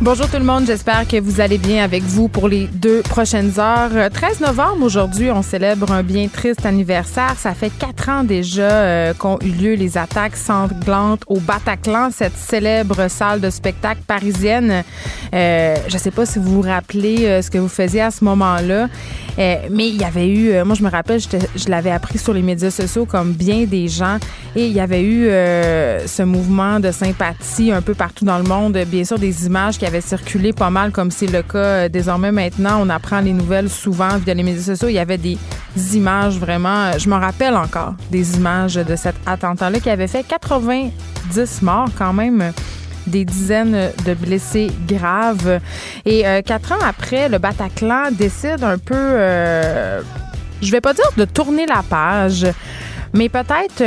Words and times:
Bonjour 0.00 0.28
tout 0.28 0.38
le 0.38 0.44
monde, 0.44 0.66
j'espère 0.66 1.06
que 1.06 1.20
vous 1.20 1.40
allez 1.40 1.56
bien 1.56 1.84
avec 1.84 2.02
vous 2.02 2.26
pour 2.26 2.48
les 2.48 2.66
deux 2.66 3.00
prochaines 3.02 3.60
heures. 3.60 4.10
13 4.10 4.42
euh, 4.42 4.46
novembre, 4.48 4.84
aujourd'hui, 4.84 5.30
on 5.30 5.40
célèbre 5.40 5.92
un 5.92 6.02
bien 6.02 6.26
triste 6.26 6.66
anniversaire. 6.66 7.36
Ça 7.38 7.54
fait 7.54 7.70
quatre 7.70 8.08
ans 8.08 8.24
déjà 8.24 8.62
euh, 8.62 9.14
qu'ont 9.14 9.38
eu 9.40 9.50
lieu 9.50 9.74
les 9.74 9.96
attaques 9.96 10.36
sanglantes 10.36 11.22
au 11.28 11.38
Bataclan, 11.38 12.10
cette 12.10 12.36
célèbre 12.36 13.08
salle 13.08 13.40
de 13.40 13.50
spectacle 13.50 14.00
parisienne. 14.04 14.82
Euh, 15.32 15.76
je 15.86 15.94
ne 15.94 16.00
sais 16.00 16.10
pas 16.10 16.26
si 16.26 16.40
vous 16.40 16.56
vous 16.56 16.68
rappelez 16.68 17.40
ce 17.40 17.48
que 17.48 17.58
vous 17.58 17.68
faisiez 17.68 18.02
à 18.02 18.10
ce 18.10 18.24
moment-là, 18.24 18.88
mais 19.36 19.88
il 19.88 19.96
y 19.96 20.04
avait 20.04 20.28
eu, 20.28 20.62
moi 20.64 20.74
je 20.74 20.82
me 20.82 20.90
rappelle, 20.90 21.20
je 21.20 21.68
l'avais 21.68 21.90
appris 21.90 22.18
sur 22.18 22.32
les 22.32 22.42
médias 22.42 22.70
sociaux 22.70 23.04
comme 23.04 23.32
bien 23.32 23.64
des 23.64 23.88
gens, 23.88 24.18
et 24.54 24.66
il 24.66 24.72
y 24.72 24.80
avait 24.80 25.02
eu 25.02 25.26
ce 26.06 26.22
mouvement 26.22 26.80
de 26.80 26.90
sympathie 26.90 27.72
un 27.72 27.82
peu 27.82 27.94
partout 27.94 28.24
dans 28.24 28.38
le 28.38 28.44
monde, 28.44 28.78
bien 28.86 29.04
sûr 29.04 29.18
des 29.18 29.46
images 29.46 29.78
qui 29.78 29.86
avaient 29.86 30.00
circulé 30.00 30.52
pas 30.52 30.70
mal, 30.70 30.90
comme 30.92 31.10
c'est 31.10 31.26
le 31.26 31.42
cas 31.42 31.58
euh, 31.58 31.88
désormais 31.88 32.32
maintenant. 32.32 32.80
On 32.80 32.88
apprend 32.88 33.20
les 33.20 33.32
nouvelles 33.32 33.70
souvent 33.70 34.16
via 34.18 34.34
les 34.34 34.42
médias 34.42 34.62
sociaux. 34.62 34.88
Il 34.88 34.94
y 34.94 34.98
avait 34.98 35.18
des 35.18 35.38
images 35.94 36.38
vraiment. 36.38 36.86
Euh, 36.86 36.98
je 36.98 37.08
me 37.08 37.14
rappelle 37.14 37.56
encore 37.56 37.94
des 38.10 38.36
images 38.36 38.74
de 38.74 38.96
cet 38.96 39.14
attentat-là 39.26 39.80
qui 39.80 39.90
avait 39.90 40.06
fait 40.06 40.24
90 40.26 41.62
morts 41.62 41.88
quand 41.96 42.12
même 42.12 42.52
des 43.06 43.24
dizaines 43.24 43.90
de 44.04 44.14
blessés 44.14 44.70
graves. 44.86 45.60
Et 46.04 46.26
euh, 46.26 46.42
quatre 46.42 46.72
ans 46.72 46.82
après, 46.86 47.28
le 47.28 47.38
Bataclan 47.38 48.10
décide 48.12 48.62
un 48.62 48.78
peu, 48.78 48.94
je 50.62 50.70
vais 50.70 50.80
pas 50.80 50.94
dire 50.94 51.10
de 51.16 51.24
tourner 51.24 51.66
la 51.66 51.82
page, 51.88 52.46
mais 53.12 53.28
peut-être 53.28 53.82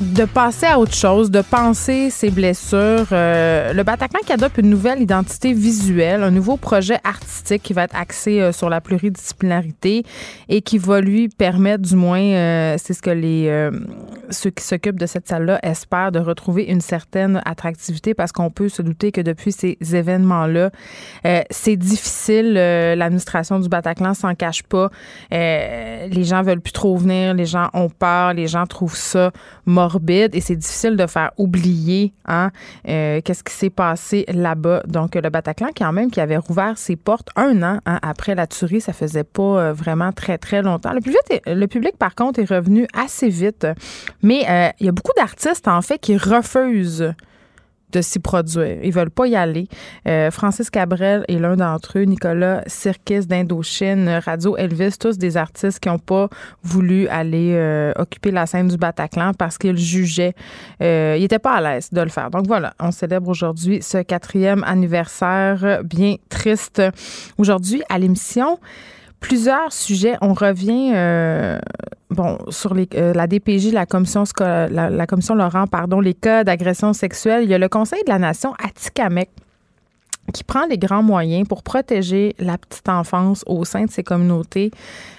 de 0.00 0.24
passer 0.24 0.66
à 0.66 0.78
autre 0.78 0.94
chose, 0.94 1.30
de 1.30 1.42
penser 1.42 2.10
ses 2.10 2.30
blessures. 2.30 3.06
Euh, 3.12 3.72
le 3.72 3.82
Bataclan 3.82 4.20
qui 4.24 4.32
adopte 4.32 4.58
une 4.58 4.70
nouvelle 4.70 5.00
identité 5.00 5.52
visuelle, 5.52 6.22
un 6.22 6.30
nouveau 6.30 6.56
projet 6.56 6.98
artistique 7.04 7.62
qui 7.62 7.72
va 7.72 7.84
être 7.84 7.96
axé 7.96 8.40
euh, 8.40 8.52
sur 8.52 8.68
la 8.68 8.80
pluridisciplinarité 8.80 10.04
et 10.48 10.62
qui 10.62 10.78
va 10.78 11.00
lui 11.00 11.28
permettre, 11.28 11.82
du 11.82 11.96
moins, 11.96 12.20
euh, 12.20 12.76
c'est 12.78 12.94
ce 12.94 13.02
que 13.02 13.10
les 13.10 13.70
ceux 14.30 14.50
qui 14.50 14.64
s'occupent 14.64 14.98
de 14.98 15.06
cette 15.06 15.28
salle-là 15.28 15.58
espèrent, 15.62 16.12
de 16.12 16.18
retrouver 16.18 16.64
une 16.64 16.80
certaine 16.80 17.42
attractivité 17.44 18.14
parce 18.14 18.32
qu'on 18.32 18.50
peut 18.50 18.68
se 18.68 18.80
douter 18.80 19.12
que 19.12 19.20
depuis 19.20 19.52
ces 19.52 19.76
événements-là, 19.80 20.70
c'est 21.50 21.76
difficile. 21.76 22.54
L'administration 22.54 23.58
du 23.58 23.68
Bataclan 23.68 24.14
s'en 24.14 24.34
cache 24.34 24.62
pas. 24.62 24.90
les 25.30 26.24
gens 26.24 26.42
veulent 26.42 26.60
plus 26.60 26.72
trop 26.72 26.96
venir, 26.96 27.34
les 27.34 27.44
gens 27.44 27.68
ont 27.74 27.90
peur, 27.90 28.32
les 28.32 28.46
gens 28.46 28.66
trouvent 28.66 28.96
ça 28.96 29.32
et 30.32 30.40
c'est 30.40 30.56
difficile 30.56 30.96
de 30.96 31.06
faire 31.06 31.32
oublier 31.36 32.12
hein, 32.26 32.50
euh, 32.88 33.20
qu'est-ce 33.24 33.44
qui 33.44 33.52
s'est 33.52 33.70
passé 33.70 34.24
là-bas. 34.28 34.82
Donc, 34.86 35.14
le 35.14 35.28
Bataclan, 35.28 35.68
quand 35.76 35.92
même, 35.92 36.10
qui 36.10 36.20
avait 36.20 36.36
rouvert 36.36 36.78
ses 36.78 36.96
portes 36.96 37.28
un 37.36 37.62
an 37.62 37.78
hein, 37.86 37.98
après 38.02 38.34
la 38.34 38.46
tuerie, 38.46 38.80
ça 38.80 38.92
faisait 38.92 39.24
pas 39.24 39.42
euh, 39.42 39.72
vraiment 39.72 40.12
très, 40.12 40.38
très 40.38 40.62
longtemps. 40.62 40.92
Le 40.92 41.00
public, 41.00 41.20
le 41.46 41.66
public, 41.66 41.96
par 41.96 42.14
contre, 42.14 42.40
est 42.40 42.50
revenu 42.50 42.86
assez 42.94 43.28
vite. 43.28 43.66
Mais 44.22 44.44
euh, 44.48 44.68
il 44.80 44.86
y 44.86 44.88
a 44.88 44.92
beaucoup 44.92 45.12
d'artistes, 45.16 45.68
en 45.68 45.82
fait, 45.82 45.98
qui 45.98 46.16
refusent 46.16 47.14
de 47.92 48.00
s'y 48.00 48.18
produire. 48.18 48.78
Ils 48.82 48.92
veulent 48.92 49.10
pas 49.10 49.26
y 49.26 49.36
aller. 49.36 49.68
Euh, 50.08 50.30
Francis 50.30 50.70
Cabrel 50.70 51.24
est 51.28 51.38
l'un 51.38 51.56
d'entre 51.56 51.98
eux. 51.98 52.02
Nicolas 52.02 52.62
Sirkis 52.66 53.26
d'Indochine, 53.26 54.20
Radio 54.24 54.56
Elvis, 54.56 54.96
tous 54.98 55.18
des 55.18 55.36
artistes 55.36 55.78
qui 55.78 55.88
n'ont 55.88 55.98
pas 55.98 56.28
voulu 56.62 57.06
aller 57.08 57.52
euh, 57.54 57.92
occuper 57.96 58.30
la 58.30 58.46
scène 58.46 58.68
du 58.68 58.76
Bataclan 58.76 59.32
parce 59.34 59.58
qu'ils 59.58 59.78
jugeaient, 59.78 60.34
euh, 60.82 61.14
ils 61.16 61.22
n'étaient 61.22 61.38
pas 61.38 61.54
à 61.54 61.60
l'aise 61.60 61.90
de 61.92 62.00
le 62.00 62.08
faire. 62.08 62.30
Donc 62.30 62.46
voilà, 62.46 62.74
on 62.80 62.90
célèbre 62.90 63.28
aujourd'hui 63.28 63.82
ce 63.82 63.98
quatrième 63.98 64.64
anniversaire 64.64 65.82
bien 65.84 66.16
triste. 66.28 66.82
Aujourd'hui, 67.38 67.82
à 67.88 67.98
l'émission, 67.98 68.58
plusieurs 69.22 69.72
sujets. 69.72 70.16
On 70.20 70.34
revient 70.34 70.92
euh, 70.94 71.58
bon 72.10 72.36
sur 72.50 72.74
les, 72.74 72.88
euh, 72.94 73.14
la 73.14 73.26
DPJ, 73.26 73.72
la 73.72 73.86
commission 73.86 74.24
la, 74.38 75.06
commission 75.06 75.34
Laurent, 75.34 75.66
pardon, 75.66 76.00
les 76.00 76.12
cas 76.12 76.44
d'agression 76.44 76.92
sexuelle. 76.92 77.44
Il 77.44 77.50
y 77.50 77.54
a 77.54 77.58
le 77.58 77.68
Conseil 77.68 78.02
de 78.04 78.10
la 78.10 78.18
Nation 78.18 78.52
Atikamek 78.62 79.30
qui 80.32 80.44
prend 80.44 80.66
les 80.66 80.78
grands 80.78 81.02
moyens 81.02 81.48
pour 81.48 81.64
protéger 81.64 82.34
la 82.38 82.56
petite 82.56 82.88
enfance 82.88 83.42
au 83.46 83.64
sein 83.64 83.86
de 83.86 83.90
ces 83.90 84.04
communautés. 84.04 84.70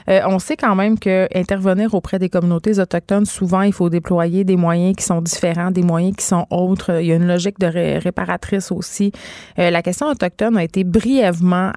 Euh, 0.09 0.21
on 0.25 0.39
sait 0.39 0.55
quand 0.55 0.75
même 0.75 0.97
que 0.97 1.27
intervenir 1.35 1.93
auprès 1.93 2.19
des 2.19 2.29
communautés 2.29 2.79
autochtones, 2.79 3.25
souvent, 3.25 3.61
il 3.61 3.73
faut 3.73 3.89
déployer 3.89 4.45
des 4.45 4.55
moyens 4.55 4.95
qui 4.95 5.03
sont 5.03 5.21
différents, 5.21 5.71
des 5.71 5.83
moyens 5.83 6.15
qui 6.15 6.25
sont 6.25 6.47
autres. 6.49 7.01
Il 7.01 7.07
y 7.07 7.11
a 7.11 7.15
une 7.15 7.27
logique 7.27 7.59
de 7.59 7.67
réparatrice 8.01 8.71
aussi. 8.71 9.11
la 9.57 9.81
question 9.81 10.07
autochtone 10.07 10.57
a 10.57 10.63
été 10.63 10.83
brièvement 10.85 11.73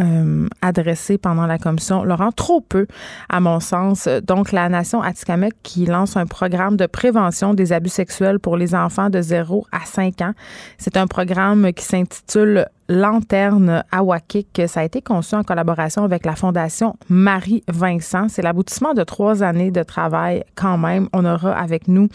euh, 0.00 0.48
adressé 0.62 1.18
pendant 1.18 1.46
la 1.46 1.58
commission. 1.58 2.04
Laurent, 2.04 2.32
trop 2.32 2.60
peu, 2.60 2.86
à 3.28 3.40
mon 3.40 3.60
sens. 3.60 4.08
Donc, 4.26 4.52
la 4.52 4.68
Nation 4.68 5.02
Atikamek 5.02 5.54
qui 5.62 5.86
lance 5.86 6.16
un 6.16 6.26
programme 6.26 6.76
de 6.76 6.86
prévention 6.86 7.54
des 7.54 7.72
abus 7.72 7.90
sexuels 7.90 8.38
pour 8.38 8.56
les 8.56 8.74
enfants 8.74 9.10
de 9.10 9.20
0 9.20 9.66
à 9.72 9.86
5 9.86 10.20
ans. 10.20 10.32
C'est 10.78 10.96
un 10.96 11.06
programme 11.06 11.72
qui 11.72 11.84
s'intitule 11.84 12.66
Lanterne 12.88 13.82
Awakik. 13.90 14.62
Ça 14.68 14.80
a 14.80 14.84
été 14.84 15.02
conçu 15.02 15.34
en 15.34 15.42
collaboration 15.42 16.04
avec 16.04 16.24
la 16.24 16.36
Fondation 16.36 16.96
Marie-Vincent. 17.08 18.28
C'est 18.28 18.42
l'aboutissement 18.42 18.94
de 18.94 19.02
trois 19.02 19.42
années 19.42 19.70
de 19.70 19.82
travail 19.82 20.44
quand 20.54 20.78
même. 20.78 21.08
On 21.12 21.24
aura 21.24 21.52
avec 21.52 21.88
nous 21.88 22.08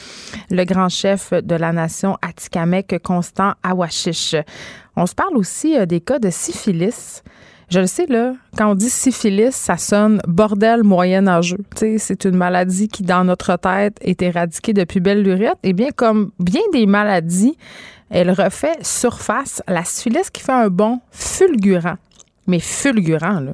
le 0.50 0.64
grand 0.64 0.90
chef 0.90 1.34
de 1.34 1.56
la 1.56 1.74
nation 1.74 2.18
Atikamek, 2.22 3.02
Constant 3.04 3.54
Awashish. 3.64 4.36
On 4.96 5.06
se 5.06 5.16
parle 5.16 5.38
aussi 5.38 5.78
euh, 5.78 5.86
des 5.86 6.02
cas 6.02 6.20
de 6.20 6.30
syphilis. 6.30 7.24
Je 7.72 7.80
le 7.80 7.88
sais, 7.88 8.06
là, 8.08 8.34
quand 8.58 8.70
on 8.70 8.76
dit 8.76 8.90
syphilis, 8.90 9.56
ça 9.56 9.78
sonne 9.78 10.22
bordel 10.28 10.84
moyenâgeux. 10.84 11.64
C'est 11.98 12.26
une 12.26 12.36
maladie 12.36 12.90
qui, 12.90 13.02
dans 13.02 13.24
notre 13.24 13.56
tête, 13.56 13.98
est 14.02 14.22
éradiquée 14.22 14.74
depuis 14.74 15.00
belle 15.00 15.24
lurette. 15.24 15.58
Et 15.64 15.72
bien, 15.72 15.92
comme 15.96 16.32
bien 16.38 16.62
des 16.74 16.86
maladies, 16.86 17.58
elle 18.10 18.30
refait 18.32 18.76
surface 18.82 19.64
la 19.70 19.86
syphilis 19.86 20.30
qui 20.34 20.42
fait 20.42 20.52
un 20.52 20.68
bond 20.68 21.00
fulgurant. 21.12 21.96
Mais 22.46 22.60
fulgurant, 22.60 23.40
là 23.40 23.54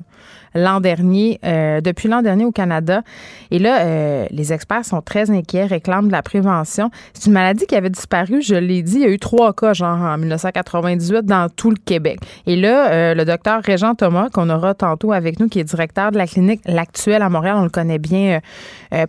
l'an 0.58 0.80
dernier, 0.80 1.40
euh, 1.46 1.82
depuis 1.82 2.10
l'an 2.10 2.22
dernier 2.22 2.46
au 2.46 2.52
Canada. 2.52 3.04
Et 3.52 3.60
là, 3.60 3.82
euh, 3.82 4.26
les 4.32 4.52
experts 4.52 4.86
sont 4.86 5.02
très 5.02 5.30
inquiets, 5.30 5.66
réclament 5.66 6.08
de 6.08 6.12
la 6.12 6.24
prévention. 6.24 6.90
C'est 7.14 7.28
une 7.28 7.34
maladie 7.34 7.66
qui 7.66 7.76
avait 7.76 7.90
disparu, 7.90 8.42
je 8.42 8.56
l'ai 8.56 8.82
dit, 8.82 8.96
il 8.96 9.02
y 9.02 9.06
a 9.06 9.10
eu 9.10 9.20
trois 9.20 9.54
cas, 9.54 9.74
genre 9.74 10.00
en 10.00 10.18
1998, 10.18 11.26
dans 11.26 11.48
tout 11.50 11.70
le 11.70 11.78
Québec. 11.78 12.20
Et 12.48 12.56
là, 12.56 12.92
euh, 12.92 13.14
le 13.14 13.24
docteur 13.24 13.62
Régent 13.64 13.96
Thomas, 13.96 14.30
qu'on 14.30 14.50
aura 14.50 14.74
tantôt 14.74 15.14
avec 15.14 15.40
nous, 15.40 15.48
qui 15.48 15.60
est 15.60 15.64
directeur 15.64 16.12
de 16.12 16.18
la 16.18 16.26
clinique 16.28 16.62
L'Actuelle 16.66 17.22
à 17.22 17.30
Montréal, 17.30 17.56
on 17.60 17.64
le 17.64 17.70
connaît 17.70 18.00
bien 18.00 18.40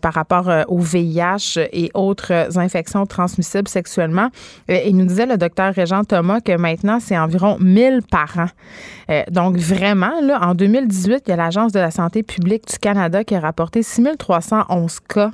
par 0.01 0.13
rapport 0.13 0.51
au 0.69 0.79
VIH 0.79 1.59
et 1.73 1.91
autres 1.95 2.59
infections 2.59 3.07
transmissibles 3.07 3.69
sexuellement. 3.69 4.29
il 4.69 4.97
nous 4.97 5.07
disait, 5.07 5.27
le 5.27 5.37
docteur 5.37 5.73
Régent 5.73 6.05
Thomas, 6.05 6.41
que 6.41 6.57
maintenant, 6.57 6.99
c'est 7.01 7.17
environ 7.17 7.57
1000 7.61 8.01
par 8.11 8.39
an. 8.39 9.25
donc, 9.31 9.57
vraiment, 9.57 10.21
là, 10.21 10.41
en 10.43 10.55
2018, 10.55 11.23
il 11.27 11.31
y 11.31 11.33
a 11.33 11.37
l'Agence 11.38 11.72
de 11.72 11.81
la 11.81 11.91
santé 11.91 12.22
publique 12.22 12.69
du 12.69 12.78
Canada 12.78 13.25
qui 13.25 13.35
a 13.35 13.40
rapporté 13.40 13.82
6311 13.82 15.00
cas 15.08 15.31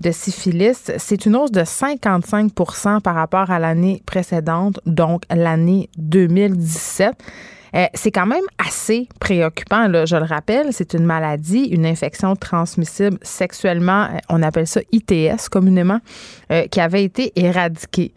de 0.00 0.10
syphilis. 0.10 0.90
C'est 0.96 1.26
une 1.26 1.36
hausse 1.36 1.52
de 1.52 1.60
55% 1.60 3.00
par 3.00 3.14
rapport 3.14 3.50
à 3.50 3.58
l'année 3.58 4.02
précédente, 4.06 4.80
donc 4.86 5.24
l'année 5.30 5.90
2017. 5.98 7.14
Euh, 7.76 7.86
c'est 7.94 8.10
quand 8.10 8.26
même 8.26 8.44
assez 8.58 9.08
préoccupant, 9.20 9.86
là, 9.86 10.04
je 10.04 10.16
le 10.16 10.24
rappelle. 10.24 10.72
C'est 10.72 10.94
une 10.94 11.04
maladie, 11.04 11.64
une 11.66 11.86
infection 11.86 12.34
transmissible 12.34 13.18
sexuellement, 13.22 14.04
euh, 14.04 14.18
on 14.28 14.42
appelle 14.42 14.66
ça 14.66 14.80
ITS 14.90 15.48
communément, 15.50 16.00
euh, 16.50 16.66
qui 16.66 16.80
avait 16.80 17.04
été 17.04 17.32
éradiquée. 17.36 18.12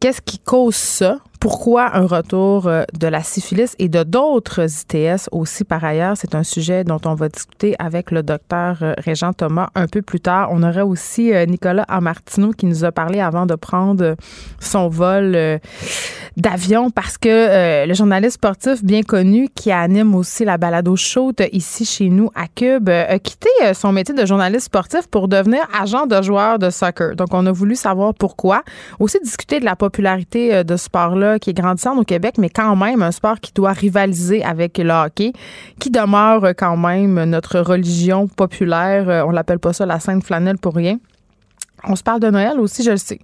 Qu'est-ce 0.00 0.20
qui 0.20 0.38
cause 0.38 0.76
ça? 0.76 1.18
Pourquoi 1.40 1.96
un 1.96 2.06
retour 2.06 2.66
euh, 2.66 2.82
de 2.98 3.06
la 3.06 3.22
syphilis 3.22 3.76
et 3.78 3.88
de 3.88 4.02
d'autres 4.02 4.66
ITS 4.68 5.28
aussi 5.30 5.62
par 5.62 5.84
ailleurs? 5.84 6.16
C'est 6.16 6.34
un 6.34 6.42
sujet 6.42 6.82
dont 6.82 7.00
on 7.04 7.14
va 7.14 7.28
discuter 7.28 7.76
avec 7.78 8.10
le 8.10 8.24
docteur 8.24 8.78
euh, 8.82 8.94
Régent 8.98 9.32
Thomas 9.32 9.68
un 9.76 9.86
peu 9.86 10.02
plus 10.02 10.18
tard. 10.18 10.48
On 10.50 10.64
aurait 10.64 10.82
aussi 10.82 11.32
euh, 11.32 11.46
Nicolas 11.46 11.84
Amartino 11.84 12.50
qui 12.50 12.66
nous 12.66 12.84
a 12.84 12.90
parlé 12.90 13.20
avant 13.20 13.46
de 13.46 13.54
prendre 13.54 14.16
son 14.58 14.88
vol 14.88 15.60
d'avion 16.36 16.90
parce 16.90 17.18
que 17.18 17.86
le 17.86 17.94
journaliste 17.94 18.34
sportif 18.34 18.84
bien 18.84 19.02
connu 19.02 19.48
qui 19.54 19.70
anime 19.70 20.14
aussi 20.14 20.44
la 20.44 20.58
balado 20.58 20.96
chaude 20.96 21.42
ici 21.52 21.84
chez 21.84 22.08
nous 22.08 22.30
à 22.34 22.46
Cube 22.48 22.88
a 22.88 23.18
quitté 23.18 23.48
son 23.74 23.92
métier 23.92 24.14
de 24.14 24.26
journaliste 24.26 24.66
sportif 24.66 25.06
pour 25.06 25.28
devenir 25.28 25.60
agent 25.78 26.06
de 26.06 26.20
joueur 26.22 26.58
de 26.58 26.70
soccer. 26.70 27.14
Donc 27.16 27.28
on 27.32 27.46
a 27.46 27.52
voulu 27.52 27.76
savoir 27.76 28.14
pourquoi. 28.14 28.62
Aussi 28.98 29.18
discuter 29.22 29.60
de 29.60 29.64
la 29.64 29.76
popularité 29.76 30.64
de 30.64 30.76
ce 30.76 30.84
sport-là 30.84 31.27
qui 31.36 31.50
est 31.50 31.54
grandissant 31.54 31.96
au 31.96 32.04
Québec, 32.04 32.36
mais 32.38 32.48
quand 32.48 32.74
même 32.76 33.02
un 33.02 33.10
sport 33.10 33.40
qui 33.40 33.52
doit 33.52 33.72
rivaliser 33.72 34.42
avec 34.42 34.78
le 34.78 34.90
hockey, 34.90 35.32
qui 35.78 35.90
demeure 35.90 36.54
quand 36.56 36.76
même 36.76 37.24
notre 37.24 37.60
religion 37.60 38.26
populaire. 38.26 39.08
Euh, 39.08 39.24
on 39.26 39.30
l'appelle 39.30 39.58
pas 39.58 39.72
ça 39.72 39.84
la 39.84 40.00
Sainte 40.00 40.24
Flanelle 40.24 40.58
pour 40.58 40.74
rien. 40.74 40.98
On 41.84 41.96
se 41.96 42.02
parle 42.02 42.20
de 42.20 42.30
Noël 42.30 42.58
aussi, 42.58 42.82
je 42.82 42.92
le 42.92 42.96
sais. 42.96 43.20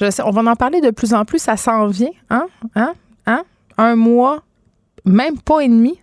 Je 0.00 0.10
sais, 0.10 0.22
on 0.22 0.30
va 0.30 0.50
en 0.50 0.56
parler 0.56 0.80
de 0.80 0.90
plus 0.90 1.14
en 1.14 1.24
plus, 1.24 1.38
ça 1.38 1.56
s'en 1.56 1.86
vient, 1.86 2.10
hein? 2.28 2.46
Hein? 2.74 2.94
Hein? 3.26 3.44
Un 3.78 3.96
mois, 3.96 4.42
même 5.04 5.38
pas 5.38 5.60
et 5.60 5.68
demi, 5.68 5.98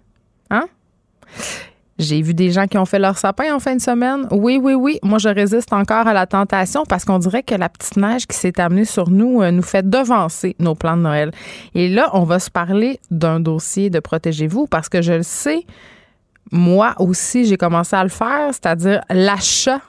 hein? 0.49 0.65
J'ai 2.03 2.21
vu 2.21 2.33
des 2.33 2.51
gens 2.51 2.67
qui 2.67 2.77
ont 2.77 2.85
fait 2.85 2.99
leur 2.99 3.17
sapin 3.17 3.53
en 3.53 3.59
fin 3.59 3.75
de 3.75 3.81
semaine. 3.81 4.27
Oui, 4.31 4.59
oui, 4.61 4.73
oui. 4.73 4.99
Moi, 5.03 5.17
je 5.17 5.29
résiste 5.29 5.73
encore 5.73 6.07
à 6.07 6.13
la 6.13 6.27
tentation 6.27 6.83
parce 6.87 7.05
qu'on 7.05 7.19
dirait 7.19 7.43
que 7.43 7.55
la 7.55 7.69
petite 7.69 7.97
neige 7.97 8.27
qui 8.27 8.37
s'est 8.37 8.59
amenée 8.59 8.85
sur 8.85 9.09
nous 9.09 9.41
euh, 9.41 9.51
nous 9.51 9.63
fait 9.63 9.89
devancer 9.89 10.55
nos 10.59 10.75
plans 10.75 10.97
de 10.97 11.01
Noël. 11.01 11.31
Et 11.73 11.89
là, 11.89 12.09
on 12.13 12.23
va 12.23 12.39
se 12.39 12.51
parler 12.51 12.99
d'un 13.09 13.39
dossier 13.39 13.89
de 13.89 13.99
Protégez-vous 13.99 14.67
parce 14.67 14.89
que 14.89 15.01
je 15.01 15.13
le 15.13 15.23
sais, 15.23 15.65
moi 16.51 16.95
aussi, 16.99 17.45
j'ai 17.45 17.57
commencé 17.57 17.95
à 17.95 18.03
le 18.03 18.09
faire, 18.09 18.49
c'est-à-dire 18.51 19.01
l'achat 19.09 19.81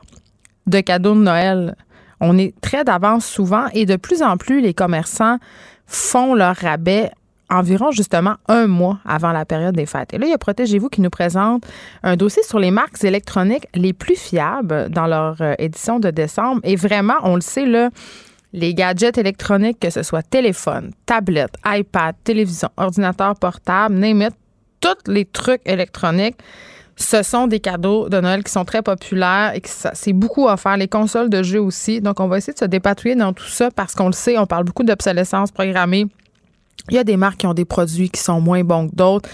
de 0.67 0.81
cadeaux 0.81 1.15
de 1.15 1.21
Noël. 1.21 1.77
On 2.21 2.39
est 2.39 2.59
très 2.61 2.85
d'avance 2.85 3.27
souvent 3.27 3.67
et 3.75 3.87
de 3.87 3.97
plus 3.97 4.23
en 4.23 4.37
plus, 4.37 4.61
les 4.61 4.73
commerçants 4.73 5.39
font 5.87 6.35
leur 6.35 6.57
rabais 6.57 7.11
environ 7.55 7.91
justement 7.91 8.35
un 8.49 8.67
mois 8.67 8.99
avant 9.05 9.33
la 9.33 9.45
période 9.45 9.75
des 9.75 9.87
fêtes. 9.87 10.13
Et 10.15 10.19
là, 10.19 10.27
il 10.27 10.31
y 10.31 10.35
a 10.35 10.39
Protégez-vous 10.39 10.89
qui 10.89 11.01
nous 11.01 11.11
présente 11.11 11.65
un 12.03 12.17
dossier 12.17 12.43
sur 12.43 12.59
les 12.59 12.71
marques 12.71 13.03
électroniques 13.03 13.67
les 13.75 13.93
plus 13.93 14.17
fiables 14.17 14.91
dans 14.91 15.07
leur 15.07 15.41
euh, 15.41 15.55
édition 15.59 15.99
de 15.99 16.11
décembre. 16.11 16.61
Et 16.65 16.77
vraiment, 16.77 17.15
on 17.23 17.37
le 17.37 17.41
sait, 17.41 17.65
là, 17.65 17.89
les 18.53 18.75
gadgets 18.75 19.17
électroniques, 19.17 19.81
que 19.81 19.91
ce 19.91 20.03
soit 20.03 20.23
téléphone, 20.23 20.93
tablette, 21.07 21.55
iPad, 21.65 22.15
télévision, 22.25 22.69
ordinateur 22.77 23.35
portable, 23.37 23.95
name 23.95 24.29
tous 24.81 25.11
les 25.11 25.25
trucs 25.25 25.63
électroniques, 25.65 26.37
ce 26.97 27.23
sont 27.23 27.47
des 27.47 27.59
cadeaux 27.59 28.09
de 28.09 28.21
Noël 28.21 28.45
qui 28.45 28.53
sont 28.53 28.65
très 28.65 28.83
populaires 28.83 29.53
et 29.55 29.61
que 29.61 29.69
c'est 29.69 30.13
beaucoup 30.13 30.47
faire. 30.57 30.77
Les 30.77 30.89
consoles 30.89 31.31
de 31.31 31.43
jeux 31.43 31.61
aussi. 31.61 32.01
Donc, 32.01 32.21
on 32.21 32.29
va 32.29 32.39
essayer 32.39 32.53
de 32.53 32.59
se 32.59 32.65
dépatouiller 32.65 33.17
dans 33.17 33.33
tout 33.33 33.49
ça 33.49 33.71
parce 33.71 33.95
qu'on 33.95 34.07
le 34.07 34.13
sait, 34.13 34.39
on 34.39 34.47
parle 34.47 34.65
beaucoup 34.65 34.85
d'obsolescence 34.85 35.51
programmée 35.51 36.07
il 36.91 36.97
y 36.97 36.99
a 36.99 37.05
des 37.05 37.17
marques 37.17 37.39
qui 37.39 37.47
ont 37.47 37.55
des 37.55 37.65
produits 37.65 38.11
qui 38.11 38.21
sont 38.21 38.41
moins 38.41 38.63
bons 38.63 38.89
que 38.89 38.95
d'autres 38.95 39.29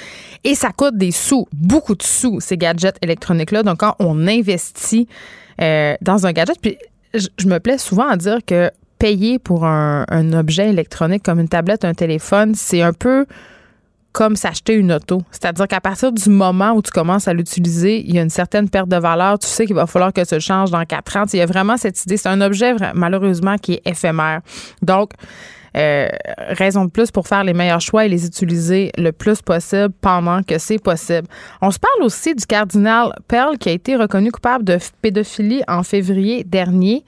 et 0.45 0.55
ça 0.55 0.71
coûte 0.71 0.97
des 0.97 1.11
sous, 1.11 1.47
beaucoup 1.53 1.95
de 1.95 2.03
sous, 2.03 2.41
ces 2.41 2.57
gadgets 2.57 2.97
électroniques-là. 3.03 3.63
Donc, 3.63 3.79
quand 3.79 3.95
on 3.99 4.27
investit 4.27 5.07
euh, 5.61 5.95
dans 6.01 6.27
un 6.27 6.33
gadget, 6.33 6.57
puis 6.61 6.79
je, 7.15 7.47
me 7.47 7.59
plais 7.59 7.79
souvent 7.79 8.09
à 8.09 8.17
dire 8.17 8.39
que 8.47 8.71
payer 8.99 9.39
pour 9.39 9.65
un, 9.65 10.05
objet 10.33 10.69
électronique 10.69 11.23
comme 11.23 11.41
une 11.41 11.49
tablette, 11.49 11.85
un 11.85 11.95
téléphone, 11.95 12.55
c'est 12.55 12.83
un 12.83 12.93
peu 12.93 13.27
comme 14.13 14.35
s'acheter 14.37 14.75
une 14.75 14.93
auto. 14.93 15.23
C'est-à-dire 15.31 15.69
qu'à 15.69 15.81
partir 15.81 16.13
du 16.13 16.29
moment 16.31 16.73
où 16.73 16.83
tu 16.83 16.91
commences 16.91 17.29
à 17.29 17.33
l'utiliser, 17.33 18.01
il 18.01 18.15
y 18.15 18.19
a 18.19 18.23
une 18.23 18.31
certaine 18.31 18.69
perte 18.69 18.89
de 18.89 18.97
valeur. 18.97 19.39
Tu 19.39 19.47
sais 19.47 19.67
qu'il 19.67 19.77
va 19.77 19.87
falloir 19.87 20.13
que 20.13 20.25
ça 20.25 20.41
change 20.41 20.71
dans 20.71 20.85
quatre 20.85 21.17
ans. 21.17 21.25
Il 21.33 21.39
y 21.39 21.43
a 21.43 21.47
vraiment 21.47 21.77
cette 21.77 22.03
idée. 22.05 22.17
C'est 22.17 22.29
un 22.29 22.41
objet, 22.41 22.75
malheureusement, 22.95 23.57
qui 23.57 23.75
est 23.75 23.83
éphémère. 23.87 24.41
Donc, 24.83 25.13
euh, 25.77 26.09
raison 26.37 26.85
de 26.85 26.91
plus 26.91 27.11
pour 27.11 27.29
faire 27.29 27.45
les 27.45 27.53
meilleurs 27.53 27.81
choix 27.81 28.05
et 28.05 28.09
les 28.09 28.27
utiliser 28.27 28.91
le 28.97 29.13
plus 29.13 29.41
possible 29.43 29.93
pendant 30.01 30.43
que 30.43 30.59
c'est 30.59 30.79
possible. 30.79 31.29
On 31.61 31.71
se 31.71 31.79
parle 31.79 32.05
aussi 32.05 32.35
du 32.35 32.45
cardinal 32.47 33.13
Pell 33.29 33.59
qui 33.59 33.69
a 33.69 33.73
été 33.73 33.97
reconnu 33.97 34.33
coupable 34.33 34.65
de 34.65 34.79
pédophilie 35.03 35.63
en 35.69 35.83
février 35.83 36.45
dernier. 36.45 37.05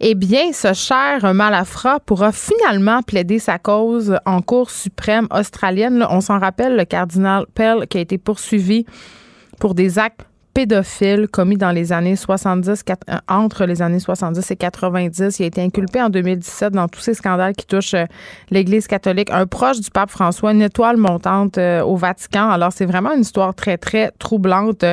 Eh 0.00 0.14
bien, 0.14 0.52
ce 0.52 0.72
cher 0.74 1.34
malafrat 1.34 2.00
pourra 2.00 2.32
finalement 2.32 3.02
plaider 3.02 3.38
sa 3.38 3.58
cause 3.58 4.18
en 4.26 4.42
Cour 4.42 4.70
suprême 4.70 5.26
australienne. 5.30 6.06
on 6.10 6.20
s'en 6.20 6.38
rappelle, 6.38 6.76
le 6.76 6.84
cardinal 6.84 7.46
Pell 7.54 7.86
qui 7.88 7.98
a 7.98 8.00
été 8.00 8.18
poursuivi 8.18 8.84
pour 9.58 9.74
des 9.74 9.98
actes 9.98 10.26
pédophile 10.54 11.26
commis 11.28 11.56
dans 11.56 11.72
les 11.72 11.92
années 11.92 12.16
70, 12.16 12.84
euh, 12.88 13.16
entre 13.28 13.66
les 13.66 13.82
années 13.82 13.98
70 13.98 14.50
et 14.50 14.56
90. 14.56 15.38
Il 15.40 15.42
a 15.42 15.46
été 15.46 15.60
inculpé 15.60 16.00
en 16.00 16.08
2017 16.08 16.72
dans 16.72 16.88
tous 16.88 17.00
ces 17.00 17.14
scandales 17.14 17.54
qui 17.54 17.66
touchent 17.66 17.94
euh, 17.94 18.06
l'Église 18.50 18.86
catholique. 18.86 19.30
Un 19.30 19.46
proche 19.46 19.80
du 19.80 19.90
pape 19.90 20.10
François, 20.10 20.52
une 20.52 20.62
étoile 20.62 20.96
montante 20.96 21.58
euh, 21.58 21.82
au 21.82 21.96
Vatican. 21.96 22.48
Alors, 22.48 22.72
c'est 22.72 22.86
vraiment 22.86 23.12
une 23.12 23.22
histoire 23.22 23.54
très, 23.54 23.76
très 23.76 24.12
troublante. 24.18 24.84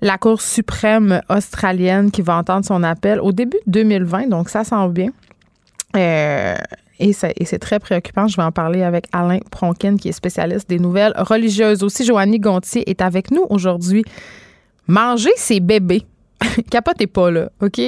La 0.00 0.18
Cour 0.18 0.40
suprême 0.40 1.20
australienne 1.28 2.10
qui 2.10 2.22
va 2.22 2.36
entendre 2.36 2.64
son 2.64 2.82
appel 2.82 3.20
au 3.20 3.32
début 3.32 3.58
de 3.66 3.72
2020, 3.72 4.28
donc 4.28 4.50
ça 4.50 4.62
sent 4.62 4.88
bien. 4.90 5.08
et 5.94 7.12
c'est 7.12 7.58
très 7.58 7.80
préoccupant. 7.80 8.28
Je 8.28 8.36
vais 8.36 8.42
en 8.42 8.52
parler 8.52 8.82
avec 8.82 9.06
Alain 9.12 9.38
Pronkin, 9.50 9.96
qui 9.96 10.10
est 10.10 10.12
spécialiste 10.12 10.68
des 10.68 10.78
nouvelles 10.78 11.14
religieuses. 11.16 11.82
Aussi, 11.82 12.04
Joannie 12.04 12.38
Gontier 12.38 12.88
est 12.88 13.00
avec 13.00 13.30
nous 13.30 13.46
aujourd'hui. 13.48 14.04
Manger 14.86 15.32
ses 15.36 15.60
bébés. 15.60 16.02
Capotez 16.70 17.06
pas, 17.06 17.30
là, 17.30 17.48
OK? 17.60 17.80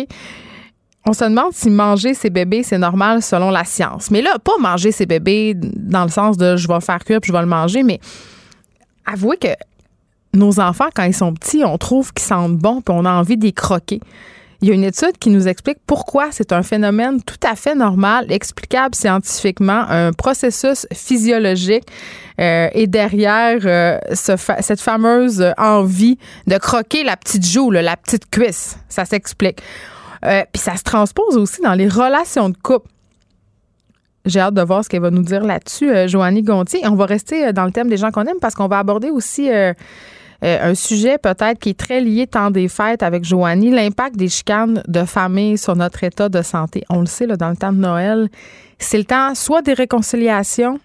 On 1.06 1.12
se 1.12 1.24
demande 1.24 1.52
si 1.52 1.70
manger 1.70 2.12
ses 2.12 2.28
bébés, 2.28 2.62
c'est 2.62 2.78
normal 2.78 3.22
selon 3.22 3.50
la 3.50 3.64
science. 3.64 4.10
Mais 4.10 4.20
là, 4.20 4.38
pas 4.38 4.58
manger 4.60 4.92
ses 4.92 5.06
bébés 5.06 5.54
dans 5.56 6.02
le 6.02 6.10
sens 6.10 6.36
de 6.36 6.56
je 6.56 6.68
vais 6.68 6.80
faire 6.80 7.02
cuire 7.04 7.20
puis 7.20 7.28
je 7.28 7.32
vais 7.32 7.40
le 7.40 7.46
manger, 7.46 7.82
mais 7.82 7.98
avouez 9.06 9.38
que 9.38 9.48
nos 10.34 10.60
enfants, 10.60 10.88
quand 10.94 11.04
ils 11.04 11.14
sont 11.14 11.32
petits, 11.32 11.64
on 11.64 11.78
trouve 11.78 12.12
qu'ils 12.12 12.26
sentent 12.26 12.58
bon 12.58 12.82
puis 12.82 12.94
on 12.96 13.04
a 13.04 13.10
envie 13.12 13.36
d'y 13.36 13.54
croquer. 13.54 14.00
Il 14.60 14.68
y 14.68 14.72
a 14.72 14.74
une 14.74 14.82
étude 14.82 15.16
qui 15.20 15.30
nous 15.30 15.46
explique 15.46 15.78
pourquoi 15.86 16.32
c'est 16.32 16.52
un 16.52 16.64
phénomène 16.64 17.22
tout 17.22 17.38
à 17.48 17.54
fait 17.54 17.76
normal, 17.76 18.26
explicable 18.32 18.92
scientifiquement, 18.96 19.84
un 19.88 20.12
processus 20.12 20.84
physiologique 20.92 21.84
euh, 22.40 22.68
et 22.72 22.88
derrière 22.88 23.60
euh, 23.64 23.98
cette 24.12 24.80
fameuse 24.80 25.44
envie 25.58 26.18
de 26.48 26.58
croquer 26.58 27.04
la 27.04 27.16
petite 27.16 27.46
joue, 27.46 27.70
la 27.70 27.96
petite 27.96 28.28
cuisse. 28.30 28.76
Ça 28.88 29.04
s'explique. 29.04 29.62
Euh, 30.24 30.42
puis 30.52 30.60
ça 30.60 30.76
se 30.76 30.82
transpose 30.82 31.36
aussi 31.36 31.62
dans 31.62 31.74
les 31.74 31.86
relations 31.86 32.48
de 32.48 32.56
couple. 32.56 32.88
J'ai 34.24 34.40
hâte 34.40 34.54
de 34.54 34.62
voir 34.62 34.84
ce 34.84 34.88
qu'elle 34.88 35.02
va 35.02 35.10
nous 35.10 35.22
dire 35.22 35.44
là-dessus, 35.44 36.08
Joannie 36.08 36.42
Gontier. 36.42 36.80
on 36.84 36.96
va 36.96 37.06
rester 37.06 37.52
dans 37.52 37.64
le 37.64 37.70
thème 37.70 37.88
des 37.88 37.96
gens 37.96 38.10
qu'on 38.10 38.24
aime 38.24 38.40
parce 38.40 38.56
qu'on 38.56 38.66
va 38.66 38.80
aborder 38.80 39.10
aussi 39.10 39.48
euh, 40.44 40.70
un 40.70 40.74
sujet 40.74 41.18
peut-être 41.18 41.58
qui 41.58 41.70
est 41.70 41.78
très 41.78 42.00
lié 42.00 42.26
tant 42.26 42.50
des 42.50 42.68
fêtes 42.68 43.02
avec 43.02 43.24
Joanie, 43.24 43.70
l'impact 43.70 44.16
des 44.16 44.28
chicanes 44.28 44.82
de 44.86 45.04
famille 45.04 45.58
sur 45.58 45.74
notre 45.74 46.04
état 46.04 46.28
de 46.28 46.42
santé. 46.42 46.84
On 46.88 47.00
le 47.00 47.06
sait, 47.06 47.26
là, 47.26 47.36
dans 47.36 47.50
le 47.50 47.56
temps 47.56 47.72
de 47.72 47.78
Noël, 47.78 48.28
c'est 48.78 48.98
le 48.98 49.04
temps 49.04 49.34
soit 49.34 49.62
des 49.62 49.72
réconciliations, 49.72 50.78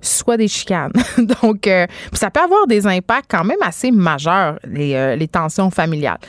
soit 0.00 0.36
des 0.36 0.46
chicanes. 0.46 0.92
Donc, 1.42 1.66
euh, 1.66 1.86
ça 2.12 2.30
peut 2.30 2.40
avoir 2.40 2.66
des 2.68 2.86
impacts 2.86 3.28
quand 3.28 3.44
même 3.44 3.62
assez 3.62 3.90
majeurs, 3.90 4.58
les, 4.64 4.94
euh, 4.94 5.16
les 5.16 5.28
tensions 5.28 5.70
familiales. 5.70 6.20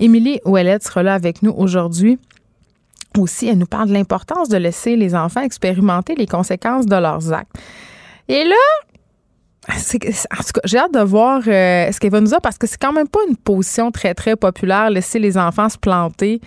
Émilie 0.00 0.40
Ouellette 0.44 0.82
sera 0.82 1.04
là 1.04 1.14
avec 1.14 1.42
nous 1.42 1.52
aujourd'hui. 1.52 2.18
Aussi, 3.16 3.46
elle 3.46 3.58
nous 3.58 3.66
parle 3.66 3.88
de 3.88 3.92
l'importance 3.92 4.48
de 4.48 4.56
laisser 4.56 4.96
les 4.96 5.14
enfants 5.14 5.42
expérimenter 5.42 6.14
les 6.16 6.26
conséquences 6.26 6.86
de 6.86 6.96
leurs 6.96 7.32
actes. 7.32 7.52
Et 8.28 8.44
là, 8.44 8.56
en 9.68 9.74
tout 9.74 9.98
cas, 9.98 10.60
j'ai 10.64 10.78
hâte 10.78 10.92
de 10.92 11.00
voir 11.00 11.40
euh, 11.46 11.92
ce 11.92 12.00
qu'elle 12.00 12.10
va 12.10 12.20
nous 12.20 12.26
dire 12.26 12.40
parce 12.40 12.58
que 12.58 12.66
c'est 12.66 12.80
quand 12.80 12.92
même 12.92 13.08
pas 13.08 13.20
une 13.28 13.36
position 13.36 13.90
très, 13.92 14.14
très 14.14 14.34
populaire, 14.34 14.90
laisser 14.90 15.18
les 15.18 15.38
enfants 15.38 15.68
se 15.68 15.78
planter. 15.78 16.40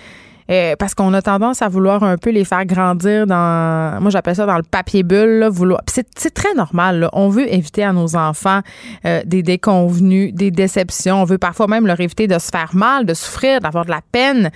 Euh, 0.52 0.76
parce 0.78 0.94
qu'on 0.94 1.12
a 1.16 1.24
tendance 1.24 1.64
à 1.64 1.70
vouloir 1.70 2.04
un 2.04 2.18
peu 2.18 2.30
les 2.30 2.46
faire 2.46 2.66
grandir 2.66 3.26
dans, 3.26 4.00
moi 4.00 4.12
j'appelle 4.12 4.36
ça 4.36 4.46
dans 4.46 4.58
le 4.58 4.64
papier 4.64 5.02
bulle, 5.02 5.40
là, 5.40 5.50
vouloir. 5.50 5.82
C'est, 5.88 6.06
très 6.36 6.54
normal. 6.54 7.10
On 7.14 7.30
veut 7.30 7.52
éviter 7.52 7.84
à 7.84 7.94
nos 7.94 8.16
enfants 8.16 8.60
euh, 9.06 9.24
des 9.26 9.42
déconvenus, 9.42 10.36
des 10.36 10.52
déceptions. 10.52 11.22
On 11.22 11.26
veut 11.26 11.40
parfois 11.40 11.66
même 11.66 11.88
leur 11.88 12.00
éviter 12.00 12.28
de 12.28 12.38
se 12.38 12.50
faire 12.50 12.76
mal, 12.76 13.08
de 13.08 13.16
souffrir, 13.16 13.60
d'avoir 13.60 13.86
de 13.86 13.90
la 13.90 14.02
peine. 14.12 14.52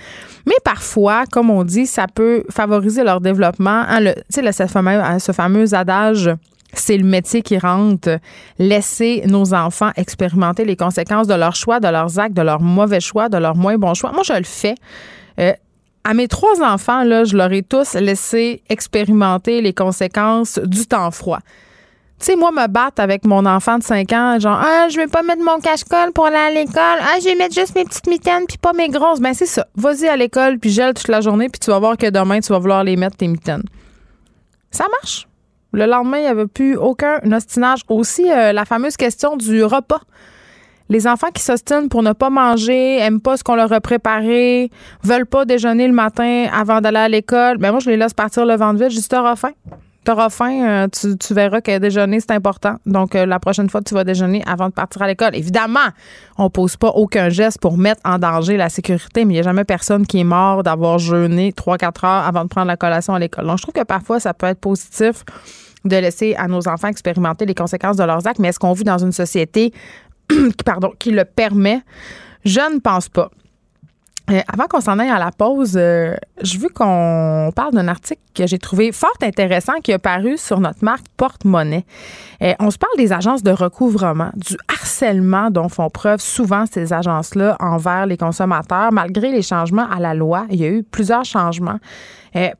Mais 0.46 0.54
parfois, 0.64 1.24
comme 1.26 1.50
on 1.50 1.64
dit, 1.64 1.86
ça 1.86 2.06
peut 2.06 2.44
favoriser 2.50 3.02
leur 3.02 3.20
développement. 3.20 3.82
Hein, 3.88 4.12
tu 4.32 4.42
sais, 4.42 4.68
fameux, 4.68 5.00
ce 5.18 5.32
fameux 5.32 5.74
adage 5.74 6.30
c'est 6.72 6.96
le 6.96 7.04
métier 7.04 7.42
qui 7.42 7.58
rentre. 7.58 8.18
Laisser 8.58 9.22
nos 9.26 9.54
enfants 9.54 9.90
expérimenter 9.96 10.64
les 10.64 10.76
conséquences 10.76 11.26
de 11.26 11.34
leurs 11.34 11.56
choix, 11.56 11.80
de 11.80 11.88
leurs 11.88 12.18
actes, 12.18 12.36
de 12.36 12.42
leurs 12.42 12.60
mauvais 12.60 13.00
choix, 13.00 13.28
de 13.28 13.38
leurs 13.38 13.56
moins 13.56 13.78
bons 13.78 13.94
choix. 13.94 14.12
Moi, 14.12 14.22
je 14.22 14.32
le 14.32 14.44
fais. 14.44 14.74
Euh, 15.38 15.52
à 16.04 16.14
mes 16.14 16.28
trois 16.28 16.62
enfants, 16.62 17.04
là, 17.04 17.24
je 17.24 17.36
leur 17.36 17.52
ai 17.52 17.62
tous 17.62 17.94
laissé 17.94 18.62
expérimenter 18.68 19.60
les 19.60 19.74
conséquences 19.74 20.58
du 20.58 20.86
temps 20.86 21.10
froid. 21.10 21.40
Tu 22.18 22.26
sais, 22.26 22.36
moi, 22.36 22.50
me 22.52 22.66
battre 22.68 23.02
avec 23.02 23.24
mon 23.24 23.46
enfant 23.46 23.78
de 23.78 23.82
5 23.82 24.12
ans, 24.12 24.38
genre, 24.38 24.60
ah, 24.62 24.88
je 24.90 24.96
vais 24.96 25.06
pas 25.06 25.22
mettre 25.22 25.42
mon 25.42 25.58
cache-colle 25.58 26.12
pour 26.12 26.26
aller 26.26 26.36
à 26.36 26.50
l'école. 26.50 26.98
Ah, 27.00 27.16
je 27.18 27.24
vais 27.24 27.34
mettre 27.34 27.54
juste 27.54 27.74
mes 27.74 27.84
petites 27.84 28.06
mitaines 28.08 28.44
puis 28.46 28.58
pas 28.58 28.74
mes 28.74 28.88
grosses. 28.88 29.20
Ben, 29.20 29.32
c'est 29.32 29.46
ça. 29.46 29.66
Vas-y 29.74 30.06
à 30.06 30.16
l'école 30.16 30.58
puis 30.58 30.70
gèle 30.70 30.92
toute 30.92 31.08
la 31.08 31.22
journée 31.22 31.48
puis 31.48 31.58
tu 31.58 31.70
vas 31.70 31.78
voir 31.78 31.96
que 31.96 32.10
demain, 32.10 32.40
tu 32.40 32.52
vas 32.52 32.58
vouloir 32.58 32.84
les 32.84 32.96
mettre 32.96 33.16
tes 33.16 33.26
mitaines. 33.26 33.64
Ça 34.70 34.86
marche. 35.00 35.29
Le 35.72 35.86
lendemain, 35.86 36.18
il 36.18 36.22
n'y 36.22 36.26
avait 36.26 36.46
plus 36.46 36.76
aucun 36.76 37.20
ostinage. 37.32 37.80
Aussi, 37.88 38.30
euh, 38.30 38.52
la 38.52 38.64
fameuse 38.64 38.96
question 38.96 39.36
du 39.36 39.62
repas. 39.64 40.00
Les 40.88 41.06
enfants 41.06 41.30
qui 41.32 41.42
s'ostinent 41.42 41.88
pour 41.88 42.02
ne 42.02 42.12
pas 42.12 42.30
manger, 42.30 42.98
aiment 42.98 43.20
pas 43.20 43.36
ce 43.36 43.44
qu'on 43.44 43.54
leur 43.54 43.72
a 43.72 43.80
préparé, 43.80 44.70
veulent 45.04 45.26
pas 45.26 45.44
déjeuner 45.44 45.86
le 45.86 45.94
matin 45.94 46.48
avant 46.52 46.80
d'aller 46.80 46.98
à 46.98 47.08
l'école, 47.08 47.58
ben 47.58 47.70
moi, 47.70 47.78
je 47.78 47.90
les 47.90 47.96
laisse 47.96 48.12
partir 48.12 48.44
le 48.44 48.56
ventre 48.56 48.80
vide. 48.80 48.90
Juste, 48.90 49.12
t'auras 49.12 49.36
faim 49.36 49.52
tu 50.04 50.10
auras 50.10 50.30
faim, 50.30 50.66
euh, 50.66 50.88
tu, 50.88 51.34
verras 51.34 51.60
que 51.60 51.78
déjeuner, 51.78 52.20
c'est 52.20 52.30
important. 52.30 52.76
Donc, 52.86 53.14
euh, 53.14 53.26
la 53.26 53.38
prochaine 53.38 53.68
fois, 53.68 53.82
tu 53.82 53.94
vas 53.94 54.04
déjeuner 54.04 54.42
avant 54.46 54.68
de 54.68 54.72
partir 54.72 55.02
à 55.02 55.06
l'école. 55.06 55.36
Évidemment, 55.36 55.88
on 56.38 56.48
pose 56.48 56.76
pas 56.76 56.88
aucun 56.88 57.28
geste 57.28 57.60
pour 57.60 57.76
mettre 57.76 58.00
en 58.04 58.18
danger 58.18 58.56
la 58.56 58.70
sécurité, 58.70 59.24
mais 59.24 59.34
il 59.34 59.36
n'y 59.36 59.40
a 59.40 59.44
jamais 59.44 59.64
personne 59.64 60.06
qui 60.06 60.20
est 60.20 60.24
mort 60.24 60.62
d'avoir 60.62 60.98
jeûné 60.98 61.52
3-4 61.52 62.06
heures 62.06 62.26
avant 62.26 62.44
de 62.44 62.48
prendre 62.48 62.68
la 62.68 62.76
collation 62.76 63.14
à 63.14 63.18
l'école. 63.18 63.46
Donc, 63.46 63.58
je 63.58 63.62
trouve 63.62 63.74
que 63.74 63.84
parfois, 63.84 64.20
ça 64.20 64.32
peut 64.32 64.46
être 64.46 64.60
positif 64.60 65.24
de 65.84 65.96
laisser 65.96 66.34
à 66.34 66.48
nos 66.48 66.66
enfants 66.68 66.88
expérimenter 66.88 67.46
les 67.46 67.54
conséquences 67.54 67.96
de 67.96 68.04
leurs 68.04 68.26
actes, 68.26 68.38
mais 68.38 68.48
est-ce 68.48 68.58
qu'on 68.58 68.72
vit 68.72 68.84
dans 68.84 68.98
une 68.98 69.12
société 69.12 69.72
pardon, 70.64 70.92
qui 70.98 71.10
le 71.10 71.24
permet? 71.24 71.82
Je 72.44 72.60
ne 72.74 72.78
pense 72.78 73.08
pas. 73.08 73.30
Euh, 74.30 74.40
avant 74.52 74.66
qu'on 74.66 74.80
s'en 74.80 74.98
aille 74.98 75.10
à 75.10 75.18
la 75.18 75.32
pause, 75.32 75.74
euh, 75.76 76.14
je 76.42 76.58
veux 76.58 76.68
qu'on 76.68 77.50
parle 77.54 77.74
d'un 77.74 77.88
article 77.88 78.20
que 78.34 78.46
j'ai 78.46 78.58
trouvé 78.58 78.92
fort 78.92 79.10
intéressant 79.22 79.72
qui 79.82 79.92
a 79.92 79.98
paru 79.98 80.36
sur 80.36 80.60
notre 80.60 80.84
marque 80.84 81.04
Porte-Monnaie. 81.16 81.84
Euh, 82.42 82.52
on 82.60 82.70
se 82.70 82.78
parle 82.78 82.96
des 82.96 83.12
agences 83.12 83.42
de 83.42 83.50
recouvrement, 83.50 84.30
du 84.36 84.56
harcèlement 84.68 85.50
dont 85.50 85.68
font 85.68 85.90
preuve 85.90 86.20
souvent 86.20 86.64
ces 86.70 86.92
agences-là 86.92 87.56
envers 87.58 88.06
les 88.06 88.16
consommateurs. 88.16 88.92
Malgré 88.92 89.32
les 89.32 89.42
changements 89.42 89.88
à 89.90 89.98
la 89.98 90.14
loi, 90.14 90.46
il 90.50 90.60
y 90.60 90.64
a 90.64 90.68
eu 90.68 90.84
plusieurs 90.84 91.24
changements 91.24 91.78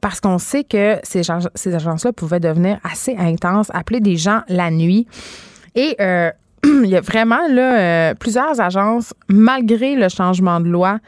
parce 0.00 0.18
qu'on 0.18 0.38
sait 0.38 0.64
que 0.64 0.98
ces, 1.04 1.22
ces 1.54 1.74
agences-là 1.76 2.12
pouvaient 2.12 2.40
devenir 2.40 2.78
assez 2.82 3.16
intenses, 3.16 3.70
appeler 3.72 4.00
des 4.00 4.16
gens 4.16 4.40
la 4.48 4.72
nuit. 4.72 5.06
Et 5.76 5.96
il 6.84 6.90
y 6.90 6.96
a 6.96 7.00
vraiment 7.00 7.46
là, 7.48 7.78
euh, 7.78 8.14
plusieurs 8.14 8.60
agences, 8.60 9.14
malgré 9.28 9.94
le 9.94 10.08
changement 10.08 10.60
de 10.60 10.68
loi, 10.68 10.98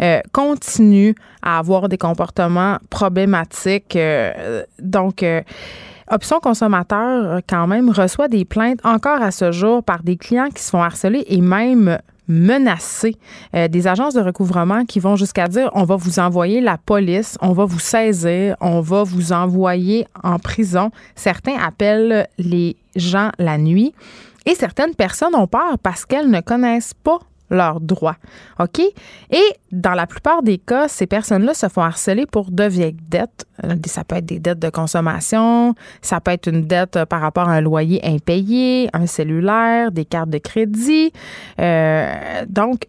euh, 0.00 0.20
continuent 0.32 1.14
à 1.42 1.58
avoir 1.58 1.88
des 1.88 1.98
comportements 1.98 2.78
problématiques. 2.90 3.96
Euh, 3.96 4.62
donc, 4.78 5.24
Option 6.10 6.40
consommateur, 6.40 7.40
quand 7.48 7.66
même, 7.66 7.88
reçoit 7.88 8.28
des 8.28 8.44
plaintes 8.44 8.80
encore 8.84 9.22
à 9.22 9.30
ce 9.30 9.50
jour 9.50 9.82
par 9.82 10.02
des 10.02 10.16
clients 10.16 10.50
qui 10.54 10.62
se 10.62 10.68
font 10.68 10.82
harceler 10.82 11.24
et 11.28 11.40
même 11.40 11.98
menacés. 12.28 13.16
des 13.54 13.86
agences 13.86 14.14
de 14.14 14.20
recouvrement 14.20 14.84
qui 14.84 15.00
vont 15.00 15.16
jusqu'à 15.16 15.48
dire 15.48 15.70
on 15.74 15.84
va 15.84 15.96
vous 15.96 16.18
envoyer 16.18 16.60
la 16.60 16.76
police, 16.76 17.38
on 17.40 17.52
va 17.52 17.64
vous 17.64 17.78
saisir, 17.78 18.56
on 18.60 18.80
va 18.80 19.04
vous 19.04 19.32
envoyer 19.32 20.06
en 20.22 20.38
prison. 20.38 20.90
Certains 21.14 21.56
appellent 21.56 22.26
les 22.36 22.76
gens 22.94 23.30
la 23.38 23.56
nuit. 23.56 23.94
Et 24.46 24.54
certaines 24.54 24.94
personnes 24.94 25.34
ont 25.34 25.46
peur 25.46 25.78
parce 25.82 26.04
qu'elles 26.04 26.30
ne 26.30 26.40
connaissent 26.40 26.94
pas 26.94 27.18
leurs 27.52 27.80
droits. 27.80 28.16
OK? 28.58 28.80
Et 29.30 29.44
dans 29.70 29.92
la 29.92 30.06
plupart 30.06 30.42
des 30.42 30.58
cas, 30.58 30.88
ces 30.88 31.06
personnes-là 31.06 31.54
se 31.54 31.68
font 31.68 31.82
harceler 31.82 32.26
pour 32.26 32.50
de 32.50 32.64
vieilles 32.64 32.96
dettes. 33.08 33.46
Euh, 33.64 33.76
ça 33.86 34.04
peut 34.04 34.16
être 34.16 34.26
des 34.26 34.40
dettes 34.40 34.58
de 34.58 34.70
consommation, 34.70 35.74
ça 36.00 36.20
peut 36.20 36.32
être 36.32 36.48
une 36.48 36.66
dette 36.66 36.96
euh, 36.96 37.06
par 37.06 37.20
rapport 37.20 37.48
à 37.48 37.52
un 37.52 37.60
loyer 37.60 38.00
impayé, 38.04 38.88
un 38.94 39.06
cellulaire, 39.06 39.92
des 39.92 40.06
cartes 40.06 40.30
de 40.30 40.38
crédit. 40.38 41.12
Euh, 41.60 42.44
donc, 42.48 42.86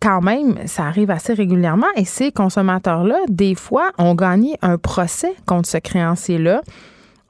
quand 0.00 0.22
même, 0.22 0.66
ça 0.66 0.84
arrive 0.84 1.10
assez 1.10 1.34
régulièrement 1.34 1.86
et 1.96 2.04
ces 2.04 2.32
consommateurs-là, 2.32 3.18
des 3.28 3.54
fois, 3.54 3.92
ont 3.98 4.14
gagné 4.14 4.56
un 4.62 4.78
procès 4.78 5.34
contre 5.46 5.68
ce 5.68 5.78
créancier-là, 5.78 6.62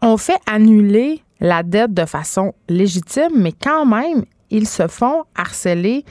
ont 0.03 0.17
fait 0.17 0.39
annuler 0.51 1.24
la 1.41 1.63
dette 1.63 1.93
de 1.93 2.05
façon 2.05 2.55
légitime, 2.69 3.33
mais 3.37 3.53
quand 3.53 3.87
même, 3.87 4.25
ils 4.51 4.69
se 4.69 4.87
font 4.87 5.25
harceler 5.35 6.05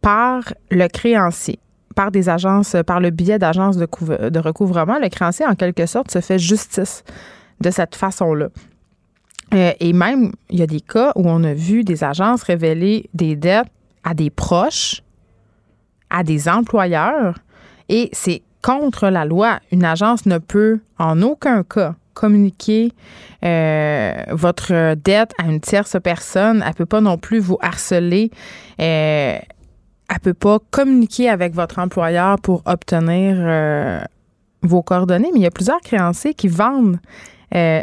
par 0.00 0.52
le 0.70 0.88
créancier, 0.88 1.58
par 1.94 2.10
des 2.10 2.28
agences, 2.28 2.76
par 2.86 3.00
le 3.00 3.10
biais 3.10 3.38
d'agences 3.38 3.76
de, 3.76 4.38
recouvrement. 4.38 4.98
Le 4.98 5.08
créancier, 5.08 5.46
en 5.46 5.54
quelque 5.54 5.86
sorte, 5.86 6.10
se 6.10 6.20
fait 6.20 6.38
justice 6.38 7.04
de 7.60 7.70
cette 7.70 7.94
façon-là. 7.94 8.48
Euh, 9.52 9.72
et 9.80 9.92
même, 9.92 10.32
il 10.50 10.58
y 10.58 10.62
a 10.62 10.66
des 10.66 10.80
cas 10.80 11.12
où 11.16 11.28
on 11.28 11.44
a 11.44 11.54
vu 11.54 11.84
des 11.84 12.02
agences 12.02 12.42
révéler 12.42 13.08
des 13.14 13.36
dettes 13.36 13.68
à 14.02 14.14
des 14.14 14.30
proches, 14.30 15.02
à 16.10 16.22
des 16.22 16.48
employeurs, 16.48 17.38
et 17.88 18.08
c'est 18.12 18.42
contre 18.62 19.08
la 19.08 19.24
loi. 19.24 19.60
Une 19.72 19.84
agence 19.84 20.26
ne 20.26 20.38
peut 20.38 20.80
en 20.98 21.20
aucun 21.22 21.62
cas 21.62 21.94
communiquer 22.14 22.92
euh, 23.44 24.12
votre 24.30 24.94
dette 24.94 25.32
à 25.38 25.44
une 25.44 25.60
tierce 25.60 25.96
personne. 26.02 26.64
Elle 26.66 26.74
peut 26.74 26.86
pas 26.86 27.00
non 27.00 27.18
plus 27.18 27.38
vous 27.38 27.58
harceler. 27.60 28.30
Euh, 28.80 29.38
elle 30.10 30.20
peut 30.20 30.34
pas 30.34 30.58
communiquer 30.70 31.28
avec 31.28 31.54
votre 31.54 31.78
employeur 31.78 32.38
pour 32.40 32.62
obtenir 32.66 33.36
euh, 33.38 34.00
vos 34.62 34.82
coordonnées. 34.82 35.30
Mais 35.32 35.40
il 35.40 35.42
y 35.42 35.46
a 35.46 35.50
plusieurs 35.50 35.80
créanciers 35.80 36.34
qui 36.34 36.48
vendent 36.48 36.98
euh, 37.54 37.82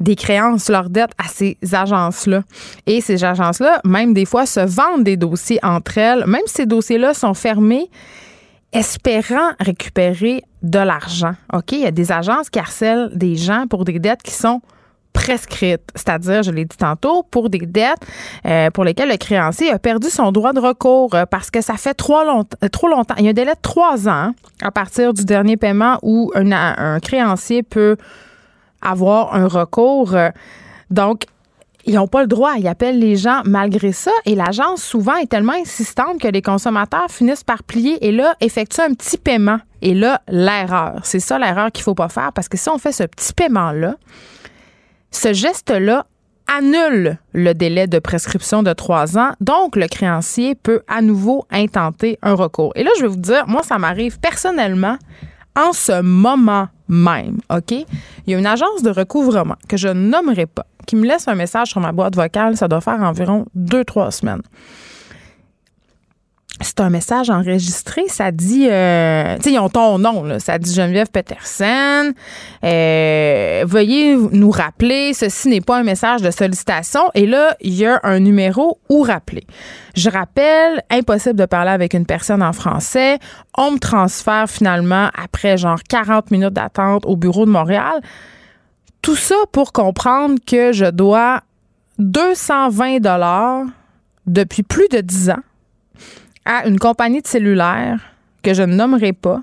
des 0.00 0.16
créances, 0.16 0.68
leur 0.68 0.90
dette 0.90 1.12
à 1.18 1.28
ces 1.28 1.56
agences-là. 1.72 2.42
Et 2.86 3.00
ces 3.00 3.22
agences-là, 3.24 3.80
même 3.84 4.14
des 4.14 4.24
fois, 4.24 4.46
se 4.46 4.60
vendent 4.60 5.04
des 5.04 5.16
dossiers 5.16 5.60
entre 5.62 5.98
elles. 5.98 6.24
Même 6.26 6.42
si 6.46 6.54
ces 6.54 6.66
dossiers-là 6.66 7.14
sont 7.14 7.34
fermés, 7.34 7.88
espérant 8.72 9.52
récupérer 9.60 10.42
de 10.62 10.78
l'argent. 10.78 11.34
OK? 11.52 11.72
Il 11.72 11.80
y 11.80 11.86
a 11.86 11.90
des 11.90 12.10
agences 12.10 12.50
qui 12.50 12.58
harcèlent 12.58 13.10
des 13.14 13.36
gens 13.36 13.66
pour 13.68 13.84
des 13.84 13.98
dettes 13.98 14.22
qui 14.22 14.32
sont 14.32 14.60
prescrites, 15.12 15.82
c'est-à-dire, 15.94 16.42
je 16.42 16.50
l'ai 16.50 16.64
dit 16.64 16.76
tantôt, 16.76 17.22
pour 17.22 17.50
des 17.50 17.60
dettes 17.60 18.04
euh, 18.46 18.70
pour 18.70 18.84
lesquelles 18.84 19.10
le 19.10 19.16
créancier 19.16 19.70
a 19.70 19.78
perdu 19.78 20.08
son 20.08 20.32
droit 20.32 20.52
de 20.52 20.60
recours 20.60 21.14
euh, 21.14 21.26
parce 21.26 21.50
que 21.50 21.60
ça 21.60 21.74
fait 21.74 21.94
trop, 21.94 22.18
euh, 22.18 22.68
trop 22.70 22.88
longtemps. 22.88 23.14
Il 23.18 23.24
y 23.24 23.28
a 23.28 23.30
un 23.30 23.34
délai 23.34 23.52
de 23.52 23.60
trois 23.60 24.08
ans 24.08 24.32
à 24.62 24.70
partir 24.70 25.12
du 25.12 25.24
dernier 25.24 25.56
paiement 25.56 25.98
où 26.02 26.32
un, 26.34 26.50
un 26.52 27.00
créancier 27.00 27.62
peut 27.62 27.96
avoir 28.80 29.34
un 29.34 29.46
recours. 29.46 30.16
Donc, 30.90 31.26
ils 31.84 31.94
n'ont 31.94 32.08
pas 32.08 32.22
le 32.22 32.28
droit. 32.28 32.54
Ils 32.58 32.68
appellent 32.68 32.98
les 32.98 33.16
gens 33.16 33.42
malgré 33.44 33.92
ça. 33.92 34.10
Et 34.24 34.34
l'agence, 34.34 34.82
souvent, 34.82 35.16
est 35.16 35.26
tellement 35.26 35.54
insistante 35.54 36.20
que 36.20 36.28
les 36.28 36.42
consommateurs 36.42 37.10
finissent 37.10 37.44
par 37.44 37.62
plier 37.62 38.04
et 38.06 38.12
là, 38.12 38.34
effectuent 38.40 38.82
un 38.82 38.94
petit 38.94 39.18
paiement. 39.18 39.58
Et 39.80 39.94
là, 39.94 40.20
l'erreur. 40.28 41.00
C'est 41.02 41.20
ça 41.20 41.38
l'erreur 41.38 41.72
qu'il 41.72 41.82
ne 41.82 41.84
faut 41.84 41.94
pas 41.94 42.08
faire 42.08 42.32
parce 42.32 42.48
que 42.48 42.56
si 42.56 42.68
on 42.68 42.78
fait 42.78 42.92
ce 42.92 43.04
petit 43.04 43.32
paiement-là, 43.32 43.96
ce 45.12 45.32
geste-là 45.32 46.06
annule 46.48 47.18
le 47.32 47.52
délai 47.54 47.86
de 47.86 47.98
prescription 48.00 48.62
de 48.62 48.72
trois 48.72 49.16
ans. 49.16 49.30
Donc, 49.40 49.76
le 49.76 49.86
créancier 49.86 50.54
peut 50.54 50.82
à 50.88 51.00
nouveau 51.00 51.46
intenter 51.50 52.18
un 52.22 52.34
recours. 52.34 52.72
Et 52.74 52.82
là, 52.82 52.90
je 52.98 53.02
vais 53.02 53.08
vous 53.08 53.16
dire, 53.16 53.46
moi, 53.46 53.62
ça 53.62 53.78
m'arrive 53.78 54.18
personnellement 54.18 54.98
en 55.54 55.72
ce 55.72 56.02
moment 56.02 56.68
même, 56.88 57.38
OK? 57.50 57.70
Il 57.70 57.86
y 58.26 58.34
a 58.34 58.38
une 58.38 58.46
agence 58.46 58.82
de 58.82 58.90
recouvrement 58.90 59.56
que 59.68 59.76
je 59.76 59.88
nommerai 59.88 60.46
pas 60.46 60.66
qui 60.86 60.96
me 60.96 61.06
laisse 61.06 61.28
un 61.28 61.34
message 61.34 61.68
sur 61.68 61.80
ma 61.80 61.92
boîte 61.92 62.16
vocale, 62.16 62.56
ça 62.56 62.68
doit 62.68 62.80
faire 62.80 63.00
environ 63.00 63.46
deux, 63.54 63.84
trois 63.84 64.10
semaines. 64.10 64.42
C'est 66.62 66.80
un 66.80 66.90
message 66.90 67.30
enregistré. 67.30 68.04
Ça 68.08 68.30
dit, 68.30 68.68
euh, 68.70 69.36
tu 69.36 69.42
sais, 69.42 69.52
ils 69.52 69.58
ont 69.58 69.68
ton 69.68 69.98
nom, 69.98 70.24
là. 70.24 70.38
Ça 70.38 70.58
dit 70.58 70.72
Geneviève 70.72 71.10
Peterson. 71.10 72.12
Euh, 72.64 73.64
veuillez 73.66 74.16
nous 74.16 74.50
rappeler, 74.50 75.12
ceci 75.14 75.48
n'est 75.48 75.60
pas 75.60 75.78
un 75.78 75.82
message 75.82 76.22
de 76.22 76.30
sollicitation. 76.30 77.02
Et 77.14 77.26
là, 77.26 77.56
il 77.60 77.74
y 77.74 77.86
a 77.86 78.00
un 78.02 78.20
numéro 78.20 78.78
où 78.88 79.02
rappeler. 79.02 79.44
Je 79.94 80.08
rappelle, 80.08 80.82
impossible 80.90 81.36
de 81.36 81.46
parler 81.46 81.70
avec 81.70 81.94
une 81.94 82.06
personne 82.06 82.42
en 82.42 82.52
français. 82.52 83.18
On 83.56 83.72
me 83.72 83.78
transfère 83.78 84.48
finalement 84.48 85.10
après 85.14 85.56
genre 85.56 85.82
40 85.88 86.30
minutes 86.30 86.54
d'attente 86.54 87.04
au 87.06 87.16
bureau 87.16 87.44
de 87.44 87.50
Montréal. 87.50 88.00
Tout 89.02 89.16
ça 89.16 89.34
pour 89.50 89.72
comprendre 89.72 90.36
que 90.46 90.72
je 90.72 90.86
dois 90.86 91.40
220 91.98 93.00
dollars 93.00 93.64
depuis 94.26 94.62
plus 94.62 94.88
de 94.88 95.00
10 95.00 95.30
ans 95.30 95.42
à 96.44 96.66
une 96.66 96.78
compagnie 96.78 97.22
de 97.22 97.26
cellulaire 97.26 98.00
que 98.42 98.54
je 98.54 98.62
ne 98.62 98.74
nommerai 98.74 99.12
pas, 99.12 99.42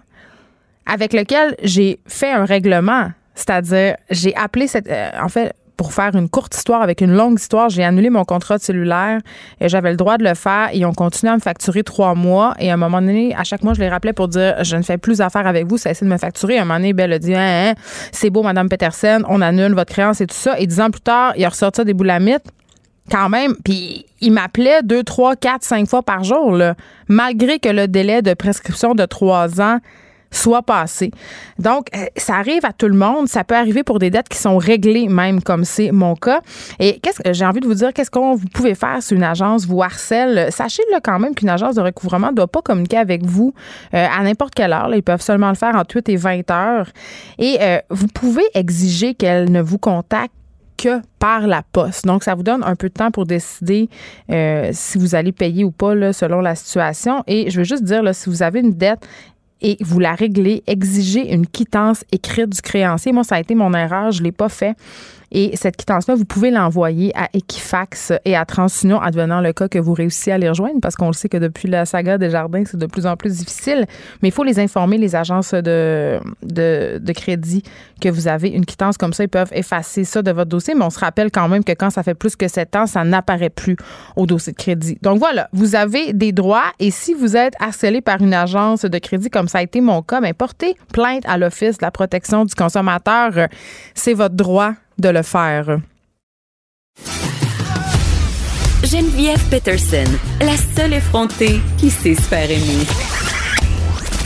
avec 0.85 1.13
lequel 1.13 1.55
j'ai 1.63 1.99
fait 2.07 2.31
un 2.31 2.45
règlement. 2.45 3.11
C'est-à-dire, 3.35 3.95
j'ai 4.09 4.35
appelé 4.35 4.67
cette. 4.67 4.89
Euh, 4.89 5.11
en 5.21 5.29
fait, 5.29 5.53
pour 5.77 5.93
faire 5.93 6.13
une 6.13 6.27
courte 6.27 6.53
histoire 6.53 6.81
avec 6.81 6.99
une 6.99 7.15
longue 7.15 7.39
histoire, 7.39 7.69
j'ai 7.69 7.85
annulé 7.85 8.09
mon 8.09 8.25
contrat 8.25 8.57
de 8.57 8.61
cellulaire 8.61 9.21
et 9.61 9.69
j'avais 9.69 9.91
le 9.91 9.95
droit 9.95 10.17
de 10.17 10.25
le 10.25 10.33
faire. 10.33 10.71
Ils 10.73 10.85
ont 10.85 10.91
continué 10.91 11.31
à 11.31 11.35
me 11.35 11.39
facturer 11.39 11.83
trois 11.83 12.15
mois. 12.15 12.53
Et 12.59 12.69
à 12.69 12.73
un 12.73 12.77
moment 12.77 12.99
donné, 12.99 13.33
à 13.33 13.45
chaque 13.45 13.63
mois, 13.63 13.73
je 13.73 13.79
les 13.79 13.87
rappelais 13.87 14.11
pour 14.11 14.27
dire 14.27 14.61
je 14.61 14.75
ne 14.75 14.81
fais 14.81 14.97
plus 14.97 15.21
affaire 15.21 15.47
avec 15.47 15.67
vous. 15.67 15.77
Ça 15.77 15.91
essaie 15.91 16.03
de 16.03 16.11
me 16.11 16.17
facturer. 16.17 16.57
À 16.57 16.63
un 16.63 16.65
moment 16.65 16.79
donné, 16.79 16.91
Belle 16.91 17.13
a 17.13 17.19
dit 17.19 17.33
hein, 17.33 17.69
hein, 17.69 17.73
c'est 18.11 18.29
beau, 18.29 18.43
Madame 18.43 18.67
Peterson, 18.67 19.23
on 19.29 19.41
annule 19.41 19.73
votre 19.73 19.93
créance 19.93 20.19
et 20.19 20.27
tout 20.27 20.35
ça. 20.35 20.59
Et 20.59 20.67
dix 20.67 20.81
ans 20.81 20.91
plus 20.91 20.99
tard, 20.99 21.31
il 21.37 21.45
a 21.45 21.49
ressorti 21.49 21.85
des 21.85 21.93
boulamites 21.93 22.51
quand 23.09 23.29
même. 23.29 23.55
Puis 23.63 24.05
il 24.21 24.31
m'appelait 24.31 24.81
deux, 24.83 25.03
trois, 25.03 25.35
quatre, 25.35 25.63
cinq 25.63 25.87
fois 25.87 26.03
par 26.03 26.23
jour, 26.23 26.51
là, 26.51 26.75
malgré 27.07 27.59
que 27.59 27.69
le 27.69 27.87
délai 27.87 28.21
de 28.21 28.33
prescription 28.33 28.95
de 28.95 29.05
trois 29.05 29.61
ans 29.61 29.79
soit 30.31 30.61
passé. 30.61 31.11
Donc, 31.57 31.87
euh, 31.95 32.05
ça 32.15 32.35
arrive 32.35 32.65
à 32.65 32.73
tout 32.73 32.87
le 32.87 32.95
monde. 32.95 33.27
Ça 33.27 33.43
peut 33.43 33.55
arriver 33.55 33.83
pour 33.83 33.99
des 33.99 34.09
dettes 34.09 34.29
qui 34.29 34.37
sont 34.37 34.57
réglées, 34.57 35.07
même 35.07 35.41
comme 35.41 35.65
c'est 35.65 35.91
mon 35.91 36.15
cas. 36.15 36.41
Et 36.79 36.99
qu'est-ce 36.99 37.21
que 37.21 37.33
j'ai 37.33 37.45
envie 37.45 37.59
de 37.59 37.67
vous 37.67 37.73
dire, 37.73 37.93
qu'est-ce 37.93 38.11
qu'on 38.11 38.35
vous 38.35 38.47
pouvez 38.47 38.75
faire 38.75 39.01
si 39.01 39.15
une 39.15 39.23
agence 39.23 39.65
vous 39.65 39.81
harcèle? 39.81 40.51
Sachez 40.51 40.83
le 40.91 40.99
quand 41.01 41.19
même 41.19 41.35
qu'une 41.35 41.49
agence 41.49 41.75
de 41.75 41.81
recouvrement 41.81 42.29
ne 42.29 42.35
doit 42.35 42.47
pas 42.47 42.61
communiquer 42.61 42.97
avec 42.97 43.25
vous 43.25 43.53
euh, 43.93 44.07
à 44.07 44.23
n'importe 44.23 44.53
quelle 44.53 44.73
heure. 44.73 44.93
ils 44.93 45.03
peuvent 45.03 45.21
seulement 45.21 45.49
le 45.49 45.55
faire 45.55 45.75
entre 45.75 45.95
8 45.95 46.09
et 46.09 46.15
20 46.15 46.51
heures. 46.51 46.87
Et 47.37 47.57
euh, 47.61 47.79
vous 47.89 48.07
pouvez 48.07 48.43
exiger 48.53 49.15
qu'elle 49.15 49.51
ne 49.51 49.61
vous 49.61 49.77
contacte 49.77 50.33
que 50.81 51.01
par 51.19 51.45
la 51.45 51.61
poste. 51.61 52.05
Donc, 52.05 52.23
ça 52.23 52.35
vous 52.35 52.43
donne 52.43 52.63
un 52.63 52.75
peu 52.75 52.87
de 52.87 52.93
temps 52.93 53.11
pour 53.11 53.25
décider 53.25 53.89
si 54.71 54.97
vous 54.97 55.15
allez 55.15 55.31
payer 55.31 55.63
ou 55.65 55.71
pas 55.71 55.93
là, 55.93 56.13
selon 56.13 56.39
la 56.39 56.55
situation. 56.55 57.23
Et 57.27 57.49
je 57.49 57.57
veux 57.57 57.65
juste 57.65 57.83
dire, 57.83 58.01
là, 58.01 58.13
si 58.13 58.29
vous 58.29 58.43
avez 58.43 58.61
une 58.61 58.73
dette 58.73 59.05
et 59.61 59.75
vous 59.81 59.99
la 59.99 60.15
réglez, 60.15 60.63
exigez 60.67 61.33
une 61.33 61.45
quittance 61.45 62.05
écrite 62.13 62.49
du 62.49 62.61
créancier. 62.61 63.11
Moi, 63.11 63.25
ça 63.25 63.35
a 63.35 63.39
été 63.41 63.55
mon 63.55 63.73
erreur, 63.73 64.11
je 64.11 64.19
ne 64.21 64.25
l'ai 64.25 64.31
pas 64.31 64.47
fait. 64.47 64.75
Et 65.31 65.55
cette 65.55 65.77
quittance-là, 65.77 66.15
vous 66.15 66.25
pouvez 66.25 66.51
l'envoyer 66.51 67.11
à 67.15 67.29
Equifax 67.33 68.13
et 68.25 68.35
à 68.35 68.45
TransUnion, 68.45 68.99
advenant 68.99 69.41
le 69.41 69.53
cas 69.53 69.67
que 69.67 69.79
vous 69.79 69.93
réussissiez 69.93 70.33
à 70.33 70.37
les 70.37 70.49
rejoindre, 70.49 70.79
parce 70.81 70.95
qu'on 70.95 71.07
le 71.07 71.13
sait 71.13 71.29
que 71.29 71.37
depuis 71.37 71.67
la 71.67 71.85
saga 71.85 72.17
des 72.17 72.29
jardins, 72.29 72.63
c'est 72.65 72.77
de 72.77 72.85
plus 72.85 73.05
en 73.05 73.15
plus 73.15 73.37
difficile. 73.37 73.85
Mais 74.21 74.29
il 74.29 74.31
faut 74.31 74.43
les 74.43 74.59
informer, 74.59 74.97
les 74.97 75.15
agences 75.15 75.53
de, 75.53 76.19
de, 76.41 77.11
crédit, 77.13 77.63
que 78.01 78.09
vous 78.09 78.27
avez 78.27 78.49
une 78.49 78.65
quittance 78.65 78.97
comme 78.97 79.13
ça. 79.13 79.23
Ils 79.23 79.29
peuvent 79.29 79.51
effacer 79.53 80.03
ça 80.03 80.21
de 80.21 80.31
votre 80.31 80.49
dossier, 80.49 80.73
mais 80.73 80.85
on 80.85 80.89
se 80.89 80.99
rappelle 80.99 81.31
quand 81.31 81.47
même 81.47 81.63
que 81.63 81.73
quand 81.73 81.89
ça 81.89 82.03
fait 82.03 82.13
plus 82.13 82.35
que 82.35 82.47
sept 82.47 82.75
ans, 82.75 82.85
ça 82.85 83.03
n'apparaît 83.03 83.49
plus 83.49 83.75
au 84.15 84.25
dossier 84.25 84.53
de 84.53 84.57
crédit. 84.57 84.97
Donc 85.01 85.19
voilà, 85.19 85.49
vous 85.53 85.75
avez 85.75 86.13
des 86.13 86.31
droits 86.31 86.71
et 86.79 86.91
si 86.91 87.13
vous 87.13 87.35
êtes 87.35 87.53
harcelé 87.59 88.01
par 88.01 88.21
une 88.21 88.33
agence 88.33 88.85
de 88.85 88.97
crédit, 88.97 89.29
comme 89.29 89.47
ça 89.47 89.59
a 89.59 89.61
été 89.61 89.81
mon 89.81 90.01
cas, 90.01 90.21
bien, 90.21 90.33
portez 90.33 90.75
plainte 90.93 91.23
à 91.27 91.37
l'Office 91.37 91.77
de 91.77 91.85
la 91.85 91.91
protection 91.91 92.45
du 92.45 92.55
consommateur. 92.55 93.47
C'est 93.93 94.13
votre 94.13 94.35
droit 94.35 94.73
de 94.99 95.09
le 95.09 95.21
faire. 95.21 95.79
Geneviève 98.83 99.43
Peterson, 99.49 100.09
la 100.41 100.57
seule 100.57 100.93
effrontée 100.93 101.59
qui 101.77 101.89
sait 101.89 102.15
se 102.15 102.21
faire 102.21 102.49
aimer. 102.49 102.85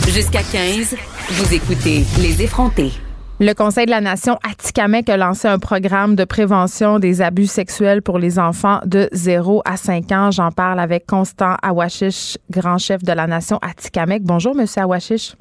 Jusqu'à 0.07 0.41
15, 0.43 0.95
vous 1.31 1.53
écoutez 1.53 2.03
Les 2.21 2.41
effrontés. 2.43 2.91
Le 3.39 3.53
Conseil 3.53 3.87
de 3.87 3.91
la 3.91 3.99
Nation 3.99 4.37
Atikamek 4.49 5.09
a 5.09 5.17
lancé 5.17 5.47
un 5.47 5.59
programme 5.59 6.15
de 6.15 6.23
prévention 6.23 6.99
des 6.99 7.21
abus 7.21 7.47
sexuels 7.47 8.01
pour 8.01 8.19
les 8.19 8.39
enfants 8.39 8.79
de 8.85 9.09
0 9.11 9.63
à 9.65 9.75
5 9.75 10.11
ans. 10.11 10.31
J'en 10.31 10.51
parle 10.51 10.79
avec 10.79 11.07
Constant 11.07 11.55
Awashish, 11.61 12.37
grand 12.51 12.77
chef 12.77 13.03
de 13.03 13.11
la 13.11 13.27
Nation 13.27 13.59
Atikamek. 13.61 14.23
Bonjour, 14.23 14.55
Monsieur 14.55 14.83
Awashish. 14.83 15.35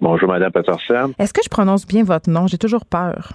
Bonjour, 0.00 0.28
Madame 0.28 0.52
Peterson. 0.52 1.14
Est-ce 1.18 1.32
que 1.32 1.42
je 1.42 1.48
prononce 1.48 1.86
bien 1.86 2.04
votre 2.04 2.30
nom? 2.30 2.46
J'ai 2.46 2.58
toujours 2.58 2.84
peur 2.84 3.32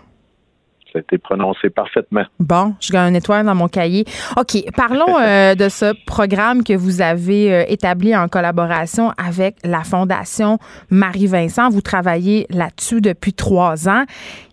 ça 0.96 1.00
a 1.00 1.02
été 1.02 1.18
prononcé 1.18 1.70
parfaitement. 1.70 2.24
Bon, 2.40 2.74
je 2.80 2.92
gagne 2.92 3.10
une 3.10 3.16
étoile 3.18 3.46
dans 3.46 3.56
mon 3.56 3.68
cahier. 3.68 4.06
OK, 4.38 4.64
parlons 4.76 5.18
euh, 5.22 5.54
de 5.54 5.68
ce 5.68 5.94
programme 6.06 6.64
que 6.64 6.74
vous 6.74 7.02
avez 7.02 7.54
euh, 7.54 7.64
établi 7.68 8.16
en 8.16 8.30
collaboration 8.30 9.12
avec 9.18 9.58
la 9.66 9.84
Fondation 9.84 10.58
Marie-Vincent. 10.90 11.70
Vous 11.70 11.82
travaillez 11.82 12.48
là-dessus 12.50 13.02
depuis 13.02 13.34
trois 13.34 13.90
ans. 13.90 14.06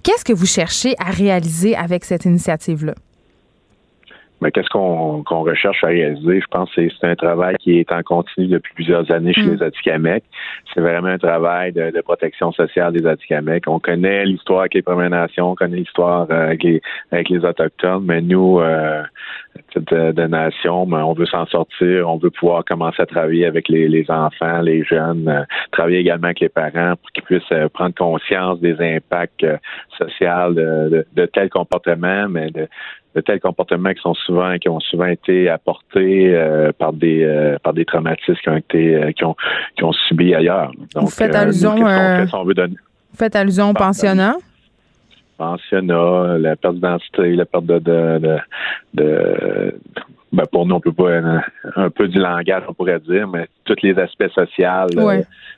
Qu'est-ce 0.02 0.24
que 0.24 0.32
vous 0.32 0.46
cherchez 0.46 0.96
à 0.98 1.10
réaliser 1.10 1.76
avec 1.76 2.04
cette 2.04 2.24
initiative-là? 2.24 2.94
Mais 4.42 4.50
qu'est-ce 4.50 4.68
qu'on 4.68 5.22
recherche 5.22 5.84
à 5.84 5.86
réaliser? 5.86 6.40
Je 6.40 6.46
pense 6.50 6.74
que 6.74 6.88
c'est 6.88 7.06
un 7.06 7.14
travail 7.14 7.54
qui 7.60 7.78
est 7.78 7.92
en 7.92 8.02
continu 8.02 8.48
depuis 8.48 8.74
plusieurs 8.74 9.10
années 9.12 9.32
chez 9.32 9.44
mm. 9.44 9.54
les 9.54 9.62
Atikamekw. 9.62 10.24
C'est 10.74 10.80
vraiment 10.80 11.08
un 11.08 11.18
travail 11.18 11.72
de, 11.72 12.00
protection 12.02 12.50
sociale 12.50 12.92
des 12.92 13.06
Atikamekw. 13.06 13.68
On 13.68 13.78
connaît 13.78 14.24
l'histoire 14.24 14.60
avec 14.60 14.74
les 14.74 14.82
Premières 14.82 15.10
Nations, 15.10 15.52
on 15.52 15.54
connaît 15.54 15.76
l'histoire 15.76 16.26
euh, 16.30 16.46
avec 16.48 16.64
les, 16.64 16.82
avec 17.12 17.28
les 17.28 17.44
Autochtones, 17.44 18.04
mais 18.04 18.20
nous, 18.20 18.58
euh, 18.58 19.02
de, 19.76 20.12
de 20.12 20.26
nation, 20.26 20.86
mais 20.86 20.98
on 20.98 21.12
veut 21.12 21.26
s'en 21.26 21.46
sortir, 21.46 22.08
on 22.08 22.18
veut 22.18 22.30
pouvoir 22.30 22.64
commencer 22.64 23.02
à 23.02 23.06
travailler 23.06 23.46
avec 23.46 23.68
les, 23.68 23.88
les 23.88 24.10
enfants, 24.10 24.60
les 24.60 24.84
jeunes, 24.84 25.28
euh, 25.28 25.44
travailler 25.70 25.98
également 25.98 26.26
avec 26.26 26.40
les 26.40 26.48
parents 26.48 26.94
pour 26.96 27.10
qu'ils 27.12 27.22
puissent 27.22 27.42
euh, 27.52 27.68
prendre 27.68 27.94
conscience 27.94 28.60
des 28.60 28.76
impacts 28.80 29.46
sociaux 29.98 30.52
de, 30.52 30.88
de, 30.90 31.06
de 31.14 31.26
tels 31.26 31.50
comportements, 31.50 32.28
mais 32.28 32.50
de, 32.50 32.68
de 33.14 33.20
tels 33.20 33.40
comportements 33.40 33.92
qui 33.92 34.00
sont 34.00 34.14
souvent 34.14 34.56
qui 34.58 34.68
ont 34.68 34.80
souvent 34.80 35.06
été 35.06 35.48
apportés 35.48 36.34
euh, 36.34 36.72
par 36.72 36.92
des 36.92 37.24
euh, 37.24 37.58
par 37.62 37.72
des 37.72 37.84
traumatismes 37.84 38.34
qui 38.42 38.48
ont 38.48 38.56
été 38.56 38.94
euh, 38.94 39.12
qui 39.12 39.24
ont 39.24 39.36
qui 39.76 39.84
ont 39.84 39.92
subi 39.92 40.34
ailleurs. 40.34 40.72
Donc, 40.94 41.04
vous 41.04 41.10
faites 41.10 41.34
allusion, 41.34 41.76
vous 41.76 43.18
faites 43.18 43.36
allusion 43.36 43.70
au 43.70 43.74
pensionnat? 43.74 44.36
La 45.42 46.56
perte 46.56 46.74
d'identité, 46.74 47.34
la 47.36 47.44
perte 47.44 47.66
de, 47.66 47.78
de, 47.78 48.38
de, 48.94 49.74
ben 50.32 50.46
pour 50.50 50.66
nous, 50.66 50.76
on 50.76 50.80
peut 50.80 50.92
pas 50.92 51.42
un, 51.76 51.90
peu 51.90 52.08
du 52.08 52.18
langage, 52.18 52.62
on 52.66 52.72
pourrait 52.72 53.00
dire, 53.00 53.28
mais 53.28 53.48
tous 53.64 53.76
les 53.82 53.98
aspects 53.98 54.28
sociaux 54.28 54.88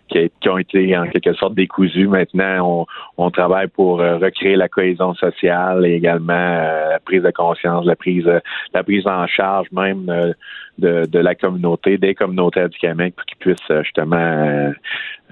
qui, 0.09 0.49
ont 0.49 0.59
été 0.59 0.97
en 0.97 1.07
quelque 1.07 1.33
sorte 1.35 1.55
décousus. 1.55 2.09
Maintenant, 2.09 2.87
on, 3.17 3.31
travaille 3.31 3.69
pour 3.69 4.01
euh, 4.01 4.19
recréer 4.19 4.57
la 4.57 4.69
cohésion 4.69 5.15
sociale 5.15 5.87
et 5.87 5.95
également 5.95 6.33
euh, 6.35 6.91
la 6.91 6.99
prise 6.99 7.23
de 7.23 7.31
conscience, 7.31 7.87
la 7.87 7.97
prise, 7.97 8.29
la 8.73 8.83
prise 8.83 9.07
en 9.07 9.27
charge 9.27 9.69
même 9.73 10.09
euh, 10.09 10.33
de, 10.79 11.07
de, 11.07 11.19
la 11.21 11.35
communauté, 11.35 11.97
des 11.97 12.15
communautés 12.15 12.69
du 12.69 12.79
Québec, 12.79 13.15
pour 13.17 13.25
qu'ils 13.27 13.39
puissent 13.39 13.83
justement 13.85 14.73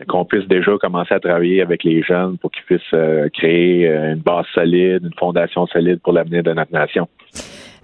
qu'on 0.09 0.24
puisse 0.24 0.46
déjà 0.46 0.72
commencer 0.81 1.14
à 1.14 1.20
travailler 1.20 1.62
avec 1.62 1.85
les 1.85 2.02
jeunes 2.02 2.38
pour 2.38 2.50
qu'ils 2.50 2.64
puissent 2.64 3.31
créer 3.35 3.88
une 3.88 4.20
base 4.20 4.46
solide, 4.55 5.02
une 5.05 5.18
fondation 5.18 5.66
solide 5.66 6.00
pour 6.00 6.12
l'avenir 6.12 6.42
de 6.42 6.52
notre 6.52 6.72
nation. 6.72 7.09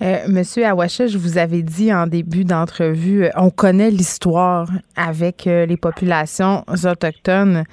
Euh, 0.00 0.18
Monsieur 0.28 0.64
Awache, 0.64 1.06
je 1.06 1.18
vous 1.18 1.38
avais 1.38 1.62
dit 1.62 1.92
en 1.92 2.06
début 2.06 2.44
d'entrevue, 2.44 3.24
euh, 3.24 3.30
on 3.36 3.50
connaît 3.50 3.90
l'histoire 3.90 4.68
avec 4.96 5.46
euh, 5.46 5.66
les 5.66 5.76
populations 5.76 6.64
autochtones. 6.84 7.64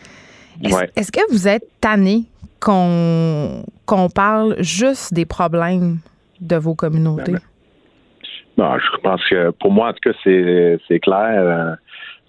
Est-ce 0.64 1.12
que 1.12 1.32
vous 1.32 1.48
êtes 1.48 1.68
tanné 1.82 2.24
qu'on 2.60 3.64
parle 4.16 4.56
juste 4.60 5.14
des 5.14 5.26
problèmes 5.26 6.00
de 6.42 6.56
vos 6.56 6.74
communautés? 6.74 7.34
Ben, 7.34 7.40
ben, 8.58 8.78
je 8.80 9.02
pense 9.02 9.22
que 9.30 9.52
pour 9.52 9.72
moi, 9.72 9.90
en 9.90 9.94
tout 9.94 10.10
cas, 10.12 10.18
c'est 10.24 11.00
clair. 11.00 11.78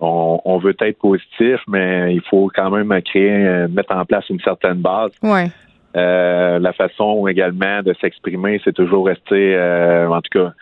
On, 0.01 0.41
on, 0.45 0.59
veut 0.59 0.77
être 0.79 0.99
positif, 0.99 1.59
mais 1.69 2.15
il 2.15 2.21
faut 2.29 2.51
quand 2.55 2.71
même 2.71 3.01
créer, 3.01 3.67
mettre 3.69 3.95
en 3.95 4.05
place 4.05 4.29
une 4.29 4.41
certaine 4.41 4.83
base. 4.83 5.13
Ouais. 5.23 5.51
Euh, 5.97 6.59
la 6.59 6.73
façon 6.73 7.27
également 7.27 7.83
de 7.83 7.95
s'exprimer, 8.01 8.61
c'est 8.65 8.75
toujours 8.75 9.07
rester, 9.07 9.55
euh, 9.55 10.09
en 10.09 10.21
tout 10.21 10.39
cas, 10.39 10.53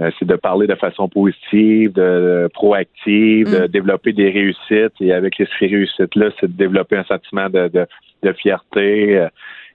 euh, 0.00 0.10
c'est 0.18 0.26
de 0.26 0.36
parler 0.36 0.68
de 0.68 0.76
façon 0.76 1.08
positive, 1.08 1.92
de, 1.92 2.48
proactive, 2.54 3.50
de 3.50 3.64
mm. 3.64 3.68
développer 3.68 4.12
des 4.12 4.30
réussites. 4.30 4.94
Et 5.00 5.12
avec 5.12 5.34
ces 5.36 5.66
réussites-là, 5.66 6.30
c'est 6.38 6.46
de 6.46 6.56
développer 6.56 6.96
un 6.96 7.04
sentiment 7.04 7.48
de, 7.48 7.68
de, 8.22 8.32
fierté. 8.34 9.26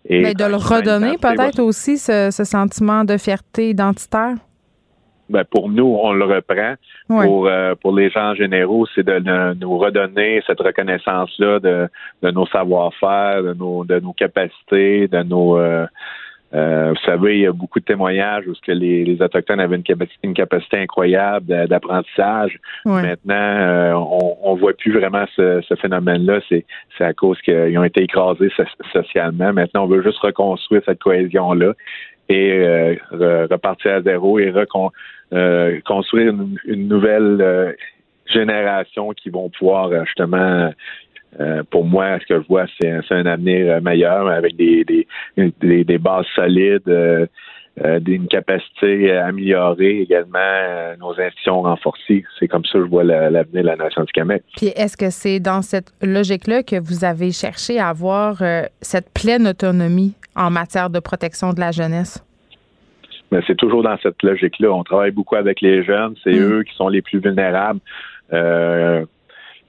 et 0.05 0.21
Mais 0.21 0.33
de 0.33 0.45
le 0.45 0.55
redonner 0.55 1.17
peut-être 1.17 1.59
aussi, 1.59 1.97
ce, 1.97 2.29
ce 2.31 2.45
sentiment 2.45 3.03
de 3.03 3.17
fierté 3.17 3.69
identitaire? 3.71 4.35
Ben 5.29 5.43
pour 5.45 5.69
nous, 5.69 5.97
on 6.01 6.13
le 6.13 6.25
reprend. 6.25 6.75
Pour, 7.07 7.47
euh, 7.47 7.75
pour 7.75 7.95
les 7.95 8.09
gens 8.09 8.33
généraux, 8.35 8.85
c'est 8.93 9.03
de, 9.03 9.53
nous 9.55 9.77
redonner 9.77 10.41
cette 10.47 10.59
reconnaissance-là 10.59 11.59
de, 11.59 11.87
de 12.21 12.31
nos 12.31 12.45
savoir-faire, 12.47 13.43
de 13.43 13.53
nos, 13.53 13.83
de 13.85 13.99
nos 13.99 14.13
capacités, 14.13 15.07
de 15.07 15.23
nos. 15.23 15.57
Euh, 15.57 15.85
euh, 16.55 16.89
vous 16.91 17.03
savez, 17.03 17.37
il 17.37 17.41
y 17.41 17.47
a 17.47 17.51
beaucoup 17.51 17.79
de 17.79 17.85
témoignages 17.85 18.45
où 18.47 18.53
ce 18.53 18.61
que 18.61 18.71
les, 18.71 19.03
les 19.05 19.19
Autochtones 19.23 19.59
avaient 19.59 19.75
une 19.75 19.81
capacité, 19.81 20.19
une 20.21 20.35
capacité 20.35 20.77
incroyable 20.77 21.47
d'apprentissage. 21.67 22.59
Maintenant, 22.85 24.07
on, 24.07 24.37
on 24.43 24.53
voit 24.53 24.73
plus 24.73 24.91
vraiment 24.91 25.25
ce, 25.35 25.61
ce 25.67 25.73
phénomène-là. 25.73 26.41
C'est, 26.49 26.63
c'est 26.95 27.05
à 27.05 27.13
cause 27.13 27.41
qu'ils 27.41 27.75
ont 27.79 27.83
été 27.83 28.03
écrasés 28.03 28.51
socialement. 28.91 29.51
Maintenant, 29.51 29.85
on 29.85 29.87
veut 29.87 30.03
juste 30.03 30.19
reconstruire 30.19 30.83
cette 30.85 30.99
cohésion-là 30.99 31.73
et 32.29 32.97
repartir 33.11 33.95
à 33.95 34.01
zéro 34.01 34.39
et 34.39 34.51
euh, 35.33 35.79
construire 35.85 36.33
une, 36.65 36.87
nouvelle 36.87 37.37
euh, 37.41 37.71
génération 38.27 39.13
qui 39.13 39.29
vont 39.29 39.49
pouvoir 39.49 39.87
euh, 39.87 40.03
justement 40.05 40.71
pour 41.71 41.83
moi, 41.83 42.19
ce 42.19 42.27
que 42.27 42.41
je 42.43 42.47
vois, 42.47 42.65
c'est 42.79 42.91
un, 43.09 43.25
avenir 43.25 43.81
meilleur 43.81 44.27
avec 44.27 44.55
des, 44.55 44.85
des, 44.85 45.83
des, 45.83 45.97
bases 45.97 46.27
solides 46.35 47.27
d'une 47.77 48.27
capacité 48.27 49.11
améliorée 49.11 50.01
également, 50.01 50.95
nos 50.99 51.19
institutions 51.19 51.63
renforcées. 51.63 52.23
C'est 52.39 52.47
comme 52.47 52.63
ça 52.65 52.73
que 52.73 52.85
je 52.85 52.89
vois 52.89 53.03
l'avenir 53.03 53.63
de 53.63 53.67
la 53.67 53.75
nation 53.75 54.03
du 54.03 54.11
Québec. 54.11 54.43
Puis 54.55 54.67
est-ce 54.75 54.95
que 54.95 55.09
c'est 55.09 55.39
dans 55.39 55.63
cette 55.63 55.91
logique-là 56.01 56.61
que 56.61 56.79
vous 56.79 57.03
avez 57.03 57.31
cherché 57.31 57.79
à 57.79 57.89
avoir 57.89 58.43
cette 58.81 59.09
pleine 59.11 59.47
autonomie 59.47 60.13
en 60.35 60.51
matière 60.51 60.91
de 60.91 60.99
protection 60.99 61.51
de 61.51 61.59
la 61.59 61.71
jeunesse? 61.71 62.23
Mais 63.33 63.39
c'est 63.47 63.55
toujours 63.55 63.81
dans 63.81 63.97
cette 64.03 64.21
logique-là. 64.21 64.71
On 64.71 64.83
travaille 64.83 65.09
beaucoup 65.09 65.35
avec 65.35 65.59
les 65.61 65.83
jeunes. 65.83 66.13
C'est 66.23 66.33
mm. 66.35 66.51
eux 66.51 66.63
qui 66.63 66.75
sont 66.75 66.87
les 66.87 67.01
plus 67.01 67.19
vulnérables. 67.19 67.79
Euh, 68.31 69.05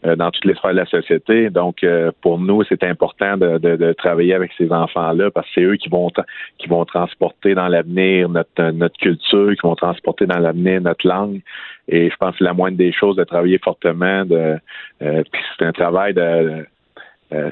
dans 0.05 0.31
toutes 0.31 0.45
les 0.45 0.55
sphères 0.55 0.73
de 0.73 0.77
la 0.77 0.87
société. 0.87 1.51
Donc, 1.51 1.83
euh, 1.83 2.11
pour 2.21 2.39
nous, 2.39 2.63
c'est 2.65 2.85
important 2.85 3.37
de, 3.37 3.93
travailler 3.95 4.35
avec 4.35 4.53
ces 4.59 4.71
enfants-là 4.71 5.31
parce 5.31 5.47
que 5.49 5.53
c'est 5.55 5.63
eux 5.63 5.77
qui 5.77 5.89
vont 5.89 6.11
qui 6.59 6.69
vont 6.69 6.85
transporter 6.85 7.55
dans 7.55 7.69
l'avenir 7.69 8.29
notre 8.29 8.71
notre 8.71 8.99
culture, 8.99 9.53
qui 9.53 9.67
vont 9.67 9.77
transporter 9.77 10.27
dans 10.27 10.39
l'avenir 10.39 10.81
notre 10.81 11.07
langue. 11.07 11.41
Et 11.89 12.11
je 12.11 12.17
pense 12.17 12.37
que 12.37 12.45
la 12.45 12.53
moindre 12.53 12.77
des 12.77 12.93
choses 12.93 13.17
de 13.17 13.25
travailler 13.25 13.59
fortement. 13.59 14.25
De, 14.25 14.57
euh, 15.03 15.23
puis 15.31 15.43
c'est 15.59 15.65
un 15.65 15.73
travail 15.73 16.15
de 16.15 16.67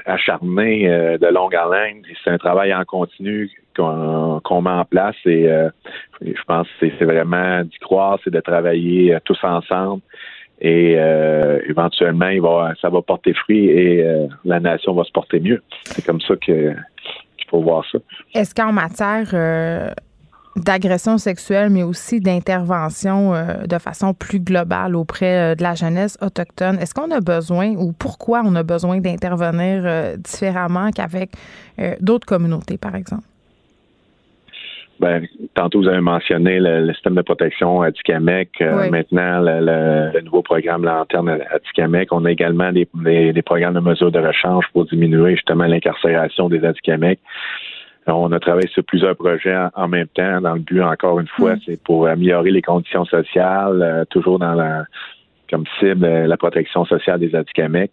acharné 0.05 0.87
de 1.19 1.27
longue 1.27 1.55
haleine. 1.55 2.03
C'est 2.23 2.29
un 2.29 2.37
travail 2.37 2.73
en 2.73 2.85
continu 2.85 3.51
qu'on 3.75 4.61
met 4.61 4.69
en 4.69 4.85
place 4.85 5.17
et 5.25 5.49
je 6.21 6.43
pense 6.47 6.67
que 6.79 6.87
c'est 6.97 7.03
vraiment 7.03 7.63
d'y 7.63 7.79
croire, 7.79 8.17
c'est 8.23 8.31
de 8.31 8.39
travailler 8.39 9.17
tous 9.25 9.37
ensemble 9.43 10.01
et 10.61 10.95
euh, 10.97 11.59
éventuellement, 11.67 12.29
ça 12.81 12.89
va 12.89 13.01
porter 13.01 13.33
fruit 13.33 13.67
et 13.67 14.03
euh, 14.03 14.27
la 14.45 14.59
nation 14.59 14.93
va 14.93 15.03
se 15.03 15.11
porter 15.11 15.39
mieux. 15.39 15.61
C'est 15.83 16.05
comme 16.05 16.21
ça 16.21 16.35
qu'il 16.37 16.75
faut 17.49 17.61
voir 17.61 17.83
ça. 17.91 17.97
Est-ce 18.33 18.55
qu'en 18.55 18.71
matière 18.71 19.29
euh, 19.33 19.89
d'agression 20.55 21.17
sexuelle, 21.17 21.69
mais 21.69 21.83
aussi 21.83 22.21
d'intervention 22.21 23.33
de 23.67 23.77
façon 23.79 24.13
plus 24.13 24.39
globale 24.39 24.95
auprès 24.95 25.55
de 25.55 25.63
la 25.63 25.73
jeunesse 25.73 26.17
autochtone, 26.21 26.77
est-ce 26.79 26.93
qu'on 26.93 27.11
a 27.11 27.19
besoin 27.19 27.75
ou 27.75 27.91
pourquoi 27.91 28.43
on 28.45 28.55
a 28.55 28.63
besoin 28.63 28.99
d'intervenir 28.99 30.17
différemment 30.17 30.91
qu'avec 30.91 31.31
d'autres 31.99 32.27
communautés, 32.27 32.77
par 32.77 32.95
exemple? 32.95 33.23
Ben, 35.03 35.27
tantôt, 35.53 35.81
vous 35.81 35.89
avez 35.89 35.99
mentionné 35.99 36.61
le, 36.61 36.93
système 36.93 37.15
de 37.15 37.21
protection 37.23 37.81
à. 37.81 37.87
Euh, 38.61 38.89
maintenant, 38.89 39.41
le, 39.41 40.21
nouveau 40.21 40.41
programme 40.41 40.85
Lanterne 40.85 41.27
à. 41.27 42.07
On 42.11 42.23
a 42.23 42.31
également 42.31 42.71
des, 42.71 42.85
programmes 43.45 43.73
de 43.73 43.81
mesures 43.81 44.13
de 44.13 44.19
rechange 44.19 44.63
pour 44.71 44.85
diminuer 44.85 45.35
justement 45.35 45.65
l'incarcération 45.65 46.47
des 46.47 46.63
Atikamekw. 46.63 47.19
On 48.07 48.31
a 48.31 48.39
travaillé 48.39 48.69
sur 48.69 48.85
plusieurs 48.85 49.17
projets 49.17 49.57
en, 49.75 49.89
même 49.89 50.07
temps, 50.07 50.39
dans 50.39 50.53
le 50.53 50.61
but, 50.61 50.81
encore 50.81 51.19
une 51.19 51.27
fois, 51.27 51.55
c'est 51.65 51.83
pour 51.83 52.07
améliorer 52.07 52.51
les 52.51 52.61
conditions 52.61 53.03
sociales, 53.03 53.81
euh, 53.81 54.05
toujours 54.05 54.39
dans 54.39 54.53
la 54.53 54.85
comme 55.49 55.65
cible 55.79 56.07
la 56.07 56.37
protection 56.37 56.85
sociale 56.85 57.19
des 57.19 57.35
Atikamekw. 57.35 57.91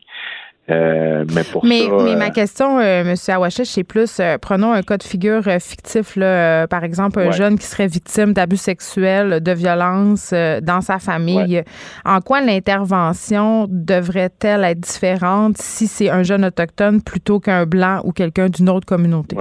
Euh, 0.69 1.25
mais 1.35 1.43
pour 1.51 1.65
mais, 1.65 1.89
ma 2.17 2.27
euh, 2.27 2.31
question, 2.31 2.79
euh, 2.79 3.03
M. 3.03 3.15
Awachesh, 3.29 3.67
c'est 3.67 3.85
plus, 3.85 4.21
prenons 4.41 4.73
un 4.73 4.83
cas 4.83 4.99
de 4.99 5.03
figure 5.03 5.43
fictif, 5.59 6.17
là, 6.17 6.69
par 6.69 6.85
exemple, 6.85 7.19
un 7.19 7.31
jeune 7.33 7.59
qui 7.59 7.67
serait 7.67 7.89
victime 7.89 8.33
d'abus 8.33 8.57
sexuels, 8.57 9.43
de 9.43 9.53
violence 9.53 10.33
dans 10.33 10.81
sa 10.81 10.99
famille. 10.99 11.63
En 12.05 12.21
quoi 12.21 12.41
l'intervention 12.41 13.67
devrait-elle 13.69 14.65
être 14.65 14.81
différente 14.81 15.57
si 15.57 15.87
c'est 15.87 16.11
un 16.11 16.23
jeune 16.23 16.45
autochtone 16.45 17.03
plutôt 17.03 17.41
qu'un 17.41 17.67
blanc 17.67 18.01
ou 18.05 18.13
quelqu'un 18.13 18.49
d'une 18.49 18.69
autre 18.69 18.87
communauté? 18.87 19.37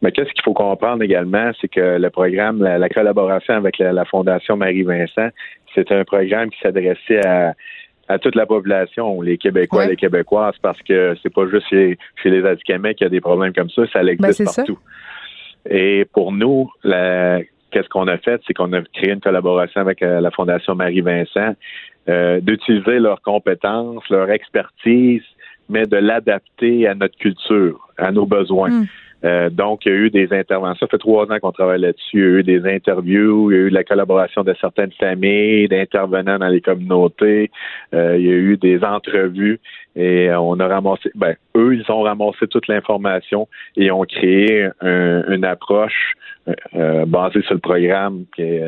Mais 0.00 0.10
qu'est-ce 0.10 0.32
qu'il 0.32 0.42
faut 0.42 0.54
comprendre 0.54 1.00
également, 1.04 1.52
c'est 1.60 1.68
que 1.68 1.96
le 1.98 2.10
programme, 2.10 2.60
la, 2.60 2.88
collaboration 2.88 3.54
avec 3.54 3.78
la 3.78 4.04
Fondation 4.04 4.56
Marie-Vincent, 4.56 5.28
c'est 5.74 5.92
un 5.92 6.04
programme 6.04 6.50
qui 6.50 6.58
s'adressait 6.60 7.24
à 7.24 7.54
à 8.08 8.18
toute 8.18 8.34
la 8.34 8.46
population, 8.46 9.20
les 9.20 9.38
Québécois 9.38 9.84
et 9.84 9.88
les 9.88 9.96
Québécoises, 9.96 10.56
parce 10.60 10.80
que 10.82 11.14
c'est 11.22 11.32
pas 11.32 11.46
juste 11.48 11.68
chez, 11.68 11.98
les 12.24 12.44
Atikamekw 12.44 12.94
qu'il 12.94 13.04
y 13.04 13.06
a 13.06 13.10
des 13.10 13.20
problèmes 13.20 13.52
comme 13.52 13.70
ça, 13.70 13.82
ça 13.92 14.02
ben, 14.02 14.08
existe 14.08 14.44
partout. 14.44 14.78
Et 15.68 16.06
pour 16.12 16.32
nous, 16.32 16.70
qu'est-ce 16.82 17.88
qu'on 17.88 18.08
a 18.08 18.18
fait, 18.18 18.40
c'est 18.46 18.54
qu'on 18.54 18.72
a 18.72 18.82
créé 18.82 19.12
une 19.12 19.20
collaboration 19.20 19.80
avec 19.80 20.02
euh, 20.02 20.20
la 20.20 20.30
Fondation 20.30 20.74
Marie-Vincent, 20.74 21.54
euh, 22.08 22.40
d'utiliser 22.40 22.98
leurs 22.98 23.22
compétences, 23.22 24.02
leur 24.10 24.30
expertise, 24.30 25.22
mais 25.68 25.86
de 25.86 25.96
l'adapter 25.96 26.86
à 26.86 26.94
notre 26.94 27.16
culture, 27.16 27.88
à 27.96 28.10
nos 28.10 28.26
besoins. 28.26 28.70
Hmm. 28.70 28.86
Euh, 29.24 29.50
donc, 29.50 29.86
il 29.86 29.92
y 29.92 29.94
a 29.94 29.98
eu 29.98 30.10
des 30.10 30.32
interventions. 30.32 30.86
Ça 30.86 30.90
fait 30.90 30.98
trois 30.98 31.30
ans 31.30 31.38
qu'on 31.40 31.52
travaille 31.52 31.80
là-dessus. 31.80 32.18
Il 32.18 32.20
y 32.20 32.22
a 32.22 32.38
eu 32.38 32.42
des 32.42 32.66
interviews, 32.66 33.50
il 33.50 33.54
y 33.54 33.60
a 33.60 33.62
eu 33.62 33.68
la 33.68 33.84
collaboration 33.84 34.42
de 34.42 34.54
certaines 34.60 34.92
familles, 34.92 35.68
d'intervenants 35.68 36.38
dans 36.38 36.48
les 36.48 36.60
communautés. 36.60 37.50
Euh, 37.94 38.16
il 38.18 38.26
y 38.26 38.30
a 38.30 38.34
eu 38.34 38.56
des 38.56 38.82
entrevues 38.82 39.60
et 39.94 40.30
on 40.34 40.58
a 40.58 40.66
ramassé. 40.66 41.10
Ben, 41.14 41.34
eux, 41.56 41.74
ils 41.76 41.90
ont 41.92 42.02
ramassé 42.02 42.46
toute 42.48 42.66
l'information 42.68 43.48
et 43.76 43.90
ont 43.90 44.04
créé 44.04 44.68
une 44.82 45.44
approche 45.44 46.14
euh, 46.74 47.04
basée 47.06 47.42
sur 47.42 47.54
le 47.54 47.60
programme 47.60 48.24
qui 48.34 48.58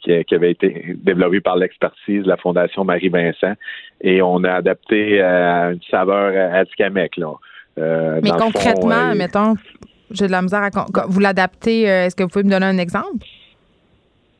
qui, 0.00 0.34
avait 0.34 0.52
été 0.52 0.94
développé 0.96 1.40
par 1.40 1.56
l'expertise 1.56 2.22
de 2.22 2.28
la 2.28 2.36
Fondation 2.36 2.84
Marie-Vincent 2.84 3.54
et 4.00 4.22
on 4.22 4.44
a 4.44 4.52
adapté 4.52 5.20
à 5.20 5.72
une 5.72 5.82
saveur 5.90 6.28
à 6.28 6.62
là. 6.62 7.32
Euh, 7.78 8.20
Mais 8.22 8.30
concrètement, 8.30 9.14
mettons, 9.14 9.54
j'ai 10.10 10.26
de 10.26 10.32
la 10.32 10.42
misère 10.42 10.62
à. 10.62 11.06
Vous 11.08 11.20
l'adaptez, 11.20 11.88
euh, 11.88 12.06
est-ce 12.06 12.16
que 12.16 12.22
vous 12.22 12.28
pouvez 12.28 12.44
me 12.44 12.50
donner 12.50 12.66
un 12.66 12.78
exemple? 12.78 13.26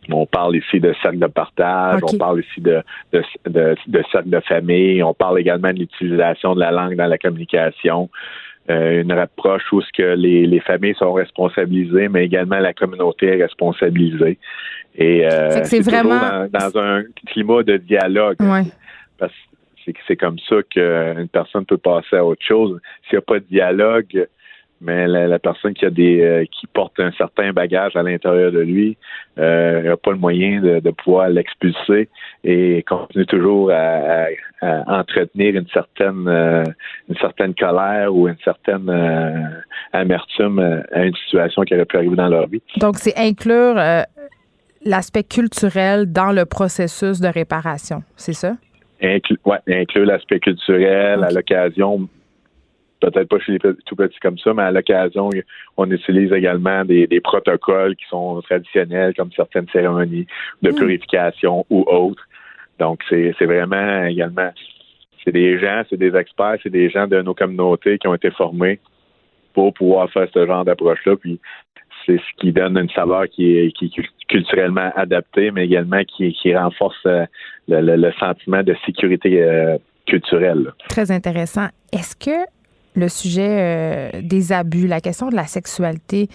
On 0.09 0.25
parle 0.25 0.57
ici 0.57 0.79
de 0.79 0.95
cercle 1.03 1.19
de 1.19 1.27
partage, 1.27 2.01
on 2.05 2.17
parle 2.17 2.41
ici 2.41 2.61
de, 2.61 2.81
de, 3.13 3.25
de, 3.49 4.05
cercle 4.13 4.31
de 4.31 4.39
famille, 4.41 5.03
on 5.03 5.15
parle 5.15 5.41
également 5.41 5.73
de 5.73 5.81
l'utilisation 5.81 6.55
de 6.55 6.61
la 6.61 6.71
langue 6.71 6.95
dans 6.95 7.07
la 7.07 7.19
communication. 7.19 8.09
Euh, 8.71 9.03
une 9.03 9.11
approche 9.13 9.63
où 9.73 9.81
ce 9.81 9.89
que 9.97 10.15
les, 10.15 10.47
les, 10.47 10.61
familles 10.61 10.95
sont 10.97 11.13
responsabilisées, 11.13 12.09
mais 12.09 12.25
également 12.25 12.59
la 12.59 12.73
communauté 12.73 13.27
est 13.27 13.43
responsabilisée. 13.43 14.39
Et 14.97 15.27
c'est 15.65 15.81
vraiment 15.81 16.47
dans, 16.53 16.71
dans, 16.71 16.79
un 16.79 17.03
climat 17.27 17.63
de 17.65 17.77
dialogue. 17.77 18.37
Ouais. 18.41 18.63
Parce 19.19 19.33
c'est 20.07 20.17
comme 20.17 20.39
ça 20.49 20.57
qu'une 20.71 21.29
personne 21.29 21.65
peut 21.65 21.79
passer 21.79 22.17
à 22.17 22.25
autre 22.25 22.45
chose. 22.45 22.81
S'il 23.05 23.17
n'y 23.17 23.19
a 23.19 23.23
pas 23.23 23.39
de 23.39 23.45
dialogue, 23.45 24.27
mais 24.81 25.07
la, 25.07 25.39
personne 25.39 25.73
qui 25.75 25.87
a 25.87 25.91
des 25.91 26.21
euh, 26.21 26.45
qui 26.45 26.67
porte 26.67 27.01
un 27.01 27.11
certain 27.13 27.53
bagage 27.53 27.97
à 27.97 28.03
l'intérieur 28.03 28.53
de 28.53 28.61
lui 28.61 28.97
euh, 29.39 29.83
n'a 29.83 29.97
pas 29.97 30.11
le 30.11 30.19
moyen 30.19 30.61
de, 30.61 30.91
pouvoir 30.91 31.31
l'expulser 31.31 32.09
et 32.45 32.85
continue 32.87 33.27
toujours 33.27 33.71
à, 33.73 34.27
entretenir 34.61 35.57
une 35.57 35.69
certaine 35.69 36.27
euh, 36.29 36.65
une 37.09 37.17
certaine 37.17 37.55
colère 37.55 38.15
ou 38.15 38.29
une 38.29 38.37
certaine 38.45 38.91
amertume 39.93 40.83
à 40.93 41.05
une 41.05 41.15
situation 41.15 41.63
qui 41.63 41.75
aurait 41.75 41.85
pu 41.85 41.97
arriver 41.97 42.17
dans 42.17 42.29
leur 42.29 42.47
vie. 42.47 42.63
Donc 42.79 42.97
c'est 42.99 43.17
inclure 43.17 43.77
l'aspect 44.85 45.25
culturel 45.25 46.13
dans 46.13 46.33
le 46.33 46.45
processus 46.45 47.21
de 47.21 47.29
réparation, 47.29 48.03
c'est 48.17 48.33
ça? 48.33 48.57
Inclu 49.03 49.39
ouais, 49.45 49.59
inclure 49.69 50.07
l'aspect 50.07 50.41
culturel 50.41 51.23
à 51.23 51.31
l'occasion, 51.31 52.09
peut-être 53.01 53.29
pas 53.29 53.39
chez 53.39 53.53
les 53.53 53.59
tout 53.59 53.97
petits 53.97 54.19
comme 54.21 54.39
ça, 54.39 54.55
mais 54.55 54.63
à 54.63 54.71
l'occasion, 54.71 55.31
on 55.77 55.91
utilise 55.91 56.33
également 56.33 56.85
des, 56.85 57.21
protocoles 57.23 57.97
qui 57.97 58.07
sont 58.09 58.41
traditionnels, 58.43 59.15
comme 59.15 59.31
certaines 59.33 59.69
cérémonies 59.69 60.27
de 60.63 60.71
mm. 60.71 60.75
purification 60.75 61.67
ou 61.71 61.85
autres. 61.87 62.27
Donc, 62.79 63.03
c'est 63.09 63.33
vraiment 63.41 64.05
également, 64.05 64.51
c'est 65.25 65.33
des 65.33 65.59
gens, 65.59 65.83
c'est 65.89 65.97
des 65.97 66.15
experts, 66.15 66.57
c'est 66.63 66.71
des 66.71 66.91
gens 66.91 67.07
de 67.07 67.21
nos 67.23 67.35
communautés 67.35 67.99
qui 67.99 68.07
ont 68.07 68.15
été 68.15 68.31
formés 68.31 68.81
pour 69.55 69.73
pouvoir 69.73 70.11
faire 70.11 70.29
ce 70.33 70.47
genre 70.47 70.65
d'approche-là. 70.65 71.17
Puis, 71.17 71.41
c'est 72.05 72.19
ce 72.19 72.41
qui 72.41 72.53
donne 72.53 72.77
une 72.77 72.91
saveur 72.91 73.27
qui 73.29 73.57
est, 73.57 73.73
qui 73.73 73.91
culturellement 74.29 74.91
adaptée, 74.97 75.51
mais 75.51 75.65
également 75.65 76.03
qui, 76.05 76.33
qui 76.33 76.55
renforce 76.55 76.97
euh, 77.07 77.27
le, 77.69 78.13
sentiment 78.19 78.63
de 78.63 78.75
sécurité 78.85 79.43
euh, 79.43 79.79
culturelle. 80.07 80.73
Très 80.89 81.11
intéressant. 81.11 81.69
Est-ce 81.93 82.17
que 82.17 82.47
le 82.95 83.09
sujet 83.09 83.49
euh, 83.51 84.21
des 84.23 84.53
abus, 84.53 84.87
la 84.87 85.01
question 85.01 85.29
de 85.29 85.37
la 85.37 85.47
sexualité, 85.47 86.29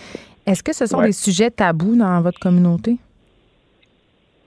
est-ce 0.46 0.64
que 0.64 0.74
ce 0.74 0.86
sont 0.86 1.02
des 1.02 1.12
sujets 1.12 1.52
tabous 1.52 1.96
dans 1.96 2.22
votre 2.22 2.40
communauté? 2.40 2.98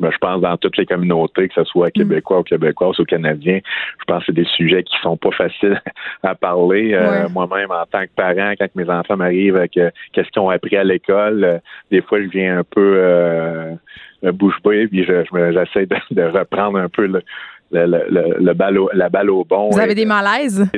Ben, 0.01 0.11
je 0.11 0.19
pense 0.19 0.41
dans 0.41 0.57
toutes 0.57 0.77
les 0.77 0.87
communautés, 0.87 1.49
que 1.49 1.55
ce 1.55 1.65
soit 1.65 1.89
mm. 1.89 1.93
québécois 1.93 2.41
ou 2.41 2.43
québécoises 2.43 2.99
ou 2.99 3.05
canadiens, 3.05 3.61
je 4.01 4.05
pense 4.07 4.21
que 4.21 4.27
c'est 4.27 4.33
des 4.33 4.45
sujets 4.45 4.83
qui 4.83 4.95
sont 5.01 5.17
pas 5.17 5.31
faciles 5.31 5.81
à 6.23 6.35
parler. 6.35 6.95
Euh, 6.95 7.29
moi-même, 7.29 7.71
en 7.71 7.87
tant 7.87 8.03
que 8.03 8.11
parent, 8.17 8.55
quand 8.59 8.75
mes 8.75 8.91
enfants 8.91 9.17
m'arrivent 9.17 9.57
avec 9.57 9.77
euh, 9.77 9.91
qu'est-ce 10.13 10.29
qu'ils 10.31 10.43
ont 10.43 10.51
appris 10.51 10.77
à 10.77 10.85
l'école, 10.85 11.45
euh, 11.45 11.59
des 11.91 12.03
fois, 12.03 12.21
je 12.21 12.27
viens 12.27 12.59
un 12.59 12.65
peu 12.65 12.97
euh, 12.99 13.75
bouche 14.33 14.61
bée, 14.65 14.89
puis 14.89 15.05
je, 15.05 15.25
j'essaie 15.53 15.87
de, 16.11 16.23
reprendre 16.23 16.79
un 16.79 16.89
peu 16.89 17.07
le, 17.07 17.23
le, 17.71 17.87
le, 17.87 18.09
le, 18.11 18.89
la 18.95 19.09
balle 19.09 19.31
au 19.31 19.45
bon. 19.45 19.71
Vous 19.71 19.79
avez 19.79 19.95
des 19.95 20.07
malaises? 20.07 20.69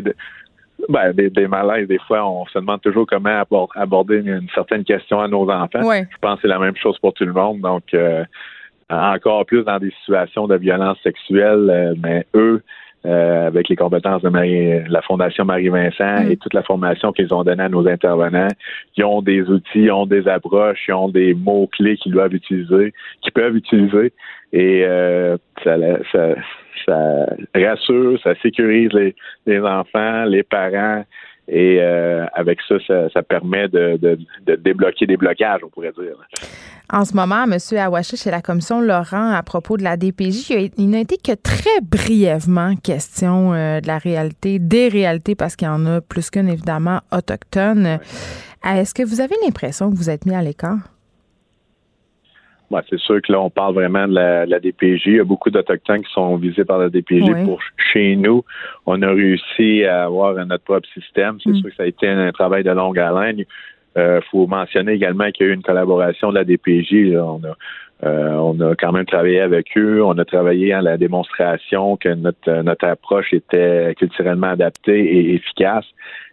Ben, 0.91 1.13
des, 1.13 1.31
des, 1.31 1.49
malaises, 1.49 1.89
des 1.89 1.99
fois, 2.07 2.29
on 2.29 2.45
se 2.47 2.59
demande 2.59 2.83
toujours 2.83 3.07
comment 3.07 3.43
aborder 3.75 4.19
une, 4.19 4.47
certaine 4.55 4.85
question 4.85 5.21
à 5.21 5.27
nos 5.27 5.51
enfants. 5.51 5.81
Je 5.83 6.19
pense 6.21 6.37
que 6.37 6.43
c'est 6.43 6.49
la 6.49 6.59
même 6.59 6.77
chose 6.77 6.99
pour 6.99 7.15
tout 7.15 7.25
le 7.25 7.33
monde. 7.33 7.61
Donc, 7.61 7.95
euh, 7.95 8.25
encore 8.91 9.47
plus 9.47 9.65
dans 9.65 9.79
des 9.79 9.91
situations 10.01 10.47
de 10.47 10.57
violence 10.57 10.99
sexuelle, 11.03 11.69
euh, 11.71 11.95
mais 12.03 12.27
eux, 12.35 12.63
euh, 13.07 13.47
avec 13.47 13.69
les 13.69 13.77
compétences 13.77 14.23
de 14.23 14.91
la 14.91 15.03
Fondation 15.03 15.45
Marie-Vincent 15.45 16.25
mm. 16.25 16.31
et 16.31 16.37
toute 16.37 16.55
la 16.55 16.63
formation 16.65 17.13
qu'ils 17.13 17.33
ont 17.33 17.45
donnée 17.45 17.63
à 17.63 17.69
nos 17.69 17.87
intervenants. 17.87 18.49
Ils 18.97 19.05
ont 19.05 19.23
des 19.23 19.43
outils, 19.43 19.85
ils 19.85 19.93
ont 19.93 20.07
des 20.07 20.27
approches, 20.27 20.85
ils 20.89 20.95
ont 20.95 21.09
des 21.09 21.35
mots-clés 21.35 21.97
qu'ils 21.99 22.13
doivent 22.13 22.35
utiliser, 22.35 22.93
qu'ils 23.23 23.33
peuvent 23.33 23.55
utiliser. 23.55 24.13
Et 24.53 24.85
euh, 24.85 25.37
ça, 25.63 25.77
ça, 26.11 26.35
ça, 26.85 27.27
rassure, 27.55 28.19
ça 28.25 28.35
sécurise 28.43 28.93
les, 28.93 29.15
les 29.47 29.61
enfants, 29.61 30.25
les 30.25 30.43
parents. 30.43 31.05
Et 31.49 31.79
euh, 31.81 32.27
avec 32.35 32.59
ça, 32.67 32.75
ça, 33.13 33.23
permet 33.23 33.69
de, 33.69 33.99
de, 33.99 34.19
de, 34.47 34.57
débloquer 34.57 35.07
des 35.07 35.17
blocages, 35.17 35.61
on 35.63 35.69
pourrait 35.69 35.93
dire. 35.93 36.17
En 36.93 37.05
ce 37.05 37.17
moment, 37.17 37.45
M. 37.45 37.59
Awashi, 37.79 38.17
chez 38.17 38.31
la 38.31 38.41
commission 38.41 38.81
Laurent, 38.81 39.33
à 39.33 39.43
propos 39.43 39.77
de 39.77 39.83
la 39.83 39.97
DPJ, 39.97 40.71
il 40.79 40.91
n'a 40.91 41.01
été 41.01 41.17
que 41.17 41.35
très 41.35 41.81
brièvement 41.83 42.77
question 42.77 43.53
euh, 43.55 43.81
de 43.81 43.89
la 43.89 43.99
réalité, 43.99 44.61
des 44.61 44.89
réalités, 44.89 45.35
parce 45.35 45.57
qu'il 45.57 45.67
y 45.67 45.71
en 45.71 45.85
a 45.87 46.01
plus 46.01 46.31
qu'une, 46.31 46.49
évidemment, 46.49 47.01
autochtone. 47.11 47.99
Est-ce 48.65 48.95
que 48.95 49.03
vous 49.03 49.21
avez 49.21 49.35
l'impression 49.45 49.91
que 49.91 49.97
vous 49.97 50.11
êtes 50.11 50.27
mis 50.27 50.35
à 50.35 50.43
l'écart? 50.43 50.79
c'est 52.91 52.99
sûr 52.99 53.21
que 53.23 53.33
là, 53.33 53.41
on 53.41 53.51
parle 53.51 53.75
vraiment 53.75 54.07
de 54.09 54.15
la, 54.15 54.61
DPJ. 54.61 55.07
Il 55.07 55.17
y 55.17 55.21
a 55.21 55.25
beaucoup 55.25 55.51
d'Autochtones 55.51 56.03
qui 56.03 56.13
sont 56.13 56.37
visés 56.37 56.65
par 56.65 56.79
la 56.79 56.89
DPJ. 56.89 57.45
Pour 57.45 57.61
chez 57.93 58.17
nous, 58.17 58.45
on 58.87 59.01
a 59.03 59.09
réussi 59.09 59.85
à 59.85 60.05
avoir 60.05 60.35
notre 60.47 60.65
propre 60.65 60.89
système. 60.93 61.39
C'est 61.43 61.51
mm. 61.51 61.57
sûr 61.57 61.71
que 61.71 61.77
ça 61.77 61.83
a 61.85 61.87
été 61.87 62.09
un, 62.09 62.33
travail 62.33 62.65
de 62.65 62.71
longue 62.71 62.99
haleine. 62.99 63.45
Il 63.97 64.03
euh, 64.03 64.21
faut 64.31 64.47
mentionner 64.47 64.93
également 64.93 65.31
qu'il 65.31 65.47
y 65.47 65.49
a 65.49 65.53
eu 65.53 65.55
une 65.55 65.63
collaboration 65.63 66.29
de 66.29 66.35
la 66.35 66.45
DPJ. 66.45 67.17
On, 67.17 67.41
a, 67.45 68.07
euh, 68.07 68.35
on 68.35 68.61
a 68.61 68.75
quand 68.75 68.93
même 68.93 69.07
travaillé 69.07 69.41
avec 69.41 69.69
eux. 69.79 70.05
On 70.05 70.19
a 70.19 70.25
travaillé 70.27 70.75
à 70.75 70.83
la 70.83 70.99
démonstration 70.99 71.97
que 71.97 72.11
notre, 72.11 72.63
notre 72.63 72.87
approche 72.87 73.33
était 73.33 73.95
culturellement 73.99 74.49
adaptée 74.49 75.01
et 75.01 75.35
efficace. 75.35 75.87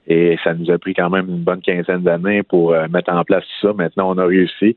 Et 0.07 0.37
ça 0.43 0.53
nous 0.53 0.69
a 0.69 0.77
pris 0.77 0.93
quand 0.93 1.09
même 1.09 1.29
une 1.29 1.43
bonne 1.43 1.61
quinzaine 1.61 2.01
d'années 2.01 2.43
pour 2.43 2.73
euh, 2.73 2.87
mettre 2.89 3.13
en 3.13 3.23
place 3.23 3.45
tout 3.45 3.67
ça. 3.67 3.73
Maintenant, 3.73 4.13
on 4.13 4.17
a 4.17 4.25
réussi. 4.25 4.75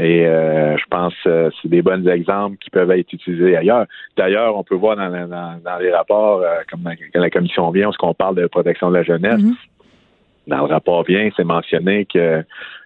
Et 0.00 0.24
je 0.24 0.84
pense 0.90 1.14
que 1.24 1.50
c'est 1.62 1.68
des 1.68 1.80
bons 1.80 2.06
exemples 2.06 2.58
qui 2.58 2.68
peuvent 2.68 2.90
être 2.90 3.10
utilisés 3.12 3.56
ailleurs. 3.56 3.86
D'ailleurs, 4.16 4.54
on 4.58 4.62
peut 4.62 4.74
voir 4.74 4.96
dans, 4.96 5.08
dans, 5.08 5.78
les 5.80 5.90
rapports, 5.90 6.42
comme 6.70 6.82
quand 6.82 7.20
la 7.20 7.30
commission 7.30 7.70
vient, 7.70 7.90
qu'on 7.98 8.12
parle 8.12 8.34
de 8.34 8.46
protection 8.46 8.90
de 8.90 8.96
la 8.96 9.04
jeunesse. 9.04 9.40
Mm-hmm. 9.40 9.54
Dans 10.46 10.58
le 10.58 10.72
rapport 10.72 11.02
vient, 11.04 11.28
c'est 11.36 11.44
mentionné 11.44 12.06
que 12.06 12.44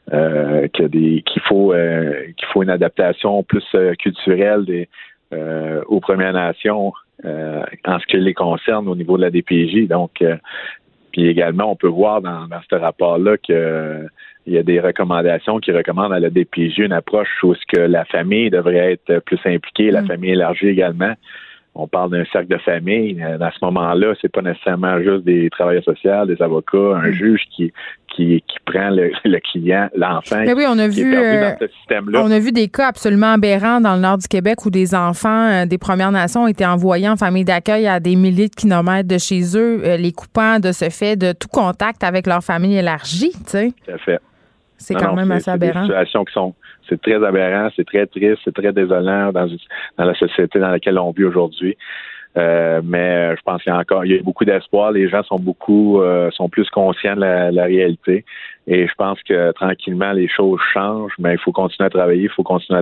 qu'il 0.08 1.42
faut 1.42 1.72
qu'il 1.72 2.46
faut 2.52 2.62
une 2.62 2.70
adaptation 2.70 3.42
plus 3.42 3.64
culturelle 3.98 4.64
des 4.64 4.88
aux 5.86 6.00
Premières 6.00 6.32
Nations 6.32 6.92
en 7.24 7.98
ce 7.98 8.06
qui 8.06 8.16
les 8.16 8.34
concerne 8.34 8.88
au 8.88 8.96
niveau 8.96 9.16
de 9.16 9.22
la 9.22 9.30
DPJ. 9.30 9.88
Donc, 9.88 10.22
puis 11.12 11.26
également, 11.26 11.72
on 11.72 11.76
peut 11.76 11.88
voir 11.88 12.20
dans, 12.20 12.46
ce 12.68 12.74
rapport-là 12.74 13.36
qu'il 13.38 13.54
euh, 13.54 14.06
y 14.46 14.58
a 14.58 14.62
des 14.62 14.80
recommandations 14.80 15.58
qui 15.58 15.72
recommandent 15.72 16.12
à 16.12 16.20
la 16.20 16.30
DPJ 16.30 16.78
une 16.78 16.92
approche 16.92 17.28
où 17.42 17.54
ce 17.54 17.62
que 17.68 17.80
la 17.80 18.04
famille 18.04 18.50
devrait 18.50 18.92
être 18.92 19.18
plus 19.20 19.40
impliquée, 19.44 19.90
la 19.90 20.02
mm. 20.02 20.06
famille 20.06 20.30
élargie 20.30 20.68
également 20.68 21.14
on 21.74 21.86
parle 21.86 22.10
d'un 22.10 22.24
cercle 22.32 22.48
de 22.48 22.58
famille. 22.58 23.22
Euh, 23.22 23.38
à 23.40 23.50
ce 23.52 23.64
moment-là, 23.64 24.14
c'est 24.20 24.30
pas 24.30 24.42
nécessairement 24.42 24.98
juste 25.00 25.24
des 25.24 25.48
travailleurs 25.50 25.84
sociaux, 25.84 26.26
des 26.26 26.40
avocats, 26.42 26.96
un 26.96 27.08
mm. 27.08 27.12
juge 27.12 27.42
qui 27.54 27.72
qui, 28.08 28.42
qui 28.48 28.56
prend 28.66 28.90
le, 28.90 29.12
client, 29.52 29.88
l'enfant. 29.94 30.42
Mais 30.44 30.52
oui, 30.52 30.64
on 30.68 30.76
a 30.80 30.88
vu 30.88 31.14
euh, 31.14 31.52
On 32.14 32.30
a 32.32 32.38
vu 32.40 32.50
des 32.50 32.66
cas 32.66 32.88
absolument 32.88 33.34
aberrants 33.34 33.80
dans 33.80 33.94
le 33.94 34.00
nord 34.00 34.18
du 34.18 34.26
Québec 34.26 34.66
où 34.66 34.70
des 34.70 34.96
enfants 34.96 35.48
euh, 35.48 35.64
des 35.64 35.78
Premières 35.78 36.10
Nations 36.10 36.42
ont 36.42 36.48
été 36.48 36.66
envoyés 36.66 37.08
en 37.08 37.16
famille 37.16 37.44
d'accueil 37.44 37.86
à 37.86 38.00
des 38.00 38.16
milliers 38.16 38.48
de 38.48 38.54
kilomètres 38.54 39.08
de 39.08 39.16
chez 39.16 39.56
eux, 39.56 39.96
les 39.96 40.10
coupant 40.10 40.58
de 40.58 40.72
ce 40.72 40.90
fait 40.90 41.14
de 41.14 41.32
tout 41.32 41.46
contact 41.48 42.02
avec 42.02 42.26
leur 42.26 42.42
famille 42.42 42.76
élargie. 42.76 43.30
Tu 43.30 43.42
sais. 43.46 43.72
Tout 43.86 43.92
à 43.92 43.98
fait. 43.98 44.18
C'est 44.76 44.94
quand 44.94 45.14
même 45.14 45.30
assez 45.30 45.50
aberrant. 45.50 45.82
Des 45.82 45.86
situations 45.86 46.24
qui 46.24 46.32
sont 46.32 46.54
c'est 46.88 47.00
très 47.00 47.22
aberrant, 47.24 47.68
c'est 47.76 47.86
très 47.86 48.06
triste, 48.06 48.40
c'est 48.44 48.54
très 48.54 48.72
désolant 48.72 49.32
dans, 49.32 49.46
dans 49.98 50.04
la 50.04 50.14
société 50.14 50.58
dans 50.58 50.70
laquelle 50.70 50.98
on 50.98 51.12
vit 51.12 51.24
aujourd'hui. 51.24 51.76
Euh, 52.36 52.80
mais 52.84 53.34
je 53.36 53.42
pense 53.42 53.60
qu'il 53.62 53.72
y 53.72 53.74
a 53.74 53.78
encore 53.78 54.04
il 54.04 54.12
y 54.12 54.18
a 54.18 54.22
beaucoup 54.22 54.44
d'espoir. 54.44 54.92
Les 54.92 55.08
gens 55.08 55.22
sont 55.24 55.38
beaucoup 55.38 56.00
euh, 56.00 56.30
sont 56.30 56.48
plus 56.48 56.68
conscients 56.70 57.16
de 57.16 57.20
la, 57.20 57.64
réalité. 57.64 58.24
Et 58.70 58.86
je 58.86 58.94
pense 58.96 59.18
que 59.24 59.50
tranquillement 59.52 60.12
les 60.12 60.28
choses 60.28 60.60
changent, 60.72 61.12
mais 61.18 61.34
il 61.34 61.38
faut 61.40 61.52
continuer 61.52 61.88
à 61.88 61.90
travailler, 61.90 62.22
il 62.22 62.30
faut 62.30 62.44
continuer 62.44 62.80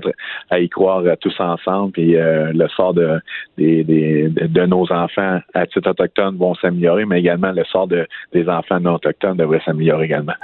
à, 0.51 0.61
y 0.61 0.69
croire 0.69 0.99
euh, 0.99 1.17
tous 1.21 1.35
ensemble. 1.41 1.93
Puis 1.93 2.13
le 2.13 2.69
sort 2.69 2.95
de, 2.95 3.21
de, 3.57 4.67
nos 4.67 4.93
enfants 4.93 5.41
à 5.55 5.67
titre 5.67 5.91
autochtone 5.91 6.37
vont 6.37 6.55
s'améliorer, 6.57 7.07
mais 7.07 7.21
également 7.21 7.53
le 7.53 7.65
sort 7.65 7.89
de, 7.89 8.07
des 8.33 8.49
enfants 8.49 8.79
non 8.81 8.95
autochtones 8.95 9.39
devrait 9.39 9.63
s'améliorer 9.65 10.05
également. 10.05 10.35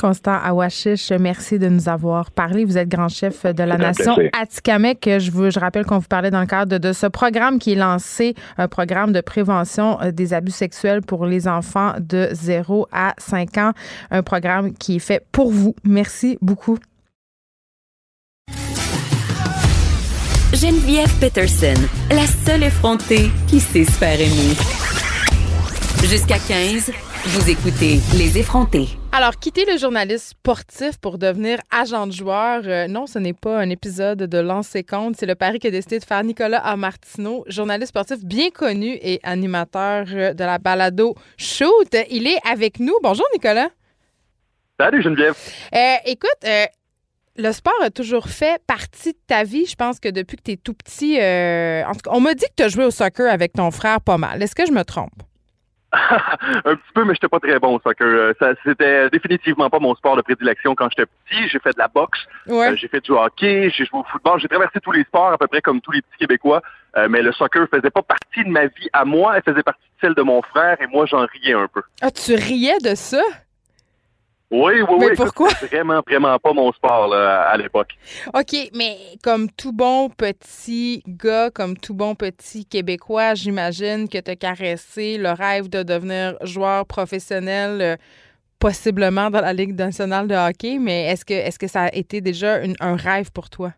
Constant 0.00 0.38
Awashish, 0.42 1.10
merci 1.12 1.58
de 1.58 1.68
nous 1.68 1.88
avoir 1.88 2.30
parlé. 2.30 2.64
Vous 2.64 2.78
êtes 2.78 2.88
grand 2.88 3.08
chef 3.08 3.44
de 3.44 3.62
la 3.62 3.76
nation 3.76 4.16
Atikamek. 4.32 5.06
Je, 5.18 5.30
vous, 5.30 5.50
je 5.50 5.60
rappelle 5.60 5.84
qu'on 5.84 5.98
vous 5.98 6.08
parlait 6.08 6.30
dans 6.30 6.40
le 6.40 6.46
cadre 6.46 6.78
de, 6.78 6.92
ce 6.92 7.06
programme 7.06 7.58
qui 7.58 7.72
est 7.72 7.76
lancé, 7.76 8.34
un 8.56 8.66
programme 8.66 9.12
de 9.12 9.20
prévention 9.20 10.00
euh, 10.00 10.10
des 10.10 10.32
abus 10.32 10.52
sexuels 10.52 11.02
pour 11.02 11.26
les 11.26 11.46
enfants 11.48 11.92
de 12.00 12.28
0 12.32 12.88
à 12.92 13.12
5 13.18 13.58
ans. 13.58 13.72
Un 14.10 14.22
programme 14.22 14.72
qui 14.80 14.96
est 14.96 14.98
fait 14.98 15.24
pour 15.30 15.52
vous. 15.52 15.76
Merci 15.84 16.38
beaucoup. 16.40 16.78
Geneviève 20.52 21.12
Peterson, 21.20 21.80
la 22.10 22.26
seule 22.26 22.64
effrontée 22.64 23.30
qui 23.46 23.60
sait 23.60 23.84
se 23.84 23.92
faire 23.92 24.20
aimer. 24.20 24.56
Jusqu'à 26.02 26.38
15, 26.38 26.90
vous 27.26 27.50
écoutez 27.50 28.00
Les 28.18 28.38
effrontés. 28.38 28.88
Alors, 29.12 29.36
quitter 29.38 29.64
le 29.64 29.78
journaliste 29.78 30.30
sportif 30.30 30.98
pour 30.98 31.18
devenir 31.18 31.58
agent 31.70 32.06
de 32.06 32.12
joueur, 32.12 32.62
euh, 32.64 32.88
non, 32.88 33.06
ce 33.06 33.18
n'est 33.18 33.32
pas 33.32 33.58
un 33.58 33.70
épisode 33.70 34.18
de 34.18 34.38
lancer 34.38 34.82
compte. 34.82 35.16
C'est 35.18 35.26
le 35.26 35.34
pari 35.34 35.58
qu'a 35.58 35.70
décidé 35.70 35.98
de 35.98 36.04
faire 36.04 36.24
Nicolas 36.24 36.58
Amartino, 36.58 37.44
journaliste 37.46 37.90
sportif 37.90 38.24
bien 38.24 38.50
connu 38.50 38.98
et 39.02 39.20
animateur 39.22 40.06
euh, 40.12 40.34
de 40.34 40.44
la 40.44 40.58
balado 40.58 41.14
Shoot. 41.36 41.96
Il 42.10 42.26
est 42.26 42.38
avec 42.50 42.80
nous. 42.80 42.94
Bonjour, 43.02 43.26
Nicolas. 43.34 43.68
Salut, 44.80 45.02
Geneviève. 45.02 45.34
Euh, 45.74 45.94
écoute, 46.06 46.46
le 47.36 47.52
sport 47.52 47.82
a 47.82 47.90
toujours 47.90 48.28
fait 48.28 48.60
partie 48.66 49.12
de 49.12 49.18
ta 49.26 49.44
vie. 49.44 49.66
Je 49.66 49.76
pense 49.76 50.00
que 50.00 50.08
depuis 50.08 50.38
que 50.38 50.42
tu 50.42 50.52
es 50.52 50.56
tout 50.56 50.74
petit, 50.74 51.16
en 51.16 51.92
tout 51.92 52.00
cas, 52.00 52.10
on 52.12 52.20
m'a 52.20 52.34
dit 52.34 52.46
que 52.46 52.54
tu 52.56 52.62
as 52.62 52.68
joué 52.68 52.84
au 52.84 52.90
soccer 52.90 53.30
avec 53.30 53.52
ton 53.52 53.70
frère 53.70 54.00
pas 54.00 54.16
mal. 54.16 54.42
Est-ce 54.42 54.54
que 54.54 54.64
je 54.64 54.72
me 54.72 54.82
trompe? 54.82 55.22
un 56.64 56.76
petit 56.76 56.92
peu, 56.94 57.04
mais 57.04 57.14
j'étais 57.14 57.28
pas 57.28 57.40
très 57.40 57.58
bon 57.58 57.76
au 57.76 57.80
soccer. 57.80 58.06
Euh, 58.06 58.32
ça, 58.38 58.52
c'était 58.64 59.10
définitivement 59.10 59.68
pas 59.68 59.80
mon 59.80 59.94
sport 59.96 60.16
de 60.16 60.22
prédilection 60.22 60.74
quand 60.74 60.88
j'étais 60.90 61.06
petit. 61.06 61.48
J'ai 61.48 61.58
fait 61.58 61.72
de 61.72 61.78
la 61.78 61.88
boxe, 61.88 62.20
euh, 62.48 62.76
j'ai 62.76 62.86
fait 62.86 63.00
du 63.00 63.10
hockey, 63.10 63.70
j'ai 63.70 63.84
joué 63.86 63.98
au 63.98 64.04
football, 64.04 64.38
j'ai 64.40 64.48
traversé 64.48 64.78
tous 64.80 64.92
les 64.92 65.02
sports 65.04 65.32
à 65.32 65.38
peu 65.38 65.48
près 65.48 65.60
comme 65.60 65.80
tous 65.80 65.90
les 65.90 66.02
petits 66.02 66.18
Québécois. 66.20 66.62
Euh, 66.96 67.08
mais 67.08 67.22
le 67.22 67.32
soccer 67.32 67.66
faisait 67.72 67.90
pas 67.90 68.02
partie 68.02 68.44
de 68.44 68.50
ma 68.50 68.66
vie 68.66 68.88
à 68.92 69.04
moi, 69.04 69.36
elle 69.36 69.42
faisait 69.42 69.62
partie 69.62 69.80
de 69.80 70.00
celle 70.00 70.14
de 70.14 70.22
mon 70.22 70.42
frère 70.42 70.80
et 70.80 70.86
moi 70.86 71.06
j'en 71.06 71.26
riais 71.26 71.54
un 71.54 71.66
peu. 71.66 71.82
Ah, 72.02 72.10
tu 72.10 72.34
riais 72.34 72.78
de 72.84 72.94
ça? 72.94 73.22
Oui, 74.50 74.82
oui, 74.82 74.96
mais 74.98 75.06
oui. 75.10 75.16
Pourquoi? 75.16 75.48
vraiment, 75.62 76.02
vraiment 76.04 76.36
pas 76.38 76.52
mon 76.52 76.72
sport 76.72 77.14
à 77.14 77.56
l'époque. 77.56 77.92
OK, 78.34 78.70
mais 78.74 78.96
comme 79.22 79.48
tout 79.48 79.72
bon 79.72 80.08
petit 80.10 81.04
gars, 81.06 81.50
comme 81.50 81.76
tout 81.76 81.94
bon 81.94 82.16
petit 82.16 82.64
Québécois, 82.64 83.34
j'imagine 83.34 84.08
que 84.08 84.18
tu 84.18 84.30
as 84.30 84.36
caressé 84.36 85.18
le 85.18 85.30
rêve 85.30 85.68
de 85.68 85.84
devenir 85.84 86.34
joueur 86.42 86.84
professionnel, 86.84 87.80
euh, 87.80 87.96
possiblement 88.58 89.30
dans 89.30 89.40
la 89.40 89.52
Ligue 89.52 89.78
nationale 89.78 90.26
de 90.26 90.34
hockey, 90.34 90.78
mais 90.80 91.04
est-ce 91.04 91.24
que, 91.24 91.34
est-ce 91.34 91.58
que 91.58 91.68
ça 91.68 91.84
a 91.84 91.94
été 91.94 92.20
déjà 92.20 92.58
un 92.80 92.96
rêve 92.96 93.30
pour 93.30 93.50
toi? 93.50 93.72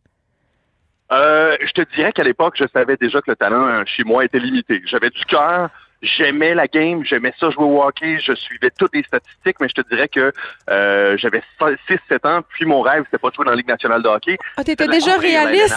Euh, 1.13 1.55
je 1.61 1.73
te 1.73 1.95
dirais 1.95 2.13
qu'à 2.13 2.25
l'époque, 2.25 2.55
je 2.59 2.65
savais 2.73 2.97
déjà 2.97 3.21
que 3.21 3.31
le 3.31 3.37
talent 3.37 3.85
chez 3.85 4.05
moi 4.05 4.25
était 4.25 4.39
limité. 4.39 4.81
J'avais 4.87 5.11
du 5.11 5.23
cœur, 5.27 5.69
j'aimais 6.03 6.55
la 6.55 6.67
game, 6.67 7.05
j'aimais 7.05 7.33
ça 7.39 7.51
jouer 7.51 7.65
au 7.65 7.83
hockey, 7.83 8.19
je 8.19 8.35
suivais 8.35 8.71
toutes 8.77 8.95
les 8.95 9.03
statistiques, 9.05 9.57
mais 9.61 9.69
je 9.69 9.75
te 9.81 9.89
dirais 9.89 10.09
que 10.09 10.33
euh, 10.71 11.17
j'avais 11.17 11.43
6-7 11.61 12.29
ans, 12.29 12.43
puis 12.49 12.67
mon 12.67 12.83
rêve, 12.83 13.05
c'était 13.07 13.19
pas 13.19 13.31
de 13.31 13.35
jouer 13.35 13.45
dans 13.45 13.53
la 13.53 13.57
Ligue 13.57 13.69
nationale 13.69 14.03
de 14.03 14.09
hockey. 14.09 14.37
Ah, 14.57 14.65
t'étais 14.65 14.89
déjà 14.89 15.17
réaliste? 15.17 15.77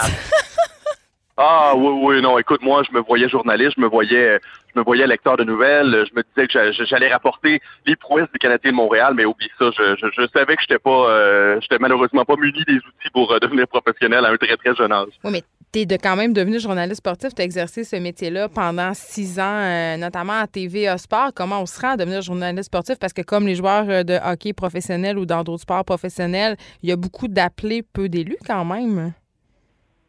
ah 1.36 1.72
oui, 1.76 2.00
oui, 2.02 2.22
non, 2.22 2.38
écoute, 2.38 2.62
moi, 2.62 2.82
je 2.82 2.92
me 2.92 3.00
voyais 3.00 3.28
journaliste, 3.28 3.74
je 3.76 3.80
me 3.80 3.88
voyais 3.88 4.40
je 4.76 4.80
me 4.80 4.84
voyais 4.84 5.06
lecteur 5.06 5.38
de 5.38 5.44
nouvelles, 5.44 6.04
je 6.06 6.14
me 6.14 6.22
disais 6.22 6.46
que 6.46 6.84
j'allais 6.84 7.10
rapporter 7.10 7.60
les 7.86 7.96
prouesses 7.96 8.30
des 8.32 8.38
Canadiens 8.38 8.72
de 8.72 8.76
Montréal, 8.76 9.14
mais 9.16 9.24
oublie 9.24 9.48
ça, 9.58 9.70
je, 9.70 10.26
savais 10.34 10.54
que 10.54 10.60
j'étais 10.60 10.78
pas, 10.78 11.08
euh, 11.08 11.58
j'étais 11.62 11.78
malheureusement 11.78 12.26
pas 12.26 12.36
muni 12.36 12.62
des 12.66 12.76
outils 12.76 13.10
pour 13.14 13.32
euh, 13.32 13.38
devenir 13.38 13.66
professionnel 13.68 14.26
à 14.26 14.28
un 14.28 14.36
très 14.36 14.54
très 14.58 14.74
jeune 14.74 14.92
âge. 14.92 15.08
Oui, 15.24 15.32
mais 15.32 15.42
tu 15.72 15.80
es 15.80 15.86
de 15.86 15.96
quand 15.96 16.16
même 16.16 16.32
devenu 16.32 16.60
journaliste 16.60 16.98
sportif, 16.98 17.34
tu 17.34 17.42
as 17.42 17.44
exercé 17.44 17.84
ce 17.84 17.96
métier-là 17.96 18.48
pendant 18.48 18.92
six 18.94 19.38
ans, 19.38 19.42
euh, 19.44 19.96
notamment 19.96 20.40
à 20.40 20.46
TVA 20.46 20.98
Sport. 20.98 21.32
Comment 21.34 21.62
on 21.62 21.66
se 21.66 21.80
rend 21.80 21.92
à 21.92 21.96
devenir 21.96 22.22
journaliste 22.22 22.66
sportif? 22.66 22.98
Parce 22.98 23.12
que 23.12 23.22
comme 23.22 23.46
les 23.46 23.54
joueurs 23.54 23.88
euh, 23.88 24.02
de 24.02 24.18
hockey 24.24 24.52
professionnels 24.52 25.18
ou 25.18 25.26
dans 25.26 25.42
d'autres 25.42 25.62
sports 25.62 25.84
professionnels, 25.84 26.56
il 26.82 26.88
y 26.88 26.92
a 26.92 26.96
beaucoup 26.96 27.28
d'appelés, 27.28 27.82
peu 27.82 28.08
d'élus 28.08 28.38
quand 28.46 28.64
même. 28.64 29.12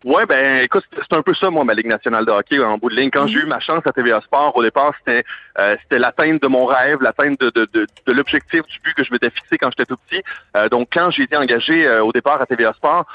Oui, 0.05 0.23
ben 0.29 0.61
écoute, 0.61 0.85
c'est 0.93 1.17
un 1.17 1.23
peu 1.23 1.33
ça, 1.33 1.49
moi, 1.49 1.63
ma 1.63 1.73
Ligue 1.73 1.87
nationale 1.87 2.23
de 2.23 2.31
hockey 2.31 2.59
en 2.59 2.77
bout 2.77 2.89
de 2.89 2.95
ligne. 2.95 3.09
Quand 3.09 3.25
j'ai 3.25 3.39
eu 3.39 3.45
ma 3.45 3.59
chance 3.59 3.81
à 3.85 3.91
TVA 3.91 4.21
Sport, 4.21 4.55
au 4.55 4.61
départ, 4.61 4.93
c'était 4.99 5.25
euh, 5.57 5.75
c'était 5.81 5.97
l'atteinte 5.97 6.41
de 6.41 6.47
mon 6.47 6.65
rêve, 6.65 7.01
l'atteinte 7.01 7.39
de, 7.39 7.49
de, 7.49 7.67
de, 7.73 7.87
de 8.05 8.13
l'objectif 8.13 8.61
du 8.67 8.79
but 8.83 8.93
que 8.93 9.03
je 9.03 9.11
m'étais 9.11 9.31
fixé 9.31 9.57
quand 9.57 9.71
j'étais 9.71 9.85
tout 9.85 9.97
petit. 10.07 10.21
donc, 10.69 10.89
quand 10.93 11.09
j'ai 11.09 11.23
été 11.23 11.35
engagé 11.35 11.89
au 11.99 12.11
départ 12.11 12.39
à 12.39 12.45
TVA 12.45 12.73
Sport, 12.73 13.05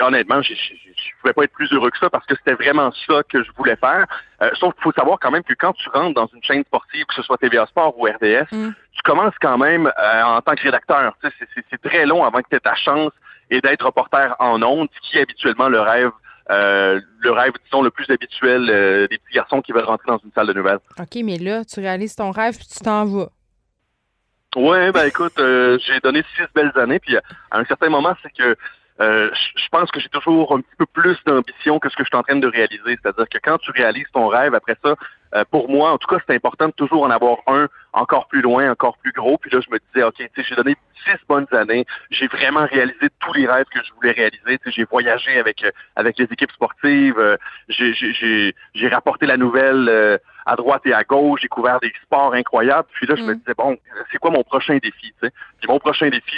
honnêtement, 0.00 0.42
je 0.42 0.52
ne 0.52 1.20
pouvais 1.20 1.32
pas 1.32 1.44
être 1.44 1.52
plus 1.52 1.72
heureux 1.72 1.90
que 1.90 1.98
ça 1.98 2.10
parce 2.10 2.26
que 2.26 2.34
c'était 2.36 2.54
vraiment 2.54 2.90
ça 3.06 3.22
que 3.28 3.42
je 3.42 3.50
voulais 3.56 3.76
faire. 3.76 4.06
Euh, 4.42 4.50
sauf 4.54 4.74
qu'il 4.74 4.82
faut 4.82 4.92
savoir 4.92 5.18
quand 5.20 5.30
même 5.30 5.42
que 5.42 5.54
quand 5.54 5.72
tu 5.72 5.88
rentres 5.90 6.14
dans 6.14 6.28
une 6.34 6.42
chaîne 6.42 6.64
sportive, 6.64 7.04
que 7.06 7.14
ce 7.14 7.22
soit 7.22 7.38
TVA 7.38 7.66
Sport 7.66 7.98
ou 7.98 8.04
RDS, 8.04 8.46
mm. 8.52 8.72
tu 8.92 9.02
commences 9.04 9.34
quand 9.40 9.58
même 9.58 9.86
euh, 9.86 10.22
en 10.22 10.40
tant 10.40 10.54
que 10.54 10.62
rédacteur. 10.62 11.14
c'est 11.22 11.82
très 11.82 12.06
long 12.06 12.24
avant 12.24 12.40
que 12.40 12.48
tu 12.50 12.56
aies 12.56 12.60
ta 12.60 12.74
chance 12.74 13.12
et 13.50 13.60
d'être 13.60 13.84
reporter 13.84 14.34
en 14.38 14.62
ondes, 14.62 14.88
qui 15.02 15.18
est 15.18 15.22
habituellement 15.22 15.68
le 15.68 15.80
rêve 15.80 16.10
euh, 16.50 17.00
le 17.20 17.30
rêve, 17.30 17.52
disons, 17.64 17.80
le 17.80 17.90
plus 17.90 18.10
habituel 18.10 18.66
des 19.08 19.18
petits 19.18 19.34
garçons 19.34 19.60
qui 19.60 19.70
veulent 19.70 19.84
rentrer 19.84 20.08
dans 20.08 20.18
une 20.18 20.32
salle 20.32 20.48
de 20.48 20.52
nouvelles. 20.52 20.80
OK, 20.98 21.22
mais 21.22 21.38
là, 21.38 21.64
tu 21.64 21.78
réalises 21.78 22.16
ton 22.16 22.32
rêve 22.32 22.56
puis 22.56 22.66
tu 22.66 22.80
t'en 22.80 23.04
vas. 23.04 23.28
Oui, 24.56 24.90
ben 24.90 25.04
écoute, 25.04 25.34
j'ai 25.36 26.00
donné 26.02 26.24
six 26.34 26.42
belles 26.52 26.72
années, 26.74 26.98
puis 26.98 27.16
à 27.16 27.22
un 27.52 27.64
certain 27.66 27.88
moment, 27.88 28.16
c'est 28.20 28.32
que 28.32 28.56
euh, 29.00 29.30
je 29.32 29.68
pense 29.70 29.90
que 29.90 29.98
j'ai 29.98 30.08
toujours 30.08 30.52
un 30.54 30.60
petit 30.60 30.76
peu 30.76 30.86
plus 30.86 31.16
d'ambition 31.24 31.78
que 31.78 31.88
ce 31.88 31.96
que 31.96 32.04
je 32.04 32.08
suis 32.08 32.16
en 32.16 32.22
train 32.22 32.36
de 32.36 32.46
réaliser. 32.46 32.98
C'est-à-dire 33.02 33.28
que 33.28 33.38
quand 33.42 33.58
tu 33.58 33.70
réalises 33.70 34.06
ton 34.12 34.28
rêve, 34.28 34.54
après 34.54 34.76
ça, 34.84 34.94
euh, 35.34 35.44
pour 35.50 35.68
moi, 35.68 35.92
en 35.92 35.98
tout 35.98 36.08
cas, 36.08 36.22
c'est 36.26 36.34
important 36.34 36.66
de 36.66 36.72
toujours 36.72 37.02
en 37.02 37.10
avoir 37.10 37.38
un 37.46 37.68
encore 37.92 38.28
plus 38.28 38.40
loin, 38.40 38.70
encore 38.70 38.96
plus 38.98 39.12
gros. 39.12 39.38
Puis 39.38 39.50
là, 39.50 39.60
je 39.60 39.70
me 39.70 39.78
disais, 39.78 40.04
OK, 40.04 40.16
tu 40.16 40.24
sais, 40.34 40.46
j'ai 40.48 40.54
donné 40.54 40.76
six 41.04 41.18
bonnes 41.28 41.46
années. 41.52 41.86
J'ai 42.10 42.26
vraiment 42.26 42.66
réalisé 42.66 43.08
tous 43.20 43.32
les 43.34 43.46
rêves 43.46 43.66
que 43.72 43.80
je 43.82 43.92
voulais 43.94 44.12
réaliser. 44.12 44.58
Tu 44.58 44.64
sais, 44.64 44.70
j'ai 44.72 44.84
voyagé 44.84 45.38
avec 45.38 45.64
euh, 45.64 45.70
avec 45.96 46.18
les 46.18 46.24
équipes 46.24 46.52
sportives. 46.52 47.18
Euh, 47.18 47.36
j'ai 47.68 48.88
rapporté 48.88 49.26
la 49.26 49.36
nouvelle 49.36 50.20
à 50.46 50.56
droite 50.56 50.82
et 50.84 50.92
à 50.92 51.04
gauche. 51.04 51.40
J'ai 51.42 51.48
couvert 51.48 51.80
des 51.80 51.92
sports 52.02 52.34
incroyables. 52.34 52.88
Puis 52.92 53.06
là, 53.06 53.14
je 53.16 53.22
me 53.22 53.34
mm. 53.34 53.38
disais, 53.38 53.54
bon, 53.56 53.76
c'est 54.10 54.18
quoi 54.18 54.30
mon 54.30 54.42
prochain 54.42 54.78
défi? 54.78 55.12
Tu 55.20 55.26
sais? 55.26 55.32
Puis 55.58 55.68
mon 55.68 55.78
prochain 55.78 56.08
défi, 56.08 56.36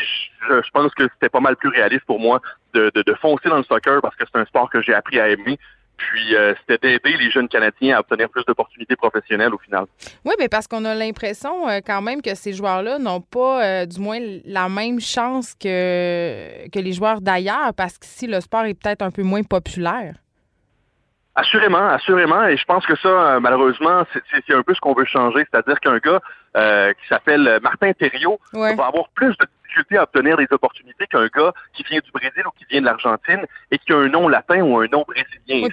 je, 0.48 0.62
je 0.62 0.70
pense 0.70 0.92
que 0.94 1.04
c'était 1.14 1.28
pas 1.28 1.40
mal 1.40 1.56
plus 1.56 1.68
réaliste 1.68 2.04
pour 2.04 2.20
moi 2.20 2.40
de, 2.74 2.90
de, 2.94 3.02
de 3.02 3.14
foncer 3.14 3.48
dans 3.48 3.58
le 3.58 3.64
soccer 3.64 4.00
parce 4.02 4.16
que 4.16 4.24
c'est 4.30 4.38
un 4.38 4.44
sport 4.44 4.70
que 4.70 4.82
j'ai 4.82 4.94
appris 4.94 5.20
à 5.20 5.28
aimer. 5.28 5.58
Puis 5.96 6.34
euh, 6.34 6.54
c'était 6.60 6.78
d'aider 6.98 7.16
les 7.16 7.30
jeunes 7.30 7.48
Canadiens 7.48 7.96
à 7.96 8.00
obtenir 8.00 8.28
plus 8.28 8.44
d'opportunités 8.44 8.96
professionnelles 8.96 9.54
au 9.54 9.58
final. 9.58 9.84
Oui, 10.24 10.34
mais 10.38 10.48
parce 10.48 10.66
qu'on 10.66 10.84
a 10.84 10.94
l'impression 10.94 11.68
euh, 11.68 11.80
quand 11.84 12.02
même 12.02 12.22
que 12.22 12.34
ces 12.34 12.52
joueurs-là 12.52 12.98
n'ont 12.98 13.20
pas, 13.20 13.64
euh, 13.64 13.86
du 13.86 14.00
moins, 14.00 14.18
la 14.44 14.68
même 14.68 15.00
chance 15.00 15.54
que, 15.54 16.68
que 16.68 16.78
les 16.78 16.92
joueurs 16.92 17.20
d'ailleurs, 17.20 17.72
parce 17.74 17.98
qu'ici, 17.98 18.26
le 18.26 18.40
sport 18.40 18.64
est 18.64 18.74
peut-être 18.74 19.02
un 19.02 19.10
peu 19.10 19.22
moins 19.22 19.42
populaire. 19.42 20.14
Assurément, 21.34 21.88
assurément. 21.88 22.44
Et 22.46 22.56
je 22.56 22.64
pense 22.64 22.84
que 22.84 22.96
ça, 22.96 23.40
malheureusement, 23.40 24.04
c'est 24.30 24.54
un 24.54 24.62
peu 24.62 24.74
ce 24.74 24.80
qu'on 24.80 24.92
veut 24.94 25.06
changer. 25.06 25.46
C'est-à-dire 25.50 25.80
qu'un 25.80 25.98
gars 25.98 26.20
qui 26.92 27.08
s'appelle 27.08 27.58
Martin 27.62 27.92
Thériault 27.92 28.38
va 28.52 28.86
avoir 28.86 29.08
plus 29.14 29.34
de 29.38 29.46
à 29.96 30.02
obtenir 30.02 30.36
des 30.36 30.46
opportunités 30.50 31.06
qu'un 31.06 31.26
gars 31.26 31.52
qui 31.74 31.82
vient 31.84 32.00
du 32.00 32.10
Brésil 32.10 32.42
ou 32.46 32.50
qui 32.58 32.64
vient 32.70 32.80
de 32.80 32.86
l'Argentine 32.86 33.44
et 33.70 33.78
qui 33.78 33.92
a 33.92 33.96
un 33.96 34.08
nom 34.08 34.28
latin 34.28 34.62
ou 34.62 34.78
un 34.78 34.86
nom 34.86 35.04
brésilien. 35.06 35.68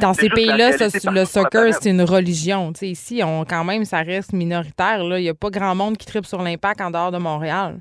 dans 0.00 0.14
ces 0.14 0.28
pays-là, 0.28 0.70
le 1.12 1.24
soccer, 1.24 1.72
c'est 1.74 1.90
une 1.90 2.02
religion. 2.02 2.72
ici, 2.82 3.22
on, 3.24 3.44
quand 3.44 3.64
même, 3.64 3.84
ça 3.84 3.98
reste 3.98 4.32
minoritaire. 4.32 5.00
Il 5.00 5.22
n'y 5.22 5.28
a 5.28 5.34
pas 5.34 5.50
grand 5.50 5.74
monde 5.74 5.96
qui 5.96 6.06
tripe 6.06 6.26
sur 6.26 6.42
l'impact 6.42 6.80
en 6.80 6.90
dehors 6.90 7.12
de 7.12 7.18
Montréal. 7.18 7.80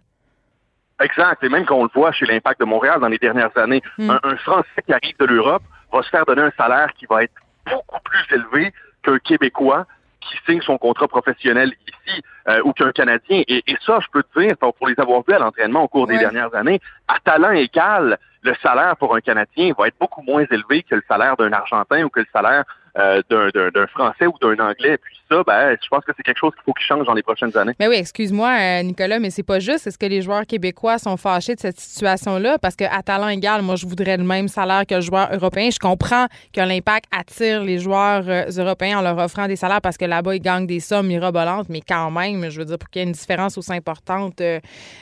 Exact. 1.02 1.44
Et 1.44 1.50
même 1.50 1.66
qu'on 1.66 1.84
le 1.84 1.90
voit 1.94 2.14
chez 2.14 2.26
l'Impact 2.26 2.62
de 2.62 2.66
Montréal 2.66 3.02
dans 3.02 3.10
les 3.10 3.18
dernières 3.18 3.56
années, 3.58 3.82
hmm. 3.98 4.12
un, 4.12 4.38
Français 4.38 4.82
qui 4.86 4.94
arrive 4.94 5.18
de 5.20 5.26
l'Europe 5.26 5.64
va 5.96 6.04
se 6.04 6.10
faire 6.10 6.26
donner 6.26 6.44
un 6.44 6.52
salaire 6.58 6.92
qui 6.98 7.06
va 7.06 7.24
être 7.24 7.34
beaucoup 7.66 8.00
plus 8.04 8.36
élevé 8.36 8.74
qu'un 9.04 9.18
Québécois 9.20 9.86
qui 10.22 10.38
signe 10.46 10.62
son 10.62 10.78
contrat 10.78 11.08
professionnel 11.08 11.74
ici 11.88 12.22
euh, 12.48 12.62
ou 12.64 12.74
qu'un 12.74 12.92
Canadien. 12.92 13.44
Et, 13.48 13.64
ça, 13.86 14.00
je 14.00 14.08
peux 14.12 14.24
te 14.24 14.40
dire, 14.40 14.58
pour 14.58 14.88
les 14.88 15.00
avoir 15.00 15.22
vus 15.28 15.36
à 15.36 15.40
l'entraînement 15.40 15.84
au 15.84 15.88
cours 15.88 16.08
des 16.08 16.18
dernières 16.18 16.54
années, 16.56 16.80
à 17.08 17.20
talent 17.20 17.52
égal, 17.52 18.18
le 18.42 18.56
salaire 18.62 18.96
pour 18.98 19.16
un 19.16 19.22
Canadien 19.22 19.74
va 19.78 19.88
être 19.88 19.98
beaucoup 20.00 20.22
moins 20.22 20.46
élevé 20.50 20.84
que 20.84 20.96
le 20.96 21.04
salaire 21.08 21.36
d'un 21.38 21.52
Argentin 21.54 22.04
ou 22.04 22.10
que 22.10 22.20
le 22.20 22.28
salaire 22.34 22.64
euh, 22.98 23.22
d'un 23.30 23.88
Français 23.88 24.26
ou 24.26 24.34
d'un 24.42 24.58
Anglais. 24.64 24.98
Puis 24.98 25.20
ça, 25.30 25.44
ben, 25.46 25.76
je 25.82 25.88
pense 25.90 26.06
que 26.06 26.14
c'est 26.16 26.24
quelque 26.24 26.38
chose 26.38 26.54
qu'il 26.54 26.64
faut 26.64 26.72
qu'il 26.72 26.86
change 26.86 27.06
dans 27.06 27.14
les 27.14 27.24
prochaines 27.24 27.56
années. 27.58 27.74
Mais 27.78 27.90
oui, 27.90 27.96
excuse-moi, 27.96 28.50
euh, 28.50 28.84
Nicolas, 28.84 29.20
mais 29.20 29.32
c'est 29.32 29.44
pas 29.44 29.60
juste. 29.60 29.86
Est-ce 29.86 29.98
que 29.98 30.06
les 30.06 30.22
joueurs 30.22 30.46
québécois 30.46 30.98
sont 30.98 31.18
fâchés 31.18 31.56
de 31.56 31.60
cette 31.60 31.78
situation-là? 31.78 32.58
Parce 32.58 32.78
qu'à 32.78 33.02
talent 33.02 33.28
égal, 33.28 33.64
moi, 33.64 33.76
je 33.76 33.86
voudrais 33.86 34.16
le 34.16 34.24
même 34.24 34.48
salaire 34.48 34.86
que 34.88 34.96
le 34.96 35.02
joueur 35.02 35.28
européen. 35.34 35.70
Je 35.72 35.80
comprends 35.80 36.28
que 36.54 36.62
l'impact 36.62 37.06
attire 37.12 37.64
les 37.64 37.80
joueurs 37.80 38.24
euh, 38.30 38.46
européens 38.58 39.00
en 39.00 39.02
leur 39.02 39.18
offrant 39.18 39.48
des 39.48 39.58
salaires 39.58 39.82
parce 39.82 39.98
que 39.98 40.06
là-bas, 40.06 40.36
ils 40.36 40.42
gagnent 40.42 40.68
des 40.68 40.80
sommes 40.80 41.08
mirobolantes, 41.08 41.68
mais 41.68 41.82
quand 41.82 42.12
même, 42.12 42.50
je 42.50 42.60
veux 42.60 42.66
dire, 42.66 42.78
pour 42.78 42.90
qu'il 42.90 43.02
y 43.02 43.04
ait 43.04 43.08
une 43.08 43.14
différence 43.14 43.58
aussi 43.58 43.74
importante, 43.74 44.42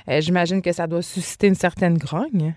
j'imagine 0.08 0.64
que 0.64 0.72
ça 0.72 0.88
doit 0.88 1.04
susciter 1.04 1.46
une 1.46 1.56
certaine 1.56 1.98
grogne. 2.00 2.56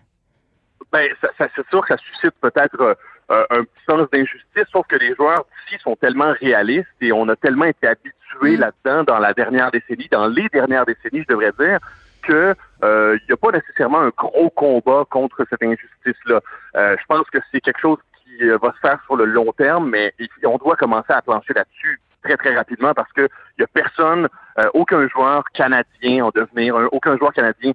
Ça, 0.93 1.47
c'est 1.55 1.69
sûr 1.69 1.83
que 1.83 1.89
ça 1.89 1.97
suscite 1.99 2.35
peut-être 2.41 2.97
euh, 3.31 3.45
un 3.51 3.65
petit 3.65 3.85
sens 3.89 4.09
d'injustice, 4.13 4.65
sauf 4.71 4.87
que 4.87 4.95
les 4.95 5.13
joueurs 5.17 5.45
d'ici 5.45 5.83
sont 5.83 5.97
tellement 5.97 6.33
réalistes 6.41 6.87
et 7.01 7.11
on 7.13 7.29
a 7.29 7.35
tellement 7.35 7.65
été 7.65 7.89
habitués 7.89 8.57
mm. 8.57 8.61
là-dedans 8.61 9.03
dans 9.03 9.19
la 9.19 9.35
dernière 9.35 9.73
décennie, 9.73 10.07
dans 10.13 10.29
les 10.29 10.49
dernières 10.51 10.87
décennies, 10.87 11.25
je 11.29 11.35
devrais 11.35 11.53
dire, 11.59 11.81
que 12.23 12.55
euh, 12.85 13.19
il 13.21 13.27
n'y 13.27 13.33
a 13.33 13.37
pas 13.37 13.51
nécessairement 13.51 13.99
un 13.99 14.11
gros 14.17 14.51
combat 14.51 15.05
contre 15.11 15.45
cette 15.51 15.63
injustice-là. 15.63 16.41
Euh, 16.77 16.97
je 17.01 17.05
pense 17.09 17.29
que 17.31 17.39
c'est 17.51 17.61
quelque 17.61 17.81
chose 17.81 17.99
qui 18.23 18.47
va 18.47 18.73
se 18.73 18.79
faire 18.81 19.01
sur 19.07 19.17
le 19.17 19.25
long 19.25 19.53
terme, 19.53 19.91
mais 19.91 20.15
on 20.45 20.59
doit 20.59 20.77
commencer 20.77 21.13
à 21.13 21.21
plancher 21.21 21.53
là-dessus 21.53 22.01
très 22.23 22.37
très 22.37 22.55
rapidement 22.55 22.95
parce 22.95 23.11
que 23.13 23.29
il 23.59 23.63
y 23.63 23.65
a 23.65 23.67
personne, 23.67 24.29
aucun 24.75 25.09
joueur 25.09 25.45
canadien 25.53 26.27
en 26.27 26.31
devenir, 26.31 26.77
aucun 26.93 27.17
joueur 27.17 27.33
canadien 27.33 27.73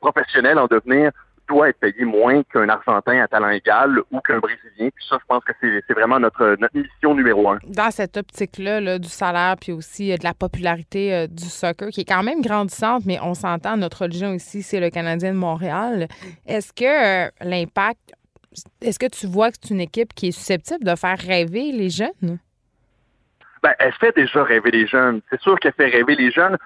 professionnel 0.00 0.58
en 0.58 0.66
devenir 0.66 1.10
doit 1.48 1.68
être 1.68 1.78
payé 1.78 2.04
moins 2.04 2.42
qu'un 2.44 2.68
Argentin 2.68 3.20
à 3.20 3.28
talent 3.28 3.50
égal 3.50 4.00
ou 4.10 4.20
qu'un 4.20 4.38
Brésilien. 4.38 4.88
Puis 4.94 5.04
ça, 5.08 5.18
je 5.20 5.26
pense 5.26 5.44
que 5.44 5.52
c'est 5.60 5.92
vraiment 5.92 6.18
notre, 6.18 6.56
notre 6.58 6.76
mission 6.76 7.14
numéro 7.14 7.50
un. 7.50 7.58
Dans 7.66 7.90
cette 7.90 8.16
optique-là 8.16 8.98
du 8.98 9.08
salaire, 9.08 9.56
puis 9.60 9.72
aussi 9.72 10.12
euh, 10.12 10.16
de 10.16 10.24
la 10.24 10.34
popularité 10.34 11.14
euh, 11.14 11.26
du 11.26 11.44
soccer, 11.44 11.88
qui 11.90 12.02
est 12.02 12.08
quand 12.08 12.22
même 12.22 12.40
grandissante, 12.40 13.04
mais 13.06 13.18
on 13.20 13.34
s'entend, 13.34 13.76
notre 13.76 14.02
religion 14.02 14.32
ici, 14.32 14.62
c'est 14.62 14.80
le 14.80 14.90
Canadien 14.90 15.32
de 15.32 15.38
Montréal. 15.38 16.08
Est-ce 16.46 16.72
que 16.72 17.26
euh, 17.26 17.30
l'impact, 17.40 18.12
est-ce 18.80 18.98
que 18.98 19.06
tu 19.06 19.26
vois 19.26 19.50
que 19.50 19.56
c'est 19.60 19.74
une 19.74 19.80
équipe 19.80 20.14
qui 20.14 20.28
est 20.28 20.32
susceptible 20.32 20.84
de 20.84 20.94
faire 20.96 21.18
rêver 21.18 21.72
les 21.72 21.90
jeunes? 21.90 22.38
Ben, 23.62 23.72
elle 23.78 23.92
fait 23.94 24.14
déjà 24.14 24.44
rêver 24.44 24.70
les 24.70 24.86
jeunes. 24.86 25.20
C'est 25.30 25.40
sûr 25.40 25.58
qu'elle 25.58 25.72
fait 25.72 25.88
rêver 25.88 26.14
les 26.16 26.30
jeunes, 26.30 26.58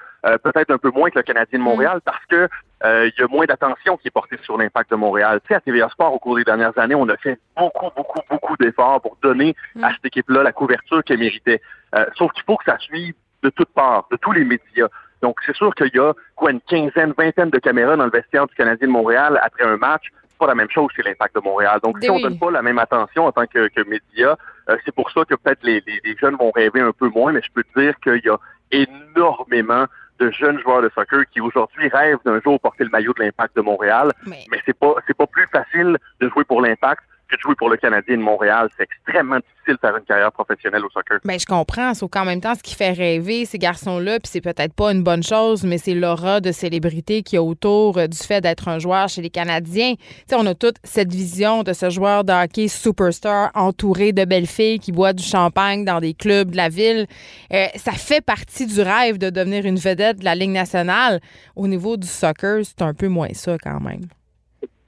peut-être 0.43 0.71
un 0.73 0.79
peu 0.79 0.91
moins 0.91 1.11
que 1.11 1.19
le 1.19 1.23
Canadien 1.23 1.61
de 1.61 1.65
Montréal, 1.65 1.99
mm. 1.99 2.01
parce 2.05 2.27
que 2.27 2.49
il 2.85 3.13
y 3.19 3.23
a 3.23 3.27
moins 3.29 3.45
d'attention 3.47 3.97
qui 3.97 4.09
est 4.09 4.11
portée 4.13 4.39
sur 4.43 4.57
l'impact 4.57 4.91
de 4.91 4.97
Montréal. 4.97 5.41
Tu 5.43 5.49
sais, 5.49 5.55
à 5.55 5.61
TVA 5.61 5.89
Sport, 5.89 6.15
au 6.15 6.19
cours 6.19 6.37
des 6.37 6.45
dernières 6.45 6.77
années, 6.79 6.95
on 6.95 7.09
a 7.09 7.17
fait 7.17 7.39
beaucoup, 7.57 7.91
beaucoup, 7.97 8.21
beaucoup 8.31 8.57
d'efforts 8.57 9.01
pour 9.01 9.17
donner 9.23 9.57
mm. 9.75 9.85
à 9.85 9.93
cette 9.93 10.07
équipe-là 10.07 10.43
la 10.43 10.53
couverture 10.53 11.03
qu'elle 11.03 11.19
méritait. 11.19 11.61
Euh, 11.95 12.07
sauf 12.17 12.33
qu'il 12.33 12.45
faut 12.45 12.57
que 12.57 12.65
ça 12.65 12.79
suive 12.79 13.15
de 13.43 13.51
toutes 13.51 13.73
parts, 13.73 14.07
de 14.11 14.17
tous 14.17 14.33
les 14.33 14.45
médias. 14.45 14.89
Donc, 15.23 15.39
c'est 15.45 15.57
sûr 15.57 15.75
qu'il 15.75 15.91
y 15.95 15.99
a 15.99 16.13
quoi 16.37 16.51
une 16.51 16.61
quinzaine, 16.61 17.13
vingtaine 17.17 17.51
de 17.51 17.59
caméras 17.59 17.97
dans 17.97 18.05
le 18.05 18.11
vestiaire 18.11 18.47
du 18.47 18.55
Canadien 18.55 18.87
de 18.87 18.93
Montréal 18.93 19.41
après 19.43 19.65
un 19.65 19.77
match. 19.77 20.05
C'est 20.29 20.39
pas 20.39 20.47
la 20.47 20.55
même 20.55 20.71
chose 20.71 20.91
chez 20.95 21.03
l'impact 21.03 21.35
de 21.35 21.41
Montréal. 21.41 21.81
Donc, 21.83 21.99
si 22.01 22.09
on 22.11 22.21
donne 22.21 22.39
pas 22.39 22.51
la 22.51 22.63
même 22.63 22.79
attention 22.79 23.27
en 23.27 23.33
tant 23.33 23.47
que, 23.47 23.69
que 23.69 23.83
média, 23.89 24.37
euh, 24.69 24.77
c'est 24.85 24.95
pour 24.95 25.11
ça 25.11 25.25
que 25.25 25.35
peut-être 25.35 25.65
les, 25.65 25.83
les, 25.87 26.01
les, 26.05 26.17
jeunes 26.17 26.37
vont 26.37 26.53
rêver 26.53 26.81
un 26.81 26.93
peu 26.93 27.09
moins, 27.09 27.33
mais 27.33 27.41
je 27.43 27.51
peux 27.53 27.65
te 27.65 27.81
dire 27.81 27.95
qu'il 28.01 28.21
y 28.25 28.29
a 28.29 28.39
énormément 28.71 29.87
de 30.19 30.31
jeunes 30.31 30.59
joueurs 30.61 30.83
de 30.83 30.91
soccer 30.95 31.25
qui 31.31 31.41
aujourd'hui 31.41 31.89
rêvent 31.89 32.19
d'un 32.25 32.41
jour 32.41 32.59
porter 32.61 32.85
le 32.85 32.91
maillot 32.91 33.13
de 33.15 33.23
l'Impact 33.23 33.57
de 33.57 33.63
Montréal. 33.63 34.11
Mais, 34.27 34.45
mais 34.51 34.61
c'est 34.67 34.79
pas 34.79 34.95
c'est 35.07 35.17
pas 35.17 35.27
plus 35.27 35.47
facile 35.47 35.97
de 36.21 36.29
jouer 36.29 36.45
pour 36.45 36.61
l'Impact 36.61 37.03
que 37.29 37.37
de 37.37 37.41
jouer 37.41 37.55
pour 37.55 37.69
le 37.69 37.77
Canadien 37.77 38.17
de 38.17 38.23
Montréal. 38.23 38.69
C'est 38.77 38.85
extrêmement 38.85 39.37
difficile 39.37 39.75
de 39.75 39.79
faire 39.79 39.97
une 39.97 40.05
carrière 40.05 40.33
professionnelle 40.33 40.85
au 40.85 40.91
soccer. 40.91 41.19
Bien, 41.25 41.39
je 41.39 41.47
comprends. 41.47 41.95
Sauf 41.95 42.11
qu'en 42.11 42.25
même 42.25 42.41
temps, 42.41 42.55
ce 42.55 42.63
qui 42.63 42.75
fait 42.75 42.93
rêver 42.93 43.45
ces 43.45 43.59
garçons-là, 43.59 44.19
puis 44.21 44.31
c'est 44.31 44.41
peut-être 44.41 44.73
pas 44.73 44.93
une 44.93 45.03
bonne 45.03 45.23
chose, 45.23 45.65
mais 45.65 45.79
c'est 45.79 45.95
l'aura 45.95 46.41
de 46.41 46.53
célébrité 46.53 47.23
qui 47.23 47.37
est 47.37 47.41
autour 47.41 47.99
euh, 47.99 48.07
du 48.07 48.19
fait 48.19 48.41
d'être 48.41 48.69
un 48.69 48.79
joueur 48.79 49.09
chez 49.09 49.23
les 49.23 49.31
Canadiens. 49.31 49.95
Tu 49.97 50.05
sais, 50.29 50.37
on 50.37 50.47
a 50.47 50.55
toute 50.55 50.77
cette 50.85 51.13
vision 51.13 51.63
de 51.63 51.73
ce 51.73 51.91
joueur 51.91 52.25
de 52.25 52.33
hockey 52.33 52.69
superstar 52.69 53.51
entouré 53.55 54.13
de 54.13 54.25
belles 54.25 54.47
filles 54.47 54.79
qui 54.79 54.93
boit 54.93 55.13
du 55.13 55.23
champagne 55.23 55.85
dans 55.85 56.01
des 56.01 56.15
clubs 56.15 56.51
de 56.51 56.57
la 56.57 56.69
ville. 56.69 57.07
Euh, 57.53 57.67
ça 57.77 57.93
fait 57.93 58.25
partie 58.25 58.67
du 58.67 58.81
rêve 58.81 59.19
de 59.19 59.31
devenir 59.31 59.67
une 59.67 59.79
vedette 59.79 60.21
de 60.21 60.25
la 60.25 60.35
Ligue 60.35 60.51
nationale. 60.51 61.21
Au 61.57 61.67
niveau 61.69 61.97
du 61.97 62.07
soccer, 62.07 62.65
c'est 62.65 62.83
un 62.83 62.95
peu 62.95 63.09
moins 63.09 63.33
ça 63.33 63.57
quand 63.59 63.81
même. 63.81 64.03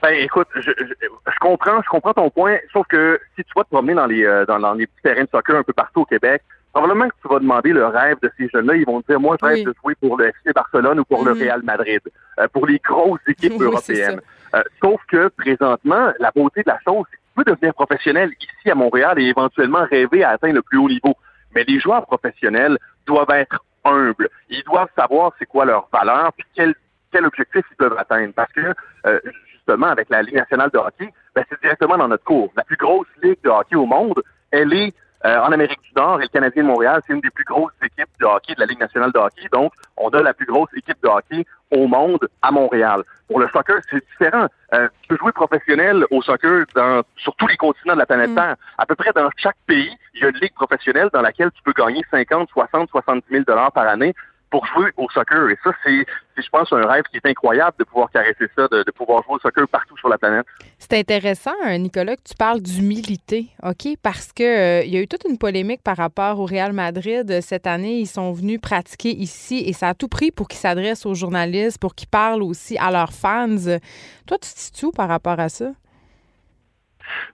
Ben 0.01 0.13
écoute, 0.15 0.47
je, 0.55 0.71
je, 0.71 1.39
comprends, 1.39 1.81
je 1.83 1.89
comprends 1.89 2.13
ton 2.13 2.29
point, 2.31 2.57
sauf 2.73 2.87
que 2.87 3.19
si 3.35 3.43
tu 3.43 3.51
vas 3.55 3.63
te 3.63 3.69
promener 3.69 3.93
dans 3.93 4.07
les 4.07 4.25
euh, 4.25 4.45
dans, 4.45 4.59
dans, 4.59 4.73
les 4.73 4.87
petits 4.87 5.01
terrains 5.03 5.23
de 5.23 5.29
soccer 5.29 5.55
un 5.55 5.63
peu 5.63 5.73
partout 5.73 6.01
au 6.01 6.05
Québec, 6.05 6.41
probablement 6.73 7.07
que 7.07 7.15
tu 7.21 7.27
vas 7.27 7.39
demander 7.39 7.71
le 7.71 7.85
rêve 7.85 8.17
de 8.21 8.31
ces 8.35 8.49
jeunes-là, 8.49 8.77
ils 8.77 8.85
vont 8.85 9.01
te 9.01 9.11
dire 9.11 9.19
moi 9.19 9.37
je 9.39 9.45
rêve 9.45 9.65
de 9.65 9.73
jouer 9.79 9.93
pour 9.95 10.17
le 10.17 10.29
FC 10.29 10.53
Barcelone 10.55 11.01
ou 11.01 11.05
pour 11.05 11.23
le 11.23 11.35
mm. 11.35 11.39
Real 11.39 11.61
Madrid, 11.63 12.01
euh, 12.39 12.47
pour 12.47 12.65
les 12.65 12.79
grosses 12.79 13.19
équipes 13.27 13.61
européennes. 13.61 14.21
Euh, 14.55 14.63
sauf 14.81 14.99
que 15.07 15.27
présentement, 15.29 16.11
la 16.19 16.31
beauté 16.31 16.63
de 16.63 16.69
la 16.69 16.79
chose, 16.83 17.05
c'est 17.11 17.17
que 17.17 17.21
tu 17.21 17.35
peux 17.35 17.51
devenir 17.51 17.73
professionnel 17.75 18.31
ici 18.39 18.71
à 18.71 18.75
Montréal 18.75 19.19
et 19.19 19.25
éventuellement 19.25 19.85
rêver 19.89 20.23
à 20.23 20.31
atteindre 20.31 20.55
le 20.55 20.61
plus 20.63 20.79
haut 20.79 20.89
niveau. 20.89 21.15
Mais 21.53 21.63
les 21.63 21.79
joueurs 21.79 22.07
professionnels 22.07 22.77
doivent 23.05 23.31
être 23.31 23.63
humbles. 23.85 24.29
Ils 24.49 24.63
doivent 24.63 24.89
savoir 24.97 25.31
c'est 25.37 25.45
quoi 25.45 25.65
leur 25.65 25.87
valeur 25.93 26.33
puis 26.33 26.45
quel 26.55 26.73
quel 27.11 27.25
objectif 27.25 27.63
ils 27.69 27.75
peuvent 27.75 27.97
atteindre. 27.97 28.33
Parce 28.33 28.51
que 28.53 28.73
justement, 29.61 29.87
avec 29.87 30.09
la 30.09 30.21
Ligue 30.21 30.35
nationale 30.35 30.69
de 30.73 30.77
hockey, 30.77 31.13
ben, 31.35 31.43
c'est 31.49 31.61
directement 31.61 31.97
dans 31.97 32.07
notre 32.07 32.23
cours. 32.23 32.51
La 32.55 32.63
plus 32.63 32.77
grosse 32.77 33.07
ligue 33.23 33.37
de 33.43 33.49
hockey 33.49 33.75
au 33.75 33.85
monde, 33.85 34.21
elle 34.51 34.73
est 34.73 34.93
euh, 35.23 35.39
en 35.39 35.51
Amérique 35.51 35.81
du 35.83 35.91
Nord 35.95 36.19
et 36.19 36.23
le 36.23 36.29
Canadien 36.29 36.63
de 36.63 36.67
Montréal, 36.67 37.01
c'est 37.05 37.13
une 37.13 37.21
des 37.21 37.29
plus 37.29 37.43
grosses 37.43 37.73
équipes 37.83 38.09
de 38.19 38.25
hockey 38.25 38.55
de 38.55 38.59
la 38.59 38.65
Ligue 38.65 38.79
nationale 38.79 39.11
de 39.11 39.19
hockey. 39.19 39.47
Donc, 39.53 39.71
on 39.95 40.09
a 40.09 40.21
la 40.21 40.33
plus 40.33 40.47
grosse 40.47 40.69
équipe 40.75 40.97
de 41.03 41.07
hockey 41.07 41.45
au 41.69 41.87
monde 41.87 42.27
à 42.41 42.51
Montréal. 42.51 43.03
Pour 43.27 43.39
le 43.39 43.47
soccer, 43.49 43.77
c'est 43.89 44.03
différent. 44.11 44.47
Euh, 44.73 44.87
tu 45.01 45.09
peux 45.09 45.17
jouer 45.17 45.31
professionnel 45.31 46.05
au 46.09 46.21
soccer 46.23 46.65
dans, 46.75 47.03
sur 47.17 47.35
tous 47.35 47.47
les 47.47 47.57
continents 47.57 47.93
de 47.93 47.99
la 47.99 48.07
planète 48.07 48.31
mm. 48.31 48.35
Terre. 48.35 48.55
À 48.79 48.85
peu 48.87 48.95
près 48.95 49.11
dans 49.13 49.29
chaque 49.37 49.57
pays, 49.67 49.95
il 50.15 50.21
y 50.21 50.25
a 50.25 50.29
une 50.29 50.37
ligue 50.37 50.55
professionnelle 50.55 51.09
dans 51.13 51.21
laquelle 51.21 51.51
tu 51.51 51.61
peux 51.61 51.73
gagner 51.73 52.03
50, 52.09 52.49
60, 52.49 52.89
70 52.89 53.23
000 53.29 53.43
dollars 53.43 53.71
par 53.71 53.87
année 53.87 54.15
pour 54.49 54.65
jouer 54.65 54.91
au 54.97 55.07
soccer. 55.09 55.49
Et 55.49 55.57
ça, 55.63 55.71
c'est, 55.83 56.05
je 56.41 56.49
pense, 56.49 56.71
un 56.73 56.85
rêve 56.85 57.03
qui 57.11 57.17
est 57.17 57.25
incroyable 57.25 57.75
de 57.79 57.83
pouvoir 57.83 58.09
caresser 58.11 58.47
ça, 58.55 58.67
de, 58.67 58.91
pouvoir 58.91 59.23
jouer 59.23 59.35
au 59.35 59.39
soccer 59.39 59.67
partout 59.67 59.97
sur 59.97 60.09
la 60.09 60.17
planète. 60.17 60.45
C'est 60.77 60.97
intéressant, 60.97 61.53
hein, 61.63 61.77
Nicolas, 61.77 62.15
que 62.15 62.23
tu 62.23 62.35
parles 62.35 62.61
d'humilité, 62.61 63.47
OK? 63.63 63.95
Parce 64.01 64.31
que 64.31 64.43
euh, 64.43 64.83
il 64.83 64.93
y 64.93 64.97
a 64.97 65.01
eu 65.01 65.07
toute 65.07 65.25
une 65.29 65.37
polémique 65.37 65.81
par 65.83 65.97
rapport 65.97 66.39
au 66.39 66.45
Real 66.45 66.73
Madrid. 66.73 67.39
Cette 67.41 67.67
année, 67.67 67.99
ils 67.99 68.07
sont 68.07 68.31
venus 68.31 68.59
pratiquer 68.59 69.11
ici 69.11 69.63
et 69.65 69.73
ça 69.73 69.89
a 69.89 69.93
tout 69.93 70.07
pris 70.07 70.31
pour 70.31 70.47
qu'ils 70.47 70.59
s'adressent 70.59 71.05
aux 71.05 71.15
journalistes, 71.15 71.79
pour 71.79 71.95
qu'ils 71.95 72.09
parlent 72.09 72.43
aussi 72.43 72.77
à 72.77 72.91
leurs 72.91 73.13
fans. 73.13 73.55
Toi, 74.27 74.37
tu 74.37 74.53
te 74.53 74.59
situes 74.59 74.91
par 74.95 75.07
rapport 75.07 75.39
à 75.39 75.49
ça? 75.49 75.71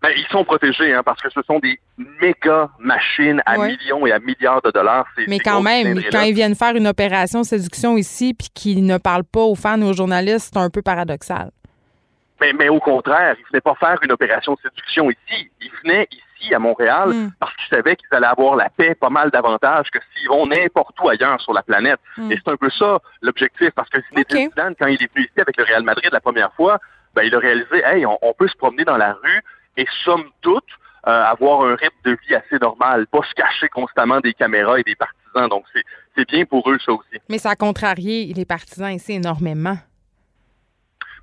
Ben, 0.01 0.09
ils 0.15 0.28
sont 0.32 0.43
protégés 0.43 0.93
hein, 0.93 1.01
parce 1.03 1.21
que 1.21 1.30
ce 1.30 1.41
sont 1.43 1.59
des 1.59 1.80
méga 2.21 2.69
machines 2.80 3.41
à 3.45 3.57
millions 3.57 4.05
et 4.05 4.11
à 4.11 4.19
milliards 4.19 4.61
de 4.61 4.71
dollars. 4.71 5.05
Mais 5.28 5.39
quand 5.39 5.61
même, 5.61 6.01
quand 6.11 6.21
ils 6.21 6.34
viennent 6.34 6.55
faire 6.55 6.75
une 6.75 6.88
opération 6.88 7.43
séduction 7.43 7.97
ici 7.97 8.34
puis 8.34 8.49
qu'ils 8.53 8.86
ne 8.86 8.97
parlent 8.97 9.23
pas 9.23 9.41
aux 9.41 9.55
fans 9.55 9.82
ou 9.82 9.89
aux 9.89 9.93
journalistes, 9.93 10.51
c'est 10.53 10.59
un 10.59 10.69
peu 10.69 10.82
paradoxal. 10.82 11.51
Mais, 12.39 12.53
mais 12.53 12.69
au 12.69 12.80
contraire, 12.80 13.36
ils 13.38 13.41
ne 13.41 13.47
venaient 13.51 13.61
pas 13.61 13.75
faire 13.75 13.97
une 14.03 14.11
opération 14.11 14.53
de 14.53 14.59
séduction 14.69 15.09
ici. 15.09 15.49
Ils 15.61 15.71
venaient 15.84 16.07
ici 16.11 16.53
à 16.53 16.59
Montréal 16.59 17.09
hmm. 17.09 17.32
parce 17.39 17.55
qu'ils 17.55 17.75
savaient 17.75 17.95
qu'ils 17.95 18.07
allaient 18.11 18.28
avoir 18.28 18.55
la 18.55 18.69
paix 18.69 18.93
pas 18.93 19.09
mal 19.09 19.32
davantage 19.32 19.89
que 19.89 19.99
s'ils 20.13 20.28
vont 20.28 20.45
n'importe 20.45 20.95
où 21.01 21.09
ailleurs 21.09 21.41
sur 21.41 21.53
la 21.53 21.63
planète. 21.63 21.99
Hmm. 22.15 22.32
Et 22.32 22.36
c'est 22.36 22.51
un 22.51 22.57
peu 22.57 22.69
ça 22.69 22.99
l'objectif 23.21 23.71
parce 23.71 23.89
que 23.89 23.99
Zinedine 24.09 24.49
okay. 24.55 24.75
quand 24.80 24.88
il 24.88 25.01
est 25.01 25.13
venu 25.13 25.25
ici 25.25 25.41
avec 25.41 25.57
le 25.57 25.63
Real 25.63 25.84
Madrid 25.84 26.09
la 26.11 26.21
première 26.21 26.53
fois, 26.53 26.80
ben, 27.15 27.23
il 27.23 27.34
a 27.34 27.39
réalisé, 27.39 27.84
hey, 27.84 28.05
on 28.05 28.34
peut 28.38 28.47
se 28.47 28.55
promener 28.55 28.84
dans 28.84 28.97
la 28.97 29.13
rue, 29.13 29.43
et 29.78 29.86
somme 30.03 30.30
toute, 30.41 30.65
euh, 31.07 31.23
avoir 31.23 31.61
un 31.61 31.75
rythme 31.75 31.95
de 32.03 32.17
vie 32.28 32.36
assez 32.36 32.57
normal, 32.59 33.07
pas 33.07 33.21
se 33.23 33.34
cacher 33.34 33.69
constamment 33.69 34.19
des 34.19 34.34
caméras 34.34 34.80
et 34.80 34.84
des 34.84 34.95
partisans. 34.95 35.47
Donc, 35.47 35.63
c'est 36.15 36.28
bien 36.28 36.43
pour 36.43 36.69
eux, 36.69 36.78
ça 36.84 36.91
aussi. 36.91 37.21
Mais 37.30 37.38
ça 37.38 37.51
a 37.51 37.55
contrarié 37.55 38.34
les 38.34 38.43
partisans 38.43 38.91
ici 38.91 39.13
énormément. 39.13 39.78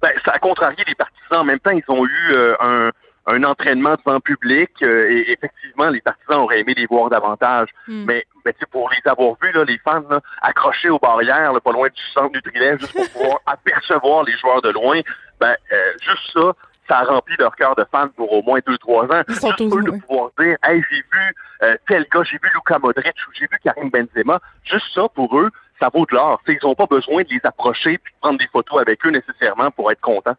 Ben, 0.01 0.13
ça 0.25 0.33
a 0.33 0.39
contrarié 0.39 0.83
les 0.87 0.95
partisans. 0.95 1.41
En 1.41 1.45
même 1.45 1.59
temps, 1.59 1.73
ils 1.73 1.85
ont 1.89 2.07
eu 2.07 2.31
euh, 2.31 2.55
un, 2.61 2.91
un 3.27 3.45
entraînement 3.45 3.97
devant 4.05 4.21
public 4.21 4.71
euh, 4.83 5.11
et 5.11 5.33
effectivement, 5.33 5.91
les 5.91 6.01
partisans 6.01 6.39
auraient 6.39 6.61
aimé 6.61 6.75
les 6.75 6.87
voir 6.87 7.11
davantage. 7.11 7.69
Hmm. 7.87 8.05
Mais, 8.07 8.25
mais 8.47 8.55
pour 8.71 8.89
les 8.91 9.11
avoir 9.11 9.35
vus, 9.43 9.53
là, 9.53 9.65
les 9.65 9.79
fans 9.79 10.05
là, 10.09 10.21
accrochés 10.41 10.89
aux 10.89 10.99
barrières, 10.99 11.53
pas 11.61 11.73
loin 11.73 11.89
du 11.89 12.03
centre 12.15 12.33
Nutrilège, 12.33 12.81
juste 12.81 12.95
pour 12.95 13.11
pouvoir 13.11 13.41
apercevoir 13.47 14.25
les 14.25 14.37
joueurs 14.39 14.63
de 14.63 14.71
loin, 14.71 15.01
ben, 15.41 15.57
juste 16.01 16.33
ça, 16.33 16.55
ça 16.89 16.99
a 16.99 17.05
rempli 17.05 17.35
leur 17.39 17.55
cœur 17.57 17.74
de 17.76 17.85
fans 17.91 18.09
pour 18.16 18.32
au 18.32 18.43
moins 18.43 18.61
deux, 18.66 18.78
trois 18.78 19.05
ans. 19.05 19.22
Ils 19.28 19.35
sont 19.35 19.49
Juste 19.51 19.62
eux 19.62 19.82
de 19.82 19.91
pouvoir 20.01 20.30
dire, 20.39 20.57
hey, 20.62 20.82
j'ai 20.91 20.97
vu 20.97 21.35
euh, 21.62 21.76
tel 21.89 22.07
gars, 22.12 22.22
j'ai 22.24 22.39
vu 22.43 22.51
Luka 22.55 22.78
Modric 22.78 23.14
ou 23.28 23.32
j'ai 23.39 23.47
vu 23.51 23.59
Karim 23.62 23.91
Benzema. 23.91 24.41
Juste 24.64 24.87
ça, 24.95 25.09
pour 25.14 25.39
eux, 25.39 25.51
ça 25.80 25.89
vaut 25.93 26.07
de 26.07 26.14
l'or. 26.14 26.41
Ils 26.47 26.59
n'ont 26.62 26.74
pas 26.74 26.87
besoin 26.87 27.22
de 27.22 27.28
les 27.30 27.41
approcher 27.45 27.99
puis 27.99 28.12
de 28.12 28.18
prendre 28.20 28.39
des 28.39 28.49
photos 28.49 28.80
avec 28.80 29.05
eux 29.07 29.11
nécessairement 29.11 29.70
pour 29.70 29.91
être 29.91 30.01
contents. 30.01 30.37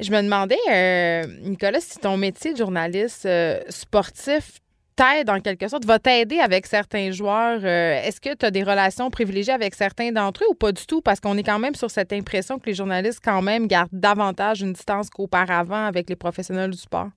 Je 0.00 0.10
me 0.10 0.22
demandais, 0.22 0.58
euh, 0.70 1.22
Nicolas, 1.42 1.80
si 1.80 1.98
ton 1.98 2.16
métier 2.16 2.52
de 2.52 2.58
journaliste 2.58 3.26
euh, 3.26 3.60
sportif 3.68 4.60
t'aide 4.96 5.30
en 5.30 5.40
quelque 5.40 5.68
sorte, 5.68 5.84
va 5.84 5.98
t'aider 5.98 6.38
avec 6.38 6.66
certains 6.66 7.10
joueurs. 7.10 7.60
Euh, 7.62 8.02
est-ce 8.02 8.20
que 8.20 8.34
tu 8.34 8.46
as 8.46 8.50
des 8.50 8.62
relations 8.62 9.10
privilégiées 9.10 9.52
avec 9.52 9.74
certains 9.74 10.12
d'entre 10.12 10.44
eux 10.44 10.48
ou 10.50 10.54
pas 10.54 10.72
du 10.72 10.86
tout? 10.86 11.00
Parce 11.00 11.20
qu'on 11.20 11.36
est 11.36 11.42
quand 11.42 11.58
même 11.58 11.74
sur 11.74 11.90
cette 11.90 12.12
impression 12.12 12.58
que 12.58 12.66
les 12.66 12.74
journalistes, 12.74 13.20
quand 13.22 13.42
même, 13.42 13.66
gardent 13.66 13.88
davantage 13.92 14.62
une 14.62 14.72
distance 14.72 15.10
qu'auparavant 15.10 15.86
avec 15.86 16.08
les 16.08 16.16
professionnels 16.16 16.70
du 16.70 16.78
sport. 16.78 17.08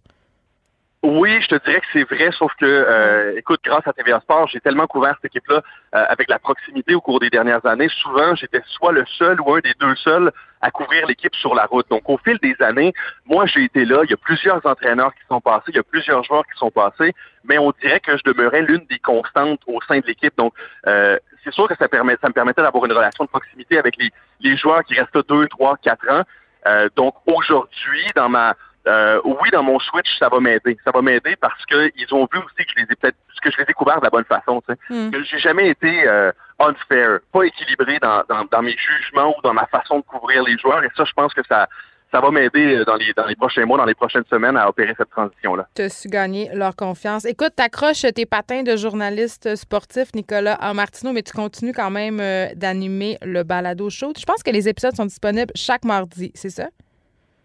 Oui, 1.09 1.41
je 1.41 1.47
te 1.47 1.63
dirais 1.63 1.79
que 1.79 1.85
c'est 1.93 2.03
vrai, 2.03 2.31
sauf 2.37 2.51
que, 2.59 2.65
euh, 2.65 3.37
écoute, 3.37 3.61
grâce 3.63 3.87
à 3.87 3.93
TVA 3.93 4.19
Sport, 4.19 4.49
j'ai 4.49 4.59
tellement 4.59 4.87
couvert 4.87 5.15
cette 5.15 5.33
équipe-là 5.33 5.61
euh, 5.95 6.05
avec 6.09 6.29
la 6.29 6.37
proximité 6.37 6.95
au 6.95 6.99
cours 6.99 7.21
des 7.21 7.29
dernières 7.29 7.65
années. 7.65 7.87
Souvent, 7.87 8.35
j'étais 8.35 8.61
soit 8.65 8.91
le 8.91 9.05
seul 9.17 9.39
ou 9.39 9.55
un 9.55 9.59
des 9.59 9.73
deux 9.79 9.95
seuls 9.95 10.33
à 10.59 10.69
couvrir 10.69 11.07
l'équipe 11.07 11.33
sur 11.35 11.55
la 11.55 11.63
route. 11.63 11.89
Donc, 11.89 12.01
au 12.09 12.17
fil 12.17 12.37
des 12.39 12.57
années, 12.61 12.93
moi, 13.25 13.45
j'ai 13.45 13.63
été 13.63 13.85
là. 13.85 14.01
Il 14.03 14.09
y 14.09 14.13
a 14.13 14.17
plusieurs 14.17 14.59
entraîneurs 14.65 15.13
qui 15.13 15.21
sont 15.29 15.39
passés, 15.39 15.69
il 15.69 15.77
y 15.77 15.79
a 15.79 15.83
plusieurs 15.83 16.25
joueurs 16.25 16.43
qui 16.45 16.59
sont 16.59 16.71
passés, 16.71 17.13
mais 17.45 17.57
on 17.57 17.71
dirait 17.81 18.01
que 18.01 18.17
je 18.17 18.23
demeurais 18.25 18.63
l'une 18.63 18.85
des 18.89 18.99
constantes 18.99 19.61
au 19.65 19.79
sein 19.87 19.99
de 19.99 20.07
l'équipe. 20.07 20.33
Donc, 20.37 20.51
euh, 20.87 21.17
c'est 21.45 21.53
sûr 21.53 21.69
que 21.69 21.75
ça, 21.77 21.87
permet, 21.87 22.17
ça 22.21 22.27
me 22.27 22.33
permettait 22.33 22.63
d'avoir 22.63 22.83
une 22.83 22.91
relation 22.91 23.23
de 23.23 23.29
proximité 23.29 23.79
avec 23.79 23.95
les, 23.95 24.11
les 24.41 24.57
joueurs 24.57 24.83
qui 24.83 24.95
restent 24.95 25.25
deux, 25.29 25.47
trois, 25.47 25.77
quatre 25.77 26.05
ans. 26.11 26.23
Euh, 26.67 26.89
donc, 26.97 27.15
aujourd'hui, 27.25 28.07
dans 28.13 28.27
ma 28.27 28.55
euh, 28.87 29.21
oui, 29.23 29.49
dans 29.51 29.63
mon 29.63 29.79
switch, 29.79 30.07
ça 30.17 30.29
va 30.29 30.39
m'aider. 30.39 30.77
Ça 30.83 30.91
va 30.91 31.01
m'aider 31.01 31.35
parce 31.35 31.65
qu'ils 31.65 32.13
ont 32.13 32.27
vu 32.31 32.39
aussi 32.39 32.65
que 32.65 32.71
je 32.75 32.83
les 32.83 32.83
ai 32.83 32.95
peut-être 32.95 33.17
que 33.41 33.51
je 33.51 33.57
les 33.57 33.65
ai 33.69 33.73
couverts 33.73 33.99
de 33.99 34.05
la 34.05 34.09
bonne 34.09 34.25
façon. 34.25 34.61
Tu 34.67 34.73
sais. 34.73 34.93
Hmm. 34.93 35.11
Que 35.11 35.23
j'ai 35.23 35.39
jamais 35.39 35.69
été 35.69 36.07
euh, 36.07 36.31
unfair, 36.59 37.19
pas 37.31 37.43
équilibré 37.43 37.99
dans, 37.99 38.23
dans, 38.51 38.61
mes 38.61 38.75
jugements 38.75 39.35
ou 39.37 39.41
dans 39.41 39.53
ma 39.53 39.65
façon 39.67 39.99
de 39.99 40.03
couvrir 40.03 40.43
les 40.43 40.57
joueurs. 40.57 40.83
Et 40.83 40.89
ça, 40.95 41.03
je 41.05 41.13
pense 41.13 41.33
que 41.33 41.41
ça, 41.47 41.67
ça 42.11 42.19
va 42.19 42.31
m'aider 42.31 42.83
dans 42.85 42.95
les, 42.95 43.13
dans 43.13 43.25
les 43.25 43.35
prochains 43.35 43.65
mois, 43.65 43.77
dans 43.77 43.85
les 43.85 43.95
prochaines 43.95 44.23
semaines 44.29 44.57
à 44.57 44.67
opérer 44.67 44.93
cette 44.97 45.09
transition-là. 45.09 45.67
Tu 45.75 45.83
as 45.83 45.89
su 45.89 46.07
gagner 46.07 46.49
leur 46.53 46.75
confiance. 46.75 47.25
Écoute, 47.25 47.53
t'accroches 47.55 48.05
tes 48.15 48.25
patins 48.25 48.63
de 48.63 48.75
journaliste 48.75 49.55
sportif, 49.55 50.07
Nicolas 50.15 50.57
Martineau, 50.73 51.13
mais 51.13 51.21
tu 51.21 51.33
continues 51.33 51.73
quand 51.73 51.91
même 51.91 52.19
euh, 52.19 52.47
d'animer 52.55 53.17
le 53.21 53.43
balado 53.43 53.89
show. 53.89 54.13
Je 54.17 54.25
pense 54.25 54.41
que 54.41 54.51
les 54.51 54.67
épisodes 54.67 54.95
sont 54.95 55.05
disponibles 55.05 55.51
chaque 55.55 55.85
mardi, 55.85 56.31
c'est 56.33 56.49
ça? 56.49 56.67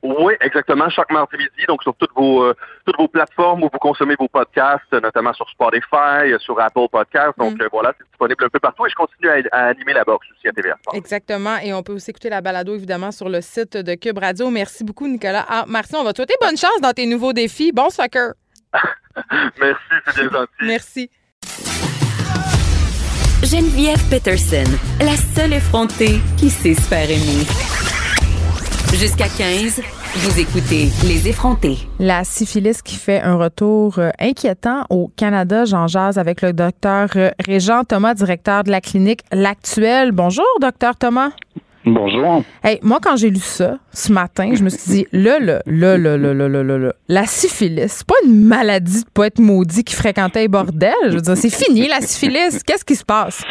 Oui, 0.02 0.34
exactement. 0.40 0.88
Chaque 0.90 1.10
mardi 1.12 1.36
midi, 1.36 1.64
donc 1.68 1.82
sur 1.82 1.94
toutes 1.94 2.12
vos 2.16 2.42
euh, 2.42 2.54
toutes 2.84 2.96
vos 2.96 3.06
plateformes 3.06 3.62
où 3.62 3.70
vous 3.72 3.78
consommez 3.78 4.16
vos 4.18 4.26
podcasts, 4.26 4.92
notamment 4.92 5.32
sur 5.32 5.48
Spotify, 5.48 6.34
sur 6.38 6.60
Apple 6.60 6.88
Podcasts. 6.90 7.38
Donc 7.38 7.54
mm. 7.54 7.62
euh, 7.62 7.68
voilà, 7.70 7.94
c'est 7.96 8.06
disponible 8.08 8.44
un 8.44 8.48
peu 8.48 8.58
partout 8.58 8.84
et 8.86 8.90
je 8.90 8.96
continue 8.96 9.30
à, 9.52 9.66
animer 9.66 9.92
la 9.92 10.02
boxe 10.02 10.26
aussi 10.32 10.48
à 10.48 10.52
TVA 10.52 10.76
Exactement. 10.92 11.56
Et 11.58 11.72
on 11.72 11.84
peut 11.84 11.92
aussi 11.92 12.10
écouter 12.10 12.30
la 12.30 12.40
balado 12.40 12.74
évidemment 12.74 13.12
sur 13.12 13.28
le 13.28 13.40
site 13.40 13.76
de 13.76 13.94
Cube 13.94 14.18
Radio. 14.18 14.50
Merci 14.50 14.82
beaucoup, 14.82 15.06
Nicolas. 15.06 15.46
Ah, 15.48 15.64
merci. 15.68 15.94
On 15.94 16.02
va 16.02 16.12
te 16.12 16.16
souhaiter 16.16 16.34
bonne 16.40 16.56
chance 16.56 16.80
dans 16.82 16.92
tes 16.92 17.06
nouveaux 17.06 17.32
défis. 17.32 17.70
Bon 17.70 17.88
soccer. 17.88 18.32
Merci, 19.60 19.80
c'est 20.06 20.22
bien 20.22 20.30
gentil. 20.30 20.52
Merci. 20.62 21.10
Geneviève 23.44 24.02
Peterson, 24.08 24.64
la 25.00 25.16
seule 25.16 25.52
effrontée 25.54 26.20
qui 26.38 26.48
sait 26.48 26.74
se 26.74 26.82
faire 26.82 27.10
aimer. 27.10 27.71
Jusqu'à 28.94 29.26
15, 29.26 29.80
vous 30.16 30.38
écoutez 30.38 30.88
Les 31.08 31.26
effrontés. 31.26 31.78
La 31.98 32.24
syphilis 32.24 32.82
qui 32.82 32.96
fait 32.96 33.20
un 33.20 33.36
retour 33.36 33.98
euh, 33.98 34.10
inquiétant 34.20 34.84
au 34.90 35.10
Canada. 35.16 35.64
J'en 35.64 35.86
jase 35.86 36.18
avec 36.18 36.42
le 36.42 36.52
docteur 36.52 37.08
euh, 37.16 37.30
Régent 37.44 37.84
Thomas, 37.84 38.12
directeur 38.12 38.64
de 38.64 38.70
la 38.70 38.82
clinique 38.82 39.22
L'Actuel. 39.32 40.12
Bonjour, 40.12 40.44
docteur 40.60 40.96
Thomas. 40.96 41.30
Bonjour. 41.86 42.44
Hey, 42.62 42.78
moi, 42.82 42.98
quand 43.02 43.16
j'ai 43.16 43.30
lu 43.30 43.40
ça 43.40 43.78
ce 43.92 44.12
matin, 44.12 44.52
je 44.54 44.62
me 44.62 44.68
suis 44.68 44.92
dit, 44.92 45.06
là, 45.10 45.40
là, 45.40 45.62
là, 45.64 45.96
là, 45.96 46.16
là, 46.18 46.34
là, 46.34 46.48
là, 46.48 46.62
là, 46.62 46.92
la 47.08 47.24
syphilis, 47.24 47.88
c'est 47.88 48.06
pas 48.06 48.14
une 48.26 48.44
maladie 48.44 49.04
de 49.04 49.10
pas 49.10 49.26
être 49.26 49.40
maudit 49.40 49.84
qui 49.84 49.94
fréquentait 49.94 50.42
les 50.42 50.48
bordels. 50.48 50.92
Je 51.06 51.14
veux 51.14 51.22
dire, 51.22 51.36
c'est 51.36 51.50
fini, 51.50 51.88
la 51.88 52.02
syphilis. 52.02 52.62
Qu'est-ce 52.64 52.84
qui 52.84 52.94
se 52.94 53.04
passe? 53.04 53.42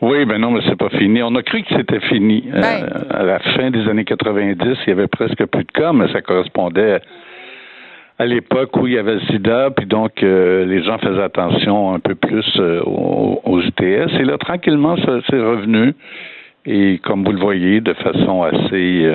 Oui, 0.00 0.24
ben 0.24 0.38
non, 0.38 0.50
mais 0.50 0.60
c'est 0.66 0.78
pas 0.78 0.90
fini. 0.90 1.22
On 1.22 1.34
a 1.34 1.42
cru 1.42 1.62
que 1.62 1.74
c'était 1.74 2.00
fini. 2.00 2.44
Euh, 2.52 2.60
ben. 2.60 3.06
à 3.10 3.22
la 3.22 3.38
fin 3.38 3.70
des 3.70 3.88
années 3.88 4.04
90, 4.04 4.78
il 4.86 4.88
y 4.88 4.92
avait 4.92 5.06
presque 5.06 5.44
plus 5.46 5.64
de 5.64 5.72
cas, 5.72 5.92
mais 5.92 6.12
ça 6.12 6.20
correspondait 6.22 7.00
à 8.18 8.26
l'époque 8.26 8.76
où 8.76 8.86
il 8.86 8.92
y 8.92 8.98
avait 8.98 9.14
le 9.14 9.20
sida, 9.22 9.70
puis 9.76 9.86
donc 9.86 10.22
euh, 10.22 10.64
les 10.66 10.84
gens 10.84 10.98
faisaient 10.98 11.22
attention 11.22 11.94
un 11.94 11.98
peu 11.98 12.14
plus 12.14 12.46
euh, 12.58 12.80
aux, 12.84 13.60
UTS. 13.60 14.20
Et 14.20 14.24
là, 14.24 14.38
tranquillement, 14.38 14.96
ça 14.98 15.20
c'est 15.28 15.40
revenu. 15.40 15.94
Et 16.66 16.98
comme 16.98 17.24
vous 17.24 17.32
le 17.32 17.40
voyez, 17.40 17.80
de 17.80 17.92
façon 17.94 18.42
assez 18.42 19.10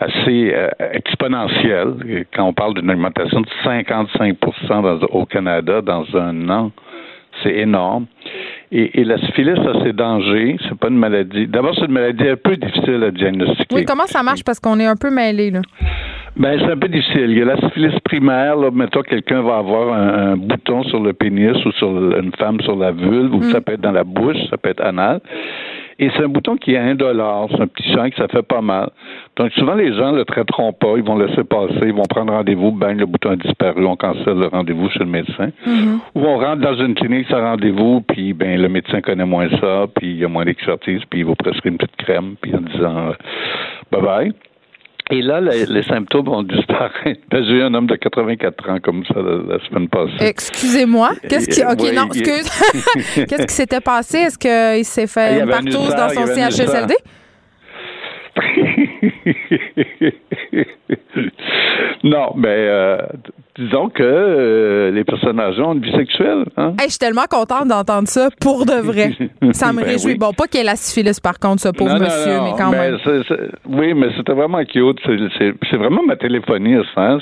assez 0.00 0.54
exponentielle. 0.92 2.26
Quand 2.32 2.44
on 2.44 2.52
parle 2.52 2.74
d'une 2.74 2.90
augmentation 2.90 3.40
de 3.40 3.48
55% 3.64 5.06
au 5.10 5.26
Canada 5.26 5.82
dans 5.82 6.04
un 6.16 6.48
an, 6.48 6.70
c'est 7.42 7.54
énorme. 7.54 8.06
Et, 8.70 9.04
la 9.04 9.18
syphilis 9.18 9.58
a 9.58 9.82
ses 9.82 9.92
dangers. 9.92 10.56
C'est 10.68 10.78
pas 10.78 10.88
une 10.88 10.98
maladie. 10.98 11.46
D'abord, 11.46 11.74
c'est 11.74 11.86
une 11.86 11.92
maladie 11.92 12.28
un 12.28 12.36
peu 12.36 12.56
difficile 12.56 13.02
à 13.02 13.10
diagnostiquer. 13.10 13.74
Oui, 13.74 13.84
comment 13.86 14.06
ça 14.06 14.22
marche? 14.22 14.44
Parce 14.44 14.60
qu'on 14.60 14.78
est 14.78 14.86
un 14.86 14.96
peu 14.96 15.10
mêlé, 15.10 15.50
là. 15.50 15.60
Ben, 16.36 16.58
c'est 16.60 16.70
un 16.70 16.76
peu 16.76 16.88
difficile. 16.88 17.30
Il 17.30 17.38
y 17.38 17.42
a 17.42 17.46
la 17.46 17.56
syphilis 17.56 17.98
primaire. 18.04 18.56
Là, 18.56 18.70
mettons, 18.70 19.02
quelqu'un 19.02 19.42
va 19.42 19.56
avoir 19.56 19.92
un, 19.92 20.36
bouton 20.36 20.84
sur 20.84 21.00
le 21.00 21.12
pénis 21.12 21.56
ou 21.64 21.72
sur 21.72 21.88
une 21.88 22.32
femme 22.38 22.60
sur 22.60 22.76
la 22.76 22.92
vulve, 22.92 23.34
ou 23.34 23.38
mm. 23.38 23.52
ça 23.52 23.60
peut 23.60 23.72
être 23.72 23.80
dans 23.80 23.92
la 23.92 24.04
bouche, 24.04 24.36
ça 24.50 24.56
peut 24.56 24.68
être 24.68 24.84
anal. 24.84 25.20
Et 26.00 26.10
c'est 26.10 26.22
un 26.22 26.28
bouton 26.28 26.56
qui 26.56 26.74
est 26.74 26.78
indolore, 26.78 27.48
c'est 27.50 27.60
un 27.60 27.66
petit 27.66 27.92
sang 27.92 28.08
que 28.08 28.16
ça 28.16 28.28
fait 28.28 28.42
pas 28.42 28.60
mal. 28.60 28.90
Donc 29.36 29.50
souvent 29.52 29.74
les 29.74 29.92
gens 29.94 30.12
le 30.12 30.24
traiteront 30.24 30.72
pas, 30.72 30.94
ils 30.96 31.02
vont 31.02 31.18
laisser 31.18 31.42
passer, 31.42 31.80
ils 31.82 31.92
vont 31.92 32.06
prendre 32.08 32.32
rendez-vous, 32.32 32.70
ben 32.70 32.96
le 32.96 33.06
bouton 33.06 33.30
a 33.30 33.36
disparu, 33.36 33.84
on 33.84 33.96
cancelle 33.96 34.38
le 34.38 34.46
rendez-vous 34.46 34.88
chez 34.90 35.00
le 35.00 35.06
médecin. 35.06 35.50
Mm-hmm. 35.66 35.98
Ou 36.14 36.20
on 36.24 36.38
rentre 36.38 36.62
dans 36.62 36.76
une 36.76 36.94
clinique 36.94 37.26
sans 37.28 37.40
rendez-vous, 37.40 38.00
puis 38.02 38.32
ben 38.32 38.60
le 38.60 38.68
médecin 38.68 39.00
connaît 39.00 39.24
moins 39.24 39.48
ça, 39.60 39.86
puis 39.96 40.10
il 40.10 40.18
y 40.18 40.24
a 40.24 40.28
moins 40.28 40.44
d'expertise, 40.44 41.02
puis 41.10 41.20
il 41.20 41.26
vous 41.26 41.34
prescrit 41.34 41.70
une 41.70 41.78
petite 41.78 41.96
crème, 41.96 42.36
puis 42.40 42.54
en 42.54 42.60
disant 42.60 43.08
euh, 43.08 43.12
bye 43.90 44.02
bye. 44.02 44.32
Et 45.10 45.22
là, 45.22 45.40
les, 45.40 45.82
symptômes 45.84 46.26
vont 46.26 46.42
disparaître. 46.42 47.22
J'ai 47.32 47.38
eu 47.38 47.62
un 47.62 47.72
homme 47.72 47.86
de 47.86 47.96
84 47.96 48.70
ans 48.70 48.78
comme 48.82 49.06
ça 49.06 49.14
la, 49.16 49.58
semaine 49.66 49.88
passée. 49.88 50.12
Excusez-moi. 50.20 51.12
Qu'est-ce 51.28 51.48
qui. 51.48 51.64
OK, 51.64 51.80
non, 51.94 52.08
excuse. 52.08 52.50
Qu'est-ce 53.26 53.46
qui 53.46 53.54
s'était 53.54 53.80
passé? 53.80 54.18
Est-ce 54.18 54.36
qu'il 54.38 54.84
s'est 54.84 55.06
fait 55.06 55.40
une 55.40 55.48
partouze 55.48 55.94
dans 55.94 56.10
son 56.10 56.26
CHSLD? 56.26 56.94
non, 62.04 62.32
mais 62.36 62.48
euh, 62.48 62.98
disons 63.58 63.88
que 63.88 64.02
euh, 64.02 64.90
les 64.92 65.04
personnes 65.04 65.40
âgées 65.40 65.62
ont 65.62 65.74
une 65.74 65.80
vie 65.80 65.92
sexuelle. 65.92 66.44
Hein? 66.56 66.74
je 66.80 66.90
suis 66.90 66.98
tellement 66.98 67.26
contente 67.28 67.68
d'entendre 67.68 68.08
ça 68.08 68.28
pour 68.40 68.64
de 68.64 68.80
vrai. 68.80 69.12
ça 69.52 69.72
me 69.72 69.78
ben 69.80 69.86
réjouit. 69.86 70.16
Bon, 70.16 70.32
pas 70.32 70.46
qu'il 70.46 70.60
y 70.60 70.62
ait 70.62 70.66
la 70.66 70.76
syphilis 70.76 71.20
par 71.20 71.38
contre, 71.38 71.60
ce 71.62 71.68
pauvre 71.68 71.98
monsieur, 71.98 72.40
mais 72.44 72.52
quand 72.56 72.70
même. 72.70 72.98
oui, 73.68 73.94
mais 73.94 74.08
c'était 74.16 74.32
vraiment 74.32 74.64
cute. 74.64 74.98
C'est 75.04 75.76
vraiment 75.76 76.02
ma 76.02 76.16
téléphoniste. 76.16 76.86
Hein? 76.96 77.18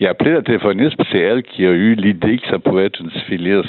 il 0.00 0.06
a 0.06 0.10
appelé 0.10 0.32
la 0.32 0.42
téléphoniste, 0.42 0.96
puis 0.96 1.06
c'est 1.12 1.20
elle 1.20 1.42
qui 1.42 1.64
a 1.64 1.70
eu 1.70 1.94
l'idée 1.94 2.38
que 2.38 2.48
ça 2.50 2.58
pouvait 2.58 2.86
être 2.86 3.00
une 3.00 3.10
syphilis. 3.12 3.64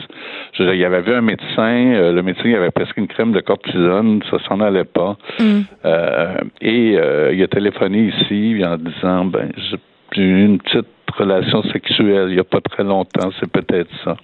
Je, 0.54 0.64
il 0.64 0.84
avait 0.84 1.02
vu 1.02 1.14
un 1.14 1.22
médecin, 1.22 1.94
euh, 1.94 2.12
le 2.12 2.24
médecin 2.24 2.44
il 2.46 2.56
avait 2.56 2.72
presque 2.72 2.98
une 2.98 3.08
crème 3.08 3.34
de 3.34 3.40
cortisone, 3.40 4.22
ça 4.32 4.38
s'en 4.48 4.60
allait 4.60 4.84
pas. 4.84 5.16
Mm. 5.40 5.62
Euh, 5.86 6.38
et 6.62 6.98
il 7.34 7.44
a 7.44 7.48
téléphoné 7.48 8.12
ici 8.18 8.62
en 8.66 8.78
disant 8.78 9.26
ben 9.26 9.50
eu 9.58 9.78
une 10.18 10.60
petite 10.60 10.88
relation 11.18 11.64
sexuelle 11.72 12.28
il 12.30 12.36
n'y 12.36 12.40
a 12.40 12.44
pas 12.44 12.62
très 12.62 12.84
longtemps, 12.84 13.30
c'est 13.40 13.52
peut-être 13.52 13.90
ça. 14.04 14.16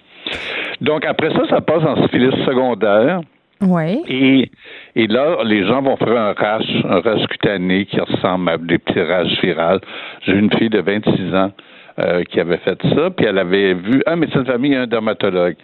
Donc 0.80 1.04
après 1.04 1.30
ça, 1.30 1.42
ça 1.48 1.60
passe 1.60 1.84
en 1.84 2.02
syphilis 2.02 2.34
secondaire. 2.44 3.20
Oui. 3.62 4.02
Et, 4.08 4.50
et 4.96 5.06
là, 5.06 5.44
les 5.44 5.66
gens 5.66 5.82
vont 5.82 5.96
faire 5.96 6.16
un 6.16 6.32
rash, 6.32 6.64
un 6.88 7.00
rash 7.00 7.26
cutané 7.26 7.84
qui 7.84 8.00
ressemble 8.00 8.48
à 8.48 8.56
des 8.56 8.78
petits 8.78 9.02
rages 9.02 9.38
virales. 9.42 9.80
J'ai 10.22 10.32
une 10.32 10.50
fille 10.56 10.70
de 10.70 10.80
26 10.80 11.34
ans 11.34 11.52
euh, 11.98 12.22
qui 12.24 12.40
avait 12.40 12.56
fait 12.58 12.80
ça, 12.94 13.10
puis 13.10 13.26
elle 13.26 13.36
avait 13.36 13.74
vu 13.74 14.02
un 14.06 14.16
médecin 14.16 14.40
de 14.40 14.46
famille 14.46 14.72
et 14.72 14.76
un 14.76 14.86
dermatologue. 14.86 15.56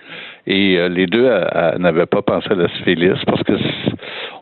Et 0.47 0.77
euh, 0.77 0.91
les 0.91 1.07
deux 1.07 1.27
n'avaient 1.79 2.07
pas 2.07 2.21
pensé 2.21 2.49
à 2.51 2.55
la 2.55 2.69
syphilis 2.69 3.19
parce 3.27 3.43
que 3.45 3.55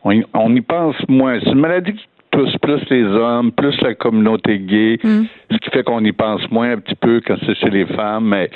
on, 0.03 0.21
on 0.35 0.55
y 0.57 0.61
pense 0.61 0.97
moins. 1.09 1.39
C'est 1.41 1.51
une 1.51 1.61
maladie 1.61 1.95
plus, 2.35 2.59
plus 2.61 2.81
les 2.91 3.05
hommes, 3.05 3.53
plus 3.53 3.81
la 3.81 3.95
communauté 3.95 4.59
gay, 4.59 4.99
mm. 5.03 5.25
ce 5.51 5.57
qui 5.59 5.71
fait 5.71 5.83
qu'on 5.83 6.05
y 6.05 6.13
pense 6.13 6.43
moins 6.51 6.73
un 6.73 6.79
petit 6.79 6.97
peu 6.97 7.21
quand 7.27 7.37
c'est 7.47 7.55
chez 7.57 7.71
les 7.71 7.87
femmes. 7.87 8.29
Mais, 8.29 8.51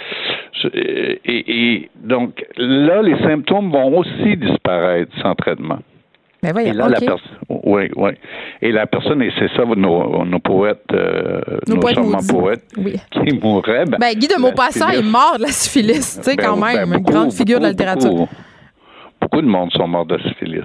et, 1.24 1.88
donc, 2.02 2.44
là, 2.56 3.02
les 3.02 3.18
symptômes 3.18 3.70
vont 3.70 3.98
aussi 3.98 4.36
disparaître 4.36 5.12
sans 5.22 5.34
traitement. 5.34 5.78
Mais 6.42 6.50
ben 6.50 6.52
voyons, 6.52 6.72
et 6.72 6.76
là, 6.76 6.88
la 6.88 7.00
personne, 7.00 7.36
oui, 7.48 7.90
oui. 7.96 8.10
Et 8.62 8.70
la 8.70 8.86
personne, 8.86 9.20
et 9.22 9.32
c'est 9.36 9.50
ça, 9.56 9.64
nos, 9.64 10.24
nos 10.24 10.38
poètes, 10.38 10.84
euh, 10.92 11.40
nos, 11.66 11.74
nos 11.74 11.80
poètes 12.28 12.62
qui 13.10 13.40
mourraient. 13.42 13.86
Ben, 13.86 13.98
ben, 13.98 14.14
Guy 14.14 14.28
de 14.28 14.40
Maupassant 14.40 14.88
est 14.90 15.02
mort 15.02 15.34
de 15.36 15.42
la 15.42 15.48
syphilis, 15.48 16.18
tu 16.18 16.30
sais, 16.30 16.36
ben, 16.36 16.44
quand 16.44 16.56
même, 16.56 16.94
une 16.94 17.02
grande 17.02 17.32
figure 17.32 17.58
de 17.58 17.64
la 17.64 17.70
littérature. 17.70 18.10
Beaucoup, 18.10 18.28
de 19.42 19.46
monde 19.46 19.72
sont 19.72 19.88
morts 19.88 20.06
de 20.06 20.18
syphilis. 20.18 20.64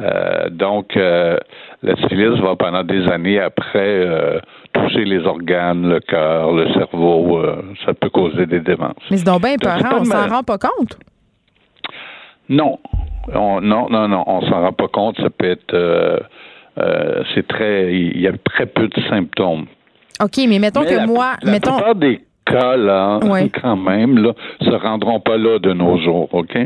Euh, 0.00 0.48
donc, 0.50 0.96
euh, 0.96 1.38
la 1.82 1.96
syphilis 1.96 2.38
va 2.40 2.56
pendant 2.56 2.84
des 2.84 3.06
années 3.08 3.40
après 3.40 3.78
euh, 3.78 4.40
toucher 4.72 5.04
les 5.04 5.20
organes, 5.24 5.88
le 5.88 6.00
cœur, 6.00 6.52
le 6.52 6.72
cerveau. 6.72 7.42
Ça 7.84 7.94
peut 7.94 8.10
causer 8.10 8.46
des 8.46 8.60
démences. 8.60 8.96
Mais 9.10 9.18
c'est 9.18 9.24
donc 9.24 9.42
bien 9.42 9.56
parent, 9.56 10.00
on 10.00 10.04
s'en 10.04 10.28
rend 10.28 10.42
pas 10.42 10.58
compte? 10.58 10.98
Non. 12.48 12.78
non, 13.32 13.60
non, 13.60 14.08
non, 14.08 14.24
on 14.26 14.40
s'en 14.42 14.60
rend 14.60 14.72
pas 14.72 14.88
compte. 14.88 15.16
Ça 15.20 15.30
peut 15.30 15.50
être. 15.50 16.22
c'est 17.34 17.46
très. 17.46 17.94
Il 17.94 18.20
y 18.20 18.28
a 18.28 18.32
très 18.32 18.66
peu 18.66 18.88
de 18.88 19.00
symptômes. 19.08 19.66
OK, 20.22 20.38
mais 20.48 20.58
mettons 20.58 20.84
que 20.84 21.06
moi. 21.06 21.34
La 21.42 21.52
mettons... 21.52 21.74
plupart 21.76 21.94
des 21.94 22.20
cas, 22.44 22.76
là, 22.76 23.20
quand 23.60 23.76
même, 23.76 24.18
là, 24.18 24.32
se 24.60 24.70
rendront 24.70 25.20
pas 25.20 25.36
là 25.36 25.58
de 25.58 25.72
nos 25.72 25.98
jours, 25.98 26.28
OK? 26.32 26.56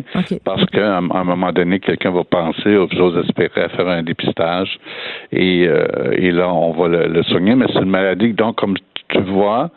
Parce 0.45 0.65
qu'à 0.67 0.99
un 0.99 1.25
moment 1.25 1.53
donné, 1.53 1.81
quelqu'un 1.81 2.11
va 2.11 2.25
penser, 2.25 2.77
oh, 2.77 2.89
j'ose 2.93 3.17
espérer, 3.25 3.63
à 3.63 3.69
faire 3.71 3.89
un 3.89 4.03
dépistage, 4.03 4.79
et, 5.33 5.67
euh, 5.69 6.13
et 6.13 6.31
là, 6.31 6.53
on 6.53 6.73
va 6.73 6.89
le, 6.89 7.23
soigner, 7.25 7.55
mais 7.55 7.67
c'est 7.73 7.83
une 7.83 7.91
maladie, 7.91 8.33
donc, 8.33 8.57
comme 8.57 8.77
tu 9.09 9.21
vois, 9.21 9.71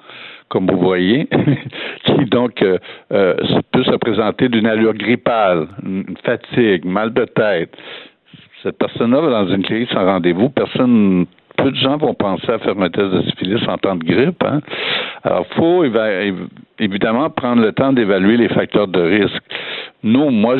comme 0.49 0.69
vous 0.69 0.79
voyez, 0.79 1.27
qui 2.05 2.25
donc 2.25 2.61
euh, 2.61 2.77
euh, 3.13 3.35
peut 3.71 3.83
se 3.83 3.95
présenter 3.97 4.49
d'une 4.49 4.65
allure 4.65 4.93
grippale, 4.93 5.67
une 5.83 6.17
fatigue, 6.23 6.85
mal 6.85 7.13
de 7.13 7.25
tête. 7.25 7.75
Cette 8.63 8.77
personne-là 8.77 9.21
va 9.21 9.29
dans 9.29 9.47
une 9.47 9.63
clinique 9.63 9.89
sans 9.91 10.05
rendez-vous, 10.05 10.49
personne 10.49 11.27
peu 11.61 11.71
de 11.71 11.75
gens 11.75 11.97
vont 11.97 12.13
penser 12.13 12.49
à 12.51 12.59
faire 12.59 12.79
un 12.79 12.89
test 12.89 13.09
de 13.09 13.21
syphilis 13.23 13.67
en 13.67 13.77
temps 13.77 13.95
de 13.95 14.03
grippe. 14.03 14.43
Hein? 14.43 14.61
Alors, 15.23 15.45
il 15.49 15.55
faut 15.55 15.83
évidemment 16.79 17.29
prendre 17.29 17.61
le 17.61 17.71
temps 17.71 17.93
d'évaluer 17.93 18.37
les 18.37 18.49
facteurs 18.49 18.87
de 18.87 19.01
risque. 19.01 19.43
Nous, 20.03 20.29
moi, 20.29 20.55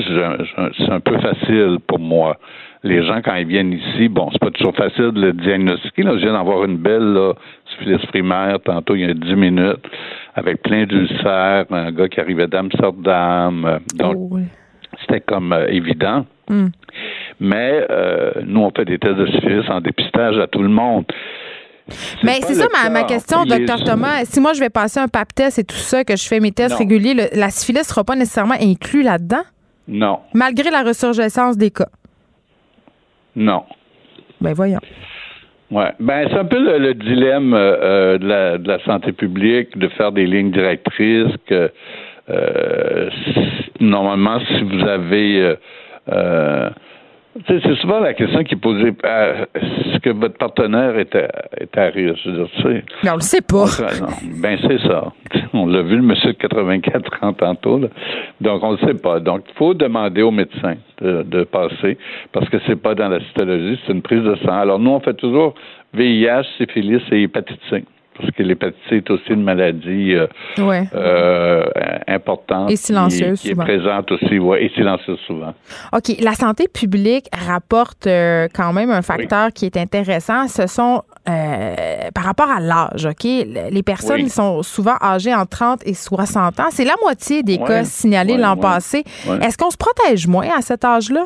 c'est 0.78 0.92
un 0.92 1.00
peu 1.00 1.18
facile 1.20 1.78
pour 1.88 2.00
moi. 2.00 2.38
Les 2.84 3.06
gens, 3.06 3.22
quand 3.22 3.36
ils 3.36 3.48
viennent 3.48 3.74
ici, 3.74 4.08
bon, 4.08 4.30
c'est 4.32 4.40
pas 4.40 4.52
toujours 4.52 4.76
facile 4.76 5.12
de 5.12 5.22
le 5.22 5.34
diagnostiquer. 5.34 6.04
Là, 6.04 6.14
je 6.16 6.22
viens 6.22 6.34
d'avoir 6.34 6.64
une 6.64 6.78
belle 6.78 7.14
là, 7.14 7.34
syphilis 7.72 8.06
primaire 8.08 8.58
tantôt, 8.64 8.96
il 8.96 9.02
y 9.02 9.10
a 9.10 9.14
dix 9.14 9.36
minutes, 9.36 9.86
avec 10.36 10.62
plein 10.62 10.86
d'ulcères, 10.86 11.66
un 11.72 11.92
gars 11.92 12.08
qui 12.08 12.20
arrivait 12.22 12.48
d'Amsterdam. 12.48 13.80
Donc, 13.96 14.16
oh, 14.18 14.40
c'était 15.02 15.22
comme 15.22 15.54
euh, 15.54 15.68
évident. 15.68 16.26
Mais 17.40 17.86
euh, 17.90 18.32
nous, 18.46 18.62
on 18.62 18.72
fait 18.72 18.86
des 18.86 18.98
tests 18.98 19.16
de 19.16 19.28
syphilis 19.28 19.70
en 19.70 19.82
dépistage 19.82 20.38
à 20.38 20.48
tout 20.48 20.62
le 20.62 20.70
monde. 20.70 21.06
Mais 22.24 22.40
c'est 22.42 22.54
ça 22.54 22.68
ma, 22.90 23.04
question, 23.04 23.46
docteur 23.46 23.84
Thomas. 23.84 24.24
Si 24.26 24.40
moi 24.40 24.54
je 24.54 24.60
vais 24.60 24.70
passer 24.70 25.00
un 25.00 25.08
pap 25.08 25.34
test 25.34 25.58
et 25.58 25.64
tout 25.64 25.76
ça, 25.76 26.04
que 26.04 26.16
je 26.16 26.28
fais 26.28 26.40
mes 26.40 26.52
tests 26.52 26.76
réguliers, 26.76 27.16
la 27.34 27.50
syphilis 27.50 27.80
ne 27.80 27.84
sera 27.84 28.04
pas 28.04 28.16
nécessairement 28.16 28.58
inclus 28.62 29.02
là-dedans? 29.02 29.44
Non. 29.88 30.20
Malgré 30.36 30.70
la 30.70 30.84
ressurgescence 30.84 31.58
des 31.58 31.72
cas? 31.72 31.90
Non. 33.36 33.64
Ben 34.40 34.54
voyons. 34.54 34.80
Ouais. 35.72 35.92
Ben, 36.00 36.28
c'est 36.30 36.38
un 36.38 36.46
peu 36.46 36.60
le, 36.60 36.94
dilemme 36.94 37.54
euh, 37.54 38.18
de, 38.18 38.28
la, 38.28 38.58
de, 38.58 38.68
la, 38.68 38.80
santé 38.86 39.12
publique 39.12 39.78
de 39.78 39.88
faire 39.90 40.12
des 40.12 40.26
lignes 40.26 40.52
directrices 40.52 41.36
que 41.48 41.72
euh, 42.30 43.10
normalement, 43.80 44.40
si 44.40 44.62
vous 44.62 44.88
avez 44.88 45.42
euh, 45.42 45.56
euh, 46.12 46.70
c'est 47.48 47.76
souvent 47.76 48.00
la 48.00 48.14
question 48.14 48.44
qui 48.44 48.56
est 48.56 48.58
posée 48.58 48.94
est-ce 49.56 50.00
que 50.00 50.10
votre 50.10 50.38
partenaire 50.38 50.98
est 50.98 51.16
à, 51.16 51.28
est 51.60 51.78
à? 51.78 51.92
Je 51.92 52.30
veux 52.30 52.36
dire, 52.36 52.82
Mais 53.04 53.12
on 53.12 53.16
le 53.16 53.22
sait 53.22 53.42
pas. 53.42 53.66
ben, 54.42 54.58
c'est 54.62 54.80
ça. 54.88 55.14
On 55.54 55.68
l'a 55.68 55.82
vu, 55.84 55.96
le 55.96 56.02
monsieur 56.02 56.34
de 56.34 56.38
84 56.38 57.24
ans 57.24 57.34
tantôt. 57.34 57.82
Donc, 58.42 58.64
on 58.64 58.72
le 58.72 58.78
sait 58.80 58.96
pas. 58.96 59.20
Donc, 59.20 59.44
il 59.48 59.54
faut 59.56 59.74
demander 59.74 60.22
au 60.22 60.32
médecin 60.32 60.76
de, 61.02 61.24
de 61.24 61.44
passer 61.44 61.98
parce 62.32 62.50
que 62.50 62.58
c'est 62.68 62.82
pas 62.82 62.96
dans 62.96 63.10
la 63.10 63.20
cytologie, 63.20 63.80
c'est 63.86 63.94
une 63.94 64.02
prise 64.02 64.24
de 64.24 64.36
sang. 64.38 64.54
Alors, 64.60 64.80
nous, 64.80 64.92
on 64.92 65.00
fait 65.00 65.14
toujours 65.16 65.54
VIH, 65.94 66.44
syphilis 66.58 67.02
et 67.12 67.24
hépatite 67.24 67.60
C 67.70 67.84
parce 68.20 68.32
que 68.32 68.44
l'hépatite 68.44 68.80
C 68.90 68.98
est 68.98 69.10
aussi 69.10 69.30
une 69.30 69.44
maladie 69.44 70.14
euh, 70.14 70.28
euh, 70.60 71.64
importante. 72.08 72.70
Et 72.70 72.76
silencieuse 72.76 73.42
qui, 73.42 73.50
est 73.50 73.56
présente 73.56 74.12
aussi, 74.12 74.40
ouais, 74.40 74.66
et 74.66 74.70
silencieuse 74.76 75.20
souvent. 75.26 75.54
OK. 75.94 76.16
La 76.20 76.34
santé 76.34 76.68
publique 76.68 77.28
rapporte 77.34 78.08
euh, 78.08 78.48
quand 78.54 78.74
même 78.74 78.90
un 78.90 79.02
facteur 79.02 79.54
qui 79.54 79.66
est 79.66 79.78
intéressant. 79.78 80.48
Ce 80.48 80.68
sont 80.68 81.04
par 82.16 82.24
rapport 82.24 82.50
à 82.50 82.60
l'âge, 82.60 83.06
OK? 83.06 83.24
Les 83.24 83.84
personnes 83.84 84.28
sont 84.30 84.64
souvent 84.64 84.96
âgées 85.00 85.36
en 85.36 85.46
30 85.46 85.86
et 85.86 85.94
60 85.94 86.60
ans. 86.60 86.64
C'est 86.72 86.86
la 86.86 86.96
moitié 87.04 87.44
des 87.44 87.60
cas 87.60 87.84
signalés 87.84 88.36
l'an 88.36 88.58
passé. 88.58 89.04
Est-ce 89.42 89.56
qu'on 89.56 89.70
se 89.70 89.78
protège 89.78 90.26
moins 90.28 90.48
à 90.58 90.62
cet 90.62 90.84
âge-là? 90.84 91.26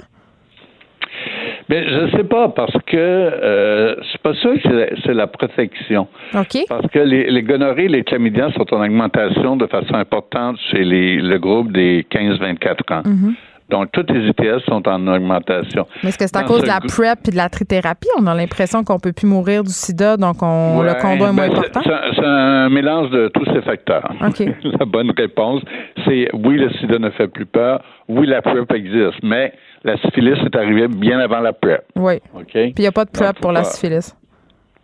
Mais 1.70 1.88
je 1.88 2.00
ne 2.06 2.12
sais 2.12 2.24
pas, 2.24 2.50
parce 2.50 2.74
que 2.86 2.98
euh, 2.98 3.96
c'est 4.12 4.22
pas 4.22 4.34
sûr 4.36 4.54
que 4.62 4.90
c'est 5.06 5.14
la 5.14 5.28
protection. 5.28 6.08
OK. 6.34 6.66
Parce 6.68 6.88
que 6.88 7.00
les, 7.00 7.30
les 7.30 7.44
gonorrhées, 7.44 7.88
les 7.88 8.04
chlamydia 8.04 8.52
sont 8.52 8.74
en 8.74 8.84
augmentation 8.84 9.56
de 9.56 9.68
façon 9.68 9.96
importante 9.96 10.58
chez 10.72 10.84
les, 10.84 11.18
le 11.18 11.38
groupe 11.40 11.72
des 11.72 12.06
15-24 12.12 12.94
ans. 12.94 13.02
Mm-hmm. 13.04 13.34
Donc, 13.70 13.92
toutes 13.92 14.12
les 14.12 14.28
ITS 14.30 14.66
sont 14.68 14.88
en 14.88 15.08
augmentation. 15.08 15.88
Mais 16.04 16.10
est-ce 16.10 16.18
que 16.18 16.28
c'est 16.28 16.38
à 16.38 16.44
cause 16.44 16.62
de 16.62 16.68
la 16.68 16.80
PrEP 16.80 17.28
et 17.28 17.32
de 17.32 17.38
la 17.38 17.50
trithérapie? 17.50 18.08
On 18.20 18.28
a 18.28 18.36
l'impression 18.36 18.84
qu'on 18.84 19.00
peut 19.00 19.14
plus 19.14 19.28
mourir 19.28 19.64
du 19.64 19.72
sida, 19.72 20.18
donc 20.18 20.38
on, 20.42 20.82
le 20.82 20.94
condom 20.94 21.30
est 21.30 21.34
moins 21.34 21.48
ben, 21.48 21.52
important? 21.52 21.82
C'est 21.84 22.26
un 22.26 22.70
mélange 22.70 23.10
de 23.12 23.30
tous 23.30 23.46
ces 23.46 23.62
facteurs. 23.62 24.10
la 24.80 24.86
bonne 24.86 25.12
réponse, 25.18 25.62
c'est 26.06 26.28
oui, 26.34 26.58
le 26.58 26.70
sida 26.74 27.00
ne 27.00 27.10
fait 27.12 27.28
plus 27.28 27.46
peur, 27.46 27.82
oui, 28.08 28.28
la 28.28 28.42
PrEP 28.42 28.72
existe, 28.74 29.24
mais 29.24 29.54
la 29.84 29.98
syphilis 29.98 30.38
est 30.46 30.56
arrivée 30.56 30.88
bien 30.88 31.20
avant 31.20 31.40
la 31.40 31.54
PrEP. 31.54 31.84
Oui. 31.96 32.16
OK? 32.36 32.52
Puis 32.52 32.74
il 32.78 32.82
n'y 32.82 32.88
a 32.88 32.92
pas 32.92 33.06
de 33.06 33.12
PrEP 33.12 33.40
pour 33.40 33.52
la 33.52 33.64
syphilis. 33.64 34.16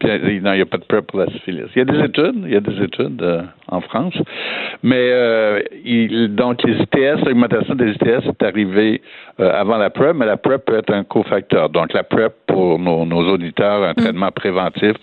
Non, 0.02 0.10
il 0.24 0.42
n'y 0.42 0.62
a 0.62 0.66
pas 0.66 0.78
de 0.78 0.86
PrEP 0.86 1.08
pour 1.08 1.20
la 1.20 1.28
syphilis. 1.28 1.66
Il 1.76 1.80
y 1.80 1.82
a 1.82 1.86
des 1.86 2.00
études, 2.00 2.44
il 2.46 2.54
y 2.54 2.56
a 2.56 2.62
des 2.62 2.82
études 2.82 3.22
euh, 3.22 3.42
en 3.68 3.82
France, 3.82 4.16
mais 4.82 5.10
euh, 5.12 5.62
il, 5.84 6.34
donc 6.36 6.64
les 6.64 6.76
ITS, 6.76 7.26
l'augmentation 7.26 7.76
des 7.76 7.92
ITS 7.92 8.26
est 8.28 8.44
arrivée 8.44 9.02
euh, 9.42 9.52
avant 9.54 9.78
la 9.78 9.90
PrEP, 9.90 10.16
mais 10.16 10.26
la 10.26 10.38
PrEP 10.38 10.66
peut 10.66 10.78
être 10.78 10.94
un 10.94 11.04
cofacteur. 11.04 11.70
Donc 11.70 11.92
la 11.94 12.04
PrEP 12.04 12.34
pour 12.48 12.80
nos, 12.80 13.06
nos 13.06 13.30
auditeurs, 13.30 13.84
un 13.84 13.92
mm. 13.92 13.96
traitement 13.96 14.32
préventif 14.32 14.94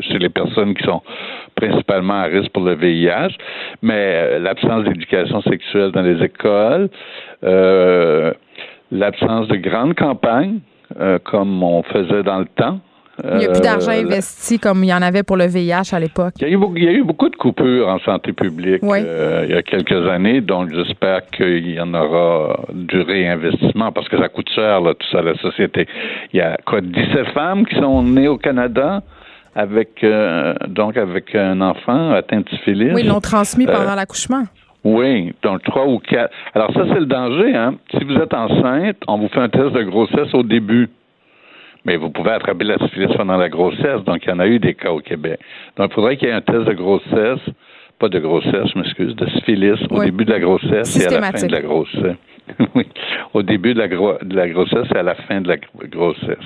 chez 0.00 0.18
les 0.18 0.30
personnes 0.30 0.74
qui 0.74 0.84
sont 0.84 1.02
principalement 1.54 2.14
à 2.14 2.24
risque 2.24 2.50
pour 2.52 2.64
le 2.64 2.74
VIH, 2.74 3.36
mais 3.82 4.38
l'absence 4.38 4.84
d'éducation 4.84 5.42
sexuelle 5.42 5.90
dans 5.92 6.02
les 6.02 6.22
écoles, 6.22 6.88
l'absence 8.92 9.48
de 9.48 9.56
grandes 9.56 9.94
campagnes 9.94 10.60
comme 11.24 11.62
on 11.62 11.82
faisait 11.82 12.22
dans 12.22 12.38
le 12.38 12.46
temps. 12.46 12.80
Il 13.24 13.38
n'y 13.38 13.46
a 13.46 13.50
plus 13.50 13.60
d'argent 13.60 13.92
euh, 13.92 14.02
investi 14.02 14.58
comme 14.58 14.84
il 14.84 14.88
y 14.88 14.94
en 14.94 15.02
avait 15.02 15.22
pour 15.22 15.36
le 15.36 15.46
VIH 15.46 15.92
à 15.92 16.00
l'époque. 16.00 16.34
Il, 16.40 16.48
y 16.48 16.88
a 16.88 16.92
eu, 16.92 17.04
beaucoup 17.04 17.28
de 17.28 17.36
coupures 17.36 17.88
en 17.88 17.98
santé 18.00 18.32
publique 18.32 18.82
euh, 18.82 19.44
il 19.48 19.54
y 19.54 19.58
a 19.58 19.62
quelques 19.62 20.08
années, 20.08 20.40
donc 20.40 20.72
j'espère 20.72 21.26
qu'il 21.26 21.70
y 21.70 21.80
en 21.80 21.94
aura 21.94 22.60
du 22.72 23.00
réinvestissement 23.00 23.92
parce 23.92 24.08
que 24.08 24.18
ça 24.18 24.28
coûte 24.28 24.48
cher, 24.54 24.80
là, 24.80 24.94
tout 24.94 25.06
ça, 25.10 25.22
la 25.22 25.36
société. 25.38 25.86
Il 26.32 26.38
y 26.38 26.40
a 26.40 26.56
quoi, 26.64 26.80
17 26.80 27.28
femmes 27.34 27.66
qui 27.66 27.74
sont 27.76 28.02
nées 28.02 28.28
au 28.28 28.38
Canada? 28.38 29.02
avec 29.54 30.04
euh, 30.04 30.54
donc 30.68 30.96
avec 30.96 31.34
un 31.34 31.60
enfant 31.60 32.12
atteint 32.12 32.40
de 32.40 32.48
syphilis. 32.48 32.92
Oui, 32.94 33.02
ils 33.02 33.08
l'ont 33.08 33.20
transmis 33.20 33.66
pendant 33.66 33.96
l'accouchement. 33.96 34.44
Oui, 34.84 35.34
donc 35.42 35.62
trois 35.64 35.86
ou 35.86 35.98
quatre. 35.98 36.32
Alors 36.54 36.72
ça, 36.72 36.82
c'est 36.92 37.00
le 37.00 37.06
danger. 37.06 37.54
Hein? 37.54 37.74
Si 37.90 38.04
vous 38.04 38.14
êtes 38.14 38.32
enceinte, 38.32 38.96
on 39.08 39.18
vous 39.18 39.28
fait 39.28 39.40
un 39.40 39.48
test 39.48 39.72
de 39.72 39.82
grossesse 39.82 40.32
au 40.32 40.44
début 40.44 40.88
mais 41.84 41.96
vous 41.96 42.10
pouvez 42.10 42.30
attraper 42.30 42.64
la 42.64 42.78
syphilis 42.78 43.14
pendant 43.16 43.36
la 43.36 43.48
grossesse. 43.48 44.02
Donc, 44.04 44.24
il 44.24 44.28
y 44.28 44.32
en 44.32 44.38
a 44.38 44.46
eu 44.46 44.58
des 44.58 44.74
cas 44.74 44.90
au 44.90 45.00
Québec. 45.00 45.40
Donc, 45.76 45.90
il 45.90 45.94
faudrait 45.94 46.16
qu'il 46.16 46.28
y 46.28 46.30
ait 46.30 46.34
un 46.34 46.40
test 46.40 46.64
de 46.64 46.72
grossesse, 46.72 47.40
pas 47.98 48.08
de 48.08 48.18
grossesse, 48.18 48.70
je 48.72 48.78
m'excuse, 48.78 49.16
de 49.16 49.26
syphilis 49.30 49.78
au 49.90 50.02
début 50.04 50.24
de 50.24 50.32
la 50.32 50.40
grossesse 50.40 50.96
et 51.00 51.14
à 51.14 51.20
la 51.20 51.32
fin 51.32 51.46
de 51.46 51.52
la 51.52 51.60
grossesse. 51.60 52.16
oui, 52.74 52.86
au 53.34 53.42
début 53.42 53.74
de 53.74 53.78
la, 53.78 53.88
de 53.88 54.36
la 54.36 54.48
grossesse 54.48 54.86
et 54.94 54.98
à 54.98 55.02
la 55.02 55.14
fin 55.14 55.40
de 55.40 55.48
la 55.48 55.56
grossesse. 55.56 56.36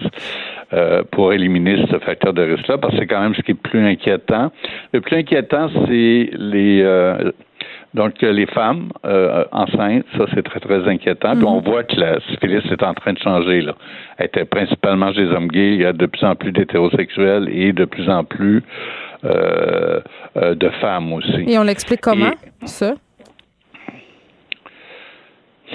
Euh, 0.73 1.03
pour 1.11 1.35
éliminer 1.35 1.85
ce 1.91 1.99
facteur 1.99 2.33
de 2.33 2.43
risque-là, 2.43 2.79
parce 2.79 2.95
que 2.95 3.01
c'est 3.01 3.07
quand 3.07 3.21
même 3.21 3.35
ce 3.35 3.43
qui 3.43 3.51
est 3.51 3.63
plus 3.63 3.85
inquiétant. 3.85 4.51
Le 4.93 5.01
plus 5.01 5.17
inquiétant, 5.17 5.69
c'est 5.87 6.31
les... 6.33 6.81
Euh, 6.83 7.31
donc, 7.95 8.23
les 8.23 8.47
femmes 8.47 8.89
euh, 9.05 9.45
enceintes, 9.53 10.07
ça, 10.17 10.25
c'est 10.35 10.43
très, 10.43 10.61
très 10.61 10.89
inquiétant. 10.89 11.37
Puis 11.37 11.45
on 11.45 11.59
mhm. 11.59 11.65
voit 11.65 11.85
que 11.85 11.97
la 11.97 12.21
syphilis 12.31 12.65
est 12.71 12.83
en 12.83 12.95
train 12.95 13.13
de 13.13 13.19
changer. 13.19 13.61
Là. 13.61 13.75
Elle 14.17 14.27
était 14.27 14.47
principalement 14.47 15.13
chez 15.13 15.27
les 15.27 15.33
hommes 15.33 15.49
gays. 15.49 15.75
Il 15.75 15.83
y 15.83 15.85
a 15.85 15.93
de 15.93 16.07
plus 16.07 16.25
en 16.25 16.35
plus 16.35 16.53
d'hétérosexuels 16.53 17.51
et 17.53 17.75
de 17.75 17.85
plus 17.85 18.09
en 18.09 18.25
plus 18.25 18.63
euh, 19.25 20.01
euh, 20.39 20.55
de 20.55 20.71
femmes 20.81 21.13
aussi. 21.13 21.45
Et 21.47 21.59
on 21.59 21.65
l'explique 21.65 22.01
comment, 22.01 22.33
ça? 22.65 22.95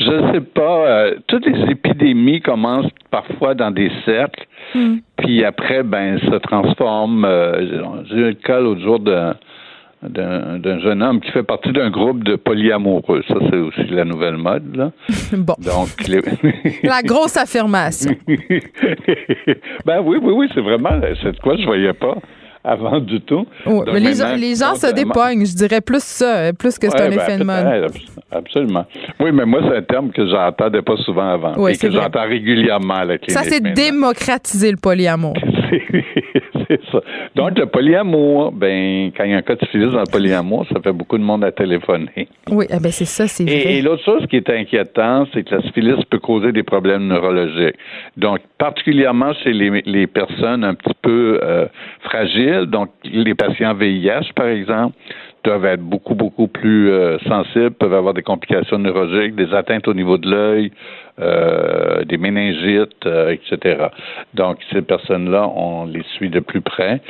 Je 0.00 0.12
ne 0.12 0.32
sais 0.32 0.40
pas. 0.40 1.10
toutes 1.26 1.46
les 1.46 1.70
épidémies 1.70 2.40
commencent 2.40 2.90
parfois 3.10 3.54
dans 3.54 3.70
des 3.70 3.90
cercles, 4.04 4.46
hmm. 4.74 4.98
puis 5.16 5.44
après, 5.44 5.82
ben, 5.82 6.18
se 6.20 6.36
transforment. 6.36 7.26
J'ai 8.08 8.16
eu 8.16 8.28
le 8.28 8.34
cas 8.34 8.60
l'autre 8.60 8.80
jour 8.80 9.00
de 9.00 9.32
d'un 10.02 10.78
jeune 10.80 11.02
homme 11.02 11.20
qui 11.20 11.30
fait 11.32 11.42
partie 11.42 11.72
d'un 11.72 11.90
groupe 11.90 12.22
de 12.22 12.36
polyamoureux. 12.36 13.22
Ça, 13.26 13.34
c'est 13.50 13.56
aussi 13.56 13.84
la 13.90 14.04
nouvelle 14.04 14.36
mode. 14.36 14.76
Là. 14.76 14.92
bon. 15.32 15.54
Donc, 15.58 15.88
la 16.82 17.02
grosse 17.02 17.36
affirmation. 17.36 18.12
ben 19.86 20.00
oui, 20.04 20.18
oui, 20.22 20.32
oui, 20.34 20.48
c'est 20.54 20.60
vraiment 20.60 20.90
c'est 21.22 21.38
quoi 21.40 21.56
je 21.56 21.64
voyais 21.64 21.92
pas 21.92 22.16
avant 22.64 23.00
du 23.00 23.20
tout. 23.20 23.46
mais 23.66 24.00
les, 24.00 24.14
gens, 24.14 24.74
se 24.74 24.92
dépognent, 24.92 25.46
je 25.46 25.54
dirais 25.54 25.80
plus 25.80 26.02
ça, 26.02 26.52
plus 26.52 26.78
que 26.78 26.90
c'est 26.90 27.00
un 27.00 27.08
ben, 27.08 27.18
effet 27.18 27.38
de 27.38 27.44
mode. 27.44 27.90
Absolument. 28.30 28.84
Oui, 29.20 29.32
mais 29.32 29.46
moi, 29.46 29.60
c'est 29.66 29.76
un 29.76 29.82
terme 29.82 30.10
que 30.10 30.26
j'entendais 30.28 30.82
pas 30.82 30.96
souvent 30.98 31.30
avant 31.30 31.66
et 31.66 31.76
que 31.76 31.90
j'entends 31.90 32.26
régulièrement 32.28 32.94
à 32.94 33.04
la 33.04 33.16
Ça, 33.28 33.42
c'est 33.44 33.62
démocratiser 33.72 34.70
le 34.70 34.76
polyamour. 34.76 35.34
c'est 36.68 36.80
ça. 36.90 37.00
Donc, 37.34 37.58
le 37.58 37.66
polyamour, 37.66 38.52
ben, 38.52 39.10
quand 39.16 39.24
il 39.24 39.30
y 39.30 39.34
a 39.34 39.38
un 39.38 39.42
cas 39.42 39.54
de 39.54 39.60
syphilis 39.60 39.92
dans 39.92 40.00
le 40.00 40.10
polyamour, 40.10 40.66
ça 40.72 40.80
fait 40.80 40.92
beaucoup 40.92 41.18
de 41.18 41.22
monde 41.22 41.44
à 41.44 41.52
téléphoner. 41.52 42.28
Oui, 42.50 42.66
eh 42.68 42.80
ben 42.80 42.90
c'est 42.90 43.04
ça, 43.04 43.26
c'est 43.26 43.44
vrai. 43.44 43.76
Et, 43.76 43.82
l'autre 43.82 44.04
chose 44.04 44.26
qui 44.26 44.36
est 44.36 44.50
inquiétant, 44.50 45.26
c'est 45.32 45.44
que 45.44 45.54
la 45.54 45.62
syphilis 45.62 46.02
peut 46.10 46.18
causer 46.18 46.52
des 46.52 46.62
problèmes 46.62 47.06
neurologiques. 47.06 47.76
Donc, 48.16 48.40
particulièrement 48.58 49.32
chez 49.42 49.52
les, 49.52 49.82
les 49.84 50.06
personnes 50.06 50.64
un 50.64 50.74
petit 50.74 50.94
peu 51.02 51.40
euh, 51.42 51.66
fragiles, 52.00 52.66
donc 52.66 52.90
les 53.04 53.34
patients 53.34 53.74
VIH, 53.74 54.32
par 54.34 54.46
exemple, 54.46 54.94
doivent 55.44 55.64
être 55.64 55.82
beaucoup, 55.82 56.14
beaucoup 56.14 56.48
plus 56.48 56.90
euh, 56.90 57.18
sensibles, 57.26 57.70
peuvent 57.70 57.94
avoir 57.94 58.14
des 58.14 58.22
complications 58.22 58.78
neurologiques, 58.78 59.34
des 59.36 59.52
atteintes 59.54 59.88
au 59.88 59.94
niveau 59.94 60.18
de 60.18 60.28
l'œil, 60.30 60.72
euh, 61.20 62.04
des 62.04 62.16
méningites, 62.16 63.06
euh, 63.06 63.34
etc. 63.34 63.86
Donc, 64.34 64.58
ces 64.72 64.82
personnes-là, 64.82 65.48
on 65.48 65.86
les 65.86 66.04
suit 66.16 66.30
de 66.30 66.40
plus 66.40 66.60
près. 66.60 67.00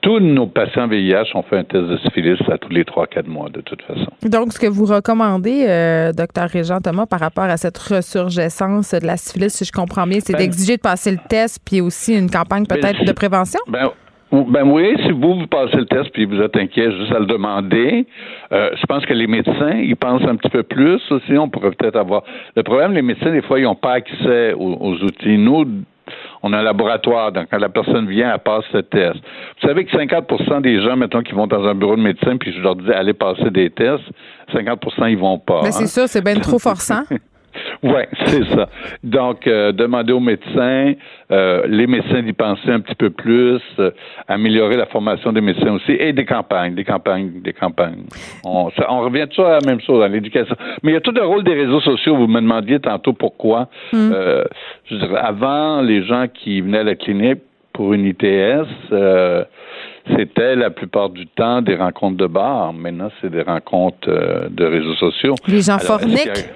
Tous 0.00 0.20
nos 0.20 0.46
patients 0.46 0.88
VIH 0.88 1.34
ont 1.34 1.42
fait 1.42 1.58
un 1.58 1.64
test 1.64 1.84
de 1.84 1.96
syphilis 1.98 2.38
à 2.50 2.58
tous 2.58 2.70
les 2.70 2.84
3-4 2.84 3.26
mois, 3.26 3.50
de 3.50 3.60
toute 3.60 3.82
façon. 3.82 4.06
Donc, 4.24 4.52
ce 4.52 4.58
que 4.58 4.66
vous 4.66 4.86
recommandez, 4.86 6.12
docteur 6.16 6.48
Régent 6.48 6.80
Thomas, 6.80 7.06
par 7.06 7.20
rapport 7.20 7.44
à 7.44 7.56
cette 7.58 7.76
ressurgescence 7.76 8.94
de 8.94 9.06
la 9.06 9.16
syphilis, 9.16 9.52
si 9.52 9.64
je 9.64 9.72
comprends 9.72 10.06
bien, 10.06 10.20
c'est 10.20 10.32
ben 10.32 10.38
d'exiger 10.38 10.76
de 10.76 10.82
passer 10.82 11.10
le 11.10 11.18
test, 11.28 11.60
puis 11.64 11.82
aussi 11.82 12.16
une 12.16 12.30
campagne 12.30 12.64
ben, 12.66 12.76
peut-être 12.76 13.04
de 13.04 13.12
prévention? 13.12 13.60
Ben, 13.68 13.90
ben 14.32 14.62
oui, 14.64 14.94
si 15.04 15.10
vous, 15.10 15.34
vous 15.34 15.46
passez 15.46 15.76
le 15.76 15.86
test 15.86 16.10
puis 16.10 16.24
vous 16.24 16.40
êtes 16.40 16.56
inquiet 16.56 16.92
juste 16.92 17.12
à 17.12 17.18
le 17.18 17.26
demander, 17.26 18.06
euh, 18.52 18.70
je 18.80 18.86
pense 18.86 19.04
que 19.04 19.12
les 19.12 19.26
médecins, 19.26 19.74
ils 19.74 19.96
pensent 19.96 20.22
un 20.22 20.36
petit 20.36 20.50
peu 20.50 20.62
plus 20.62 21.00
aussi. 21.10 21.36
On 21.36 21.48
pourrait 21.48 21.72
peut-être 21.72 21.96
avoir. 21.96 22.22
Le 22.54 22.62
problème, 22.62 22.92
les 22.92 23.02
médecins, 23.02 23.32
des 23.32 23.42
fois, 23.42 23.58
ils 23.58 23.64
n'ont 23.64 23.74
pas 23.74 23.94
accès 23.94 24.52
aux, 24.52 24.94
outils. 25.02 25.36
Nous, 25.36 25.64
on 26.42 26.52
a 26.52 26.58
un 26.58 26.62
laboratoire, 26.62 27.32
donc 27.32 27.48
quand 27.50 27.58
la 27.58 27.68
personne 27.68 28.08
vient, 28.08 28.32
elle 28.32 28.40
passe 28.40 28.64
le 28.72 28.82
test. 28.84 29.16
Vous 29.60 29.68
savez 29.68 29.84
que 29.84 29.96
50% 29.96 30.62
des 30.62 30.80
gens, 30.80 30.96
mettons, 30.96 31.22
qui 31.22 31.32
vont 31.32 31.46
dans 31.46 31.64
un 31.64 31.74
bureau 31.74 31.96
de 31.96 32.02
médecin, 32.02 32.36
puis 32.36 32.52
je 32.52 32.60
leur 32.60 32.76
dis 32.76 32.90
allez 32.92 33.12
passer 33.12 33.50
des 33.50 33.70
tests, 33.70 34.04
50% 34.52 35.10
ils 35.10 35.18
vont 35.18 35.38
pas. 35.38 35.60
Mais 35.64 35.72
c'est 35.72 35.84
hein. 35.84 35.86
ça, 35.86 36.06
c'est 36.06 36.24
bien 36.24 36.36
trop 36.36 36.58
forçant. 36.60 37.02
Oui, 37.82 38.02
c'est 38.26 38.44
ça. 38.54 38.68
Donc, 39.02 39.46
euh, 39.46 39.72
demander 39.72 40.12
aux 40.12 40.20
médecins, 40.20 40.92
euh, 41.30 41.62
les 41.66 41.86
médecins 41.86 42.22
d'y 42.22 42.32
penser 42.32 42.70
un 42.70 42.80
petit 42.80 42.94
peu 42.94 43.10
plus, 43.10 43.60
euh, 43.78 43.90
améliorer 44.28 44.76
la 44.76 44.86
formation 44.86 45.32
des 45.32 45.40
médecins 45.40 45.72
aussi, 45.72 45.92
et 45.92 46.12
des 46.12 46.24
campagnes, 46.24 46.74
des 46.74 46.84
campagnes, 46.84 47.40
des 47.42 47.52
campagnes. 47.52 48.04
On, 48.44 48.70
on 48.88 49.00
revient 49.00 49.26
toujours 49.28 49.46
à 49.46 49.58
la 49.60 49.66
même 49.66 49.80
chose 49.80 50.00
dans 50.00 50.12
l'éducation. 50.12 50.54
Mais 50.82 50.92
il 50.92 50.94
y 50.94 50.98
a 50.98 51.00
tout 51.00 51.12
le 51.12 51.24
rôle 51.24 51.44
des 51.44 51.54
réseaux 51.54 51.80
sociaux. 51.80 52.16
Vous 52.16 52.26
me 52.26 52.40
demandiez 52.40 52.80
tantôt 52.80 53.12
pourquoi. 53.12 53.68
Mm. 53.92 54.12
je 54.84 54.96
dirais, 54.96 55.20
avant, 55.20 55.80
les 55.80 56.04
gens 56.04 56.26
qui 56.32 56.60
venaient 56.60 56.78
à 56.78 56.84
la 56.84 56.94
clinique 56.94 57.40
pour 57.72 57.94
une 57.94 58.06
ITS, 58.06 58.66
c'était 60.16 60.56
la 60.56 60.70
plupart 60.70 61.10
du 61.10 61.26
temps 61.26 61.62
des 61.62 61.76
rencontres 61.76 62.16
de 62.16 62.26
bar. 62.26 62.72
Maintenant, 62.72 63.10
c'est 63.20 63.30
des 63.30 63.42
rencontres 63.42 64.08
de 64.50 64.64
réseaux 64.64 64.96
sociaux. 64.96 65.34
Les 65.46 65.60
gens 65.60 65.78
forniquent 65.78 66.50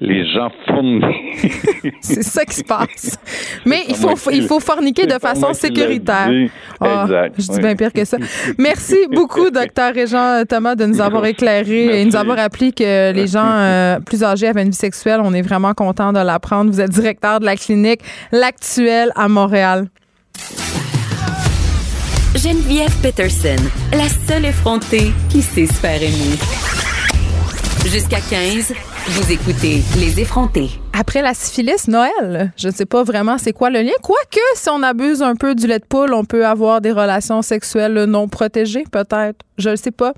les 0.00 0.24
gens 0.32 0.50
fournissent. 0.66 1.92
c'est 2.00 2.22
ça 2.22 2.44
qui 2.44 2.56
se 2.56 2.64
passe. 2.64 3.18
Mais 3.66 3.84
il 3.88 3.94
faut, 3.94 4.14
il 4.32 4.46
faut 4.46 4.60
forniquer 4.60 5.06
de 5.06 5.18
façon 5.18 5.52
sécuritaire. 5.52 6.30
Ah, 6.80 7.06
je 7.36 7.52
dis 7.52 7.58
bien 7.60 7.76
pire 7.76 7.92
que 7.92 8.04
ça. 8.04 8.16
Merci 8.58 8.96
beaucoup, 9.10 9.50
docteur 9.50 9.92
Régent 9.92 10.42
Thomas, 10.48 10.74
de 10.74 10.86
nous 10.86 11.00
avoir 11.00 11.24
éclairé 11.26 12.00
et 12.00 12.04
nous 12.04 12.16
avoir 12.16 12.38
appris 12.38 12.72
que 12.72 13.12
les 13.12 13.26
gens 13.26 13.44
euh, 13.44 14.00
plus 14.00 14.24
âgés 14.24 14.48
avaient 14.48 14.62
une 14.62 14.70
vie 14.70 14.76
sexuelle. 14.76 15.20
On 15.22 15.34
est 15.34 15.42
vraiment 15.42 15.74
content 15.74 16.12
de 16.12 16.20
l'apprendre. 16.20 16.70
Vous 16.70 16.80
êtes 16.80 16.90
directeur 16.90 17.40
de 17.40 17.44
la 17.44 17.56
clinique 17.56 18.00
L'Actuel 18.32 19.12
à 19.14 19.28
Montréal. 19.28 19.86
Geneviève 22.36 22.94
Peterson, 23.02 23.56
la 23.92 24.08
seule 24.08 24.46
effrontée 24.46 25.12
qui 25.28 25.42
sait 25.42 25.66
se 25.66 25.74
faire 25.74 26.00
aimer. 26.00 26.38
Jusqu'à 27.86 28.20
15, 28.20 28.72
Vous 29.12 29.32
écoutez 29.32 29.82
Les 29.98 30.20
effrontés. 30.20 30.70
Après 30.92 31.20
la 31.20 31.34
syphilis, 31.34 31.88
Noël, 31.88 32.52
je 32.56 32.68
ne 32.68 32.72
sais 32.72 32.86
pas 32.86 33.02
vraiment 33.02 33.38
c'est 33.38 33.52
quoi 33.52 33.68
le 33.68 33.82
lien. 33.82 33.90
Quoique, 34.04 34.38
si 34.54 34.70
on 34.70 34.84
abuse 34.84 35.20
un 35.20 35.34
peu 35.34 35.56
du 35.56 35.66
lait 35.66 35.80
de 35.80 35.84
poule, 35.84 36.14
on 36.14 36.24
peut 36.24 36.46
avoir 36.46 36.80
des 36.80 36.92
relations 36.92 37.42
sexuelles 37.42 38.04
non 38.04 38.28
protégées, 38.28 38.84
peut-être. 38.88 39.44
Je 39.58 39.70
ne 39.70 39.76
sais 39.76 39.90
pas. 39.90 40.12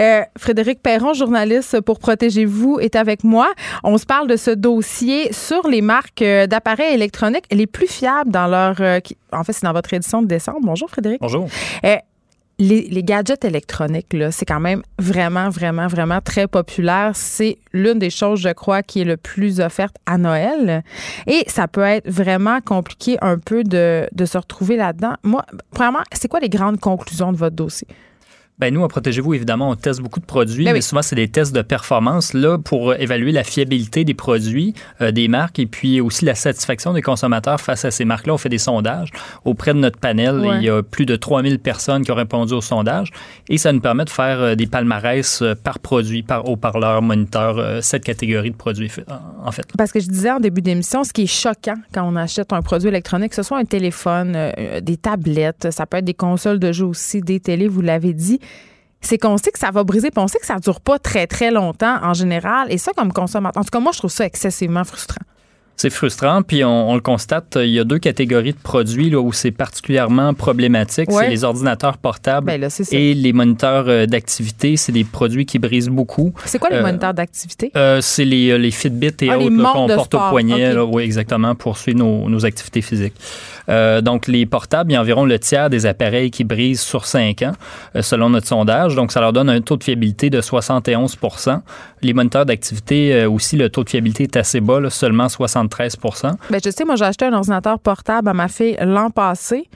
Euh, 0.00 0.20
Frédéric 0.38 0.80
Perron, 0.80 1.14
journaliste 1.14 1.80
pour 1.80 1.98
Protégez-vous, 1.98 2.78
est 2.78 2.94
avec 2.94 3.24
moi. 3.24 3.50
On 3.82 3.98
se 3.98 4.06
parle 4.06 4.28
de 4.28 4.36
ce 4.36 4.52
dossier 4.52 5.32
sur 5.32 5.66
les 5.66 5.80
marques 5.80 6.22
euh, 6.22 6.46
d'appareils 6.46 6.94
électroniques 6.94 7.46
les 7.50 7.66
plus 7.66 7.88
fiables 7.88 8.30
dans 8.30 8.46
leur... 8.46 8.76
Euh, 8.80 9.00
en 9.32 9.42
fait, 9.42 9.52
c'est 9.52 9.64
dans 9.64 9.72
votre 9.72 9.92
édition 9.92 10.22
de 10.22 10.28
décembre. 10.28 10.60
Bonjour, 10.62 10.88
Frédéric. 10.88 11.20
Bonjour 11.20 11.48
les, 12.58 13.02
gadgets 13.02 13.44
électroniques, 13.44 14.12
là, 14.12 14.32
c'est 14.32 14.44
quand 14.44 14.60
même 14.60 14.82
vraiment, 14.98 15.48
vraiment, 15.48 15.86
vraiment 15.86 16.20
très 16.20 16.48
populaire. 16.48 17.12
C'est 17.14 17.58
l'une 17.72 17.98
des 17.98 18.10
choses, 18.10 18.40
je 18.40 18.48
crois, 18.48 18.82
qui 18.82 19.00
est 19.00 19.04
le 19.04 19.16
plus 19.16 19.60
offerte 19.60 19.96
à 20.06 20.18
Noël. 20.18 20.82
Et 21.26 21.44
ça 21.46 21.68
peut 21.68 21.82
être 21.82 22.08
vraiment 22.10 22.60
compliqué 22.60 23.16
un 23.22 23.38
peu 23.38 23.62
de, 23.62 24.08
de 24.12 24.24
se 24.24 24.38
retrouver 24.38 24.76
là-dedans. 24.76 25.14
Moi, 25.22 25.44
premièrement, 25.70 26.02
c'est 26.12 26.28
quoi 26.28 26.40
les 26.40 26.48
grandes 26.48 26.80
conclusions 26.80 27.32
de 27.32 27.36
votre 27.36 27.56
dossier? 27.56 27.86
Ben 28.58 28.74
nous, 28.74 28.82
à 28.82 28.88
Protégez-vous, 28.88 29.34
évidemment, 29.34 29.70
on 29.70 29.76
teste 29.76 30.00
beaucoup 30.00 30.18
de 30.18 30.24
produits, 30.24 30.64
ben 30.64 30.72
mais 30.72 30.80
souvent, 30.80 31.02
c'est 31.02 31.14
des 31.14 31.28
tests 31.28 31.54
de 31.54 31.62
performance 31.62 32.34
là 32.34 32.58
pour 32.58 32.92
évaluer 32.94 33.30
la 33.30 33.44
fiabilité 33.44 34.04
des 34.04 34.14
produits, 34.14 34.74
euh, 35.00 35.12
des 35.12 35.28
marques, 35.28 35.60
et 35.60 35.66
puis 35.66 36.00
aussi 36.00 36.24
la 36.24 36.34
satisfaction 36.34 36.92
des 36.92 37.02
consommateurs 37.02 37.60
face 37.60 37.84
à 37.84 37.92
ces 37.92 38.04
marques-là. 38.04 38.34
On 38.34 38.38
fait 38.38 38.48
des 38.48 38.58
sondages 38.58 39.10
auprès 39.44 39.74
de 39.74 39.78
notre 39.78 40.00
panel. 40.00 40.42
Il 40.56 40.64
y 40.64 40.70
a 40.70 40.82
plus 40.82 41.06
de 41.06 41.14
3000 41.14 41.60
personnes 41.60 42.04
qui 42.04 42.10
ont 42.10 42.16
répondu 42.16 42.52
au 42.52 42.60
sondage, 42.60 43.10
et 43.48 43.58
ça 43.58 43.72
nous 43.72 43.80
permet 43.80 44.04
de 44.04 44.10
faire 44.10 44.40
euh, 44.40 44.54
des 44.56 44.66
palmarès 44.66 45.40
euh, 45.42 45.54
par 45.54 45.78
produit, 45.78 46.24
par 46.24 46.48
haut-parleur, 46.48 47.00
moniteur, 47.00 47.82
cette 47.84 48.02
catégorie 48.02 48.50
de 48.50 48.56
produits, 48.56 48.90
en 49.44 49.52
fait. 49.52 49.66
Parce 49.76 49.92
que 49.92 50.00
je 50.00 50.08
disais 50.08 50.32
en 50.32 50.40
début 50.40 50.62
d'émission, 50.62 51.04
ce 51.04 51.12
qui 51.12 51.22
est 51.22 51.26
choquant 51.26 51.76
quand 51.94 52.02
on 52.02 52.16
achète 52.16 52.52
un 52.52 52.62
produit 52.62 52.88
électronique, 52.88 53.30
que 53.30 53.36
ce 53.36 53.44
soit 53.44 53.58
un 53.58 53.64
téléphone, 53.64 54.36
des 54.82 54.96
tablettes, 54.96 55.68
ça 55.70 55.86
peut 55.86 55.98
être 55.98 56.04
des 56.04 56.14
consoles 56.14 56.58
de 56.58 56.72
jeux 56.72 56.86
aussi, 56.86 57.20
des 57.20 57.38
télés, 57.38 57.68
vous 57.68 57.82
l'avez 57.82 58.12
dit, 58.12 58.40
c'est 59.00 59.18
qu'on 59.18 59.36
sait 59.38 59.50
que 59.50 59.58
ça 59.58 59.70
va 59.70 59.84
briser, 59.84 60.10
puis 60.10 60.22
on 60.22 60.28
sait 60.28 60.38
que 60.38 60.46
ça 60.46 60.58
dure 60.58 60.80
pas 60.80 60.98
très, 60.98 61.26
très 61.26 61.50
longtemps 61.50 61.98
en 62.02 62.14
général. 62.14 62.70
Et 62.72 62.78
ça, 62.78 62.92
comme 62.96 63.12
consommateur, 63.12 63.60
en 63.60 63.64
tout 63.64 63.70
cas, 63.70 63.80
moi, 63.80 63.92
je 63.92 63.98
trouve 63.98 64.10
ça 64.10 64.24
excessivement 64.24 64.84
frustrant. 64.84 65.22
C'est 65.76 65.90
frustrant, 65.90 66.42
puis 66.42 66.64
on, 66.64 66.92
le 66.96 67.00
constate, 67.00 67.56
il 67.62 67.70
y 67.70 67.78
a 67.78 67.84
deux 67.84 68.00
catégories 68.00 68.52
de 68.52 68.58
produits 68.58 69.10
là, 69.10 69.20
où 69.20 69.32
c'est 69.32 69.52
particulièrement 69.52 70.34
problématique. 70.34 71.08
C'est 71.12 71.28
les 71.28 71.44
ordinateurs 71.44 71.98
portables 71.98 72.48
ben 72.48 72.68
et 72.90 73.14
les 73.14 73.32
moniteurs 73.32 73.84
euh, 73.86 74.06
d'activité. 74.06 74.76
C'est 74.76 74.90
des 74.90 75.04
produits 75.04 75.46
qui 75.46 75.60
brisent 75.60 75.88
beaucoup. 75.88 76.34
C'est 76.46 76.58
quoi 76.58 76.70
les 76.70 76.78
euh, 76.78 76.82
moniteurs 76.82 77.14
d'activité? 77.14 77.70
Euh, 77.76 78.00
c'est 78.00 78.24
les, 78.24 78.58
les, 78.58 78.72
Fitbit 78.72 79.14
et 79.20 79.30
ah, 79.30 79.38
autres 79.38 79.72
qu'on 79.72 79.86
porte 79.86 80.14
au 80.14 80.30
poignet, 80.30 80.76
oui, 80.76 81.04
exactement, 81.04 81.54
pour 81.54 81.78
suivre 81.78 81.98
nos, 82.00 82.28
nos 82.28 82.44
activités 82.44 82.82
physiques. 82.82 83.14
Euh, 83.68 84.00
donc, 84.00 84.26
les 84.26 84.46
portables, 84.46 84.90
il 84.90 84.94
y 84.94 84.96
a 84.96 85.00
environ 85.00 85.24
le 85.24 85.38
tiers 85.38 85.70
des 85.70 85.86
appareils 85.86 86.30
qui 86.30 86.44
brisent 86.44 86.80
sur 86.80 87.04
5 87.04 87.42
ans, 87.42 87.52
euh, 87.96 88.02
selon 88.02 88.30
notre 88.30 88.46
sondage. 88.46 88.94
Donc, 88.94 89.12
ça 89.12 89.20
leur 89.20 89.32
donne 89.32 89.48
un 89.48 89.60
taux 89.60 89.76
de 89.76 89.84
fiabilité 89.84 90.30
de 90.30 90.40
71% 90.40 91.60
Les 92.02 92.14
moniteurs 92.14 92.46
d'activité 92.46 93.14
euh, 93.14 93.30
aussi, 93.30 93.56
le 93.56 93.68
taux 93.68 93.84
de 93.84 93.90
fiabilité 93.90 94.24
est 94.24 94.36
assez 94.36 94.60
bas, 94.60 94.88
seulement 94.90 95.28
73 95.28 95.96
Bien, 96.50 96.58
je 96.64 96.70
sais, 96.70 96.84
moi, 96.84 96.96
j'ai 96.96 97.04
acheté 97.04 97.26
un 97.26 97.32
ordinateur 97.32 97.78
portable 97.78 98.28
à 98.28 98.34
ma 98.34 98.48
fille 98.48 98.76
l'an 98.80 99.10
passé 99.10 99.68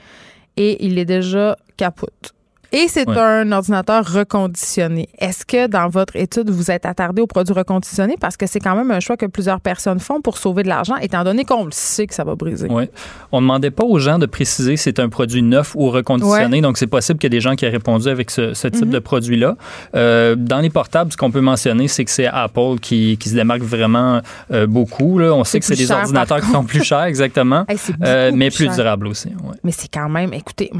et 0.57 0.85
il 0.85 0.97
est 0.97 1.05
déjà 1.05 1.57
capote. 1.77 2.32
Et 2.75 2.87
c'est 2.87 3.07
un 3.07 3.51
ordinateur 3.51 4.03
reconditionné. 4.03 5.07
Est-ce 5.19 5.45
que 5.45 5.67
dans 5.67 5.89
votre 5.89 6.15
étude, 6.15 6.49
vous 6.49 6.71
êtes 6.71 6.87
attardé 6.87 7.21
aux 7.21 7.27
produits 7.27 7.53
reconditionnés? 7.53 8.17
Parce 8.19 8.35
que 8.35 8.47
c'est 8.47 8.59
quand 8.59 8.75
même 8.75 8.89
un 8.89 8.99
choix 8.99 9.15
que 9.15 9.27
plusieurs 9.27 9.61
personnes 9.61 9.99
font 9.99 10.21
pour 10.21 10.39
sauver 10.39 10.63
de 10.63 10.69
l'argent, 10.69 10.95
étant 10.95 11.23
donné 11.23 11.45
qu'on 11.45 11.65
le 11.65 11.71
sait 11.71 12.07
que 12.07 12.15
ça 12.15 12.23
va 12.23 12.33
briser. 12.33 12.67
Oui. 12.71 12.85
On 13.31 13.41
ne 13.41 13.45
demandait 13.45 13.69
pas 13.69 13.83
aux 13.83 13.99
gens 13.99 14.17
de 14.17 14.25
préciser 14.25 14.75
si 14.75 14.85
c'est 14.85 14.99
un 14.99 15.09
produit 15.09 15.43
neuf 15.43 15.75
ou 15.75 15.91
reconditionné. 15.91 16.61
Donc, 16.61 16.79
c'est 16.79 16.87
possible 16.87 17.19
qu'il 17.19 17.31
y 17.31 17.35
ait 17.35 17.37
des 17.37 17.41
gens 17.41 17.55
qui 17.55 17.65
aient 17.65 17.69
répondu 17.69 18.07
avec 18.07 18.31
ce, 18.31 18.53
type 18.53 18.85
mhm. 18.85 18.89
de 18.89 18.99
produit-là. 18.99 19.55
Euh, 19.93 20.35
dans 20.35 20.59
les 20.59 20.71
portables, 20.71 21.11
ce 21.11 21.17
qu'on 21.17 21.29
peut 21.29 21.41
mentionner, 21.41 21.87
c'est 21.87 22.05
que 22.05 22.11
c'est 22.11 22.25
Apple 22.25 22.79
qui, 22.81 23.19
se 23.23 23.35
démarque 23.35 23.61
vraiment 23.61 24.19
euh, 24.51 24.65
beaucoup. 24.65 25.19
Là. 25.19 25.31
On 25.31 25.43
sait 25.43 25.59
que 25.59 25.65
c'est 25.65 25.75
des 25.75 25.91
ordinateurs 25.91 26.41
qui 26.41 26.49
sont 26.49 26.63
plus 26.63 26.83
chers, 26.83 27.03
exactement, 27.03 27.67
euh, 28.03 28.31
mais 28.33 28.49
plus, 28.49 28.67
durables 28.69 29.05
aussi. 29.05 29.29
Mais 29.63 29.71
c'est 29.71 29.93
quand 29.93 30.09
même, 30.09 30.33
écoutez, 30.33 30.71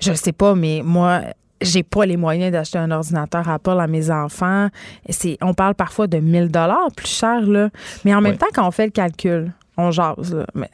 je 0.00 0.12
sais 0.12 0.32
pas, 0.32 0.54
mais 0.54 0.82
moi, 0.84 1.22
j'ai 1.60 1.82
pas 1.82 2.06
les 2.06 2.16
moyens 2.16 2.52
d'acheter 2.52 2.78
un 2.78 2.90
ordinateur 2.90 3.48
Apple 3.48 3.78
à 3.78 3.86
mes 3.86 4.10
enfants. 4.10 4.68
C'est, 5.08 5.38
on 5.40 5.54
parle 5.54 5.74
parfois 5.74 6.06
de 6.06 6.18
1000 6.18 6.48
dollars 6.48 6.88
plus 6.96 7.08
cher 7.08 7.40
là. 7.42 7.70
Mais 8.04 8.14
en 8.14 8.20
même 8.20 8.36
temps, 8.36 8.46
quand 8.54 8.66
on 8.66 8.70
fait 8.70 8.86
le 8.86 8.92
calcul, 8.92 9.52
on 9.76 9.90
jase. 9.90 10.44
mais 10.54 10.70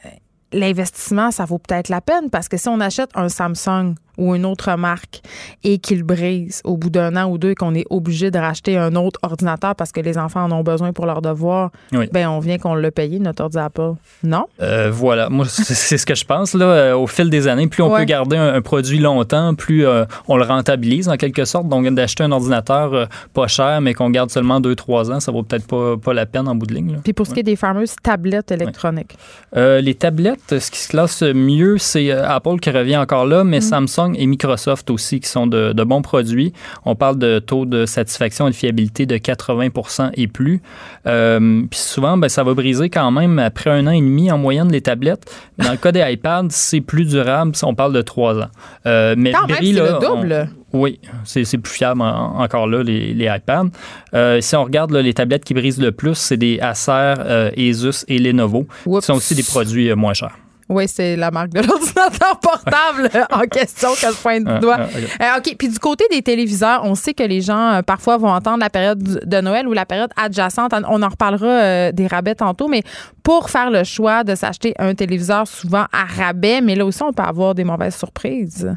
l'investissement, 0.53 1.31
ça 1.31 1.45
vaut 1.45 1.59
peut-être 1.59 1.89
la 1.89 2.01
peine 2.01 2.29
parce 2.29 2.49
que 2.49 2.57
si 2.57 2.67
on 2.67 2.79
achète 2.79 3.09
un 3.15 3.29
Samsung 3.29 3.95
ou 4.21 4.35
une 4.35 4.45
autre 4.45 4.75
marque 4.75 5.21
et 5.63 5.77
qu'il 5.77 6.03
brise 6.03 6.61
au 6.63 6.77
bout 6.77 6.89
d'un 6.89 7.15
an 7.15 7.29
ou 7.29 7.37
deux 7.37 7.51
et 7.51 7.55
qu'on 7.55 7.75
est 7.75 7.85
obligé 7.89 8.31
de 8.31 8.39
racheter 8.39 8.77
un 8.77 8.95
autre 8.95 9.19
ordinateur 9.23 9.75
parce 9.75 9.91
que 9.91 10.01
les 10.01 10.17
enfants 10.17 10.43
en 10.43 10.51
ont 10.51 10.63
besoin 10.63 10.93
pour 10.93 11.05
leurs 11.05 11.21
devoirs, 11.21 11.71
ben 11.91 12.27
on 12.27 12.39
vient 12.39 12.57
qu'on 12.57 12.73
l'a 12.73 12.91
payé, 12.91 13.19
notre 13.19 13.43
ordinateur 13.43 13.61
Apple. 13.61 13.93
Non? 14.23 14.45
Euh, 14.61 14.89
voilà. 14.91 15.29
Moi, 15.29 15.45
c'est 15.47 15.97
ce 15.97 16.05
que 16.05 16.15
je 16.15 16.25
pense. 16.25 16.53
Là, 16.53 16.65
euh, 16.65 16.95
au 16.95 17.07
fil 17.07 17.29
des 17.29 17.47
années, 17.47 17.67
plus 17.67 17.83
on 17.83 17.95
peut 17.95 18.03
garder 18.03 18.37
un, 18.37 18.61
produit 18.61 18.99
longtemps, 18.99 19.55
plus 19.55 19.85
euh, 19.85 20.05
on 20.27 20.37
le 20.37 20.43
rentabilise 20.43 21.09
en 21.09 21.17
quelque 21.17 21.45
sorte. 21.45 21.67
Donc, 21.67 21.87
d'acheter 21.93 22.23
un 22.23 22.31
ordinateur 22.31 23.07
pas 23.33 23.47
cher, 23.47 23.81
mais 23.81 23.93
qu'on 23.93 24.09
garde 24.09 24.29
seulement 24.29 24.59
deux, 24.59 24.75
trois 24.75 25.11
ans, 25.11 25.19
ça 25.19 25.31
vaut 25.31 25.43
peut-être 25.43 25.67
pas, 25.67 25.97
pas 25.97 26.13
la 26.13 26.25
peine 26.25 26.47
en 26.47 26.55
bout 26.55 26.65
de 26.65 26.73
ligne. 26.73 26.99
Puis 27.03 27.13
pour 27.13 27.27
ce 27.27 27.33
qui 27.33 27.39
est 27.39 27.43
des 27.43 27.55
fameuses 27.55 27.95
tablettes 28.01 28.51
électroniques? 28.51 29.15
les 29.53 29.95
tablettes, 29.95 30.59
ce 30.59 30.71
qui 30.71 30.79
se 30.79 30.89
classe 30.89 31.21
mieux, 31.21 31.77
c'est 31.77 32.11
Apple 32.11 32.59
qui 32.59 32.69
revient 32.69 32.97
encore 32.97 33.25
là, 33.25 33.43
mais 33.43 33.59
mm. 33.59 33.61
Samsung 33.61 34.10
et 34.15 34.25
Microsoft 34.25 34.89
aussi, 34.89 35.19
qui 35.19 35.29
sont 35.29 35.47
de, 35.47 35.83
bons 35.83 36.01
produits. 36.01 36.53
On 36.85 36.95
parle 36.95 37.17
de 37.17 37.39
taux 37.39 37.65
de 37.65 37.85
satisfaction 37.85 38.47
et 38.47 38.51
de 38.51 38.55
fiabilité 38.55 39.05
de 39.05 39.17
80% 39.17 40.11
et 40.13 40.27
plus. 40.27 40.61
Euh, 41.07 41.63
puis 41.69 41.79
souvent, 41.79 42.17
ben, 42.17 42.29
ça 42.29 42.43
va 42.43 42.53
briser 42.53 42.89
quand 42.89 43.11
même 43.11 43.39
après 43.39 43.69
un 43.69 43.87
an 43.87 43.91
et 43.91 44.01
demi 44.01 44.31
en 44.31 44.37
moyenne 44.37 44.71
les 44.71 44.81
tablettes. 44.81 45.31
Dans 45.57 45.71
le 45.71 45.77
cas 45.77 45.91
des 45.91 46.03
iPads, 46.11 46.47
c'est 46.49 46.81
plus 46.81 47.05
durable 47.05 47.55
si 47.55 47.65
on 47.65 47.75
parle 47.75 47.93
de 47.93 48.01
trois 48.01 48.39
ans. 48.39 48.49
Euh, 48.85 49.15
mais 49.17 49.31
quand 49.31 49.47
même, 49.47 49.57
c'est 49.61 49.71
le 49.71 49.99
double. 49.99 50.49
oui, 50.73 50.99
c'est 51.23 51.57
plus 51.57 51.73
fiable 51.73 52.01
encore 52.01 52.67
là, 52.67 52.83
les, 52.83 53.13
iPads. 53.25 53.69
Euh, 54.13 54.41
si 54.41 54.55
on 54.55 54.63
regarde 54.63 54.93
les 54.93 55.13
tablettes 55.13 55.43
qui 55.43 55.53
brisent 55.53 55.81
le 55.81 55.91
plus, 55.91 56.15
c'est 56.15 56.37
des 56.37 56.59
Acer, 56.59 57.15
Asus 57.57 58.05
et 58.07 58.19
Lenovo, 58.19 58.67
qui 58.83 59.01
sont 59.01 59.13
aussi 59.13 59.35
des 59.35 59.43
produits 59.43 59.93
moins 59.95 60.13
chers. 60.13 60.37
Oui, 60.71 60.87
c'est 60.87 61.17
la 61.17 61.31
marque 61.31 61.49
de 61.49 61.59
l'ordinateur 61.59 62.39
portable 62.41 63.09
en 63.29 63.41
question 63.41 63.89
que 63.89 64.07
je 64.07 64.21
pointe 64.21 64.45
du 64.45 64.59
doigt. 64.59 64.79
Euh, 64.79 65.37
OK. 65.37 65.55
Puis 65.59 65.67
du 65.67 65.79
côté 65.79 66.05
des 66.09 66.21
téléviseurs, 66.21 66.81
on 66.85 66.95
sait 66.95 67.13
que 67.13 67.23
les 67.23 67.41
gens 67.41 67.73
euh, 67.73 67.81
parfois 67.81 68.15
vont 68.15 68.29
entendre 68.29 68.59
la 68.59 68.69
période 68.69 69.03
de 69.03 69.41
Noël 69.41 69.67
ou 69.67 69.73
la 69.73 69.85
période 69.85 70.11
adjacente. 70.15 70.71
On 70.87 71.03
en 71.03 71.09
reparlera 71.09 71.47
euh, 71.47 71.91
des 71.91 72.07
rabais 72.07 72.35
tantôt, 72.35 72.69
mais 72.69 72.83
pour 73.21 73.49
faire 73.49 73.69
le 73.69 73.83
choix 73.83 74.23
de 74.23 74.33
s'acheter 74.33 74.73
un 74.79 74.95
téléviseur 74.95 75.45
souvent 75.45 75.85
à 75.91 76.05
rabais, 76.05 76.61
mais 76.61 76.75
là 76.75 76.85
aussi, 76.85 77.03
on 77.03 77.11
peut 77.11 77.23
avoir 77.23 77.53
des 77.53 77.65
mauvaises 77.65 77.97
surprises. 77.97 78.73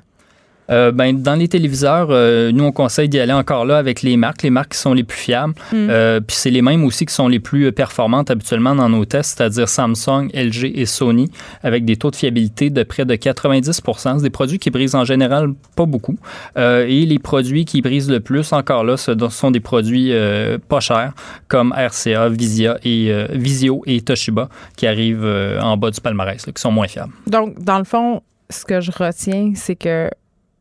Euh, 0.70 0.92
ben, 0.92 1.20
dans 1.20 1.34
les 1.34 1.48
téléviseurs, 1.48 2.08
euh, 2.10 2.50
nous, 2.52 2.64
on 2.64 2.72
conseille 2.72 3.08
d'y 3.08 3.18
aller 3.18 3.32
encore 3.32 3.64
là 3.64 3.78
avec 3.78 4.02
les 4.02 4.16
marques, 4.16 4.42
les 4.42 4.50
marques 4.50 4.72
qui 4.72 4.78
sont 4.78 4.94
les 4.94 5.04
plus 5.04 5.18
fiables. 5.18 5.54
Mm. 5.72 5.86
Euh, 5.90 6.20
puis 6.20 6.36
c'est 6.36 6.50
les 6.50 6.62
mêmes 6.62 6.84
aussi 6.84 7.06
qui 7.06 7.14
sont 7.14 7.28
les 7.28 7.40
plus 7.40 7.70
performantes 7.72 8.30
habituellement 8.30 8.74
dans 8.74 8.88
nos 8.88 9.04
tests, 9.04 9.36
c'est-à-dire 9.36 9.68
Samsung, 9.68 10.28
LG 10.32 10.72
et 10.74 10.86
Sony, 10.86 11.30
avec 11.62 11.84
des 11.84 11.96
taux 11.96 12.10
de 12.10 12.16
fiabilité 12.16 12.70
de 12.70 12.82
près 12.82 13.04
de 13.04 13.14
90 13.14 13.80
C'est 13.96 14.22
des 14.22 14.30
produits 14.30 14.58
qui 14.58 14.70
brisent 14.70 14.94
en 14.94 15.04
général 15.04 15.52
pas 15.76 15.86
beaucoup. 15.86 16.16
et 16.56 17.06
les 17.06 17.18
produits 17.18 17.64
qui 17.64 17.82
brisent 17.82 18.10
le 18.10 18.20
plus, 18.20 18.52
encore 18.52 18.84
là, 18.84 18.96
ce 18.96 19.12
sont 19.30 19.50
des 19.50 19.60
produits 19.60 20.12
pas 20.68 20.80
chers, 20.80 21.12
comme 21.48 21.72
RCA, 21.72 22.28
Visia 22.28 22.78
et, 22.84 23.12
Visio 23.32 23.82
et 23.86 24.00
Toshiba, 24.00 24.48
qui 24.76 24.86
arrivent 24.86 25.26
en 25.60 25.76
bas 25.76 25.90
du 25.90 26.00
palmarès, 26.00 26.44
qui 26.44 26.52
sont 26.56 26.72
moins 26.72 26.88
fiables. 26.88 27.12
Donc, 27.26 27.62
dans 27.62 27.78
le 27.78 27.84
fond, 27.84 28.22
ce 28.50 28.64
que 28.64 28.80
je 28.80 28.90
retiens, 28.90 29.52
c'est 29.54 29.76
que 29.76 30.10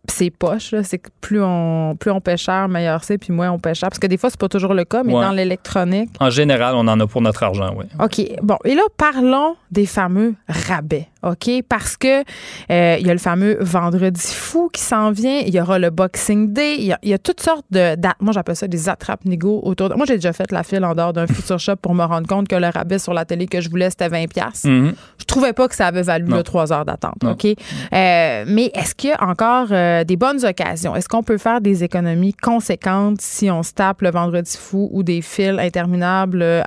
c'est 0.09 0.29
poche, 0.29 0.75
c'est 0.83 0.99
que 0.99 1.09
plus 1.21 1.41
on, 1.41 1.95
plus 1.97 2.11
on 2.11 2.19
paie 2.19 2.35
cher, 2.35 2.67
meilleur 2.67 3.03
c'est, 3.03 3.17
puis 3.17 3.31
moins 3.31 3.51
on 3.51 3.59
paie 3.59 3.73
cher. 3.73 3.89
Parce 3.89 3.99
que 3.99 4.07
des 4.07 4.17
fois, 4.17 4.29
c'est 4.29 4.39
pas 4.39 4.49
toujours 4.49 4.73
le 4.73 4.83
cas, 4.83 5.01
mais 5.03 5.13
dans 5.13 5.31
l'électronique. 5.31 6.09
En 6.19 6.29
général, 6.29 6.75
on 6.75 6.87
en 6.87 6.99
a 6.99 7.07
pour 7.07 7.21
notre 7.21 7.43
argent, 7.43 7.73
oui. 7.77 7.85
OK. 7.99 8.21
Bon, 8.41 8.57
et 8.65 8.75
là, 8.75 8.81
parlons 8.97 9.55
des 9.71 9.85
fameux 9.85 10.35
rabais. 10.47 11.07
OK? 11.23 11.49
Parce 11.69 11.95
que 11.95 12.21
euh, 12.69 12.97
il 12.99 13.07
y 13.07 13.09
a 13.09 13.13
le 13.13 13.19
fameux 13.19 13.57
vendredi 13.61 14.21
fou 14.21 14.69
qui 14.71 14.81
s'en 14.81 15.11
vient, 15.11 15.39
il 15.39 15.53
y 15.53 15.59
aura 15.59 15.79
le 15.79 15.89
Boxing 15.89 16.51
Day, 16.51 16.75
il 16.79 16.97
y 17.01 17.13
a, 17.13 17.17
toutes 17.17 17.41
sortes 17.41 17.65
de 17.71 17.95
Moi, 18.19 18.33
j'appelle 18.33 18.57
ça 18.57 18.67
des 18.67 18.89
attrapes 18.89 19.23
nigo 19.25 19.61
autour 19.63 19.89
de. 19.89 19.95
Moi, 19.95 20.05
j'ai 20.05 20.15
déjà 20.15 20.33
fait 20.33 20.51
la 20.51 20.63
file 20.63 20.83
en 20.83 20.93
dehors 20.93 21.13
d'un 21.13 21.27
futur 21.27 21.59
shop 21.59 21.77
pour 21.77 21.95
me 21.95 22.03
rendre 22.03 22.27
compte 22.27 22.47
que 22.47 22.55
le 22.55 22.67
rabais 22.67 22.99
sur 22.99 23.13
la 23.13 23.23
télé 23.23 23.47
que 23.47 23.61
je 23.61 23.69
voulais, 23.69 23.89
c'était 23.89 24.09
20$. 24.09 24.27
Mm-hmm. 24.27 24.93
je 25.19 25.25
trouvais 25.25 25.53
pas 25.53 25.67
que 25.67 25.75
ça 25.75 25.87
avait 25.87 26.01
valu 26.01 26.25
le 26.25 26.43
trois 26.43 26.73
heures 26.73 26.85
d'attente. 26.85 27.23
OK? 27.23 27.45
Euh, 27.45 28.43
mais 28.47 28.71
est-ce 28.73 28.93
qu'il 28.93 29.11
y 29.11 29.13
a 29.13 29.23
encore 29.23 29.67
euh, 29.71 29.92
des 30.03 30.17
bonnes 30.17 30.43
occasions? 30.45 30.95
Est-ce 30.95 31.07
qu'on 31.07 31.23
peut 31.23 31.37
faire 31.37 31.61
des 31.61 31.83
économies 31.83 32.33
conséquentes 32.33 33.21
si 33.21 33.49
on 33.51 33.63
se 33.63 33.73
tape 33.73 34.01
le 34.01 34.11
vendredi 34.11 34.55
fou 34.57 34.89
ou 34.91 35.03
des 35.03 35.21
files 35.21 35.59
interminables 35.59 36.41
euh, 36.41 36.63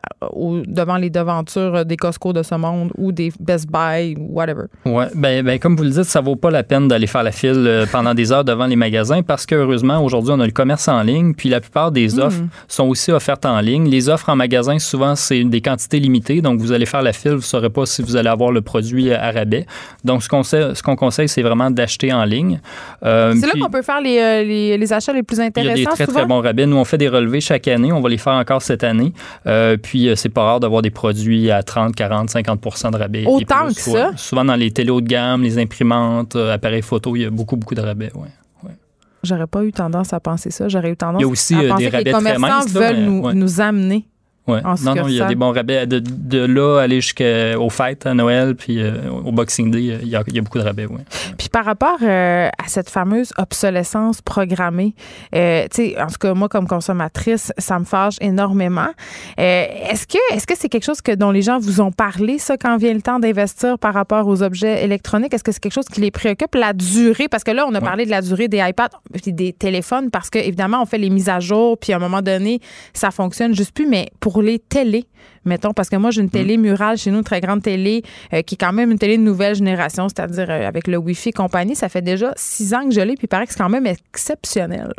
devant 0.66 0.96
les 0.96 1.10
devantures 1.10 1.84
des 1.84 1.96
Costco 1.96 2.32
de 2.32 2.42
ce 2.42 2.54
monde 2.54 2.92
ou 2.96 3.12
des 3.12 3.32
Best 3.40 3.68
Buy 3.70 4.14
ou 4.18 4.34
whatever? 4.34 4.64
Oui, 4.84 5.04
ben, 5.14 5.44
ben, 5.44 5.58
comme 5.58 5.76
vous 5.76 5.84
le 5.84 5.90
dites, 5.90 6.04
ça 6.04 6.20
vaut 6.20 6.36
pas 6.36 6.50
la 6.50 6.62
peine 6.62 6.88
d'aller 6.88 7.06
faire 7.06 7.22
la 7.22 7.32
file 7.32 7.86
pendant 7.90 8.14
des 8.14 8.32
heures 8.32 8.44
devant 8.44 8.66
les 8.66 8.76
magasins 8.76 9.22
parce 9.22 9.46
que 9.46 9.54
heureusement, 9.54 10.02
aujourd'hui, 10.02 10.32
on 10.32 10.40
a 10.40 10.46
le 10.46 10.52
commerce 10.52 10.88
en 10.88 11.02
ligne, 11.02 11.34
puis 11.34 11.48
la 11.48 11.60
plupart 11.60 11.92
des 11.92 12.16
hmm. 12.16 12.20
offres 12.20 12.42
sont 12.68 12.88
aussi 12.88 13.12
offertes 13.12 13.46
en 13.46 13.60
ligne. 13.60 13.88
Les 13.88 14.08
offres 14.08 14.28
en 14.28 14.36
magasin, 14.36 14.78
souvent, 14.78 15.14
c'est 15.14 15.42
des 15.44 15.60
quantités 15.60 16.00
limitées, 16.00 16.40
donc 16.40 16.60
vous 16.60 16.72
allez 16.72 16.86
faire 16.86 17.02
la 17.02 17.12
file, 17.12 17.32
vous 17.32 17.36
ne 17.38 17.42
saurez 17.42 17.70
pas 17.70 17.86
si 17.86 18.02
vous 18.02 18.16
allez 18.16 18.28
avoir 18.28 18.52
le 18.52 18.62
produit 18.62 19.12
à 19.12 19.30
rabais. 19.30 19.66
Donc, 20.04 20.22
ce 20.22 20.28
qu'on 20.28 20.42
ce 20.42 20.82
qu'on 20.82 20.96
conseille, 20.96 21.28
c'est 21.28 21.42
vraiment 21.42 21.70
d'acheter 21.70 22.12
en 22.12 22.24
ligne. 22.24 22.60
Euh, 23.04 23.15
c'est 23.34 23.46
là 23.46 23.52
qu'on 23.60 23.70
peut 23.70 23.82
faire 23.82 23.98
euh, 23.98 24.42
les, 24.42 24.78
les, 24.78 24.92
achats 24.92 25.12
les 25.12 25.22
plus 25.22 25.40
intéressants. 25.40 25.74
Il 25.74 25.82
y 25.82 25.86
a 25.86 25.90
des 25.90 25.96
très, 25.96 26.06
très 26.06 26.26
bons 26.26 26.40
rabais. 26.40 26.66
Nous, 26.66 26.76
on 26.76 26.84
fait 26.84 26.98
des 26.98 27.08
relevés 27.08 27.40
chaque 27.40 27.68
année. 27.68 27.92
On 27.92 28.00
va 28.00 28.08
les 28.08 28.18
faire 28.18 28.34
encore 28.34 28.62
cette 28.62 28.84
année. 28.84 29.12
Euh, 29.46 29.76
puis, 29.76 30.10
c'est 30.16 30.28
pas 30.28 30.42
rare 30.42 30.60
d'avoir 30.60 30.82
des 30.82 30.90
produits 30.90 31.50
à 31.50 31.62
30, 31.62 31.94
40, 31.94 32.30
50 32.30 32.92
de 32.92 32.96
rabais. 32.96 33.24
Autant 33.26 33.68
que 33.68 33.74
ça? 33.74 34.12
Souvent 34.16 34.44
dans 34.44 34.56
les 34.56 34.70
télé 34.70 34.90
haut 34.90 35.00
de 35.00 35.06
gamme, 35.06 35.42
les 35.42 35.58
imprimantes, 35.58 36.36
appareils 36.36 36.82
photo, 36.82 37.16
il 37.16 37.22
y 37.22 37.24
a 37.24 37.30
beaucoup, 37.30 37.56
beaucoup 37.56 37.74
de 37.74 37.82
rabais. 37.82 38.10
Ouais. 38.14 38.28
J'aurais 39.26 39.46
pas 39.46 39.64
eu 39.64 39.72
tendance 39.72 40.12
à 40.12 40.20
penser 40.20 40.50
ça. 40.50 40.68
J'aurais 40.68 40.90
eu 40.90 40.96
tendance 40.96 41.20
il 41.20 41.24
y 41.24 41.26
a 41.26 41.28
aussi, 41.28 41.54
à 41.54 41.68
penser 41.68 41.84
des 41.84 41.90
que 41.90 41.96
les 42.04 42.12
commerçants 42.12 42.66
veulent 42.68 43.00
nous, 43.00 43.32
nous 43.32 43.60
amener 43.60 44.06
Ouais. 44.46 44.60
Non, 44.62 44.94
non, 44.94 45.08
il 45.08 45.14
y 45.14 45.20
a 45.20 45.26
des 45.26 45.34
bons 45.34 45.52
rabais. 45.52 45.86
De, 45.86 45.98
de 45.98 46.38
là, 46.38 46.80
aller 46.80 47.00
jusqu'aux 47.00 47.70
fêtes, 47.70 48.06
à 48.06 48.14
Noël, 48.14 48.54
puis 48.54 48.80
euh, 48.80 49.10
au 49.10 49.32
Boxing 49.32 49.70
Day, 49.70 49.78
il 49.80 50.08
y, 50.08 50.16
a, 50.16 50.22
il 50.26 50.34
y, 50.34 50.38
a, 50.38 50.42
beaucoup 50.42 50.58
de 50.58 50.64
rabais, 50.64 50.86
oui. 50.86 51.00
Puis 51.36 51.48
par 51.48 51.64
rapport 51.64 51.98
euh, 52.02 52.48
à 52.48 52.68
cette 52.68 52.88
fameuse 52.88 53.32
obsolescence 53.38 54.22
programmée, 54.22 54.94
euh, 55.34 55.64
tu 55.64 55.90
sais, 55.90 56.00
en 56.00 56.06
tout 56.06 56.18
cas, 56.20 56.34
moi, 56.34 56.48
comme 56.48 56.68
consommatrice, 56.68 57.52
ça 57.58 57.78
me 57.78 57.84
fâche 57.84 58.16
énormément. 58.20 58.88
est-ce 59.36 60.06
que 60.06 60.18
est-ce 60.32 60.46
que 60.46 60.54
c'est 60.56 60.68
quelque 60.68 60.84
chose 60.84 61.00
que 61.00 61.12
dont 61.12 61.30
les 61.30 61.42
gens 61.42 61.58
vous 61.58 61.80
ont 61.80 61.92
parlé, 61.92 62.38
ça, 62.38 62.56
quand 62.56 62.76
vient 62.76 62.94
le 62.94 63.02
temps 63.02 63.18
d'investir 63.18 63.78
par 63.78 63.94
rapport 63.94 64.28
aux 64.28 64.42
objets 64.42 64.84
électroniques? 64.84 65.34
Est-ce 65.34 65.44
que 65.44 65.52
c'est 65.52 65.60
quelque 65.60 65.74
chose 65.74 65.86
qui 65.86 66.00
les 66.00 66.10
préoccupe? 66.10 66.54
La 66.54 66.72
durée, 66.72 67.28
parce 67.28 67.42
que 67.42 67.50
là, 67.50 67.66
on 67.68 67.74
a 67.74 67.80
parlé 67.80 68.04
de 68.06 68.10
la 68.10 68.22
durée 68.22 68.48
des 68.48 68.58
iPads 68.58 68.90
des 69.26 69.52
téléphones, 69.52 70.10
parce 70.10 70.30
que 70.30 70.38
évidemment, 70.38 70.82
on 70.82 70.86
fait 70.86 70.98
les 70.98 71.10
mises 71.10 71.28
à 71.28 71.40
jour, 71.40 71.78
puis 71.78 71.92
à 71.92 71.96
un 71.96 71.98
moment 71.98 72.22
donné, 72.22 72.60
ça 72.92 73.10
fonctionne 73.10 73.54
juste 73.54 73.72
plus, 73.72 73.86
mais 73.86 74.08
pour 74.20 74.35
les 74.42 74.58
télés, 74.58 75.06
mettons, 75.44 75.72
parce 75.72 75.88
que 75.88 75.96
moi, 75.96 76.10
j'ai 76.10 76.22
une 76.22 76.30
télé 76.30 76.56
mm. 76.56 76.60
murale 76.60 76.98
chez 76.98 77.10
nous, 77.10 77.18
une 77.18 77.24
très 77.24 77.40
grande 77.40 77.62
télé, 77.62 78.02
euh, 78.32 78.42
qui 78.42 78.54
est 78.54 78.58
quand 78.58 78.72
même 78.72 78.90
une 78.90 78.98
télé 78.98 79.16
de 79.16 79.22
nouvelle 79.22 79.54
génération, 79.54 80.08
c'est-à-dire 80.08 80.50
euh, 80.50 80.66
avec 80.66 80.86
le 80.86 80.96
Wi-Fi 80.96 81.30
et 81.30 81.32
compagnie. 81.32 81.74
Ça 81.74 81.88
fait 81.88 82.02
déjà 82.02 82.32
six 82.36 82.74
ans 82.74 82.88
que 82.88 82.94
je 82.94 83.00
l'ai, 83.00 83.14
puis 83.14 83.24
il 83.24 83.28
paraît 83.28 83.46
que 83.46 83.52
c'est 83.52 83.58
quand 83.58 83.68
même 83.68 83.86
exceptionnel. 83.86 84.92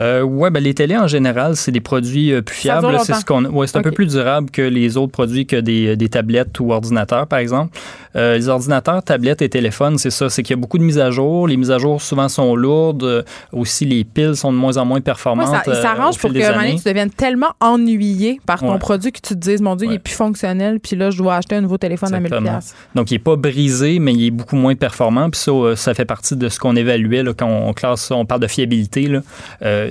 Euh, 0.00 0.22
oui, 0.22 0.50
ben, 0.50 0.62
les 0.62 0.74
télés 0.74 0.96
en 0.96 1.08
général, 1.08 1.56
c'est 1.56 1.72
des 1.72 1.80
produits 1.80 2.32
euh, 2.32 2.40
plus 2.40 2.54
fiables. 2.54 2.86
C'est 3.02 3.14
ce 3.14 3.24
qu'on, 3.24 3.44
ouais, 3.46 3.66
c'est 3.66 3.78
un 3.78 3.82
peu 3.82 3.90
plus 3.90 4.06
durable 4.06 4.50
que 4.50 4.62
les 4.62 4.96
autres 4.96 5.10
produits 5.10 5.44
que 5.44 5.56
des, 5.56 5.96
des 5.96 6.08
tablettes 6.08 6.60
ou 6.60 6.72
ordinateurs, 6.72 7.26
par 7.26 7.40
exemple. 7.40 7.76
Euh, 8.14 8.36
les 8.36 8.48
ordinateurs, 8.48 9.02
tablettes 9.02 9.42
et 9.42 9.48
téléphones, 9.48 9.98
c'est 9.98 10.10
ça, 10.10 10.30
c'est 10.30 10.42
qu'il 10.42 10.54
y 10.54 10.58
a 10.58 10.60
beaucoup 10.60 10.78
de 10.78 10.84
mises 10.84 10.98
à 10.98 11.10
jour. 11.10 11.48
Les 11.48 11.56
mises 11.56 11.70
à 11.70 11.78
jour 11.78 12.00
souvent 12.00 12.28
sont 12.28 12.54
lourdes. 12.54 13.02
Euh, 13.02 13.22
aussi, 13.52 13.84
les 13.84 14.04
piles 14.04 14.36
sont 14.36 14.52
de 14.52 14.56
moins 14.56 14.76
en 14.76 14.84
moins 14.84 15.00
performantes. 15.00 15.64
ça, 15.64 15.74
ça 15.74 15.90
arrange 15.90 16.18
pour 16.18 16.30
que 16.30 16.38
tu 16.76 16.84
deviennes 16.84 17.10
tellement 17.10 17.50
ennuyé 17.60 18.40
par 18.46 18.60
ton 18.60 18.78
produit 18.78 19.10
que 19.10 19.20
tu 19.20 19.34
te 19.34 19.38
dises, 19.38 19.60
mon 19.60 19.74
Dieu, 19.74 19.88
il 19.90 19.94
est 19.94 19.98
plus 19.98 20.14
fonctionnel, 20.14 20.78
puis 20.80 20.94
là, 20.94 21.10
je 21.10 21.18
dois 21.18 21.36
acheter 21.36 21.56
un 21.56 21.60
nouveau 21.60 21.78
téléphone 21.78 22.14
à 22.14 22.20
1000 22.20 22.32
Donc, 22.94 23.10
il 23.10 23.14
n'est 23.14 23.18
pas 23.18 23.36
brisé, 23.36 23.98
mais 23.98 24.12
il 24.12 24.26
est 24.26 24.30
beaucoup 24.30 24.56
moins 24.56 24.76
performant. 24.76 25.28
Puis 25.30 25.40
ça, 25.40 25.52
ça 25.74 25.94
fait 25.94 26.04
partie 26.04 26.36
de 26.36 26.48
ce 26.48 26.58
qu'on 26.60 26.76
évaluait 26.76 27.24
là, 27.24 27.32
quand 27.36 27.48
on 27.48 27.72
classe, 27.72 28.10
on 28.10 28.24
parle 28.24 28.40
de 28.40 28.46
fiabilité. 28.46 29.06
Là 29.08 29.22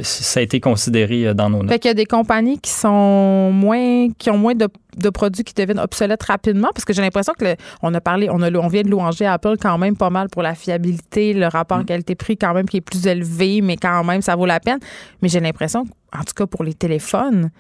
ça 0.04 0.40
a 0.40 0.44
été 0.44 0.60
considéré 0.60 1.28
euh, 1.28 1.34
dans 1.34 1.50
nos 1.50 1.60
notes. 1.60 1.70
Fait 1.70 1.80
qu'il 1.80 1.90
y 1.90 1.92
a 1.92 1.96
des 1.96 2.06
compagnies 2.06 2.60
qui 2.60 2.72
sont 2.72 3.52
moins, 3.52 4.10
qui 4.18 4.30
ont 4.30 4.38
moins 4.38 4.54
de, 4.56 4.68
produits 5.10 5.44
qui 5.44 5.54
deviennent 5.54 5.80
obsolètes 5.80 6.24
rapidement, 6.24 6.70
parce 6.74 6.86
que 6.86 6.94
j'ai 6.94 7.02
l'impression 7.02 7.34
que 7.38 7.56
on 7.82 7.94
a 7.94 8.02
parlé, 8.02 8.30
on, 8.32 8.42
a, 8.42 8.52
on 8.52 8.68
vient 8.68 8.84
de 8.84 8.90
louanger 8.90 9.26
Apple 9.26 9.56
quand 9.62 9.78
même 9.78 9.96
pas 9.96 10.10
mal 10.10 10.30
pour 10.30 10.42
la 10.42 10.56
fiabilité, 10.56 11.34
le 11.34 11.48
rapport 11.48 11.80
mm. 11.80 11.86
qualité-prix 11.86 12.38
quand 12.38 12.54
même 12.54 12.68
qui 12.68 12.78
est 12.78 12.82
plus 12.82 13.06
élevé, 13.08 13.62
mais 13.62 13.78
quand 13.78 14.04
même 14.04 14.22
ça 14.22 14.36
vaut 14.36 14.46
la 14.46 14.60
peine. 14.60 14.80
Mais 15.22 15.30
j'ai 15.30 15.40
l'impression, 15.40 15.86
en 16.18 16.24
tout 16.24 16.34
cas 16.36 16.46
pour 16.46 16.64
les 16.64 16.74
téléphones, 16.74 17.52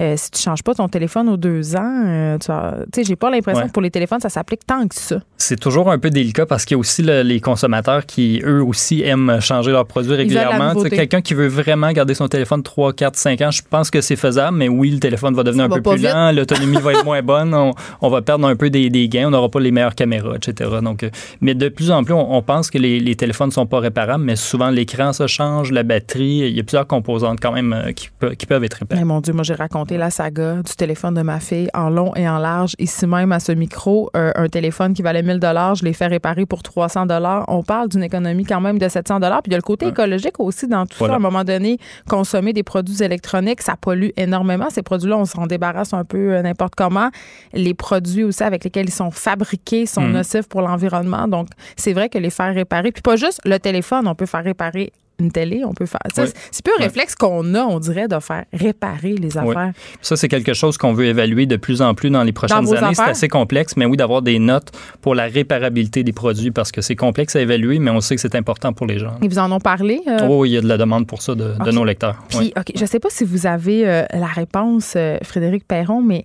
euh, 0.00 0.14
si 0.16 0.30
tu 0.30 0.40
changes 0.40 0.62
pas 0.62 0.74
ton 0.74 0.88
téléphone 0.88 1.28
aux 1.28 1.36
deux 1.36 1.76
ans, 1.76 2.04
euh, 2.06 2.38
tu 2.38 2.46
sais, 2.94 3.04
j'ai 3.04 3.16
pas 3.16 3.28
l'impression 3.28 3.66
que 3.66 3.72
pour 3.72 3.82
les 3.82 3.90
téléphones, 3.90 4.20
ça 4.20 4.28
s'applique 4.28 4.64
tant 4.64 4.86
que 4.86 4.94
ça. 4.94 5.16
C'est 5.36 5.58
toujours 5.58 5.90
un 5.90 5.98
peu 5.98 6.10
délicat 6.10 6.46
parce 6.46 6.64
qu'il 6.64 6.76
y 6.76 6.78
a 6.78 6.78
aussi 6.78 7.02
les 7.02 7.40
consommateurs 7.40 8.06
qui, 8.06 8.40
eux 8.44 8.62
aussi, 8.62 9.02
aiment 9.02 9.40
changer 9.40 9.72
leurs 9.72 9.86
produits 9.86 10.14
régulièrement. 10.14 10.74
Quelqu'un 10.84 11.20
qui 11.20 11.34
veut 11.34 11.48
vraiment 11.48 11.90
garder 11.92 12.14
son 12.14 12.28
téléphone 12.28 12.62
3, 12.62 12.92
4, 12.92 13.16
5 13.16 13.40
ans, 13.42 13.50
je 13.50 13.62
pense 13.68 13.90
que 13.90 14.00
c'est 14.00 14.16
faisable, 14.16 14.56
mais 14.56 14.68
oui, 14.68 14.90
le 14.90 15.00
téléphone 15.00 15.34
va 15.34 15.42
devenir 15.42 15.64
un 15.64 15.68
peu 15.68 15.82
plus 15.82 16.02
lent, 16.02 16.32
l'autonomie 16.32 16.78
va 16.78 16.92
être 16.92 17.04
moins 17.04 17.22
bonne, 17.22 17.54
on, 17.54 18.08
va 18.08 18.22
perdre 18.22 18.46
un 18.46 18.56
peu 18.56 18.70
des, 18.70 19.08
gains, 19.08 19.26
on 19.26 19.30
n'aura 19.30 19.48
pas 19.48 19.60
les 19.60 19.70
meilleures 19.70 19.94
caméras, 19.94 20.36
etc. 20.36 20.70
Donc, 20.82 21.02
euh, 21.02 21.10
mais 21.40 21.54
de 21.54 21.68
plus 21.68 21.90
en 21.90 22.04
plus, 22.04 22.14
on, 22.14 22.42
pense 22.42 22.70
que 22.70 22.78
les, 22.78 23.00
les 23.00 23.16
téléphones 23.16 23.50
sont 23.50 23.66
pas 23.66 23.80
réparables, 23.80 24.24
mais 24.24 24.36
souvent 24.36 24.70
l'écran 24.70 25.12
se 25.12 25.26
change, 25.26 25.72
la 25.72 25.82
batterie, 25.82 26.38
il 26.38 26.56
y 26.56 26.60
a 26.60 26.62
plusieurs 26.62 26.86
composantes 26.86 27.38
quand 27.40 27.52
même 27.52 27.92
qui, 27.94 28.08
qui 28.38 28.46
peuvent 28.46 28.64
être 28.64 28.74
réparées. 28.74 29.00
Mais 29.00 29.04
mon 29.04 29.20
Dieu, 29.20 29.32
moi 29.32 29.42
j'ai 29.42 29.54
raconté 29.54 29.79
la 29.88 30.10
saga 30.10 30.56
du 30.56 30.74
téléphone 30.76 31.14
de 31.14 31.22
ma 31.22 31.40
fille 31.40 31.68
en 31.74 31.90
long 31.90 32.14
et 32.14 32.28
en 32.28 32.38
large. 32.38 32.74
Ici 32.78 33.06
même 33.06 33.32
à 33.32 33.40
ce 33.40 33.52
micro, 33.52 34.10
euh, 34.16 34.32
un 34.34 34.48
téléphone 34.48 34.94
qui 34.94 35.02
valait 35.02 35.22
1000 35.22 35.38
dollars, 35.40 35.74
je 35.74 35.84
l'ai 35.84 35.92
fait 35.92 36.06
réparer 36.06 36.46
pour 36.46 36.62
300 36.62 37.06
dollars. 37.06 37.44
On 37.48 37.62
parle 37.62 37.88
d'une 37.88 38.02
économie 38.02 38.44
quand 38.44 38.60
même 38.60 38.78
de 38.78 38.88
700 38.88 39.20
dollars. 39.20 39.42
Puis 39.42 39.50
il 39.50 39.52
y 39.52 39.54
a 39.54 39.58
le 39.58 39.62
côté 39.62 39.88
écologique 39.88 40.38
aussi 40.38 40.68
dans 40.68 40.86
tout 40.86 40.98
ça. 40.98 41.12
À 41.12 41.16
un 41.16 41.18
moment 41.18 41.44
donné, 41.44 41.78
consommer 42.08 42.52
des 42.52 42.62
produits 42.62 43.02
électroniques, 43.02 43.62
ça 43.62 43.76
pollue 43.80 44.10
énormément. 44.16 44.68
Ces 44.70 44.82
produits-là, 44.82 45.18
on 45.18 45.24
s'en 45.24 45.46
débarrasse 45.46 45.92
un 45.92 46.04
peu 46.04 46.34
euh, 46.34 46.42
n'importe 46.42 46.74
comment. 46.74 47.10
Les 47.52 47.74
produits 47.74 48.24
aussi 48.24 48.42
avec 48.42 48.64
lesquels 48.64 48.88
ils 48.88 48.92
sont 48.92 49.10
fabriqués 49.10 49.86
sont 49.86 50.02
mm. 50.02 50.12
nocifs 50.12 50.48
pour 50.48 50.62
l'environnement. 50.62 51.28
Donc, 51.28 51.48
c'est 51.76 51.92
vrai 51.92 52.08
que 52.08 52.18
les 52.18 52.30
faire 52.30 52.54
réparer, 52.54 52.92
puis 52.92 53.02
pas 53.02 53.16
juste 53.16 53.40
le 53.44 53.58
téléphone, 53.58 54.06
on 54.06 54.14
peut 54.14 54.26
faire 54.26 54.44
réparer 54.44 54.92
une 55.20 55.30
télé, 55.30 55.62
on 55.64 55.72
peut 55.72 55.86
faire. 55.86 56.00
ça. 56.14 56.24
C'est 56.50 56.64
plus 56.64 56.72
un 56.78 56.82
réflexe 56.82 57.14
qu'on 57.14 57.54
a, 57.54 57.62
on 57.62 57.78
dirait, 57.78 58.08
de 58.08 58.18
faire 58.18 58.44
réparer 58.52 59.14
les 59.14 59.36
affaires. 59.36 59.72
Ça, 60.00 60.16
c'est 60.16 60.28
quelque 60.28 60.54
chose 60.54 60.76
qu'on 60.78 60.92
veut 60.92 61.06
évaluer 61.06 61.46
de 61.46 61.56
plus 61.56 61.82
en 61.82 61.94
plus 61.94 62.10
dans 62.10 62.22
les 62.22 62.32
prochaines 62.32 62.74
années. 62.74 62.94
C'est 62.94 63.02
assez 63.02 63.28
complexe, 63.28 63.76
mais 63.76 63.84
oui, 63.84 63.96
d'avoir 63.96 64.22
des 64.22 64.38
notes 64.38 64.70
pour 65.00 65.14
la 65.14 65.26
réparabilité 65.26 66.02
des 66.02 66.12
produits 66.12 66.50
parce 66.50 66.72
que 66.72 66.80
c'est 66.80 66.96
complexe 66.96 67.36
à 67.36 67.40
évaluer, 67.40 67.78
mais 67.78 67.90
on 67.90 68.00
sait 68.00 68.14
que 68.14 68.20
c'est 68.20 68.34
important 68.34 68.72
pour 68.72 68.86
les 68.86 68.98
gens. 68.98 69.14
Ils 69.22 69.28
vous 69.28 69.38
en 69.38 69.50
ont 69.52 69.60
parlé? 69.60 70.00
Euh? 70.06 70.26
Oh, 70.28 70.44
il 70.44 70.52
y 70.52 70.56
a 70.56 70.60
de 70.60 70.68
la 70.68 70.76
demande 70.76 71.06
pour 71.06 71.22
ça 71.22 71.34
de, 71.34 71.70
nos 71.70 71.84
lecteurs. 71.84 72.16
Puis, 72.28 72.52
OK, 72.56 72.72
je 72.74 72.80
ne 72.80 72.86
sais 72.86 72.98
pas 72.98 73.10
si 73.10 73.24
vous 73.24 73.46
avez 73.46 73.86
euh, 73.86 74.04
la 74.12 74.26
réponse, 74.26 74.94
euh, 74.96 75.18
Frédéric 75.22 75.66
Perron, 75.66 76.02
mais 76.02 76.24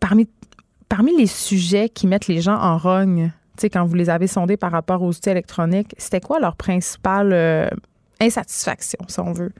parmi, 0.00 0.28
parmi 0.88 1.16
les 1.16 1.26
sujets 1.26 1.88
qui 1.88 2.06
mettent 2.06 2.28
les 2.28 2.40
gens 2.40 2.56
en 2.56 2.78
rogne, 2.78 3.32
quand 3.72 3.84
vous 3.84 3.94
les 3.94 4.10
avez 4.10 4.26
sondés 4.26 4.56
par 4.56 4.72
rapport 4.72 5.02
aux 5.02 5.10
outils 5.10 5.30
électroniques, 5.30 5.94
c'était 5.98 6.20
quoi 6.20 6.38
leur 6.40 6.56
principal 6.56 7.32
insatisfaction, 8.24 8.98
si 9.08 9.20
on 9.20 9.32
veut. 9.32 9.52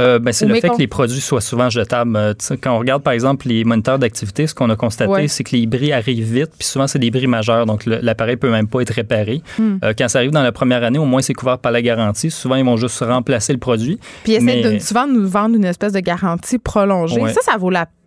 Euh, 0.00 0.18
ben, 0.18 0.32
c'est 0.32 0.46
le 0.46 0.54
fait 0.54 0.68
que 0.68 0.78
les 0.78 0.86
produits 0.86 1.20
soient 1.20 1.40
souvent 1.40 1.68
jetables. 1.68 2.16
Euh, 2.16 2.34
quand 2.60 2.74
on 2.74 2.78
regarde, 2.78 3.02
par 3.02 3.12
exemple, 3.12 3.46
les 3.46 3.62
moniteurs 3.62 3.98
d'activité, 3.98 4.46
ce 4.46 4.54
qu'on 4.54 4.70
a 4.70 4.76
constaté, 4.76 5.28
c'est 5.28 5.44
que 5.44 5.54
les 5.54 5.66
bris 5.66 5.92
arrivent 5.92 6.32
vite, 6.32 6.50
puis 6.58 6.66
souvent, 6.66 6.86
c'est 6.86 6.98
des 6.98 7.10
bris 7.10 7.26
majeurs, 7.26 7.66
donc 7.66 7.84
l'appareil 7.86 8.36
peut 8.36 8.50
même 8.50 8.66
pas 8.66 8.80
être 8.80 8.90
réparé. 8.90 9.42
Hmm. 9.58 9.76
Euh, 9.84 9.92
quand 9.96 10.08
ça 10.08 10.18
arrive 10.18 10.30
dans 10.30 10.42
la 10.42 10.52
première 10.52 10.82
année, 10.82 10.98
au 10.98 11.04
moins, 11.04 11.22
c'est 11.22 11.34
couvert 11.34 11.58
par 11.58 11.72
la 11.72 11.82
garantie. 11.82 12.30
Souvent, 12.30 12.56
ils 12.56 12.64
vont 12.64 12.76
juste 12.76 12.98
remplacer 13.00 13.52
le 13.52 13.58
produit. 13.58 13.98
Puis, 14.24 14.32
ils 14.32 14.48
essaient 14.48 14.62
de, 14.62 14.78
souvent 14.78 15.06
de 15.06 15.12
nous 15.12 15.28
vendre 15.28 15.56
une 15.56 15.64
espèce 15.64 15.92
de 15.92 16.00
garantie 16.00 16.58
prolongée. 16.58 17.28
Ça, 17.28 17.42
ça 17.42 17.56
vaut 17.58 17.70
la 17.70 17.86
peine 17.86 18.01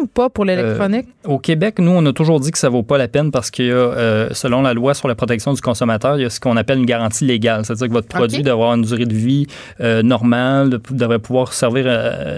ou 0.00 0.06
pas 0.06 0.30
pour 0.30 0.44
l'électronique? 0.44 1.06
Euh, 1.26 1.32
au 1.32 1.38
Québec, 1.38 1.78
nous, 1.78 1.90
on 1.90 2.04
a 2.06 2.12
toujours 2.12 2.40
dit 2.40 2.50
que 2.50 2.58
ça 2.58 2.68
vaut 2.68 2.82
pas 2.82 2.98
la 2.98 3.08
peine 3.08 3.30
parce 3.30 3.50
que 3.50 3.62
euh, 3.62 4.32
selon 4.32 4.62
la 4.62 4.74
loi 4.74 4.94
sur 4.94 5.08
la 5.08 5.14
protection 5.14 5.52
du 5.52 5.60
consommateur, 5.60 6.16
il 6.16 6.22
y 6.22 6.24
a 6.24 6.30
ce 6.30 6.40
qu'on 6.40 6.56
appelle 6.56 6.78
une 6.78 6.86
garantie 6.86 7.24
légale. 7.24 7.64
C'est-à-dire 7.64 7.88
que 7.88 7.92
votre 7.92 8.08
produit 8.08 8.42
doit 8.42 8.52
avoir 8.52 8.74
une 8.74 8.82
durée 8.82 9.06
de 9.06 9.14
vie 9.14 9.46
euh, 9.80 10.02
normale, 10.02 10.78
devrait 10.90 11.18
pouvoir 11.18 11.52
servir 11.52 11.86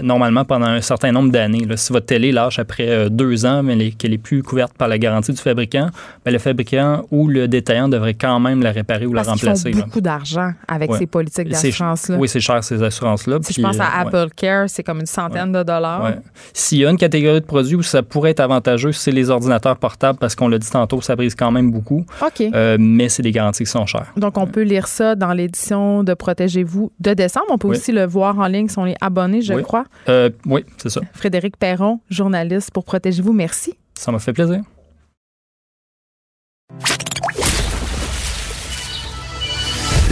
normalement 0.03 0.45
pendant 0.45 0.67
un 0.67 0.81
certain 0.81 1.11
nombre 1.11 1.31
d'années. 1.31 1.65
Si 1.75 1.93
votre 1.93 2.05
télé 2.05 2.31
lâche 2.31 2.59
après 2.59 3.09
deux 3.09 3.45
ans, 3.45 3.63
mais 3.63 3.91
qu'elle 3.91 4.13
est 4.13 4.17
plus 4.17 4.43
couverte 4.43 4.73
par 4.73 4.87
la 4.87 4.97
garantie 4.97 5.31
du 5.31 5.41
fabricant, 5.41 5.89
ben, 6.25 6.31
le 6.31 6.39
fabricant 6.39 7.05
ou 7.11 7.27
le 7.27 7.47
détaillant 7.47 7.89
devrait 7.89 8.13
quand 8.13 8.39
même 8.39 8.61
la 8.61 8.71
réparer 8.71 9.05
ou 9.05 9.13
la 9.13 9.23
remplacer. 9.23 9.69
Ils 9.69 9.75
font 9.75 9.85
beaucoup 9.85 10.01
d'argent 10.01 10.53
avec 10.67 10.93
ces 10.95 11.07
politiques 11.07 11.49
d'assurance-là. 11.49 12.17
Oui, 12.17 12.27
c'est 12.27 12.39
cher 12.39 12.63
ces 12.63 12.81
assurances-là. 12.81 13.39
Si 13.43 13.53
je 13.53 13.61
pense 13.61 13.79
à 13.79 13.99
Apple 13.99 14.29
Care, 14.35 14.69
c'est 14.69 14.83
comme 14.83 14.99
une 14.99 15.05
centaine 15.05 15.51
de 15.51 15.63
dollars. 15.63 16.13
S'il 16.53 16.79
y 16.79 16.85
a 16.85 16.89
une 16.89 16.97
catégorie 17.11 17.41
de 17.41 17.45
produits 17.45 17.75
où 17.75 17.83
ça 17.83 18.03
pourrait 18.03 18.31
être 18.31 18.39
avantageux, 18.39 18.93
c'est 18.93 19.11
les 19.11 19.29
ordinateurs 19.29 19.75
portables 19.75 20.17
parce 20.17 20.33
qu'on 20.33 20.47
l'a 20.47 20.57
dit 20.57 20.69
tantôt, 20.69 21.01
ça 21.01 21.15
brise 21.17 21.35
quand 21.35 21.51
même 21.51 21.69
beaucoup. 21.69 22.05
OK. 22.21 22.41
Euh, 22.53 22.77
mais 22.79 23.09
c'est 23.09 23.21
des 23.21 23.31
garanties 23.31 23.65
qui 23.65 23.69
sont 23.69 23.85
chères. 23.85 24.13
Donc, 24.15 24.37
on 24.37 24.47
peut 24.47 24.61
lire 24.61 24.87
ça 24.87 25.15
dans 25.15 25.33
l'édition 25.33 26.03
de 26.03 26.13
Protégez-vous 26.13 26.91
de 26.99 27.13
décembre. 27.13 27.47
On 27.49 27.57
peut 27.57 27.67
aussi 27.67 27.91
le 27.91 28.05
voir 28.05 28.39
en 28.39 28.47
ligne 28.47 28.69
si 28.69 28.79
on 28.79 28.85
est 28.85 28.95
abonné, 29.01 29.41
je 29.41 29.53
crois. 29.55 29.83
Euh, 30.07 30.29
oui, 30.45 30.63
c'est 30.77 30.89
ça. 30.89 31.01
Frédéric 31.13 31.57
Perron, 31.57 31.99
journaliste 32.09 32.71
pour 32.71 32.85
Protégez-vous, 32.85 33.33
merci. 33.33 33.73
Ça 33.97 34.11
m'a 34.11 34.19
fait 34.19 34.33
plaisir. 34.33 34.61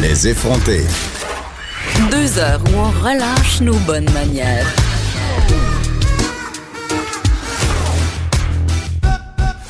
Les 0.02 0.28
effronter. 0.28 0.82
Deux 2.12 2.40
heures 2.40 2.62
où 2.72 2.78
on 2.78 2.90
relâche 3.04 3.62
nos 3.62 3.78
bonnes 3.86 4.10
manières. 4.12 4.68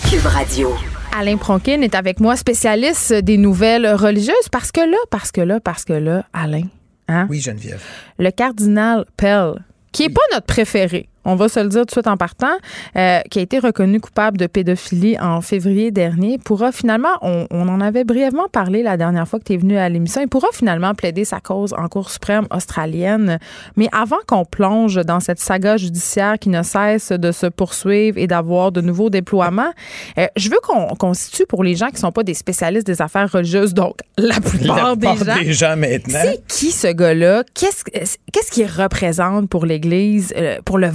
Cube 0.10 0.26
Radio. 0.26 0.76
Alain 1.16 1.38
Pronkin 1.38 1.82
est 1.82 1.94
avec 1.94 2.20
moi, 2.20 2.36
spécialiste 2.36 3.14
des 3.14 3.38
nouvelles 3.38 3.88
religieuses, 3.94 4.50
parce 4.52 4.72
que 4.72 4.82
là, 4.82 4.98
parce 5.12 5.32
que 5.32 5.42
là, 5.42 5.60
parce 5.60 5.86
que 5.86 5.94
là, 5.94 6.26
Alain. 6.34 6.64
Hein? 7.08 7.28
Oui, 7.30 7.40
Geneviève. 7.40 7.84
Le 8.18 8.32
cardinal 8.32 9.06
Pell, 9.18 9.64
qui 9.92 10.04
n'est 10.04 10.10
pas 10.10 10.22
notre 10.32 10.48
préféré, 10.48 11.10
on 11.26 11.36
va 11.36 11.50
se 11.50 11.60
le 11.60 11.70
dire 11.70 11.82
tout 11.82 11.88
de 11.88 11.92
suite 11.92 12.08
en 12.08 12.18
partant, 12.18 12.48
euh, 12.96 13.20
qui 13.30 13.40
a 13.40 13.42
été 13.42 13.60
reconnu 13.60 14.00
coupable 14.00 14.38
de 14.38 14.48
pédophilie 14.48 15.20
en 15.20 15.42
février 15.42 15.92
dernier, 15.92 16.38
pourra 16.38 16.72
finalement, 16.72 17.10
on, 17.22 17.48
en 17.52 17.82
avait 17.82 18.04
brièvement 18.04 18.48
parlé 18.52 18.84
la 18.84 18.98
dernière 18.98 19.28
fois 19.28 19.40
que 19.40 19.46
tu 19.46 19.54
es 19.54 19.58
venu 19.58 19.78
à 19.78 19.90
l'émission, 19.90 20.22
il 20.22 20.28
pourra 20.28 20.48
finalement 20.54 20.94
plaider 20.94 21.26
sa 21.26 21.40
cause 21.40 21.74
en 21.74 21.88
Cour 21.88 22.10
suprême 22.10 22.48
australienne. 22.52 23.40
Mais 23.76 23.88
avant 23.92 24.18
qu'on 24.28 24.46
plonge 24.46 24.96
dans 25.06 25.20
cette 25.20 25.40
saga 25.40 25.78
judiciaire 25.78 26.40
qui 26.40 26.50
ne 26.50 26.64
cesse 26.64 27.12
de 27.12 27.32
se 27.32 27.48
poursuivre 27.48 28.18
et 28.18 28.28
d'avoir 28.28 28.72
de 28.72 28.82
nouveaux 28.82 29.10
déploiements, 29.10 29.72
euh, 30.18 30.28
je 30.36 30.50
veux 30.50 30.60
qu'on 30.64 31.14
situe 31.14 31.46
pour 31.46 31.64
les 31.64 31.76
gens 31.76 31.88
qui 31.88 31.96
ne 31.96 32.00
sont 32.00 32.12
pas 32.12 32.24
des 32.24 32.34
spécialistes 32.34 32.88
des 32.88 33.02
affaires 33.02 33.32
religieuses, 33.32 33.74
donc 33.74 33.98
la 34.18 34.40
plupart, 34.40 34.98
des, 34.98 35.08
gens, 35.08 35.36
des 35.36 35.54
gens 35.54 35.78
maintenant. 35.78 36.20
C'est 36.24 36.48
qui 36.48 36.72
ce 36.72 36.88
gars-là? 36.88 37.44
Qu'est-ce 37.54 38.52
qu'il 38.52 38.68
représente 38.68 39.50
pour 39.50 39.66
l'Église, 39.66 40.34
euh, 40.38 40.58
pour 40.66 40.78
le 40.78 40.88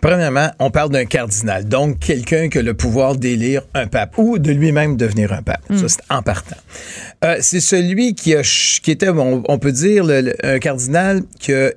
Premièrement, 0.00 0.50
on 0.58 0.70
parle 0.70 0.90
d'un 0.90 1.04
cardinal, 1.04 1.68
donc 1.68 2.00
quelqu'un 2.00 2.48
qui 2.48 2.58
a 2.58 2.62
le 2.62 2.74
pouvoir 2.74 3.16
d'élire 3.16 3.62
un 3.74 3.86
pape 3.86 4.18
ou 4.18 4.38
de 4.38 4.50
lui-même 4.50 4.96
devenir 4.96 5.32
un 5.32 5.42
pape. 5.42 5.62
Ça, 5.68 5.74
hmm. 5.74 5.88
c'est 5.88 6.02
en 6.10 6.22
partant. 6.22 6.56
Euh, 7.24 7.36
c'est 7.40 7.60
celui 7.60 8.14
qui, 8.14 8.34
a, 8.34 8.42
qui 8.42 8.90
était, 8.90 9.08
on, 9.08 9.58
peut 9.58 9.72
dire, 9.72 10.06
un 10.42 10.58
cardinal 10.58 11.22
qui 11.38 11.52
a 11.52 11.70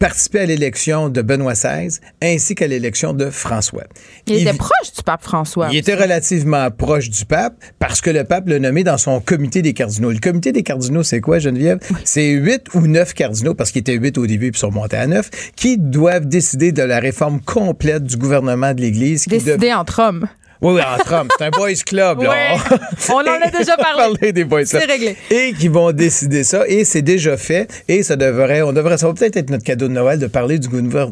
participé 0.00 0.40
à 0.40 0.46
l'élection 0.46 1.10
de 1.10 1.20
Benoît 1.20 1.52
XVI 1.52 2.00
ainsi 2.22 2.54
qu'à 2.54 2.66
l'élection 2.66 3.12
de 3.12 3.28
François. 3.28 3.84
Il, 4.26 4.36
était 4.36 4.54
proche 4.54 4.92
du 4.96 5.02
pape 5.04 5.22
François. 5.22 5.68
Il 5.70 5.76
était 5.76 5.94
relativement 5.94 6.70
proche 6.70 7.10
du 7.10 7.26
pape 7.26 7.62
parce 7.78 8.00
que 8.00 8.08
le 8.08 8.24
pape 8.24 8.48
l'a 8.48 8.58
nommé 8.58 8.82
dans 8.82 8.96
son 8.96 9.20
comité 9.20 9.60
des 9.60 9.74
cardinaux. 9.74 10.10
Le 10.10 10.18
comité 10.18 10.52
des 10.52 10.62
cardinaux, 10.62 11.02
c'est 11.02 11.20
quoi, 11.20 11.38
Geneviève? 11.38 11.80
C'est 12.04 12.30
huit 12.30 12.62
ou 12.72 12.86
neuf 12.86 13.12
cardinaux, 13.12 13.54
parce 13.54 13.72
qu'il 13.72 13.80
était 13.80 13.94
huit 13.94 14.16
au 14.16 14.26
début 14.26 14.50
puis 14.50 14.58
sont 14.58 14.70
montés 14.70 14.96
à 14.96 15.06
neuf, 15.06 15.28
qui 15.54 15.76
doivent 15.76 16.26
décider 16.26 16.72
de 16.72 16.82
la 16.82 16.98
réforme 16.98 17.40
complète 17.42 18.04
du 18.04 18.16
gouvernement 18.16 18.72
de 18.72 18.80
l'Église. 18.80 19.28
Décider 19.28 19.74
entre 19.74 20.00
hommes. 20.00 20.26
Oui, 20.62 20.74
oui, 20.74 20.80
entre 20.82 21.14
hommes. 21.14 21.28
C'est 21.38 21.44
un 21.44 21.50
boys 21.50 21.72
club, 21.86 22.22
là. 22.22 22.56
on 23.08 23.14
en 23.14 23.46
a 23.46 23.50
déjà 23.50 23.76
parlé. 23.76 24.32
des 24.32 24.44
boys 24.44 24.66
C'est 24.66 24.84
réglé. 24.84 25.16
Et 25.30 25.54
qui 25.58 25.68
vont 25.68 25.90
décider 25.92 26.44
ça. 26.44 26.64
Et 26.68 26.84
c'est 26.84 27.02
déjà 27.02 27.36
fait. 27.36 27.84
Et 27.88 28.02
ça 28.02 28.16
devrait, 28.16 28.62
on 28.62 28.72
devrait, 28.72 28.98
ça 28.98 29.06
va 29.06 29.14
peut-être 29.14 29.36
être 29.36 29.50
notre 29.50 29.64
cadeau 29.64 29.88
de 29.88 29.92
Noël 29.92 30.18
de 30.18 30.26
parler 30.26 30.58
du 30.58 30.68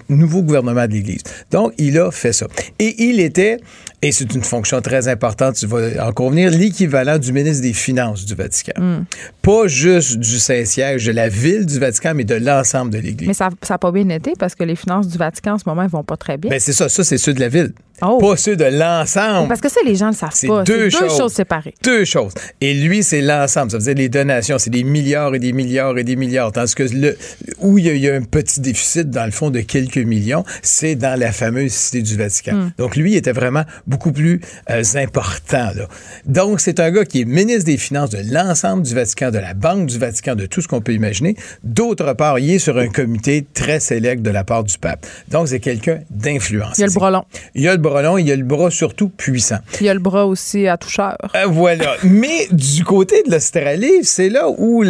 nouveau 0.09 0.43
gouvernement 0.43 0.87
de 0.87 0.93
l'Église. 0.93 1.23
Donc, 1.51 1.73
il 1.79 1.99
a 1.99 2.11
fait 2.11 2.33
ça. 2.33 2.47
Et 2.79 3.05
il 3.05 3.21
était, 3.21 3.59
et 4.03 4.13
c'est 4.13 4.35
une 4.35 4.45
fonction 4.45 4.81
très 4.81 5.09
importante, 5.09 5.57
tu 5.57 5.67
vas 5.67 6.07
en 6.07 6.13
convenir, 6.13 6.51
l'équivalent 6.51 7.19
du 7.19 7.33
ministre 7.33 7.63
des 7.63 7.73
Finances 7.73 8.25
du 8.27 8.35
Vatican. 8.35 8.81
Hmm. 8.81 9.05
Pas 9.43 9.67
juste 9.67 10.19
du 10.19 10.39
Saint-Siège, 10.39 11.07
de 11.07 11.13
la 11.13 11.29
ville 11.29 11.65
du 11.65 11.79
Vatican, 11.79 12.13
mais 12.15 12.25
de 12.25 12.35
l'ensemble 12.35 12.93
de 12.93 12.99
l'Église. 12.99 13.29
Mais 13.29 13.35
ça 13.35 13.49
n'a 13.69 13.79
pas 13.79 13.93
bien 13.93 14.09
été 14.11 14.33
parce 14.39 14.55
que 14.55 14.65
les 14.65 14.77
finances 14.77 15.09
du 15.09 15.17
Vatican 15.17 15.55
en 15.55 15.59
ce 15.59 15.65
moment, 15.67 15.83
ils 15.83 15.89
vont 15.89 16.05
pas 16.05 16.17
très 16.17 16.37
bien. 16.37 16.51
Ben, 16.51 16.61
c'est 16.61 16.73
ça. 16.73 16.89
Ça, 16.89 17.03
c'est 17.03 17.19
ceux 17.19 17.33
de 17.33 17.41
la 17.41 17.49
ville. 17.49 17.73
Oh. 18.03 18.19
Pas 18.19 18.37
ceux 18.37 18.57
de 18.57 18.65
l'ensemble. 18.65 19.49
Parce 19.49 19.61
que 19.61 19.69
ça, 19.69 19.81
les 19.85 19.97
gens 19.97 20.07
ne 20.07 20.11
le 20.13 20.17
savent 20.17 20.49
pas. 20.49 20.63
Deux, 20.63 20.89
deux 20.89 20.91
choses. 20.91 21.33
séparées. 21.33 21.75
Deux 21.83 22.05
choses. 22.05 22.33
Et 22.61 22.75
lui, 22.75 23.03
c'est 23.03 23.21
l'ensemble. 23.21 23.71
Ça 23.71 23.79
veut 23.79 23.85
dire 23.85 23.95
les 23.95 24.09
donations, 24.09 24.59
c'est 24.59 24.71
des 24.71 24.85
milliards 24.85 25.35
et 25.35 25.39
des 25.39 25.53
milliards 25.53 25.99
et 25.99 26.05
des 26.05 26.17
milliards. 26.17 26.53
Tandis 26.53 26.75
que 26.75 26.85
le, 26.85 27.17
où 27.61 27.79
il 27.79 27.97
y, 27.97 28.09
a, 28.09 28.15
un 28.15 28.23
petit 28.23 28.61
déficit, 28.61 29.11
dans 29.11 29.25
le 29.25 29.31
fond, 29.31 29.51
de 29.51 29.61
quelques 29.61 29.99
millions, 29.99 30.45
c'est 30.63 30.95
dans 30.95 31.19
la 31.19 31.33
fameuse 31.33 31.73
cité 31.73 32.03
du 32.03 32.17
Vatican. 32.17 32.55
Hmm. 32.55 32.71
Donc, 32.79 32.97
lui, 32.97 33.13
il 33.13 33.17
était 33.17 33.33
vraiment 33.33 33.65
beaucoup 33.87 34.13
plus 34.13 34.41
euh, 34.71 34.83
important. 34.95 35.71
Là. 35.75 35.89
Donc, 36.27 36.61
c'est 36.61 36.81
un 36.81 36.91
gars 36.91 37.05
qui 37.05 37.23
est 37.23 37.25
ministre 37.25 37.65
des 37.65 37.77
Finances 37.77 38.11
de 38.11 38.21
l'ensemble 38.33 38.83
du 38.83 38.95
Vatican, 38.95 39.31
de 39.31 39.39
la 39.39 39.55
Banque 39.55 39.87
du 39.87 39.99
Vatican, 39.99 40.35
de 40.35 40.47
tout 40.47 40.61
ce 40.61 40.69
qu'on 40.69 40.81
peut 40.81 40.93
imaginer. 40.93 41.37
D'autre 41.63 42.13
part, 42.15 42.39
il 42.39 42.51
est 42.51 42.59
sur 42.59 42.79
un 42.79 42.89
comité 42.89 43.47
très 43.55 43.81
sélect 43.81 44.23
de 44.23 44.31
la 44.31 44.45
part 44.45 44.65
du 44.65 44.79
pape. 44.79 45.07
Donc, 45.29 45.49
c'est 45.49 45.61
quelqu'un 45.61 46.01
d'influence. 46.11 46.79
Il 46.79 46.83
y 46.83 46.85
a 46.85 46.87
le 46.87 46.93
bras 46.93 47.27
Il 47.55 47.63
y 47.63 47.69
a 47.69 47.73
le 47.73 47.79
il 48.19 48.27
y 48.27 48.33
a 48.33 48.37
le 48.37 48.45
bras 48.45 48.71
surtout 48.71 49.09
puissant. 49.09 49.59
Il 49.81 49.87
y 49.87 49.89
a 49.89 49.95
le 49.95 50.01
bras 50.01 50.27
aussi 50.27 50.67
à 50.67 50.77
toucheur. 50.77 51.17
Euh, 51.35 51.47
voilà. 51.47 51.95
Mais 52.05 52.49
du 52.51 52.85
côté 52.85 53.23
de 53.27 53.33
l'Australie, 53.33 54.01
c'est 54.03 54.29
là 54.29 54.49
où 54.49 54.85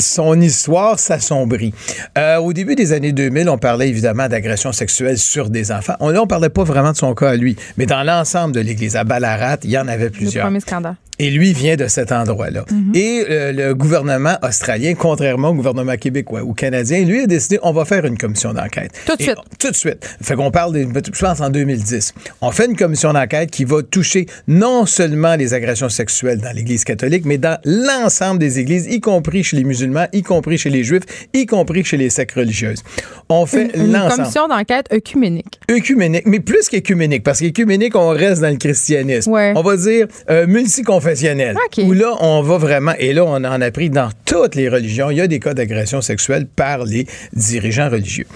son 0.00 0.40
histoire 0.40 0.98
s'assombrit. 0.98 1.72
Euh, 2.18 2.36
au 2.38 2.52
début 2.52 2.74
des 2.74 2.92
années 2.92 3.12
2000, 3.12 3.48
on 3.48 3.58
parlait 3.58 3.88
évidemment 3.88 4.28
d'agression 4.28 4.72
sexuelle 4.72 5.18
sur 5.18 5.50
des 5.50 5.72
enfants. 5.72 5.94
On, 6.00 6.10
là, 6.10 6.22
on 6.22 6.26
parlait 6.26 6.48
pas 6.48 6.64
vraiment 6.64 6.92
de 6.92 6.96
son 6.96 7.14
cas 7.14 7.30
à 7.30 7.36
lui, 7.36 7.56
mais 7.76 7.86
dans 7.86 8.02
l'ensemble 8.02 8.54
de 8.54 8.60
l'Église, 8.60 8.96
à 8.96 9.04
Ballarat, 9.04 9.58
il 9.64 9.70
y 9.70 9.78
en 9.78 9.88
avait 9.88 10.10
plusieurs. 10.10 10.44
Le 10.44 10.50
premier 10.50 10.60
scandale. 10.60 10.96
Et 11.18 11.30
lui 11.30 11.54
vient 11.54 11.76
de 11.76 11.88
cet 11.88 12.12
endroit-là. 12.12 12.64
Mhm. 12.70 12.92
Et 12.94 13.24
euh, 13.30 13.52
le 13.52 13.74
gouvernement 13.74 14.36
australien, 14.42 14.94
contrairement 14.94 15.48
au 15.48 15.54
gouvernement 15.54 15.96
québécois 15.96 16.42
ou 16.42 16.52
canadien, 16.52 17.04
lui 17.04 17.22
a 17.22 17.26
décidé 17.26 17.58
on 17.62 17.72
va 17.72 17.86
faire 17.86 18.04
une 18.04 18.18
commission 18.18 18.52
d'enquête. 18.52 18.92
Tout 19.06 19.16
de 19.16 19.22
suite. 19.22 19.36
tout 19.58 19.70
de 19.70 19.76
suite. 19.76 20.16
Fait 20.20 20.34
qu'on 20.34 20.50
parle, 20.50 20.74
de, 20.74 20.86
je 21.12 21.20
pense, 21.20 21.40
en 21.40 21.48
2010. 21.48 22.12
On 22.42 22.50
fait 22.50 22.66
une 22.66 22.76
commission 22.76 23.14
d'enquête 23.14 23.50
qui 23.50 23.64
va 23.64 23.82
toucher 23.82 24.26
non 24.46 24.84
seulement 24.84 25.36
les 25.36 25.54
agressions 25.54 25.88
sexuelles 25.88 26.38
dans 26.38 26.54
l'Église 26.54 26.84
catholique, 26.84 27.24
mais 27.24 27.38
dans 27.38 27.58
l'ensemble 27.64 28.38
des 28.38 28.58
églises, 28.58 28.86
y 28.86 29.00
compris 29.00 29.42
chez 29.42 29.56
les 29.56 29.64
musulmans, 29.64 30.06
y 30.12 30.22
compris 30.22 30.58
chez 30.58 30.68
les 30.68 30.84
juifs, 30.84 31.04
y 31.32 31.46
compris 31.46 31.82
chez 31.82 31.96
les 31.96 32.10
sectes 32.10 32.34
religieuses. 32.36 32.82
On 33.30 33.46
fait 33.46 33.74
l'ensemble. 33.74 33.94
Une 33.94 34.16
commission 34.16 34.48
d'enquête 34.48 34.86
œcuménique. 34.92 35.60
Œcuménique, 35.70 36.24
mais 36.26 36.40
plus 36.40 36.68
qu'œcuménique, 36.68 37.22
parce 37.22 37.40
qu'œcuménique, 37.40 37.96
on 37.96 38.10
reste 38.10 38.42
dans 38.42 38.50
le 38.50 38.56
christianisme. 38.56 39.30
On 39.30 39.62
va 39.62 39.76
dire 39.78 40.06
euh, 40.28 40.46
où 40.46 41.92
là, 41.92 42.16
on 42.20 42.42
va 42.42 42.58
vraiment, 42.58 42.92
et 42.98 43.14
là, 43.14 43.24
on 43.24 43.36
en 43.36 43.60
a 43.60 43.70
pris 43.70 43.88
dans 43.88 44.10
toutes 44.26 44.56
les 44.56 44.68
religions, 44.68 45.10
il 45.10 45.16
y 45.16 45.20
a 45.22 45.26
des 45.26 45.40
cas 45.40 45.54
d'agression 45.54 46.02
sexuelle 46.02 46.46
par 46.46 46.84
les 46.84 47.06
dirigeants 47.32 47.88
religieux. 47.88 48.26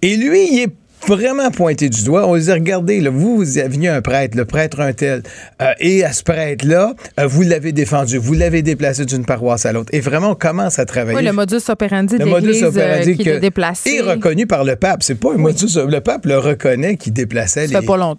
Et 0.00 0.16
lui, 0.16 0.48
il 0.52 0.62
est 0.62 0.72
vraiment 1.06 1.50
pointé 1.50 1.88
du 1.88 2.04
doigt. 2.04 2.26
On 2.26 2.34
lui 2.34 2.42
dit, 2.42 2.52
regardez, 2.52 3.00
là, 3.00 3.10
vous, 3.10 3.36
vous 3.36 3.58
avez 3.58 3.88
un 3.88 4.02
prêtre, 4.02 4.36
le 4.36 4.44
prêtre 4.44 4.80
un 4.80 4.92
tel, 4.92 5.22
euh, 5.62 5.72
et 5.80 6.04
à 6.04 6.12
ce 6.12 6.22
prêtre-là, 6.22 6.94
euh, 7.18 7.26
vous 7.26 7.42
l'avez 7.42 7.72
défendu, 7.72 8.18
vous 8.18 8.34
l'avez 8.34 8.62
déplacé 8.62 9.04
d'une 9.04 9.24
paroisse 9.24 9.66
à 9.66 9.72
l'autre. 9.72 9.90
Et 9.92 10.00
vraiment, 10.00 10.30
on 10.30 10.34
commence 10.34 10.78
à 10.78 10.84
travailler. 10.84 11.18
Oui, 11.18 11.24
le 11.24 11.32
modus 11.32 11.68
operandi 11.68 12.18
de 12.18 12.24
l'Église 12.24 12.64
euh, 12.64 13.14
qui 13.14 13.28
est 13.28 13.40
déplacé. 13.40 13.90
Et 13.90 14.00
reconnu 14.00 14.46
par 14.46 14.64
le 14.64 14.76
pape. 14.76 15.02
C'est 15.02 15.14
pas 15.14 15.32
un 15.32 15.38
modus... 15.38 15.76
Le 15.76 16.00
pape 16.00 16.26
le 16.26 16.38
reconnaît 16.38 16.96
qui 16.96 17.10
déplaçait 17.10 17.66
les, 17.66 17.78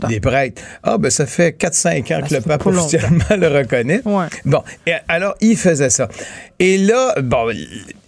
les, 0.10 0.20
prêtres. 0.20 0.62
Ah, 0.84 0.98
ben 0.98 1.12
ça 1.12 1.26
fait 1.26 1.58
4-5 1.58 2.16
ans 2.16 2.28
que 2.28 2.36
le 2.36 2.42
pape 2.42 2.66
officiellement 2.66 3.24
le 3.38 3.48
reconnaît. 3.48 4.02
Bon, 4.46 4.64
et 4.88 4.94
alors, 5.08 5.36
il 5.42 5.58
faisait 5.58 5.90
ça. 5.90 6.08
Et 6.60 6.78
là, 6.78 7.16
bon, 7.22 7.49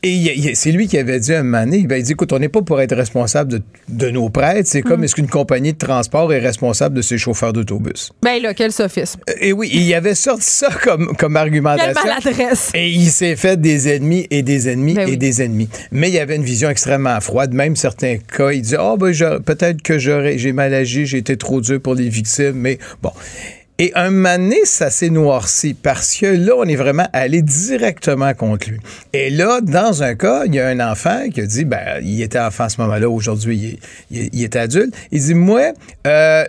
et 0.03 0.55
c'est 0.55 0.71
lui 0.71 0.87
qui 0.87 0.97
avait 0.97 1.19
dit 1.19 1.33
un 1.33 1.43
moment 1.43 1.63
donné, 1.63 1.83
ben, 1.83 1.97
il 1.97 2.03
dit, 2.03 2.11
écoute, 2.13 2.33
on 2.33 2.39
n'est 2.39 2.49
pas 2.49 2.61
pour 2.61 2.81
être 2.81 2.95
responsable 2.95 3.61
de, 3.87 4.09
nos 4.09 4.29
prêtres, 4.29 4.67
c'est 4.67 4.81
comme 4.81 5.01
mm. 5.01 5.03
est-ce 5.05 5.15
qu'une 5.15 5.29
compagnie 5.29 5.73
de 5.73 5.77
transport 5.77 6.33
est 6.33 6.39
responsable 6.39 6.95
de 6.95 7.01
ses 7.01 7.17
chauffeurs 7.17 7.53
d'autobus? 7.53 8.11
Ben 8.23 8.41
là, 8.41 8.53
quel 8.53 8.71
sophisme. 8.71 9.21
Euh, 9.29 9.33
et 9.39 9.53
oui, 9.53 9.69
il 9.71 9.93
avait 9.93 10.15
sorti 10.15 10.49
ça 10.49 10.69
comme, 10.83 11.15
comme 11.15 11.37
argumentation. 11.37 11.93
Quelle 11.93 12.35
maladresse. 12.35 12.71
Et 12.73 12.89
il 12.89 13.09
s'est 13.09 13.35
fait 13.35 13.61
des 13.61 13.87
ennemis 13.87 14.27
et 14.31 14.41
des 14.41 14.69
ennemis 14.69 14.95
ben 14.95 15.07
et 15.07 15.17
des 15.17 15.41
ennemis. 15.43 15.69
Mais 15.91 16.09
il 16.09 16.15
y 16.15 16.19
avait 16.19 16.35
une 16.35 16.43
vision 16.43 16.69
extrêmement 16.69 17.21
froide. 17.21 17.53
Même 17.53 17.75
certains 17.75 18.17
cas, 18.17 18.51
il 18.51 18.63
disait, 18.63 18.77
oh, 18.81 18.97
ben, 18.97 19.13
peut-être 19.39 19.81
que 19.81 19.97
j'aurais, 19.97 20.37
j'ai 20.37 20.51
mal 20.51 20.73
agi, 20.73 21.05
j'ai 21.05 21.19
été 21.19 21.37
trop 21.37 21.61
dur 21.61 21.79
pour 21.79 21.95
les 21.95 22.09
victimes, 22.09 22.55
mais 22.55 22.79
bon. 23.01 23.11
Et 23.83 23.91
un 23.95 24.11
moment 24.11 24.37
ça 24.63 24.91
s'est 24.91 25.09
noirci 25.09 25.73
parce 25.73 26.15
que 26.15 26.27
là, 26.27 26.53
on 26.55 26.65
est 26.65 26.75
vraiment 26.75 27.07
allé 27.13 27.41
directement 27.41 28.31
contre 28.35 28.69
lui. 28.69 28.79
Et 29.11 29.31
là, 29.31 29.59
dans 29.59 30.03
un 30.03 30.13
cas, 30.13 30.43
il 30.45 30.53
y 30.53 30.59
a 30.59 30.67
un 30.67 30.79
enfant 30.79 31.27
qui 31.33 31.41
a 31.41 31.47
dit, 31.47 31.65
ben, 31.65 31.99
il 32.03 32.21
était 32.21 32.37
enfant 32.37 32.65
à 32.65 32.69
ce 32.69 32.79
moment-là, 32.81 33.09
aujourd'hui, 33.09 33.79
il, 34.11 34.29
il, 34.33 34.43
est 34.43 34.55
adulte. 34.55 34.93
Il 35.11 35.19
dit, 35.19 35.33
moi, 35.33 35.71
euh, 36.05 36.43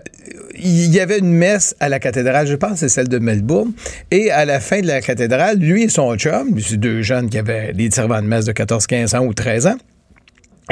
il 0.56 0.92
y 0.92 1.00
avait 1.00 1.20
une 1.20 1.32
messe 1.32 1.74
à 1.80 1.88
la 1.88 2.00
cathédrale, 2.00 2.46
je 2.46 2.54
pense 2.54 2.80
c'est 2.80 2.90
celle 2.90 3.08
de 3.08 3.18
Melbourne, 3.18 3.72
et 4.10 4.30
à 4.30 4.44
la 4.44 4.60
fin 4.60 4.82
de 4.82 4.86
la 4.86 5.00
cathédrale, 5.00 5.56
lui 5.56 5.84
et 5.84 5.88
son 5.88 6.14
chum, 6.16 6.60
c'est 6.60 6.76
deux 6.76 7.00
jeunes 7.00 7.30
qui 7.30 7.38
avaient 7.38 7.72
des 7.72 7.90
servants 7.90 8.20
de 8.20 8.26
messe 8.26 8.44
de 8.44 8.52
14, 8.52 8.86
15 8.86 9.14
ans 9.14 9.24
ou 9.24 9.32
13 9.32 9.68
ans, 9.68 9.76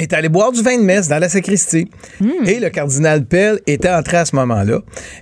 est 0.01 0.13
allé 0.13 0.29
boire 0.29 0.51
du 0.53 0.63
vin 0.63 0.77
de 0.77 0.83
messe 0.83 1.09
dans 1.09 1.19
la 1.19 1.29
sacristie. 1.29 1.89
Hmm. 2.21 2.47
Et 2.47 2.59
le 2.59 2.71
cardinal 2.71 3.25
Pell 3.25 3.61
était 3.67 3.91
entré 3.91 4.17
à 4.17 4.25
ce 4.25 4.35
moment-là 4.37 4.81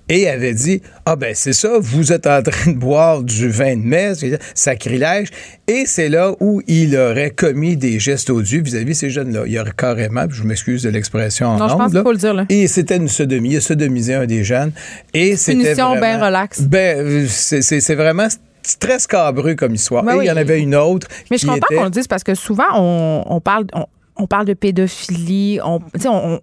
et 0.09 0.29
avait 0.29 0.55
dit 0.55 0.83
Ah, 1.05 1.17
ben 1.17 1.35
c'est 1.35 1.53
ça, 1.53 1.79
vous 1.81 2.13
êtes 2.13 2.27
en 2.27 2.43
train 2.43 2.73
de 2.73 2.79
boire 2.79 3.23
du 3.23 3.49
vin 3.49 3.77
de 3.77 3.83
messe, 3.83 4.25
sacrilège. 4.55 5.29
Et 5.67 5.85
c'est 5.87 6.09
là 6.09 6.33
où 6.41 6.63
il 6.67 6.97
aurait 6.97 7.31
commis 7.31 7.77
des 7.77 7.99
gestes 7.99 8.31
odieux 8.31 8.63
vis-à-vis 8.63 8.95
ces 8.95 9.11
jeunes-là. 9.11 9.43
Il 9.47 9.59
aurait 9.59 9.73
carrément, 9.77 10.25
je 10.31 10.43
m'excuse 10.45 10.83
de 10.83 10.89
l'expression 10.89 11.49
en 11.49 11.59
Non, 11.59 11.69
je 11.69 11.75
pense 11.75 11.93
qu'il 11.93 12.03
faut 12.03 12.13
le 12.13 12.19
dire, 12.19 12.35
là. 12.35 12.47
Et 12.49 12.67
c'était 12.69 12.97
une 12.97 13.09
sodomie. 13.09 13.51
Il 13.51 13.57
a 13.59 13.61
sodomisé 13.61 14.15
un 14.15 14.27
des 14.27 14.45
jeunes. 14.45 14.73
Et 15.13 15.37
c'était. 15.37 15.63
Punition 15.63 15.97
bien 16.01 16.25
relax. 16.25 16.63
Ben, 16.63 17.27
c'est 17.29 17.95
vraiment 17.95 18.29
très 18.81 18.99
scabreux 18.99 19.55
comme 19.55 19.75
histoire. 19.75 20.09
Et 20.11 20.25
il 20.25 20.27
y 20.27 20.31
en 20.31 20.37
avait 20.37 20.61
une 20.61 20.75
autre. 20.75 21.09
Mais 21.31 21.39
je 21.39 21.47
comprends 21.47 21.75
qu'on 21.75 21.85
le 21.85 21.91
dise 21.91 22.07
parce 22.07 22.25
que 22.25 22.35
souvent, 22.35 22.65
on, 22.75 23.41
parle, 23.41 23.67
on, 23.73 23.87
parle 24.27 24.47
de 24.47 24.55
pédophilie, 24.55 25.61
on, 25.63 25.81
on, 26.07 26.41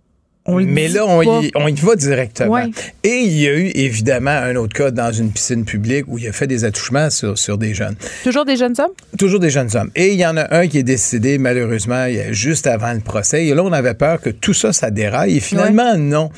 mais 0.47 0.87
là, 0.87 1.05
on 1.07 1.21
y, 1.41 1.51
on 1.55 1.67
y, 1.67 1.73
va 1.73 1.95
directement. 1.95 2.63
Et 3.03 3.19
il 3.21 3.39
y 3.39 3.47
a 3.47 3.53
eu 3.53 3.71
évidemment 3.73 4.31
un 4.31 4.55
autre 4.55 4.73
cas 4.73 4.91
dans 4.91 5.11
une 5.11 5.31
piscine 5.31 5.65
publique 5.65 6.05
où 6.07 6.17
il 6.17 6.27
a 6.27 6.31
fait 6.31 6.47
des 6.47 6.65
attouchements 6.65 7.09
sur, 7.09 7.37
sur 7.37 7.57
des 7.57 7.73
jeunes. 7.73 7.95
Toujours 8.23 8.45
des 8.45 8.55
jeunes 8.55 8.75
hommes? 8.77 8.91
Toujours 9.17 9.39
des 9.39 9.49
jeunes 9.49 9.69
hommes. 9.75 9.89
Et 9.95 10.13
il 10.13 10.19
y 10.19 10.25
en 10.25 10.37
a 10.37 10.55
un 10.55 10.67
qui 10.67 10.77
est 10.77 10.83
décédé 10.83 11.37
malheureusement 11.39 12.05
juste 12.29 12.67
avant 12.67 12.93
le 12.93 12.99
procès. 12.99 13.45
Et 13.45 13.53
là, 13.55 13.63
on 13.63 13.71
avait 13.71 13.95
peur 13.95 14.21
que 14.21 14.29
tout 14.29 14.53
ça, 14.53 14.71
ça 14.71 14.91
déraille. 14.91 15.37
Et 15.37 15.39
finalement, 15.39 15.97
non. 15.97 16.29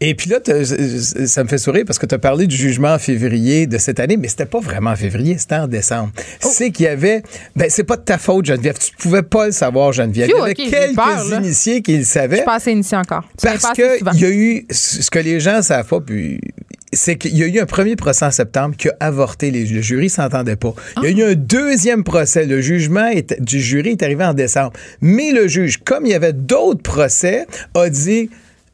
Et 0.00 0.14
puis 0.14 0.28
là, 0.28 0.38
ça 1.26 1.42
me 1.42 1.48
fait 1.48 1.58
sourire 1.58 1.84
parce 1.86 1.98
que 1.98 2.06
tu 2.06 2.14
as 2.14 2.18
parlé 2.18 2.46
du 2.46 2.56
jugement 2.56 2.94
en 2.94 2.98
février 2.98 3.66
de 3.66 3.78
cette 3.78 3.98
année, 3.98 4.16
mais 4.16 4.28
c'était 4.28 4.46
pas 4.46 4.60
vraiment 4.60 4.90
en 4.90 4.96
février, 4.96 5.38
c'était 5.38 5.56
en 5.56 5.68
décembre. 5.68 6.10
Oh. 6.44 6.48
C'est 6.52 6.70
qu'il 6.70 6.84
y 6.84 6.88
avait. 6.88 7.22
Ben, 7.56 7.68
c'est 7.70 7.84
pas 7.84 7.96
de 7.96 8.02
ta 8.02 8.18
faute, 8.18 8.44
Geneviève. 8.44 8.76
Tu 8.78 8.94
pouvais 8.96 9.22
pas 9.22 9.46
le 9.46 9.52
savoir, 9.52 9.92
Geneviève. 9.92 10.28
il 10.28 10.38
y 10.38 10.42
avait 10.42 10.54
quelques 10.54 11.32
initiés 11.32 11.82
qui 11.82 11.96
le 11.96 12.04
savaient. 12.04 12.36
Je 12.36 12.36
suis 12.36 12.44
pas 12.44 12.56
assez 12.56 12.72
initié 12.72 12.98
encore. 12.98 13.24
Parce 13.60 13.74
qu'il 13.74 14.20
y 14.20 14.24
a 14.24 14.30
eu, 14.30 14.66
ce 14.70 15.10
que 15.10 15.18
les 15.18 15.40
gens 15.40 15.62
savent 15.62 15.86
pas, 15.86 16.00
puis 16.00 16.40
c'est 16.92 17.16
qu'il 17.16 17.36
y 17.36 17.42
a 17.42 17.46
eu 17.46 17.58
un 17.58 17.66
premier 17.66 17.96
procès 17.96 18.24
en 18.24 18.30
septembre 18.30 18.76
qui 18.76 18.88
a 18.88 18.94
avorté. 19.00 19.50
Les, 19.50 19.64
le 19.64 19.82
jury 19.82 20.08
s'entendait 20.08 20.56
pas. 20.56 20.74
Il 21.02 21.18
y 21.18 21.22
a 21.22 21.26
eu 21.26 21.32
un 21.32 21.34
deuxième 21.34 22.04
procès. 22.04 22.46
Le 22.46 22.60
jugement 22.60 23.10
du 23.40 23.60
jury 23.60 23.90
est 23.90 24.02
arrivé 24.02 24.24
en 24.24 24.34
décembre. 24.34 24.72
Mais 25.00 25.32
le 25.32 25.48
juge, 25.48 25.78
comme 25.78 26.06
il 26.06 26.12
y 26.12 26.14
avait 26.14 26.32
d'autres 26.32 26.82
procès, 26.82 27.46
a 27.74 27.88
dit 27.88 28.30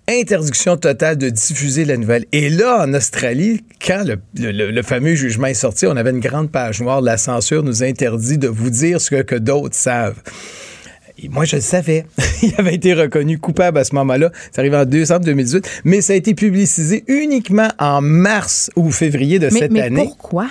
interdiction 0.09 0.77
totale 0.77 1.17
de 1.17 1.31
diffuser 1.31 1.85
la 1.85 1.97
nouvelle. 1.97 2.25
Et 2.33 2.51
là, 2.51 2.85
en 2.85 2.95
Australie, 2.95 3.63
quand 3.85 4.05
le, 4.05 4.19
le, 4.51 4.83
fameux 4.83 5.15
jugement 5.15 5.47
est 5.47 5.55
sorti, 5.55 5.87
on 5.87 5.97
avait 5.97 6.11
une 6.11 6.21
grande 6.21 6.51
page 6.51 6.81
noire. 6.81 7.01
La 7.01 7.17
censure 7.17 7.63
nous 7.63 7.83
interdit 7.83 8.39
de 8.39 8.49
vous 8.49 8.71
dire 8.71 9.01
ce 9.01 9.11
que, 9.11 9.23
que 9.23 9.37
d'autres 9.37 9.77
savent 9.77 10.21
moi, 11.29 11.45
je 11.45 11.57
le 11.57 11.63
savais. 11.63 12.07
il 12.43 12.55
avait 12.59 12.75
été 12.75 12.95
reconnu 12.95 13.39
coupable 13.39 13.79
à 13.79 13.85
ce 13.85 13.95
moment-là. 13.95 14.31
Ça 14.53 14.63
arrive 14.63 14.75
en 14.75 14.85
décembre 14.85 15.25
2018. 15.25 15.83
Mais 15.85 16.01
ça 16.01 16.13
a 16.13 16.17
été 16.17 16.35
publicisé 16.35 17.05
uniquement 17.09 17.69
en 17.79 18.01
mars 18.01 18.71
ou 18.77 18.91
février 18.91 19.39
de 19.39 19.51
cette 19.51 19.73
mais 19.73 19.83
année. 19.83 20.05
Pourquoi? 20.05 20.47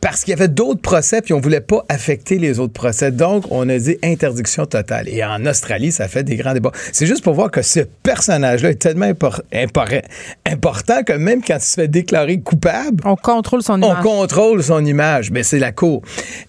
Parce 0.00 0.22
qu'il 0.22 0.30
y 0.30 0.34
avait 0.34 0.48
d'autres 0.48 0.80
procès, 0.80 1.22
puis 1.22 1.34
on 1.34 1.40
voulait 1.40 1.60
pas 1.60 1.84
affecter 1.88 2.38
les 2.38 2.58
autres 2.58 2.72
procès. 2.72 3.10
Donc, 3.10 3.44
on 3.50 3.68
a 3.68 3.78
dit 3.78 3.96
interdiction 4.02 4.66
totale. 4.66 5.08
Et 5.08 5.24
en 5.24 5.44
Australie, 5.46 5.92
ça 5.92 6.08
fait 6.08 6.22
des 6.22 6.36
grands 6.36 6.54
débats. 6.54 6.72
C'est 6.92 7.06
juste 7.06 7.24
pour 7.24 7.34
voir 7.34 7.50
que 7.50 7.62
ce 7.62 7.80
personnage-là 7.80 8.70
est 8.70 8.74
tellement 8.74 9.06
important 9.06 11.02
que 11.04 11.12
même 11.12 11.42
quand 11.42 11.56
il 11.56 11.60
se 11.60 11.74
fait 11.74 11.88
déclarer 11.88 12.40
coupable... 12.40 13.02
On 13.04 13.16
contrôle 13.16 13.62
son 13.62 13.78
image. 13.78 13.96
On 13.98 14.02
contrôle 14.02 14.62
son 14.62 14.84
image. 14.84 15.30
Mais 15.30 15.42
c'est 15.42 15.58
la 15.58 15.72
cour. 15.72 16.02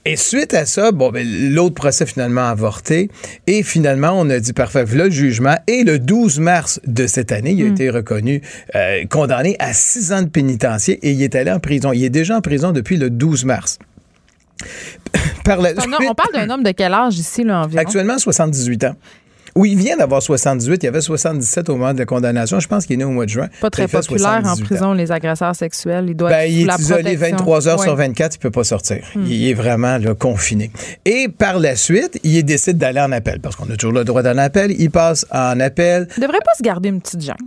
Et 0.05 0.15
suite 0.15 0.53
à 0.53 0.65
ça, 0.65 0.91
bon, 0.91 1.09
ben, 1.11 1.26
l'autre 1.53 1.76
procès 1.76 2.05
finalement 2.05 2.47
avorté. 2.47 3.09
Et 3.47 3.62
finalement, 3.64 4.11
on 4.16 4.30
a 4.30 4.39
dit 4.39 4.53
parfait, 4.53 4.86
là 4.86 5.05
le 5.05 5.09
jugement. 5.09 5.55
Et 5.68 5.84
le 5.84 5.99
12 5.99 6.39
mars 6.39 6.80
de 6.86 7.07
cette 7.07 7.32
année, 7.32 7.51
il 7.51 7.64
a 7.64 7.70
hmm. 7.70 7.74
été 7.74 7.89
reconnu 7.89 8.41
euh, 8.76 9.05
condamné 9.09 9.55
à 9.59 9.74
six 9.74 10.11
ans 10.11 10.22
de 10.22 10.30
pénitencier 10.30 10.99
et 11.01 11.11
il 11.11 11.22
est 11.22 11.36
allé 11.36 11.51
en 11.51 11.59
prison. 11.59 11.91
Il 11.93 12.03
est 12.03 12.09
déjà 12.09 12.38
en 12.38 12.41
prison 12.41 12.72
depuis 12.72 12.97
le 12.97 13.09
12 13.09 13.45
mars. 13.45 13.80
Par 15.43 15.59
on 15.59 16.16
parle 16.16 16.34
d'un 16.34 16.49
homme 16.49 16.64
de 16.64 16.72
quel 16.72 16.93
âge 16.93 17.18
ici, 17.18 17.43
là, 17.43 17.61
environ? 17.61 17.82
Actuellement, 17.82 18.18
78 18.18 18.84
ans. 18.86 18.95
Oui, 19.56 19.72
il 19.72 19.78
vient 19.78 19.97
d'avoir 19.97 20.22
78. 20.22 20.84
Il 20.84 20.86
y 20.86 20.89
avait 20.89 21.01
77 21.01 21.70
au 21.70 21.76
moment 21.76 21.93
de 21.93 21.99
la 21.99 22.06
condamnation. 22.06 22.60
Je 22.60 22.68
pense 22.68 22.86
qu'il 22.86 22.95
est 22.95 22.97
né 22.97 23.04
au 23.04 23.12
mois 23.12 23.26
de 23.26 23.30
juin. 23.30 23.49
Pas 23.62 23.70
très 23.70 23.88
populaire 23.88 24.41
en 24.45 24.56
prison, 24.58 24.93
les 24.93 25.12
agresseurs 25.12 25.56
sexuels. 25.56 26.06
Il 26.10 26.16
doit 26.16 26.30
ben, 26.30 26.51
il 26.51 26.70
est 26.70 26.80
isolé 26.80 27.16
23 27.16 27.68
heures 27.68 27.82
sur 27.82 27.95
24. 27.95 28.36
Il 28.36 28.39
peut 28.39 28.51
pas 28.51 28.64
sortir. 28.64 29.04
Hmm. 29.16 29.26
Il 29.28 29.47
est 29.47 29.54
vraiment 29.54 29.99
confiné. 30.18 30.72
Et 31.06 31.28
par 31.30 31.60
la 31.60 31.76
suite, 31.76 32.20
il 32.24 32.43
décide 32.43 32.78
d'aller 32.78 33.01
en 33.01 33.12
appel 33.12 33.39
parce 33.39 33.56
qu'on 33.56 33.70
a 33.70 33.76
toujours 33.76 33.93
le 33.93 34.04
droit 34.04 34.24
d'un 34.24 34.38
appel. 34.38 34.74
Il 34.80 34.91
passe 34.91 35.26
en 35.32 35.60
appel. 35.60 36.08
Il 36.18 36.22
devrait 36.22 36.39
pas 36.43 36.54
se 36.58 36.64
garder 36.64 36.89
une 36.89 37.01
petite 37.01 37.22
jambe. 37.22 37.38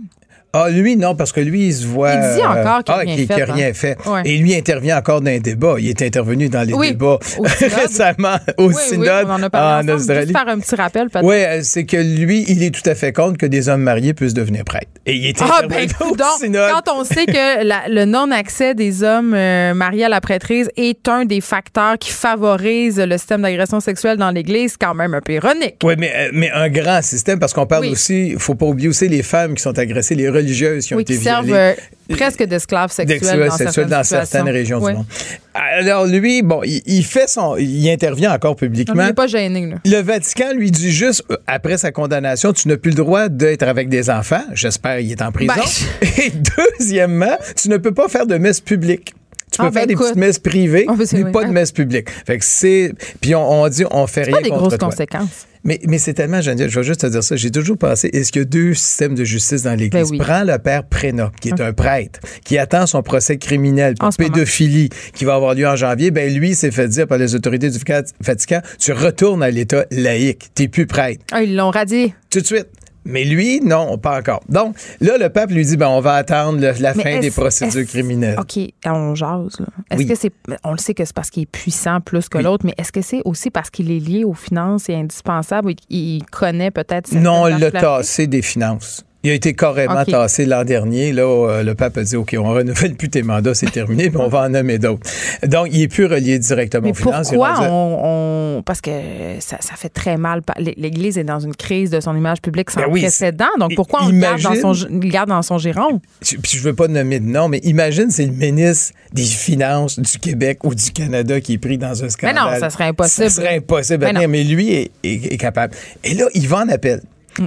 Ah, 0.53 0.69
lui, 0.69 0.95
non, 0.95 1.15
parce 1.15 1.31
que 1.31 1.41
lui, 1.41 1.67
il 1.67 1.73
se 1.73 1.85
voit. 1.85 2.13
Il 2.13 2.35
dit 2.35 2.45
encore 2.45 2.83
qu'il 2.83 2.95
n'a 3.27 3.35
ah, 3.47 3.53
rien, 3.53 3.73
fait. 3.73 3.97
Hein. 4.05 4.21
Et 4.23 4.37
lui 4.37 4.55
intervient 4.55 4.97
encore 4.97 5.21
dans 5.21 5.31
un 5.31 5.39
débat. 5.39 5.75
Il 5.77 5.87
est 5.89 6.01
intervenu 6.01 6.49
dans 6.49 6.63
les 6.63 6.73
débats 6.73 7.19
récemment 7.61 8.37
au 8.57 8.71
synode 8.71 9.27
on 9.27 9.43
en, 9.43 9.43
a 9.43 9.81
en 9.81 9.87
Australie. 9.89 10.31
faire 10.31 10.47
un 10.47 10.59
petit 10.59 10.75
rappel, 10.75 11.09
peut-être. 11.09 11.25
Oui, 11.25 11.35
euh, 11.35 11.59
c'est 11.63 11.85
que 11.85 11.97
lui, 11.97 12.45
il 12.47 12.63
est 12.63 12.71
tout 12.71 12.87
à 12.89 12.95
fait 12.95 13.11
contre 13.11 13.37
que 13.37 13.45
des 13.45 13.69
hommes 13.69 13.81
mariés 13.81 14.13
puissent 14.13 14.33
devenir 14.33 14.63
prêtres. 14.63 14.87
Et 15.05 15.15
il 15.15 15.25
est 15.27 15.41
ah, 15.41 15.61
ben, 15.67 15.87
au 15.99 16.15
synode. 16.39 16.71
Quand 16.71 16.93
on 16.93 17.03
sait 17.03 17.25
que 17.25 17.89
le 17.93 18.05
non-accès 18.05 18.73
des 18.73 19.03
hommes 19.03 19.33
euh, 19.33 19.73
mariés 19.73 20.05
à 20.05 20.09
la 20.09 20.21
prêtrise 20.21 20.69
est 20.77 21.07
un 21.07 21.25
des 21.25 21.41
facteurs 21.41 21.97
qui 21.97 22.11
favorise 22.11 22.99
le 22.99 23.17
système 23.17 23.41
d'agression 23.41 23.79
sexuelle 23.79 24.17
dans 24.17 24.31
l'Église, 24.31 24.71
c'est 24.71 24.85
quand 24.85 24.95
même 24.95 25.13
un 25.13 25.21
peu 25.21 25.33
ironique. 25.33 25.75
Oui, 25.83 25.95
mais, 25.97 26.11
euh, 26.15 26.29
mais 26.33 26.49
un 26.51 26.69
grand 26.69 27.01
système, 27.01 27.39
parce 27.39 27.53
qu'on 27.53 27.65
parle 27.65 27.85
aussi, 27.87 28.29
il 28.29 28.39
faut 28.39 28.55
pas 28.55 28.65
oublier 28.65 28.89
aussi 28.89 29.07
les 29.07 29.23
femmes 29.23 29.55
qui 29.55 29.61
sont 29.61 29.77
agressées, 29.77 30.15
les 30.15 30.29
religieuses 30.37 30.85
qui 30.85 30.95
ont 30.95 30.99
été 30.99 31.17
servent, 31.17 31.51
euh, 31.51 31.73
presque 32.09 32.43
d'esclaves 32.43 32.91
sexuels, 32.91 33.47
dans, 33.47 33.57
certaines, 33.57 33.89
dans 33.89 34.03
certaines 34.03 34.49
régions 34.49 34.79
du 34.79 34.93
monde. 34.93 35.05
Alors 35.53 36.05
lui, 36.05 36.41
bon, 36.41 36.61
il, 36.63 37.03
fait 37.03 37.27
son, 37.27 37.57
il 37.57 37.89
intervient 37.89 38.33
encore 38.33 38.55
publiquement. 38.55 39.03
Il 39.03 39.07
n'est 39.07 39.13
pas 39.13 39.27
gêné. 39.27 39.75
Le 39.85 40.01
Vatican 40.01 40.53
lui 40.53 40.71
dit 40.71 40.91
juste 40.91 41.23
après 41.47 41.77
sa 41.77 41.91
condamnation, 41.91 42.53
tu 42.53 42.67
n'as 42.67 42.77
plus 42.77 42.91
le 42.91 42.97
droit 42.97 43.27
d'être 43.29 43.63
avec 43.63 43.89
des 43.89 44.09
enfants. 44.09 44.43
J'espère 44.53 44.99
qu'il 44.99 45.11
est 45.11 45.21
en 45.21 45.31
prison. 45.31 45.53
Ben, 45.55 46.07
Et 46.17 46.31
deuxièmement, 46.79 47.37
tu 47.55 47.69
ne 47.69 47.77
peux 47.77 47.93
pas 47.93 48.07
faire 48.07 48.27
de 48.27 48.37
messe 48.37 48.61
publique. 48.61 49.13
Tu 49.57 49.63
peux 49.63 49.69
ah, 49.69 49.71
faire 49.71 49.87
ben, 49.87 49.87
des 49.87 49.95
petites 49.95 50.15
messes 50.17 50.37
privées, 50.37 50.85
ah, 50.87 50.93
mais 51.13 51.31
pas 51.31 51.45
de 51.45 51.51
messe 51.51 51.71
publique. 51.71 52.09
Fait 52.27 52.37
que 52.37 52.45
c'est. 52.45 52.93
Puis 53.21 53.33
on, 53.33 53.67
dit, 53.69 53.85
on 53.89 54.05
fait 54.05 54.21
rien. 54.21 54.35
Pas 54.35 54.43
des 54.43 54.51
grosses 54.51 54.77
conséquences. 54.77 55.47
Mais, 55.63 55.79
mais 55.87 55.97
c'est 55.97 56.13
tellement, 56.13 56.41
je 56.41 56.51
vais 56.51 56.83
juste 56.83 57.01
te 57.01 57.07
dire 57.07 57.23
ça, 57.23 57.35
j'ai 57.35 57.49
toujours 57.49 57.75
pensé, 57.75 58.09
est-ce 58.13 58.31
qu'il 58.31 58.43
y 58.43 58.45
a 58.45 58.45
deux 58.45 58.75
systèmes 58.75 59.15
de 59.15 59.23
justice 59.23 59.63
dans 59.63 59.73
l'Église? 59.73 60.11
Ben 60.11 60.19
Prends 60.19 60.43
le 60.43 60.59
père 60.59 60.83
Prénat, 60.85 61.31
qui 61.41 61.49
est 61.49 61.59
un 61.59 61.73
prêtre, 61.73 62.19
qui 62.45 62.59
attend 62.59 62.85
son 62.85 63.01
procès 63.01 63.37
criminel 63.37 63.95
pour 63.95 64.09
pédophilie, 64.15 64.89
qui 65.15 65.25
va 65.25 65.33
avoir 65.33 65.55
lieu 65.55 65.67
en 65.67 65.75
janvier. 65.75 66.11
Ben 66.11 66.31
lui, 66.31 66.53
s'est 66.53 66.69
fait 66.69 66.87
dire 66.87 67.07
par 67.07 67.17
les 67.17 67.33
autorités 67.33 67.71
du 67.71 67.79
Vatican, 68.21 68.61
tu 68.77 68.91
retournes 68.91 69.41
à 69.41 69.49
l'État 69.49 69.85
laïque, 69.89 70.51
t'es 70.53 70.67
plus 70.67 70.85
prêtre. 70.85 71.25
Ah, 71.31 71.41
ils 71.41 71.55
l'ont 71.55 71.71
radié. 71.71 72.13
Tout 72.29 72.41
de 72.41 72.45
suite. 72.45 72.67
Mais 73.07 73.23
lui, 73.23 73.61
non, 73.61 73.97
pas 73.97 74.19
encore. 74.19 74.41
Donc, 74.49 74.75
là, 74.99 75.17
le 75.17 75.29
peuple 75.29 75.53
lui 75.53 75.65
dit, 75.65 75.77
ben, 75.77 75.87
on 75.87 76.01
va 76.01 76.15
attendre 76.15 76.59
la 76.59 76.93
fin 76.93 77.19
des 77.19 77.31
procédures 77.31 77.85
criminelles. 77.85 78.37
OK, 78.37 78.59
on 78.85 79.15
jase. 79.15 79.57
Est-ce 79.89 80.05
que 80.05 80.15
c'est, 80.15 80.31
on 80.63 80.73
le 80.73 80.77
sait 80.77 80.93
que 80.93 81.05
c'est 81.05 81.15
parce 81.15 81.29
qu'il 81.29 81.43
est 81.43 81.51
puissant 81.51 82.01
plus 82.01 82.27
que 82.27 82.37
l'autre, 82.37 82.65
mais 82.65 82.73
est-ce 82.77 82.91
que 82.91 83.01
c'est 83.01 83.21
aussi 83.23 83.49
parce 83.49 83.69
qu'il 83.69 83.91
est 83.91 83.99
lié 83.99 84.25
aux 84.25 84.33
finances 84.33 84.89
et 84.89 84.95
indispensable, 84.95 85.73
il 85.89 86.21
connaît 86.31 86.71
peut-être... 86.71 87.13
Non, 87.13 87.45
le 87.45 87.71
tassé 87.71 88.27
des 88.27 88.41
finances. 88.41 89.06
Il 89.23 89.31
a 89.31 89.33
été 89.33 89.53
carrément 89.53 90.05
tassé 90.05 90.45
l'an 90.45 90.63
dernier. 90.63 91.11
Là, 91.11 91.23
euh, 91.23 91.63
le 91.63 91.73
pape 91.73 91.97
a 91.97 92.03
dit 92.03 92.15
OK, 92.15 92.35
on 92.37 92.53
renouvelle 92.53 92.95
plus 92.95 93.09
tes 93.09 93.23
mandats, 93.23 93.55
c'est 93.55 93.71
terminé, 93.71 94.09
puis 94.09 94.19
on 94.19 94.27
va 94.27 94.43
en 94.43 94.49
nommer 94.49 94.77
d'autres. 94.77 95.09
Donc, 95.43 95.69
il 95.71 95.81
est 95.81 95.87
plus 95.87 96.05
relié 96.05 96.37
directement 96.39 96.89
aux 96.89 96.93
finances. 96.93 97.29
Pourquoi 97.29 97.59
on, 97.61 98.61
Parce 98.65 98.79
que 98.79 98.91
ça, 99.39 99.57
fait 99.75 99.89
très 99.89 100.17
mal. 100.17 100.41
L'Église 100.57 101.17
est 101.17 101.23
dans 101.23 101.39
une 101.39 101.55
crise 101.55 101.89
de 101.89 101.99
son 101.99 102.15
image 102.15 102.41
publique 102.41 102.69
sans 102.69 102.81
ben 102.81 102.91
précédent. 102.91 103.45
Donc, 103.59 103.75
pourquoi 103.75 104.03
on 104.03 104.09
le 104.09 104.19
garde, 104.19 104.41
dans 104.41 104.73
son, 104.73 104.87
garde 104.91 105.29
dans 105.29 105.41
son 105.41 105.57
giron? 105.57 105.99
Puis, 106.21 106.57
je 106.57 106.61
veux 106.61 106.75
pas 106.75 106.87
nommer 106.87 107.19
de 107.19 107.25
nom, 107.25 107.49
mais 107.49 107.59
imagine, 107.63 108.11
c'est 108.11 108.25
le 108.25 108.33
ministre 108.33 108.93
des 109.13 109.23
Finances 109.23 109.99
du 109.99 110.19
Québec 110.19 110.63
ou 110.63 110.75
du 110.75 110.91
Canada 110.91 111.41
qui 111.41 111.53
est 111.53 111.57
pris 111.57 111.77
dans 111.77 112.03
un 112.03 112.09
scandale. 112.09 112.35
Mais 112.35 112.53
non, 112.53 112.59
ça 112.59 112.69
serait 112.69 112.85
impossible. 112.85 113.29
Ça 113.29 113.41
serait 113.41 113.57
impossible. 113.57 114.07
Mais, 114.13 114.27
mais 114.27 114.43
lui 114.43 114.73
est, 114.73 114.91
est 115.03 115.37
capable. 115.37 115.73
Et 116.03 116.13
là, 116.13 116.25
il 116.33 116.47
va 116.47 116.59
en 116.59 116.69
appel. 116.69 117.01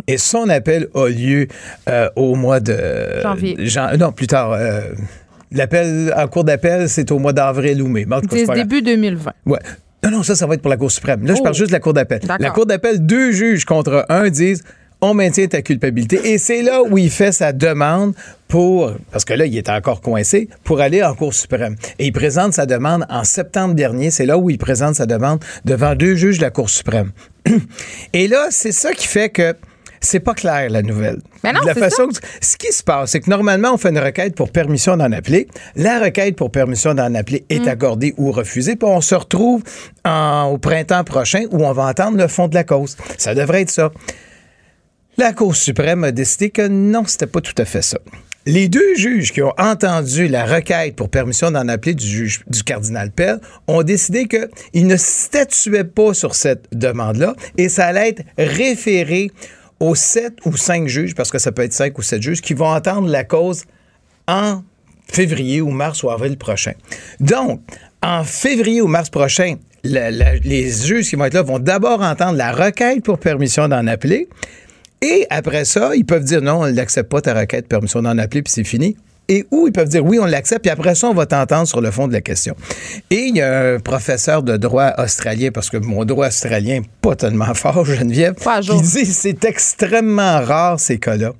Et 0.07 0.19
son 0.19 0.49
appel 0.49 0.89
a 0.95 1.09
lieu 1.09 1.49
euh, 1.89 2.09
au 2.17 2.35
mois 2.35 2.61
de 2.61 2.77
janvier. 3.23 3.57
non, 3.99 4.13
plus 4.13 4.27
tard. 4.27 4.53
Euh, 4.53 4.81
l'appel 5.53 6.13
en 6.17 6.29
cours 6.29 6.45
d'appel, 6.45 6.89
c'est 6.89 7.11
au 7.11 7.19
mois 7.19 7.33
d'avril 7.33 7.83
ou 7.83 7.89
mai. 7.89 8.07
C'est 8.31 8.47
début 8.55 8.83
2020. 8.83 9.33
Ouais. 9.47 9.59
Non, 10.03 10.11
non, 10.11 10.23
ça, 10.23 10.35
ça 10.35 10.47
va 10.47 10.55
être 10.55 10.63
pour 10.63 10.71
la 10.71 10.79
Cour 10.79 10.91
suprême. 10.91 11.27
Là, 11.27 11.35
je 11.35 11.43
parle 11.43 11.55
oh. 11.55 11.59
juste 11.59 11.69
de 11.69 11.75
la 11.75 11.81
Cour 11.81 11.93
d'appel. 11.93 12.21
La 12.39 12.51
Cour 12.51 12.67
d'appel, 12.67 13.05
deux 13.05 13.33
juges 13.33 13.65
contre 13.65 14.07
un 14.09 14.29
disent 14.31 14.63
on 15.01 15.15
maintient 15.15 15.47
ta 15.47 15.63
culpabilité. 15.63 16.33
Et 16.33 16.39
c'est 16.39 16.63
là 16.63 16.83
où 16.83 16.99
il 16.99 17.11
fait 17.11 17.33
sa 17.33 17.53
demande 17.53 18.15
pour, 18.49 18.93
parce 19.11 19.25
que 19.25 19.33
là, 19.33 19.47
il 19.47 19.57
est 19.57 19.69
encore 19.69 20.01
coincé, 20.01 20.49
pour 20.65 20.81
aller 20.81 21.03
en 21.03 21.15
Cour 21.15 21.33
suprême. 21.33 21.77
Et 21.99 22.07
il 22.07 22.13
présente 22.13 22.53
sa 22.53 22.67
demande 22.67 23.07
en 23.09 23.25
septembre 23.25 23.75
dernier. 23.75 24.11
C'est 24.11 24.27
là 24.27 24.39
où 24.39 24.51
il 24.51 24.59
présente 24.59 24.97
sa 24.97 25.07
demande 25.07 25.43
devant 25.65 25.95
deux 25.95 26.15
juges 26.17 26.39
de 26.39 26.43
la 26.43 26.51
Cour 26.51 26.69
suprême. 26.69 27.13
Et 28.13 28.29
là, 28.29 28.49
c'est 28.51 28.73
ça 28.73 28.93
qui 28.93 29.07
fait 29.07 29.31
que 29.31 29.55
c'est 30.01 30.21
pas 30.21 30.35
clair, 30.35 30.71
la 30.71 30.83
nouvelle. 30.83 31.19
Mais 31.45 31.53
non, 31.53 31.61
la 31.65 31.75
façon 31.75 32.09
ce 32.41 32.57
qui 32.57 32.73
se 32.73 32.83
passe, 32.83 33.11
c'est 33.11 33.21
que 33.21 33.31
normalement, 33.31 33.75
on 33.75 33.79
fait 33.79 33.91
une 33.91 33.99
requête 33.99 34.35
pour 34.35 34.51
permission 34.51 34.97
d'en 34.97 35.13
appeler. 35.13 35.49
La 35.77 36.01
requête 36.01 36.37
pour 36.37 36.51
permission 36.51 36.95
d'en 36.95 37.15
appeler 37.15 37.45
est 37.51 37.67
mm. 37.67 37.69
accordée 37.69 38.15
ou 38.17 38.33
refusée. 38.33 38.77
Puis 38.77 38.89
on 38.89 39.01
se 39.01 39.15
retrouve 39.15 39.63
au 40.05 40.59
printemps 40.59 41.05
prochain 41.05 41.45
où 41.51 41.65
on 41.65 41.73
va 41.73 41.85
entendre 41.85 42.17
le 42.17 42.29
fond 42.29 42.49
de 42.49 42.55
la 42.55 42.65
cause. 42.65 42.97
Ça 43.19 43.35
devrait 43.35 43.63
être 43.63 43.71
ça. 43.71 43.91
La 45.19 45.33
Cour 45.33 45.55
suprême 45.55 46.05
a 46.05 46.13
décidé 46.13 46.51
que 46.51 46.67
non, 46.67 47.05
c'était 47.07 47.27
pas 47.27 47.41
tout 47.41 47.55
à 47.59 47.65
fait 47.65 47.83
ça. 47.83 47.99
Les 48.47 48.69
deux 48.69 48.95
juges 48.97 49.33
qui 49.33 49.43
ont 49.43 49.53
entendu 49.59 50.29
la 50.29 50.47
requête 50.47 50.97
pour 50.97 51.11
permission 51.11 51.51
d'en 51.51 51.69
appeler 51.69 51.93
du 51.93 52.07
juge 52.07 52.41
du 52.47 52.63
cardinal 52.63 53.11
Pell 53.11 53.39
ont 53.69 53.83
décidé 53.83 54.27
qu'ils 54.27 54.87
ne 54.87 54.97
statuaient 54.97 55.85
pas 55.85 56.15
sur 56.15 56.35
cette 56.35 56.65
demande-là 56.73 57.35
et 57.59 57.69
ça 57.69 57.87
allait 57.87 58.09
être 58.09 58.23
référé 58.39 59.31
aux 59.81 59.95
sept 59.95 60.35
ou 60.45 60.57
cinq 60.57 60.89
juges, 60.89 61.15
parce 61.15 61.31
que 61.31 61.39
ça 61.39 61.53
peut 61.53 61.63
être 61.63 61.73
cinq 61.73 61.99
ou 61.99 62.03
sept 62.03 62.23
juges, 62.23 62.41
qui 62.41 62.55
vont 62.55 62.69
entendre 62.69 63.09
la 63.09 63.25
cause 63.25 63.65
en 64.29 64.63
février 65.09 65.61
ou 65.61 65.71
mars 65.71 66.03
ou 66.03 66.11
avril 66.11 66.37
prochain. 66.37 66.73
Donc, 67.19 67.61
en 68.03 68.25
février 68.25 68.81
ou 68.81 68.87
mars 68.87 69.11
prochain, 69.11 69.57
les 69.83 70.71
juges 70.71 71.09
qui 71.09 71.17
vont 71.17 71.25
être 71.25 71.35
là 71.35 71.43
vont 71.43 71.59
d'abord 71.59 72.03
entendre 72.03 72.37
la 72.37 72.53
requête 72.53 73.03
pour 73.03 73.19
permission 73.19 73.69
d'en 73.69 73.87
appeler. 73.87 74.29
Et 75.03 75.27
après 75.31 75.65
ça, 75.65 75.97
ils 75.97 76.05
peuvent 76.05 76.25
dire 76.25 76.43
non, 76.43 76.61
on 76.61 76.71
n'accepte 76.71 77.11
pas 77.11 77.23
ta 77.23 77.35
requête, 77.35 77.67
permission 77.67 78.03
d'en 78.03 78.19
appeler, 78.19 78.43
puis 78.43 78.53
c'est 78.53 78.65
fini. 78.65 78.97
Et 79.31 79.47
ou 79.53 79.69
ils 79.69 79.73
peuvent 79.73 79.89
dire 79.89 80.05
oui, 80.05 80.19
on 80.19 80.27
l'accepte, 80.27 80.63
puis 80.63 80.71
après 80.71 80.97
ça, 80.97 81.09
on 81.09 81.15
va 81.15 81.25
t'entendre 81.25 81.69
sur 81.69 81.81
le 81.81 81.93
fond 81.93 82.09
de 82.09 82.13
la 82.13 82.21
question. 82.21 82.57
Et 83.11 83.27
il 83.29 83.37
y 83.37 83.41
a 83.41 83.75
un 83.75 83.79
professeur 83.79 84.43
de 84.43 84.57
droit 84.57 84.93
australien, 84.99 85.51
parce 85.55 85.71
que 85.71 85.77
mon 85.77 86.05
droit 86.05 86.27
australien 86.27 86.81
n'est 86.81 86.91
pas 87.01 87.15
tellement 87.15 87.55
fort, 87.55 87.85
Geneviève, 87.85 88.35
qui 88.35 88.83
dit 88.83 89.07
c'est 89.07 89.45
extrêmement 89.45 90.41
rare 90.41 90.81
ces 90.81 90.99
cas-là 90.99 91.33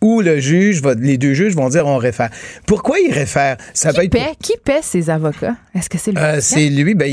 où 0.00 0.20
le 0.20 0.40
juge 0.40 0.82
va, 0.82 0.94
les 0.94 1.18
deux 1.18 1.34
juges 1.34 1.54
vont 1.54 1.68
dire 1.68 1.86
on 1.86 1.96
réfère. 1.96 2.30
Pourquoi 2.66 2.98
ils 3.00 3.12
réfèrent? 3.12 3.56
Ça 3.74 3.92
qui, 3.92 4.08
paie, 4.08 4.32
qui 4.40 4.54
paie 4.62 4.80
ces 4.82 5.10
avocats? 5.10 5.56
Est-ce 5.74 5.88
que 5.88 5.98
c'est 5.98 6.12
lui? 6.12 6.20
Euh, 6.20 6.38
c'est 6.40 6.68
lui. 6.68 6.94
Ben, 6.94 7.10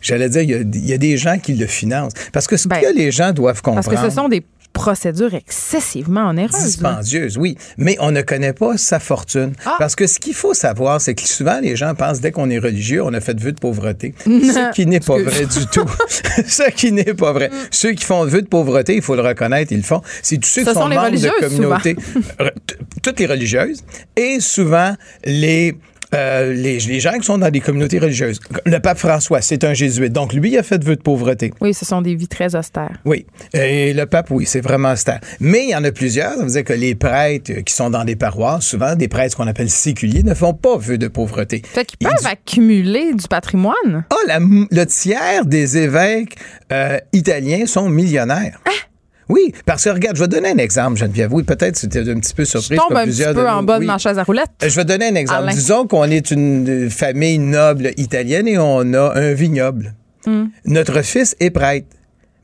j'allais 0.00 0.28
dire, 0.28 0.42
il 0.42 0.86
y, 0.86 0.92
a, 0.92 0.98
des 0.98 1.16
gens 1.16 1.38
qui 1.38 1.54
le 1.54 1.66
financent. 1.66 2.12
Parce 2.32 2.46
que 2.46 2.56
ce 2.56 2.68
ben, 2.68 2.80
que 2.80 2.94
les 2.94 3.10
gens 3.10 3.32
doivent 3.32 3.62
comprendre. 3.62 3.88
Parce 3.88 4.02
que 4.02 4.10
ce 4.10 4.14
sont 4.14 4.28
des 4.28 4.42
procédure 4.72 5.34
excessivement 5.34 6.28
onéreuse. 6.28 6.62
Dispendieuse, 6.62 7.36
oui. 7.36 7.56
Mais 7.76 7.96
on 8.00 8.10
ne 8.10 8.22
connaît 8.22 8.52
pas 8.52 8.76
sa 8.76 9.00
fortune. 9.00 9.52
Ah. 9.64 9.76
Parce 9.78 9.96
que 9.96 10.06
ce 10.06 10.18
qu'il 10.18 10.34
faut 10.34 10.54
savoir, 10.54 11.00
c'est 11.00 11.14
que 11.14 11.22
souvent, 11.22 11.58
les 11.60 11.76
gens 11.76 11.94
pensent, 11.94 12.20
dès 12.20 12.30
qu'on 12.30 12.48
est 12.50 12.58
religieux, 12.58 13.02
on 13.02 13.12
a 13.12 13.20
fait 13.20 13.38
vœu 13.38 13.52
de 13.52 13.58
pauvreté. 13.58 14.14
ce 14.24 14.72
qui 14.72 14.86
n'est 14.86 15.00
pas 15.00 15.18
vrai 15.18 15.46
du 15.46 15.66
tout. 15.66 15.86
ce 16.46 16.70
qui 16.70 16.92
n'est 16.92 17.14
pas 17.14 17.32
vrai. 17.32 17.48
Mm. 17.48 17.68
Ceux 17.70 17.92
qui 17.92 18.04
font 18.04 18.24
vœu 18.24 18.42
de 18.42 18.46
pauvreté, 18.46 18.96
il 18.96 19.02
faut 19.02 19.16
le 19.16 19.22
reconnaître, 19.22 19.72
ils 19.72 19.78
le 19.78 19.82
font. 19.82 20.02
C'est 20.22 20.38
tous 20.38 20.48
ceux 20.48 20.64
qui 20.64 20.72
sont, 20.72 20.88
membres 20.88 21.10
de 21.10 21.40
communautés. 21.40 21.96
toutes 23.02 23.20
les 23.20 23.26
religieuses. 23.26 23.82
Et 24.16 24.40
souvent, 24.40 24.94
les 25.24 25.76
euh, 26.14 26.52
les, 26.52 27.00
gens 27.00 27.18
qui 27.18 27.24
sont 27.24 27.38
dans 27.38 27.50
des 27.50 27.60
communautés 27.60 27.98
religieuses. 27.98 28.40
Le 28.64 28.78
pape 28.78 28.98
François, 28.98 29.40
c'est 29.40 29.64
un 29.64 29.74
jésuite. 29.74 30.12
Donc, 30.12 30.32
lui, 30.32 30.52
il 30.52 30.58
a 30.58 30.62
fait 30.62 30.82
vœu 30.82 30.96
de 30.96 31.02
pauvreté. 31.02 31.52
Oui, 31.60 31.74
ce 31.74 31.84
sont 31.84 32.02
des 32.02 32.14
vies 32.14 32.28
très 32.28 32.54
austères. 32.54 32.96
Oui. 33.04 33.26
Et 33.52 33.92
le 33.92 34.06
pape, 34.06 34.30
oui, 34.30 34.46
c'est 34.46 34.60
vraiment 34.60 34.92
austère. 34.92 35.20
Mais 35.40 35.64
il 35.64 35.70
y 35.70 35.76
en 35.76 35.84
a 35.84 35.92
plusieurs. 35.92 36.34
Ça 36.34 36.44
veut 36.44 36.50
dire 36.50 36.64
que 36.64 36.72
les 36.72 36.94
prêtres 36.94 37.52
qui 37.64 37.74
sont 37.74 37.90
dans 37.90 38.04
des 38.04 38.16
paroisses, 38.16 38.66
souvent 38.66 38.94
des 38.94 39.08
prêtres 39.08 39.36
qu'on 39.36 39.46
appelle 39.46 39.70
séculiers, 39.70 40.22
ne 40.22 40.34
font 40.34 40.54
pas 40.54 40.76
vœu 40.76 40.98
de 40.98 41.08
pauvreté. 41.08 41.62
Fait 41.64 41.84
qu'ils 41.84 41.98
peuvent 41.98 42.26
accumuler 42.26 43.12
du 43.12 43.28
patrimoine. 43.28 44.04
Ah, 44.10 44.38
le 44.38 44.84
tiers 44.84 45.44
des 45.44 45.76
évêques 45.76 46.36
euh, 46.72 46.98
italiens 47.12 47.66
sont 47.66 47.88
millionnaires. 47.88 48.60
Ah! 48.66 48.87
Oui, 49.28 49.52
parce 49.66 49.84
que 49.84 49.90
regarde, 49.90 50.16
je 50.16 50.22
vais 50.22 50.28
donner 50.28 50.50
un 50.50 50.58
exemple, 50.58 50.98
Geneviève. 50.98 51.32
Oui, 51.32 51.42
peut-être 51.42 51.76
c'était 51.76 52.00
un 52.00 52.18
petit 52.18 52.34
peu 52.34 52.44
surprise. 52.44 52.70
Je 52.70 52.76
tombe 52.76 52.96
un 52.96 53.06
petit 53.06 53.24
peu 53.34 53.48
en 53.48 53.62
bas 53.62 53.78
de 53.78 53.84
ma 53.84 53.98
chaise 53.98 54.18
à 54.18 54.24
roulettes. 54.24 54.50
Je 54.62 54.74
vais 54.74 54.84
donner 54.84 55.08
un 55.08 55.14
exemple. 55.14 55.50
Disons 55.52 55.86
qu'on 55.86 56.04
est 56.04 56.30
une 56.30 56.90
famille 56.90 57.38
noble 57.38 57.92
italienne 57.96 58.48
et 58.48 58.58
on 58.58 58.92
a 58.94 59.18
un 59.18 59.32
vignoble. 59.34 59.94
Hmm. 60.26 60.46
Notre 60.64 61.02
fils 61.02 61.36
est 61.40 61.50
prêtre. 61.50 61.86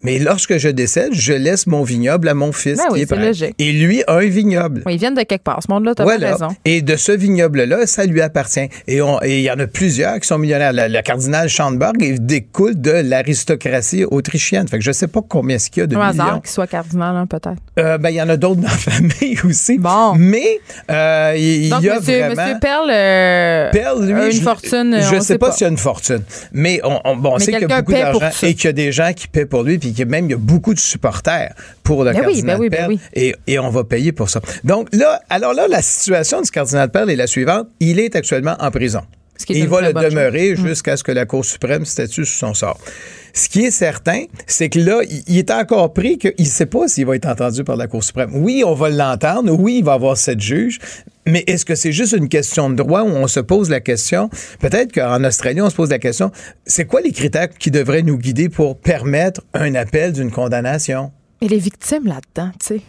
Mais 0.05 0.19
lorsque 0.19 0.59
je 0.59 0.69
décède, 0.69 1.13
je 1.13 1.33
laisse 1.33 1.67
mon 1.67 1.83
vignoble 1.83 2.29
à 2.29 2.35
mon 2.35 2.53
fils 2.53 2.77
ben 2.77 2.95
qui 2.95 3.01
est 3.01 3.07
prêtre. 3.07 3.55
Et 3.59 3.73
lui 3.73 4.03
a 4.07 4.17
un 4.17 4.27
vignoble. 4.27 4.83
Oui, 4.85 4.95
ils 4.95 4.99
viennent 4.99 5.15
de 5.15 5.23
quelque 5.23 5.43
part. 5.43 5.61
Ce 5.67 5.73
monde-là, 5.73 5.95
tu 5.95 6.03
as 6.03 6.07
raison. 6.07 6.49
Et 6.67 6.83
de 6.83 6.97
ce 6.97 7.13
vignoble-là, 7.13 7.87
ça 7.87 8.05
lui 8.05 8.21
appartient. 8.21 8.69
Et 8.87 9.01
il 9.25 9.41
y 9.41 9.51
en 9.51 9.59
a 9.59 9.67
plusieurs 9.67 10.21
qui 10.21 10.29
sont 10.29 10.39
millionnaires. 10.39 10.73
Le, 10.75 11.01
cardinal 11.01 11.49
Schandberg 11.49 11.97
il 12.01 12.25
découle 12.25 12.81
de 12.81 12.91
l'aristocratie 12.91 14.05
autrichienne. 14.05 14.69
Fait 14.69 14.79
que 14.79 14.85
je 14.85 14.93
sais 14.93 15.09
pas 15.09 15.21
combien 15.27 15.59
ce 15.59 15.71
qu'il 15.71 15.81
y 15.81 15.85
a 15.85 15.87
de 15.87 15.97
Un 15.97 16.09
hasard 16.09 16.43
qu'il 16.43 16.51
soit 16.51 16.67
cardinal, 16.67 17.17
hein, 17.17 17.27
peut-être. 17.27 17.57
Euh, 17.79 17.97
ben, 17.99 18.11
il 18.11 18.17
y 18.17 18.23
en 18.23 18.29
a 18.29 18.37
d'autres 18.37 18.61
dans 18.61 18.69
la 18.69 18.69
famille 18.77 19.39
aussi. 19.45 19.79
Bon. 19.79 20.15
Mais 20.17 20.61
euh, 20.91 21.35
il, 21.37 21.69
y 21.69 21.73
a 21.73 21.79
monsieur, 21.79 21.99
vraiment... 21.99 22.43
Monsieur 22.43 22.59
Perle, 22.61 22.91
euh, 22.91 23.71
Perle 23.71 24.05
lui, 24.05 24.13
a 24.13 24.27
une 24.27 24.33
je, 24.33 24.43
fortune. 24.43 24.99
Je 25.01 25.15
ne 25.15 25.21
sais 25.21 25.39
pas, 25.39 25.51
s'il 25.53 25.65
y 25.65 25.69
a 25.69 25.71
une 25.71 25.79
fortune. 25.79 26.23
Mais 26.53 26.81
on, 26.85 27.17
bon, 27.17 27.39
sait 27.39 27.53
qu'il 27.53 27.63
y 27.63 27.65
a 27.65 27.81
beaucoup 27.81 27.93
d'argent 27.93 28.31
et 28.43 28.55
qu'il 28.55 28.65
y 28.65 28.69
a 28.69 28.73
des 28.73 28.93
gens 28.93 29.13
qui 29.15 29.29
paient 29.29 29.47
pour 29.47 29.63
lui 29.63 29.79
puis 29.79 29.94
même 30.03 30.27
il 30.27 30.31
y 30.33 30.35
a 30.35 30.39
beaucoup 30.39 30.75
de 30.75 30.79
supporters 30.79 31.55
pour 31.83 32.05
le 32.05 32.13
ben 32.13 32.21
cardinal 32.21 32.59
oui, 32.61 32.69
ben 32.69 32.89
ben 32.89 32.99
et, 33.15 33.35
et, 33.47 33.59
on 33.59 33.71
va 33.71 33.85
payer 33.85 34.13
pour 34.13 34.31
ça. 34.31 34.41
Donc 34.65 34.89
là, 34.93 35.21
alors 35.31 35.55
là, 35.55 35.69
la 35.69 35.83
situation 35.83 36.41
du 36.41 36.51
cardinal 36.51 36.91
Perle 36.91 37.11
est 37.11 37.17
la 37.17 37.27
suivante. 37.27 37.69
Il 37.81 37.99
est 38.01 38.17
actuellement 38.17 38.57
en 38.59 38.71
prison. 38.71 39.03
Et 39.49 39.59
il 39.59 39.69
va 39.69 39.81
le 39.81 39.93
demeurer 39.93 40.53
mm. 40.53 40.67
jusqu'à 40.67 40.97
ce 40.97 41.05
que 41.05 41.13
la 41.13 41.27
Cour 41.27 41.45
suprême 41.45 41.85
statue 41.85 42.25
sur 42.25 42.49
son 42.49 42.55
sort. 42.55 42.79
Ce 43.37 43.49
qui 43.49 43.65
est 43.65 43.73
certain, 43.73 44.27
c'est 44.47 44.69
que 44.69 44.79
là, 44.79 45.01
il 45.27 45.37
est 45.37 45.51
encore 45.51 45.93
pris 45.93 46.19
qu'il 46.19 46.33
ne 46.39 46.45
sait 46.45 46.67
pas 46.67 46.87
s'il 46.87 47.05
va 47.05 47.17
être 47.17 47.27
entendu 47.27 47.65
par 47.65 47.77
la 47.77 47.89
Cour 47.89 48.05
suprême. 48.05 48.31
Oui, 48.33 48.63
on 48.65 48.75
va 48.75 48.91
l'entendre. 48.91 49.53
Oui, 49.53 49.79
il 49.79 49.85
va 49.85 49.95
avoir 49.95 50.17
sept 50.17 50.41
juges. 50.41 50.79
Mais 51.27 51.43
est-ce 51.49 51.65
que 51.65 51.75
c'est 51.75 51.91
juste 51.91 52.13
une 52.13 52.29
question 52.29 52.71
de 52.71 52.77
droit 52.77 53.03
où 53.03 53.09
on 53.09 53.27
se 53.27 53.41
pose 53.41 53.71
la 53.71 53.81
question? 53.81 54.31
Peut-être 54.61 54.93
qu'en 54.93 55.25
Australie, 55.25 55.61
on 55.61 55.69
se 55.69 55.75
pose 55.75 55.91
la 55.91 55.99
question, 55.99 56.31
c'est 56.65 56.85
quoi 56.85 57.01
les 57.01 57.11
critères 57.11 57.49
qui 57.49 57.73
devraient 57.73 58.03
nous 58.03 58.19
guider 58.19 58.49
pour 58.49 58.79
permettre 58.79 59.41
un 59.53 59.75
appel 59.75 60.13
d'une 60.13 60.31
condamnation? 60.31 61.11
Et 61.41 61.49
les 61.49 61.59
victimes 61.59 62.07
là-dedans, 62.07 62.53
tu 62.61 62.67
sais 62.67 62.83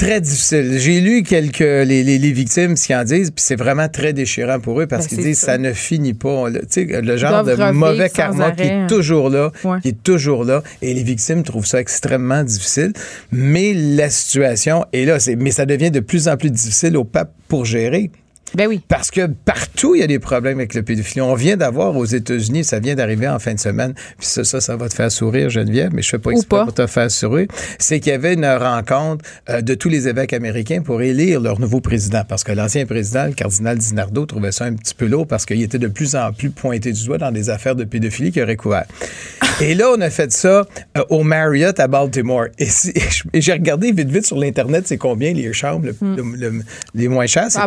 très 0.00 0.20
difficile. 0.22 0.78
J'ai 0.78 1.00
lu 1.00 1.22
quelques 1.22 1.58
les, 1.58 2.02
les, 2.02 2.18
les 2.18 2.32
victimes 2.32 2.74
ce 2.74 2.86
qu'ils 2.86 2.96
en 2.96 3.04
disent, 3.04 3.30
puis 3.30 3.44
c'est 3.44 3.56
vraiment 3.56 3.88
très 3.88 4.14
déchirant 4.14 4.58
pour 4.58 4.80
eux 4.80 4.86
parce 4.86 5.04
ben, 5.04 5.08
qu'ils 5.08 5.24
disent 5.26 5.40
ça. 5.40 5.52
ça 5.52 5.58
ne 5.58 5.74
finit 5.74 6.14
pas. 6.14 6.48
Le, 6.48 6.62
le 7.00 7.16
genre 7.18 7.44
de 7.44 7.72
mauvais 7.72 8.08
karma 8.08 8.52
qui 8.52 8.62
est 8.62 8.70
hein. 8.70 8.86
toujours 8.88 9.28
là, 9.28 9.52
qui 9.82 9.88
est 9.88 10.02
toujours 10.02 10.44
là, 10.44 10.62
et 10.80 10.94
les 10.94 11.02
victimes 11.02 11.42
trouvent 11.42 11.66
ça 11.66 11.80
extrêmement 11.80 12.42
difficile. 12.42 12.94
Mais 13.30 13.74
la 13.74 14.08
situation 14.08 14.86
est 14.94 15.04
là, 15.04 15.18
mais 15.38 15.50
ça 15.50 15.66
devient 15.66 15.90
de 15.90 16.00
plus 16.00 16.28
en 16.28 16.36
plus 16.38 16.50
difficile 16.50 16.96
au 16.96 17.04
pape 17.04 17.34
pour 17.48 17.66
gérer. 17.66 18.10
Ben 18.54 18.66
oui. 18.66 18.80
Parce 18.88 19.10
que 19.10 19.26
partout, 19.26 19.94
il 19.94 20.00
y 20.00 20.04
a 20.04 20.06
des 20.06 20.18
problèmes 20.18 20.58
avec 20.58 20.74
le 20.74 20.82
pédophilie. 20.82 21.20
On 21.20 21.34
vient 21.34 21.56
d'avoir 21.56 21.96
aux 21.96 22.04
États-Unis, 22.04 22.64
ça 22.64 22.80
vient 22.80 22.94
d'arriver 22.94 23.28
en 23.28 23.38
fin 23.38 23.54
de 23.54 23.60
semaine, 23.60 23.94
puis 24.18 24.26
ça, 24.26 24.44
ça, 24.44 24.60
ça, 24.60 24.76
va 24.76 24.88
te 24.88 24.94
faire 24.94 25.10
sourire, 25.12 25.50
Geneviève, 25.50 25.90
mais 25.92 26.02
je 26.02 26.08
fais 26.08 26.18
pas 26.18 26.30
exprès 26.30 26.64
pour 26.64 26.74
te 26.74 26.86
faire 26.86 27.10
sourire. 27.10 27.46
C'est 27.78 28.00
qu'il 28.00 28.12
y 28.12 28.14
avait 28.14 28.34
une 28.34 28.46
rencontre 28.46 29.24
euh, 29.48 29.60
de 29.60 29.74
tous 29.74 29.88
les 29.88 30.08
évêques 30.08 30.32
américains 30.32 30.82
pour 30.82 31.02
élire 31.02 31.40
leur 31.40 31.60
nouveau 31.60 31.80
président. 31.80 32.22
Parce 32.28 32.44
que 32.44 32.52
l'ancien 32.52 32.86
président, 32.86 33.26
le 33.26 33.32
cardinal 33.32 33.78
Dinardo, 33.78 34.26
trouvait 34.26 34.52
ça 34.52 34.64
un 34.64 34.74
petit 34.74 34.94
peu 34.94 35.06
lourd 35.06 35.26
parce 35.26 35.46
qu'il 35.46 35.62
était 35.62 35.78
de 35.78 35.88
plus 35.88 36.16
en 36.16 36.32
plus 36.32 36.50
pointé 36.50 36.92
du 36.92 37.04
doigt 37.04 37.18
dans 37.18 37.32
des 37.32 37.50
affaires 37.50 37.76
de 37.76 37.84
pédophilie 37.84 38.32
qu'il 38.32 38.42
aurait 38.42 38.56
couvert. 38.56 38.86
Et 39.60 39.74
là, 39.74 39.90
on 39.94 40.00
a 40.00 40.10
fait 40.10 40.32
ça 40.32 40.66
euh, 40.96 41.04
au 41.10 41.22
Marriott 41.22 41.78
à 41.78 41.86
Baltimore. 41.86 42.46
Et, 42.58 42.68
j'ai 43.34 43.52
regardé 43.52 43.92
vite, 43.92 44.10
vite 44.10 44.26
sur 44.26 44.38
l'Internet, 44.38 44.86
c'est 44.86 44.96
combien 44.96 45.32
les 45.32 45.52
chambres 45.52 45.90
hmm. 46.00 46.62
les 46.94 47.08
moins 47.08 47.26
chères? 47.26 47.46
C'est 47.50 47.60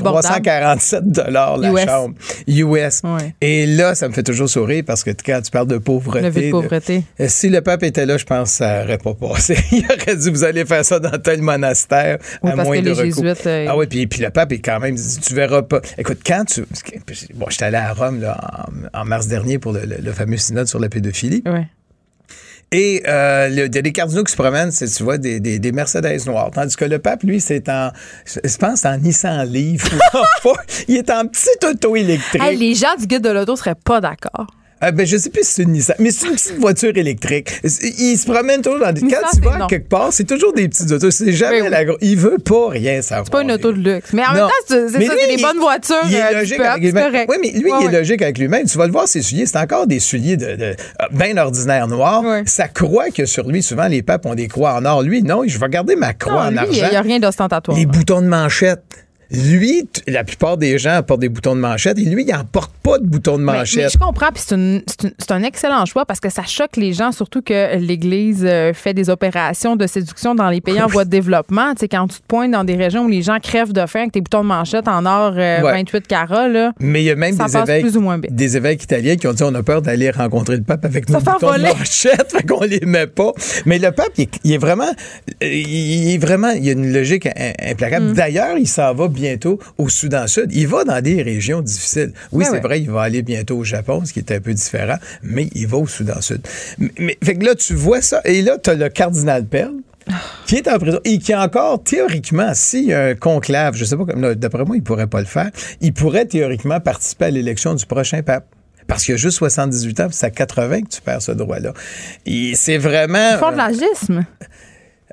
347 0.77 1.11
dollars 1.11 1.57
la 1.57 1.85
chambre. 1.85 2.15
US. 2.47 3.01
Et 3.41 3.65
là, 3.65 3.95
ça 3.95 4.07
me 4.07 4.13
fait 4.13 4.23
toujours 4.23 4.49
sourire 4.49 4.83
parce 4.85 5.03
que 5.03 5.11
quand 5.11 5.41
tu 5.41 5.51
parles 5.51 5.67
de 5.67 5.77
pauvreté. 5.77 6.47
de 6.47 6.51
pauvreté. 6.51 7.03
Euh, 7.19 7.25
si 7.29 7.49
le 7.49 7.61
pape 7.61 7.83
était 7.83 8.05
là, 8.05 8.17
je 8.17 8.25
pense 8.25 8.51
que 8.51 8.57
ça 8.57 8.81
n'aurait 8.81 8.97
pas 8.97 9.13
passé. 9.13 9.57
Il 9.71 9.85
aurait 9.85 10.15
dit, 10.15 10.29
vous 10.29 10.43
allez 10.43 10.65
faire 10.65 10.85
ça 10.85 10.99
dans 10.99 11.17
tel 11.17 11.41
monastère 11.41 12.17
à 12.43 12.55
moins 12.55 12.81
de 12.81 12.91
recours. 12.91 13.23
Euh, 13.45 13.65
ah 13.69 13.77
oui, 13.77 13.87
puis, 13.87 14.07
puis 14.07 14.21
le 14.21 14.29
pape 14.29 14.51
est 14.51 14.59
quand 14.59 14.79
même, 14.79 14.95
tu 14.95 15.33
verras 15.33 15.63
pas. 15.63 15.81
Écoute, 15.97 16.19
quand 16.25 16.45
tu. 16.45 16.65
Bon, 17.35 17.45
j'étais 17.49 17.65
allé 17.65 17.77
à 17.77 17.93
Rome 17.93 18.21
là, 18.21 18.67
en, 18.93 19.05
mars 19.05 19.27
dernier 19.27 19.59
pour 19.59 19.73
le, 19.73 19.81
le 19.85 20.11
fameux 20.11 20.37
synode 20.37 20.67
sur 20.67 20.79
la 20.79 20.89
pédophilie. 20.89 21.43
Oui. 21.45 21.61
Et 22.73 23.03
euh, 23.07 23.49
il 23.51 23.57
y 23.57 23.61
a 23.61 23.67
des 23.67 23.91
cardinaux 23.91 24.23
qui 24.23 24.31
se 24.31 24.35
promènent, 24.35 24.71
c'est, 24.71 24.87
tu 24.87 25.03
vois, 25.03 25.19
des, 25.19 25.39
des, 25.39 25.59
des, 25.59 25.71
Mercedes 25.71 26.25
noires. 26.25 26.49
Tandis 26.51 26.75
que 26.75 26.85
le 26.85 26.97
pape, 26.97 27.21
lui, 27.21 27.39
c'est 27.39 27.69
en, 27.69 27.91
je 28.25 28.57
pense, 28.57 28.83
en 28.83 28.97
Nissan 28.97 29.47
Leaf. 29.47 29.89
il 30.87 30.97
est 30.97 31.11
en 31.11 31.27
petite 31.27 31.63
auto 31.63 31.95
électrique. 31.95 32.41
les 32.57 32.73
gens 32.73 32.95
du 32.99 33.05
guide 33.05 33.21
de 33.21 33.29
l'auto 33.29 33.55
seraient 33.55 33.75
pas 33.75 34.01
d'accord. 34.01 34.47
Ah, 34.85 34.91
ben, 34.91 35.05
je 35.05 35.15
sais 35.15 35.29
plus 35.29 35.45
si 35.45 35.53
c'est 35.53 35.63
une 35.63 35.71
Nissan, 35.71 35.95
mais 35.97 36.11
c'est 36.11 36.27
une 36.27 36.33
petite 36.33 36.59
voiture 36.59 36.91
électrique. 36.97 37.61
Il 37.63 38.17
se 38.17 38.29
promène 38.29 38.61
toujours 38.61 38.81
dans 38.81 38.91
des. 38.91 38.99
Quand 38.99 39.29
tu 39.33 39.39
vas 39.39 39.65
quelque 39.67 39.87
part, 39.87 40.09
c'est 40.11 40.25
toujours 40.25 40.51
des 40.51 40.67
petites 40.67 40.91
autos. 40.91 41.09
C'est 41.09 41.31
jamais 41.31 41.69
la 41.69 41.85
grosse. 41.85 41.99
Il 42.01 42.17
veut 42.17 42.37
pas 42.37 42.67
rien 42.67 43.01
savoir. 43.01 43.25
C'est 43.25 43.31
pas 43.31 43.43
une 43.43 43.53
auto 43.53 43.71
de 43.71 43.77
luxe. 43.77 44.11
Mais 44.11 44.25
en 44.25 44.33
même 44.33 44.41
temps, 44.41 44.49
c'est 44.67 44.89
ça, 44.89 44.99
c'est 44.99 45.37
des 45.37 45.41
bonnes 45.41 45.59
voitures. 45.59 45.95
Il 46.05 46.15
est 46.15 46.21
euh, 46.21 46.39
logique 46.39 46.59
avec 46.59 46.83
lui-même. 46.83 47.25
Oui, 47.29 47.37
mais 47.41 47.51
lui, 47.51 47.71
il 47.79 47.87
est 47.87 47.97
logique 47.97 48.21
avec 48.21 48.37
lui-même. 48.37 48.67
Tu 48.67 48.77
vas 48.77 48.85
le 48.85 48.91
voir, 48.91 49.07
ses 49.07 49.21
souliers, 49.21 49.45
c'est 49.45 49.57
encore 49.57 49.87
des 49.87 50.01
souliers 50.01 50.35
de, 50.35 50.57
de, 50.57 50.63
euh, 50.63 50.75
bien 51.11 51.37
ordinaires 51.37 51.87
noirs. 51.87 52.23
Ça 52.45 52.67
croit 52.67 53.09
que 53.09 53.25
sur 53.25 53.47
lui, 53.47 53.63
souvent, 53.63 53.87
les 53.87 54.01
papes 54.01 54.25
ont 54.25 54.35
des 54.35 54.49
croix 54.49 54.73
en 54.73 54.83
or. 54.83 55.01
Lui, 55.01 55.23
non, 55.23 55.43
je 55.47 55.57
vais 55.57 55.69
garder 55.69 55.95
ma 55.95 56.13
croix 56.13 56.47
en 56.47 56.57
argent. 56.57 56.71
Il 56.73 56.89
n'y 56.89 56.95
a 56.95 57.01
rien 57.01 57.19
d'ostentatoire. 57.19 57.77
Les 57.77 57.85
boutons 57.85 58.21
de 58.21 58.27
manchette 58.27 58.81
Lui, 59.33 59.89
la 60.07 60.23
plupart 60.23 60.57
des 60.57 60.77
gens 60.77 61.01
portent 61.01 61.21
des 61.21 61.29
boutons 61.29 61.55
de 61.55 61.59
manchette 61.59 61.97
et 61.97 62.05
lui, 62.05 62.23
il 62.23 62.31
n'en 62.31 62.43
porte 62.43 62.71
pas 62.83 62.99
de 62.99 63.05
boutons 63.05 63.39
de 63.39 63.43
manchette. 63.43 63.91
je 63.91 63.97
comprends, 63.97 64.29
puis 64.31 64.43
c'est 64.45 65.31
un 65.31 65.43
excellent 65.43 65.85
choix 65.85 66.05
parce 66.05 66.19
que 66.19 66.29
ça 66.29 66.43
choque 66.43 66.77
les 66.77 66.93
gens, 66.93 67.11
surtout 67.11 67.41
que 67.41 67.77
l'Église 67.77 68.45
euh, 68.45 68.73
fait 68.73 68.93
des 68.93 69.09
opérations 69.09 69.75
de 69.75 69.87
séduction 69.87 70.35
dans 70.35 70.49
les 70.49 70.61
pays 70.61 70.79
en 70.79 70.87
voie 70.87 71.03
de 71.03 71.09
développement. 71.09 71.73
Tu 71.73 71.81
sais, 71.81 71.87
quand 71.87 72.07
tu 72.07 72.19
te 72.19 72.27
pointes 72.27 72.51
dans 72.51 72.63
des 72.63 72.75
régions 72.75 73.05
où 73.05 73.07
les 73.07 73.23
gens 73.23 73.39
crèvent 73.41 73.73
de 73.73 73.85
faim 73.87 74.01
avec 74.01 74.11
tes 74.11 74.21
boutons 74.21 74.43
de 74.43 74.47
manchette 74.47 74.87
en 74.87 75.05
or 75.05 75.33
28 75.33 75.39
euh, 75.39 75.99
carats, 76.07 76.47
là, 76.47 76.73
Mais 76.79 77.01
il 77.01 77.05
y 77.05 77.11
a 77.11 77.15
même 77.15 77.35
des 77.35 77.57
évêques, 77.57 77.85
des 78.29 78.57
évêques 78.57 78.83
italiens 78.83 79.15
qui 79.15 79.27
ont 79.27 79.33
dit 79.33 79.43
on 79.43 79.55
a 79.55 79.63
peur 79.63 79.81
d'aller 79.81 80.11
rencontrer 80.11 80.57
le 80.57 80.63
pape 80.63 80.85
avec 80.85 81.09
nos 81.09 81.19
boutons 81.19 81.53
de 81.53 81.61
manchette, 81.61 82.31
fait 82.37 82.47
qu'on 82.47 82.63
les 82.63 82.81
met 82.85 83.07
pas. 83.07 83.31
Mais 83.65 83.79
le 83.79 83.91
pape, 83.91 84.11
il, 84.43 84.53
est 84.53 84.57
vraiment, 84.57 84.91
il 85.41 86.13
est 86.13 86.17
vraiment, 86.19 86.51
il 86.51 86.65
y 86.65 86.69
a 86.69 86.73
une 86.73 86.93
logique 86.93 87.27
implacable. 87.59 88.09
Mm. 88.09 88.13
D'ailleurs, 88.13 88.57
il 88.59 88.67
s'en 88.67 88.93
va 88.93 89.07
bientôt 89.23 89.57
au 89.77 89.87
Soudan-Sud. 89.87 90.49
Il 90.51 90.67
va 90.67 90.83
dans 90.83 91.01
des 91.01 91.21
régions 91.21 91.61
difficiles. 91.61 92.11
Oui, 92.33 92.45
c'est 92.49 92.59
vrai, 92.59 92.81
il 92.81 92.91
va 92.91 93.03
aller 93.03 93.21
bientôt 93.21 93.57
au 93.57 93.63
Japon, 93.63 94.03
ce 94.03 94.11
qui 94.11 94.19
est 94.19 94.31
un 94.31 94.41
peu 94.41 94.53
différent, 94.53 94.97
mais 95.21 95.47
il 95.55 95.67
va 95.67 95.77
au 95.77 95.87
Soudan-Sud. 95.87 96.41
Mais, 96.77 97.17
fait 97.23 97.35
que 97.35 97.45
là, 97.45 97.55
tu 97.55 97.73
vois 97.73 98.01
ça, 98.01 98.21
et 98.25 98.41
là, 98.41 98.57
tu 98.61 98.69
as 98.69 98.75
le 98.75 98.89
cardinal 98.89 99.45
Perle, 99.45 99.75
qui 100.45 100.57
est 100.57 100.67
en 100.67 100.77
prison 100.77 100.99
et 101.05 101.17
qui 101.19 101.33
encore, 101.33 101.81
théoriquement, 101.81 102.51
s'il 102.53 102.85
y 102.85 102.93
a 102.93 103.05
un 103.05 103.15
conclave, 103.15 103.75
je 103.75 103.85
sais 103.85 103.95
pas, 103.95 104.03
d'après 104.35 104.65
moi, 104.65 104.75
il 104.75 104.83
pourrait 104.83 105.07
pas 105.07 105.21
le 105.21 105.25
faire, 105.25 105.51
il 105.79 105.93
pourrait 105.93 106.25
théoriquement 106.25 106.81
participer 106.81 107.25
à 107.25 107.31
l'élection 107.31 107.73
du 107.73 107.85
prochain 107.85 108.21
pape. 108.21 108.45
Parce 108.85 109.05
qu'il 109.05 109.13
a 109.13 109.17
juste 109.17 109.37
78 109.37 109.99
ans, 110.01 110.07
c'est 110.11 110.25
à 110.25 110.29
80 110.29 110.81
que 110.81 110.89
tu 110.89 111.01
perds 111.01 111.21
ce 111.21 111.31
droit-là. 111.31 111.71
C'est 112.55 112.77
vraiment. 112.77 113.31
Ils 113.31 113.37
font 113.37 113.51
de 113.53 113.57
l'agisme. 113.57 114.17
Euh, 114.19 114.45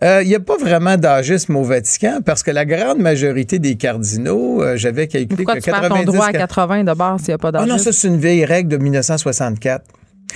il 0.03 0.29
n'y 0.29 0.35
a 0.35 0.41
pas 0.41 0.57
vraiment 0.57 0.97
d'agisme 0.97 1.57
au 1.57 1.63
Vatican 1.63 2.21
parce 2.25 2.43
que 2.43 2.51
la 2.51 2.65
grande 2.65 2.99
majorité 2.99 3.59
des 3.59 3.77
cardinaux, 3.77 4.63
euh, 4.63 4.77
j'avais 4.77 5.07
calculé 5.07 5.45
Pourquoi 5.45 5.57
que 5.57 5.61
tu 5.61 5.71
90 5.71 6.05
ton 6.07 6.13
droit 6.13 6.27
à 6.27 6.33
80 6.33 6.85
de 6.85 6.95
base 6.95 7.21
s'il 7.21 7.29
n'y 7.29 7.35
a 7.35 7.39
pas 7.39 7.53
d'agisme. 7.53 7.71
Ah 7.71 7.73
non, 7.75 7.79
ça 7.79 7.93
c'est 7.93 8.09
une 8.09 8.19
vieille 8.19 8.45
règle 8.45 8.71
de 8.71 8.77
1964. 8.79 9.85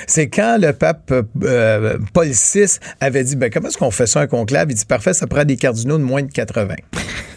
C'est 0.07 0.29
quand 0.29 0.59
le 0.61 0.73
pape 0.73 1.13
euh, 1.45 1.99
Paul 2.13 2.27
VI 2.27 2.79
avait 3.01 3.25
dit 3.25 3.37
ben, 3.37 3.51
comment 3.51 3.69
est-ce 3.69 3.79
qu'on 3.79 3.91
fait 3.91 4.07
ça 4.07 4.21
un 4.21 4.27
conclave? 4.27 4.71
Il 4.71 4.75
dit 4.75 4.85
parfait, 4.85 5.15
ça 5.15 5.27
prend 5.27 5.45
des 5.45 5.57
cardinaux 5.57 5.99
de 5.99 6.03
moins 6.03 6.23
de 6.23 6.31
80. 6.31 6.75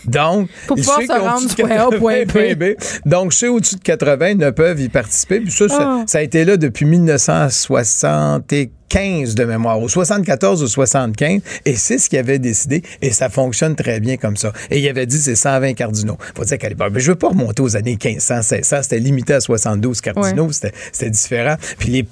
Donc, 0.07 0.49
pour 0.67 0.77
pouvoir 0.77 1.01
se 1.01 1.19
rendre 1.19 1.55
point 1.55 1.69
A 1.69 2.25
point 2.25 2.55
B. 2.55 2.75
Donc, 3.05 3.33
ceux 3.33 3.51
au-dessus 3.51 3.75
de 3.75 3.81
80 3.81 4.35
ne 4.35 4.49
peuvent 4.51 4.79
y 4.79 4.89
participer. 4.89 5.41
Puis 5.41 5.51
ça, 5.51 5.67
ça, 5.67 5.77
ah. 5.81 6.03
ça, 6.07 6.19
a 6.19 6.21
été 6.21 6.45
là 6.45 6.57
depuis 6.57 6.85
1964 6.85 8.71
15 8.89 9.35
de 9.35 9.43
mémoire, 9.43 9.81
au 9.81 9.89
74 9.89 10.63
ou 10.63 10.67
75, 10.67 11.41
et 11.65 11.75
c'est 11.75 11.97
ce 11.97 12.09
qu'il 12.09 12.19
avait 12.19 12.39
décidé, 12.39 12.83
et 13.01 13.11
ça 13.11 13.29
fonctionne 13.29 13.75
très 13.75 13.99
bien 13.99 14.17
comme 14.17 14.37
ça. 14.37 14.53
Et 14.71 14.79
il 14.79 14.87
avait 14.87 15.05
dit 15.05 15.17
c'est 15.17 15.35
120 15.35 15.73
cardinaux. 15.73 16.17
Faut 16.35 16.45
dire 16.45 16.57
qu'à 16.57 16.69
l'époque, 16.69 16.91
mais 16.93 16.99
je 16.99 17.11
veux 17.11 17.17
pas 17.17 17.29
remonter 17.29 17.61
aux 17.61 17.75
années 17.75 17.97
1500, 18.01 18.35
1600, 18.35 18.83
c'était 18.83 18.99
limité 18.99 19.33
à 19.33 19.39
72 19.41 20.01
cardinaux, 20.01 20.49
c'était 20.51 21.09
différent. 21.09 21.55
Puis 21.79 21.89
les 21.89 22.07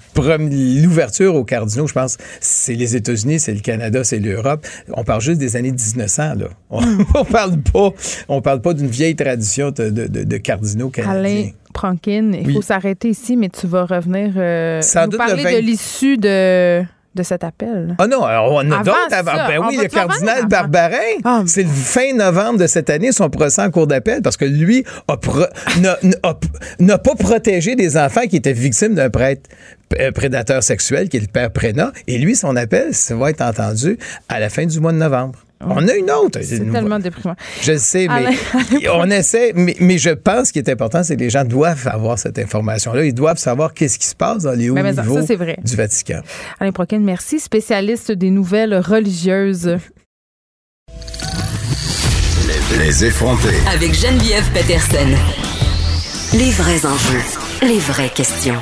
l'ouverture 0.82 1.36
aux 1.36 1.44
cardinaux, 1.44 1.88
je 1.88 1.94
pense, 1.94 2.18
c'est 2.40 2.74
les 2.74 2.96
États-Unis, 2.96 3.40
c'est 3.40 3.54
le 3.54 3.60
Canada, 3.60 4.04
c'est 4.04 4.20
l'Europe. 4.20 4.66
On 4.94 5.04
parle 5.04 5.22
juste 5.22 5.40
des 5.40 5.56
années 5.56 5.72
1900 5.72 6.36
là. 6.36 6.48
On, 6.70 6.82
on 7.16 7.26
parle 7.26 7.58
pas, 7.62 7.85
on 8.28 8.42
parle 8.42 8.62
pas 8.62 8.74
d'une 8.74 8.88
vieille 8.88 9.16
tradition 9.16 9.72
de, 9.72 9.90
de, 9.90 10.24
de, 10.24 10.38
cardinaux 10.38 10.90
canadiens. 10.90 11.52
Prankin, 11.74 12.32
il 12.34 12.54
faut 12.54 12.62
s'arrêter 12.62 13.10
ici, 13.10 13.36
mais 13.36 13.50
tu 13.50 13.68
vas 13.68 13.86
revenir 13.86 14.34
euh, 14.38 14.82
nous 15.12 15.18
parler 15.18 15.44
de 15.44 15.60
l'issue 15.60 16.18
de 16.18 16.84
de 17.16 17.24
cet 17.24 17.44
appel. 17.44 17.96
Ah 17.98 18.08
non, 18.08 18.20
on 18.22 18.72
a 18.72 18.84
d'autres 18.84 19.14
avant. 19.14 19.48
Ben 19.48 19.62
oui, 19.68 19.78
le 19.82 19.88
cardinal 19.88 20.48
Barbarin, 20.48 20.98
ah, 21.24 21.44
c'est 21.48 21.64
le 21.64 21.70
fin 21.70 22.14
novembre 22.14 22.60
de 22.60 22.68
cette 22.68 22.90
année, 22.90 23.12
son 23.14 23.30
procès 23.30 23.62
en 23.62 23.72
cours 23.72 23.88
d'appel, 23.88 24.22
parce 24.22 24.36
que 24.38 24.46
lui 24.46 24.84
n'a 26.80 26.98
pas 26.98 27.16
protégé 27.16 27.76
des 27.76 27.98
enfants 27.98 28.28
qui 28.30 28.36
étaient 28.36 28.54
victimes 28.54 28.96
d'un 28.96 29.10
prêtre 29.10 29.50
euh, 30.00 30.12
prédateur 30.12 30.62
sexuel, 30.62 31.08
qui 31.08 31.18
est 31.18 31.22
le 31.22 31.28
père 31.28 31.52
Prénat, 31.52 31.94
et 32.08 32.18
lui, 32.18 32.36
son 32.36 32.56
appel, 32.56 32.94
ça 32.94 33.16
va 33.16 33.30
être 33.30 33.42
entendu 33.42 33.98
à 34.28 34.40
la 34.40 34.50
fin 34.50 34.66
du 34.66 34.80
mois 34.82 34.92
de 34.92 34.98
novembre. 34.98 35.40
On 35.70 35.88
a 35.88 35.96
une 35.96 36.12
autre. 36.12 36.40
C'est 36.44 36.72
tellement 36.72 37.00
déprimant. 37.00 37.36
Je 37.62 37.78
sais, 37.78 38.08
mais 38.08 38.90
on 38.94 39.10
essaie. 39.10 39.54
Mais, 39.56 39.98
je 39.98 40.12
pense 40.12 40.52
qu'il 40.52 40.62
est 40.62 40.72
important, 40.72 41.04
c'est 41.04 41.16
que 41.16 41.22
les 41.22 41.30
gens 41.30 41.46
doivent 41.46 41.88
avoir 41.88 42.20
cette 42.20 42.38
information-là. 42.40 43.06
Ils 43.06 43.14
doivent 43.14 43.38
savoir 43.38 43.74
qu'est-ce 43.74 43.98
qui 43.98 44.08
se 44.08 44.16
passe 44.16 44.44
dans 44.44 44.52
les 44.52 44.70
hauts 44.70 44.78
niveaux 44.78 45.22
du 45.22 45.76
Vatican. 45.76 46.22
Alain 46.60 46.72
Proquin, 46.72 47.00
merci. 47.00 47.40
Spécialiste 47.40 48.12
des 48.12 48.30
nouvelles 48.30 48.76
religieuses. 48.76 49.78
Les 52.80 53.06
effrontés. 53.06 53.56
Avec 53.74 53.94
Geneviève 53.94 54.50
Peterson. 54.54 55.08
Les 56.34 56.52
vrais 56.52 56.86
enjeux. 56.86 57.24
Les 57.62 57.80
vraies 57.80 58.10
questions. 58.10 58.62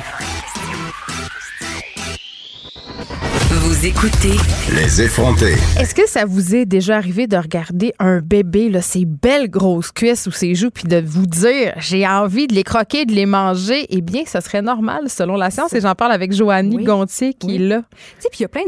Vous 3.66 3.86
écoutez 3.86 4.36
Les 4.76 5.00
effrontés. 5.00 5.54
Est-ce 5.80 5.94
que 5.94 6.06
ça 6.06 6.26
vous 6.26 6.54
est 6.54 6.66
déjà 6.66 6.96
arrivé 6.98 7.26
de 7.26 7.38
regarder 7.38 7.94
un 7.98 8.20
bébé, 8.20 8.68
là, 8.68 8.82
ses 8.82 9.06
belles 9.06 9.48
grosses 9.48 9.90
cuisses 9.90 10.26
ou 10.26 10.32
ses 10.32 10.54
joues, 10.54 10.68
puis 10.70 10.84
de 10.84 11.00
vous 11.02 11.24
dire 11.24 11.72
j'ai 11.78 12.06
envie 12.06 12.46
de 12.46 12.54
les 12.54 12.62
croquer, 12.62 13.06
de 13.06 13.12
les 13.12 13.24
manger? 13.24 13.86
Eh 13.88 14.02
bien, 14.02 14.24
ce 14.26 14.38
serait 14.40 14.60
normal 14.60 15.08
selon 15.08 15.36
la 15.36 15.50
science. 15.50 15.72
Et 15.72 15.80
j'en 15.80 15.94
parle 15.94 16.12
avec 16.12 16.34
Joannie 16.34 16.84
Gontier 16.84 17.32
qui 17.32 17.56
est 17.56 17.58
là. 17.58 17.84
Tu 17.90 17.96
sais, 18.18 18.28
puis 18.28 18.40
il 18.40 18.42
y 18.42 18.44
a 18.44 18.48
plein 18.48 18.64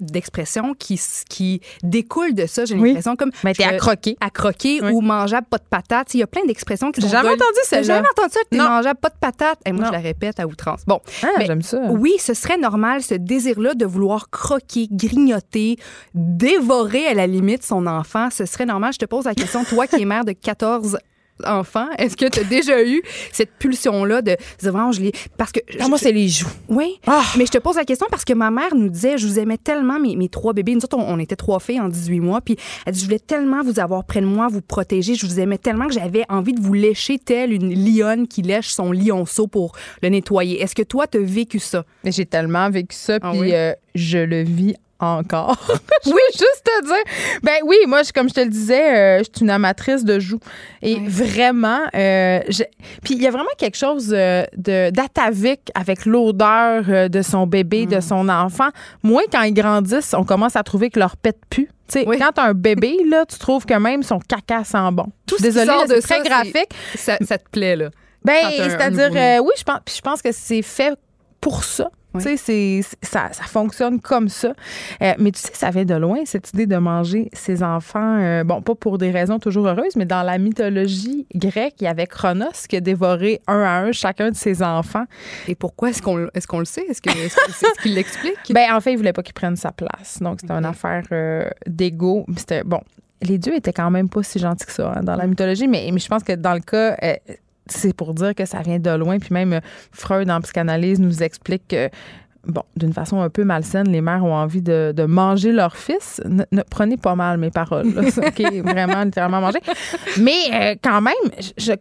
d'expressions 0.00 0.74
qui, 0.74 1.00
qui 1.28 1.60
découlent 1.84 2.34
de 2.34 2.46
ça. 2.46 2.64
J'ai 2.64 2.74
l'impression 2.74 3.14
comme. 3.14 3.30
Mais 3.44 3.54
t'es 3.54 3.62
à 3.62 3.76
croquer. 3.76 4.16
À 4.20 4.30
croquer 4.30 4.82
ou 4.82 5.00
mangeable 5.00 5.46
pas 5.48 5.58
de 5.58 5.66
patates. 5.70 6.12
Il 6.14 6.18
y 6.18 6.22
a 6.24 6.26
plein 6.26 6.44
d'expressions 6.44 6.90
qui 6.90 7.00
sont. 7.00 7.06
J'ai 7.06 7.12
jamais 7.12 7.28
entendu 7.28 7.60
ça. 7.62 7.76
J'ai 7.76 7.84
jamais 7.84 8.08
entendu 8.18 8.32
ça, 8.32 8.40
t'es 8.50 8.58
mangeable 8.58 8.98
pas 8.98 9.10
de 9.10 9.18
patates. 9.20 9.60
Et 9.64 9.70
moi, 9.70 9.84
je 9.86 9.92
la 9.92 10.00
répète 10.00 10.40
à 10.40 10.48
outrance. 10.48 10.80
Bon. 10.88 11.00
Ah, 11.22 11.28
j'aime 11.46 11.62
ça. 11.62 11.78
Oui, 11.90 12.14
ce 12.18 12.34
serait 12.34 12.58
normal, 12.58 13.00
ce 13.04 13.14
désir-là 13.14 13.74
de 13.74 13.86
vouloir 13.86 14.28
croquer, 14.28 14.39
grignoter, 14.90 15.78
dévorer 16.14 17.06
à 17.06 17.14
la 17.14 17.26
limite 17.26 17.64
son 17.64 17.86
enfant, 17.86 18.28
ce 18.30 18.46
serait 18.46 18.66
normal. 18.66 18.92
Je 18.92 18.98
te 18.98 19.04
pose 19.04 19.24
la 19.24 19.34
question, 19.34 19.64
toi 19.64 19.86
qui 19.86 20.00
es 20.00 20.04
mère 20.04 20.24
de 20.24 20.32
14 20.32 20.98
enfants, 21.46 21.88
est-ce 21.98 22.16
que 22.16 22.26
tu 22.26 22.40
as 22.40 22.44
déjà 22.44 22.84
eu 22.84 23.02
cette 23.32 23.50
pulsion-là 23.58 24.22
de, 24.22 24.36
vraiment, 24.62 24.92
je 24.92 25.10
Parce 25.36 25.52
que. 25.52 25.60
moi, 25.88 25.98
c'est 25.98 26.12
les 26.12 26.28
joues. 26.28 26.48
Oui. 26.68 26.98
Ah! 27.06 27.22
Mais 27.36 27.46
je 27.46 27.52
te 27.52 27.58
pose 27.58 27.76
la 27.76 27.84
question 27.84 28.06
parce 28.10 28.24
que 28.24 28.32
ma 28.32 28.50
mère 28.50 28.74
nous 28.74 28.88
disait, 28.88 29.18
je 29.18 29.26
vous 29.26 29.38
aimais 29.38 29.58
tellement, 29.58 29.98
mes, 29.98 30.16
mes 30.16 30.28
trois 30.28 30.52
bébés. 30.52 30.74
Nous 30.74 30.84
autres, 30.84 30.96
on, 30.96 31.18
était 31.18 31.36
trois 31.36 31.60
filles 31.60 31.80
en 31.80 31.88
18 31.88 32.20
mois. 32.20 32.40
Puis 32.40 32.56
elle 32.86 32.92
dit, 32.92 33.00
je 33.00 33.04
voulais 33.04 33.18
tellement 33.18 33.62
vous 33.62 33.80
avoir 33.80 34.04
près 34.04 34.20
de 34.20 34.26
moi, 34.26 34.48
vous 34.48 34.60
protéger. 34.60 35.14
Je 35.14 35.26
vous 35.26 35.40
aimais 35.40 35.58
tellement 35.58 35.86
que 35.86 35.94
j'avais 35.94 36.24
envie 36.28 36.54
de 36.54 36.60
vous 36.60 36.74
lécher 36.74 37.18
telle 37.18 37.52
une 37.52 37.74
lionne 37.74 38.26
qui 38.26 38.42
lèche 38.42 38.68
son 38.68 38.92
lionceau 38.92 39.46
pour 39.46 39.72
le 40.02 40.08
nettoyer. 40.08 40.60
Est-ce 40.62 40.74
que 40.74 40.82
toi, 40.82 41.06
tu 41.06 41.18
as 41.18 41.22
vécu 41.22 41.58
ça? 41.58 41.84
J'ai 42.04 42.26
tellement 42.26 42.70
vécu 42.70 42.96
ça. 42.96 43.18
Ah 43.22 43.32
puis 43.32 43.54
euh, 43.54 43.72
je 43.94 44.18
le 44.18 44.42
vis 44.42 44.74
encore. 45.00 45.56
oui, 46.06 46.20
juste 46.32 46.62
te 46.64 46.86
dire. 46.86 47.40
Ben 47.42 47.56
oui, 47.64 47.76
moi, 47.86 48.02
comme 48.14 48.28
je 48.28 48.34
te 48.34 48.40
le 48.40 48.48
disais, 48.48 48.94
euh, 48.94 49.18
je 49.18 49.24
suis 49.24 49.42
une 49.42 49.50
amatrice 49.50 50.04
de 50.04 50.18
joues. 50.18 50.40
Et 50.82 50.98
vraiment, 51.00 51.80
euh, 51.94 52.40
puis 53.02 53.14
il 53.14 53.22
y 53.22 53.26
a 53.26 53.30
vraiment 53.30 53.50
quelque 53.58 53.76
chose 53.76 54.12
euh, 54.16 54.44
de 54.56 54.90
d'atavique 54.90 55.70
avec 55.74 56.06
l'odeur 56.06 57.10
de 57.10 57.22
son 57.22 57.46
bébé, 57.46 57.86
de 57.86 57.96
mm. 57.96 58.02
son 58.02 58.28
enfant. 58.28 58.68
Moi, 59.02 59.22
quand 59.30 59.42
ils 59.42 59.54
grandissent, 59.54 60.14
on 60.14 60.24
commence 60.24 60.56
à 60.56 60.62
trouver 60.62 60.90
que 60.90 60.98
leur 60.98 61.16
pète 61.16 61.38
plus. 61.48 61.68
sais, 61.88 62.04
Quand 62.04 62.30
t'as 62.34 62.44
un 62.44 62.54
bébé, 62.54 62.96
là, 63.08 63.24
tu 63.26 63.38
trouves 63.38 63.66
que 63.66 63.74
même 63.74 64.02
son 64.02 64.18
caca 64.18 64.64
sent 64.64 64.90
bon. 64.92 65.06
Tout 65.26 65.36
Désolée, 65.40 65.72
c'est 65.88 66.00
très 66.00 66.22
graphique. 66.22 66.70
Ça, 66.94 67.16
te 67.18 67.48
plaît, 67.50 67.76
là? 67.76 67.90
Ben, 68.24 68.50
c'est-à-dire, 68.50 69.42
oui, 69.42 69.52
je 69.56 69.64
pense, 69.64 69.80
je 69.94 70.00
pense 70.00 70.22
que 70.22 70.32
c'est 70.32 70.62
fait 70.62 70.94
pour 71.40 71.64
ça. 71.64 71.90
Tu 72.18 72.36
sais, 72.36 72.80
ça, 73.02 73.28
ça 73.32 73.44
fonctionne 73.44 74.00
comme 74.00 74.28
ça. 74.28 74.52
Euh, 75.02 75.12
mais 75.18 75.30
tu 75.30 75.40
sais, 75.40 75.50
ça 75.54 75.70
vient 75.70 75.84
de 75.84 75.94
loin, 75.94 76.18
cette 76.24 76.52
idée 76.52 76.66
de 76.66 76.76
manger 76.76 77.30
ses 77.32 77.62
enfants. 77.62 78.18
Euh, 78.18 78.42
bon, 78.42 78.62
pas 78.62 78.74
pour 78.74 78.98
des 78.98 79.10
raisons 79.10 79.38
toujours 79.38 79.68
heureuses, 79.68 79.96
mais 79.96 80.06
dans 80.06 80.22
la 80.22 80.38
mythologie 80.38 81.26
grecque, 81.34 81.76
il 81.80 81.84
y 81.84 81.86
avait 81.86 82.06
Chronos 82.06 82.66
qui 82.68 82.76
a 82.76 82.80
dévoré 82.80 83.40
un 83.46 83.60
à 83.60 83.80
un 83.80 83.92
chacun 83.92 84.30
de 84.30 84.36
ses 84.36 84.62
enfants. 84.62 85.04
Et 85.46 85.54
pourquoi 85.54 85.90
est-ce 85.90 86.02
qu'on 86.02 86.26
est 86.26 86.46
qu'on 86.46 86.58
le 86.58 86.64
sait? 86.64 86.84
Est-ce 86.88 87.00
qu'il 87.00 87.12
est 87.12 87.94
l'explique? 87.94 88.38
Ben, 88.50 88.72
en 88.72 88.80
fait, 88.80 88.92
il 88.92 88.96
voulait 88.96 89.12
pas 89.12 89.22
qu'il 89.22 89.34
prenne 89.34 89.56
sa 89.56 89.70
place. 89.70 90.18
Donc, 90.20 90.40
c'était 90.40 90.52
une 90.52 90.64
affaire 90.64 91.04
euh, 91.12 91.48
d'ego. 91.66 92.26
C'était, 92.36 92.64
bon, 92.64 92.80
les 93.22 93.38
dieux 93.38 93.54
étaient 93.54 93.72
quand 93.72 93.90
même 93.90 94.08
pas 94.08 94.22
si 94.22 94.38
gentils 94.38 94.66
que 94.66 94.72
ça 94.72 94.94
hein, 94.96 95.02
dans 95.02 95.16
la 95.16 95.26
mythologie, 95.26 95.68
mais, 95.68 95.88
mais 95.92 96.00
je 96.00 96.08
pense 96.08 96.24
que 96.24 96.32
dans 96.32 96.54
le 96.54 96.60
cas 96.60 96.96
c'est 97.72 97.92
pour 97.94 98.14
dire 98.14 98.34
que 98.34 98.44
ça 98.44 98.60
vient 98.60 98.78
de 98.78 98.90
loin. 98.90 99.18
Puis 99.18 99.32
même 99.32 99.54
euh, 99.54 99.60
Freud, 99.92 100.30
en 100.30 100.40
psychanalyse, 100.40 101.00
nous 101.00 101.22
explique 101.22 101.68
que 101.68 101.88
bon, 102.46 102.62
d'une 102.76 102.92
façon 102.92 103.20
un 103.20 103.30
peu 103.30 103.44
malsaine, 103.44 103.88
les 103.88 104.00
mères 104.00 104.24
ont 104.24 104.34
envie 104.34 104.62
de, 104.62 105.04
manger 105.06 105.52
leur 105.52 105.76
fils. 105.76 106.20
Ne, 106.26 106.62
prenez 106.68 106.96
pas 106.96 107.14
mal 107.14 107.38
mes 107.38 107.50
paroles. 107.50 107.88
OK, 107.88 108.42
vraiment, 108.64 109.04
littéralement 109.04 109.40
manger. 109.40 109.60
Mais 110.18 110.40
euh, 110.52 110.74
quand 110.82 111.00
même, 111.00 111.14
je, 111.56 111.72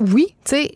oui, 0.00 0.34
tu 0.44 0.56
sais, 0.56 0.72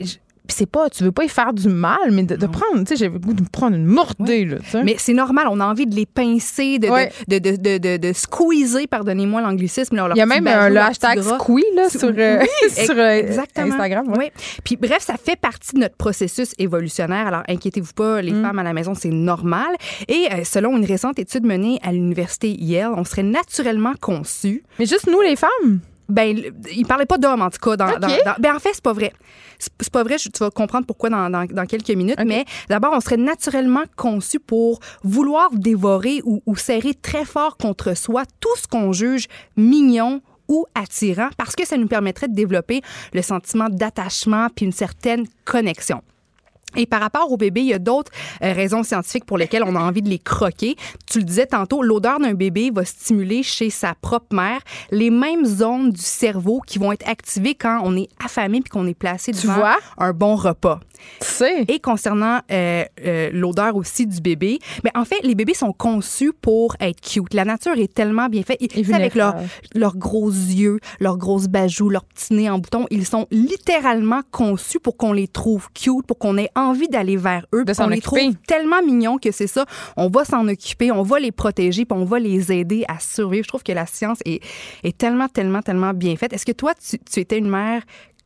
c'est 0.55 0.67
pas, 0.67 0.89
tu 0.91 1.05
veux 1.05 1.13
pas 1.13 1.25
y 1.25 1.29
faire 1.29 1.53
du 1.53 1.69
mal, 1.69 2.11
mais 2.11 2.23
de, 2.23 2.47
prendre, 2.47 2.79
tu 2.81 2.87
sais, 2.87 2.97
j'ai 2.97 3.09
le 3.09 3.19
goût 3.19 3.33
de 3.33 3.43
prendre 3.51 3.77
une 3.77 3.85
mordée, 3.85 4.45
là, 4.45 4.57
Mais 4.85 4.97
c'est 4.99 5.13
normal, 5.13 5.47
on 5.51 5.61
a 5.61 5.67
envie 5.67 5.87
de 5.87 5.95
les 5.95 6.07
pincer, 6.07 6.79
de, 6.79 6.89
de, 7.29 7.39
de, 7.39 7.79
de, 7.79 7.97
de, 7.97 8.13
squeezer, 8.13 8.87
pardonnez-moi 8.89 9.41
l'anglicisme. 9.43 10.01
Il 10.15 10.19
y 10.19 10.21
a 10.21 10.27
même 10.27 10.47
euh, 10.47 10.69
le 10.69 10.79
hashtag 10.79 11.21
squee, 11.23 11.65
là, 11.75 11.89
sur, 11.89 12.13
euh, 12.17 12.45
sur 12.71 12.97
euh, 12.97 13.39
Instagram. 13.57 14.13
Oui. 14.17 14.31
Puis 14.65 14.77
bref, 14.77 15.03
ça 15.03 15.15
fait 15.23 15.37
partie 15.37 15.75
de 15.75 15.81
notre 15.81 15.97
processus 15.97 16.55
évolutionnaire. 16.59 17.27
Alors, 17.27 17.43
inquiétez-vous 17.49 17.93
pas, 17.93 18.23
les 18.23 18.33
mm. 18.33 18.43
femmes 18.43 18.59
à 18.59 18.63
la 18.63 18.73
maison, 18.73 18.95
c'est 18.95 19.11
normal. 19.11 19.69
Et 20.09 20.29
selon 20.45 20.77
une 20.77 20.85
récente 20.85 21.19
étude 21.19 21.45
menée 21.45 21.79
à 21.83 21.93
l'université 21.93 22.51
Yale, 22.51 22.93
on 22.97 23.05
serait 23.05 23.23
naturellement 23.23 23.95
conçus. 24.01 24.63
Mais 24.79 24.87
juste 24.87 25.07
nous, 25.07 25.21
les 25.21 25.37
femmes? 25.37 25.81
Ben, 26.09 26.39
il 26.73 26.87
parlait 26.87 27.07
pas 27.07 27.19
d'hommes, 27.19 27.43
en 27.43 27.51
tout 27.51 27.59
cas. 27.59 27.77
Dans, 27.77 27.91
ben, 28.39 28.55
en 28.55 28.59
fait, 28.59 28.71
c'est 28.73 28.83
pas 28.83 28.93
vrai. 28.93 29.13
C'est 29.59 29.91
pas 29.91 30.03
vrai, 30.05 30.17
tu 30.17 30.31
vas 30.39 30.51
comprendre 30.51 30.87
pourquoi 30.87 31.11
dans, 31.11 31.29
dans, 31.31 31.67
quelques 31.67 31.91
minutes. 31.91 32.19
Mais 32.25 32.45
d'abord, 32.69 32.93
on 32.95 33.01
serait 33.01 33.17
naturellement 33.17 33.83
conçu 33.97 34.39
pour 34.39 34.81
vouloir 35.03 35.51
dévorer 35.53 36.21
ou, 36.25 36.43
ou 36.47 36.57
serrer 36.57 36.95
très 36.95 37.25
fort 37.25 37.57
contre 37.57 37.97
soi 37.97 38.23
tout 38.41 38.57
ce 38.57 38.67
qu'on 38.69 38.93
juge 38.93 39.27
mignon 39.57 40.23
ou 40.49 40.65
attirant 40.75 41.29
parce 41.37 41.55
que 41.55 41.67
ça 41.67 41.77
nous 41.77 41.89
permettrait 41.89 42.29
de 42.29 42.35
développer 42.35 42.81
le 43.13 43.23
sentiment 43.23 43.69
d'attachement 43.69 44.49
puis 44.55 44.65
une 44.65 44.73
certaine 44.73 45.27
connexion. 45.45 46.03
Et 46.77 46.87
par 46.87 47.01
rapport 47.01 47.31
au 47.31 47.37
bébé, 47.37 47.63
il 47.63 47.69
y 47.69 47.75
a 47.75 47.79
d'autres 47.79 48.13
euh, 48.43 48.53
raisons 48.53 48.83
scientifiques 48.83 49.25
pour 49.25 49.39
lesquelles 49.39 49.65
on 49.65 49.75
a 49.75 49.81
envie 49.81 50.03
de 50.03 50.09
les 50.09 50.19
croquer. 50.19 50.77
Tu 51.11 51.19
le 51.19 51.25
disais 51.25 51.47
tantôt, 51.47 51.83
l'odeur 51.83 52.21
d'un 52.21 52.35
bébé 52.35 52.71
va 52.73 52.85
stimuler 52.85 53.43
chez 53.43 53.71
sa 53.71 53.95
propre 53.95 54.35
mère 54.35 54.61
les 54.91 55.11
mêmes 55.11 55.45
zones 55.45 55.91
du 55.91 56.03
cerveau 56.03 56.61
qui 56.67 56.79
vont 56.79 56.93
être 56.93 57.09
activées 57.09 57.55
quand 57.55 57.81
on 57.85 57.97
est 57.97 58.09
affamé 58.25 58.61
puis 58.61 58.71
qu'on 58.71 58.87
est 58.87 58.99
placé 58.99 59.33
devant 59.33 59.65
un 59.97 60.13
bon 60.13 60.37
repas. 60.37 60.81
Et 61.69 61.79
concernant 61.79 62.41
euh, 62.51 62.85
euh, 63.05 63.31
l'odeur 63.33 63.77
aussi 63.77 64.07
du 64.07 64.21
bébé, 64.21 64.59
mais 64.85 64.91
en 64.97 65.05
fait, 65.05 65.21
les 65.23 65.35
bébés 65.35 65.55
sont 65.55 65.73
conçus 65.73 66.33
pour 66.33 66.77
être 66.81 67.01
cute. 67.01 67.35
La 67.35 67.45
nature 67.45 67.79
est 67.79 67.93
tellement 67.93 68.29
bien 68.29 68.43
faite. 68.43 68.59
Ils, 68.61 68.93
avec 68.93 69.15
leurs 69.15 69.97
gros 69.97 70.29
yeux, 70.29 70.81
leurs 71.01 71.17
grosses 71.17 71.47
bajoux, 71.47 71.89
leurs 71.89 72.05
petits 72.05 72.35
nez 72.35 72.51
en 72.51 72.59
bouton, 72.59 72.87
ils 72.91 73.07
sont 73.07 73.27
littéralement 73.31 74.23
conçus 74.31 74.81
pour 74.81 74.97
qu'on 74.97 75.13
les 75.13 75.29
trouve 75.29 75.69
cute, 75.73 76.07
pour 76.07 76.19
qu'on 76.19 76.37
ait 76.37 76.51
envie 76.59 76.89
d'aller 76.89 77.17
vers 77.17 77.47
eux, 77.55 77.65
de 77.65 77.73
qu'on 77.73 77.89
les 77.89 78.01
trouve 78.01 78.35
tellement 78.47 78.83
mignons 78.83 79.19
que 79.19 79.31
c'est 79.31 79.47
ça. 79.47 79.65
On 79.97 80.09
va 80.09 80.25
s'en 80.25 80.47
occuper, 80.49 80.91
on 80.93 81.03
va 81.03 81.19
les 81.19 81.33
protéger, 81.33 81.85
puis 81.85 81.99
on 81.99 82.05
va 82.05 82.19
les 82.19 82.53
aider 82.53 82.85
à 82.89 82.99
survivre. 82.99 83.45
Je 83.45 83.49
trouve 83.49 83.63
que 83.63 83.73
la 83.73 83.87
science 83.87 84.19
est, 84.25 84.43
est 84.85 84.97
tellement, 84.97 85.29
tellement, 85.29 85.63
tellement 85.63 85.93
bien 85.93 86.17
faite. 86.17 86.33
Est-ce 86.33 86.47
que 86.47 86.53
toi, 86.53 86.75
tu, 86.75 86.99
tu 86.99 87.21
étais 87.21 87.39
une 87.39 87.49
mère 87.49 87.83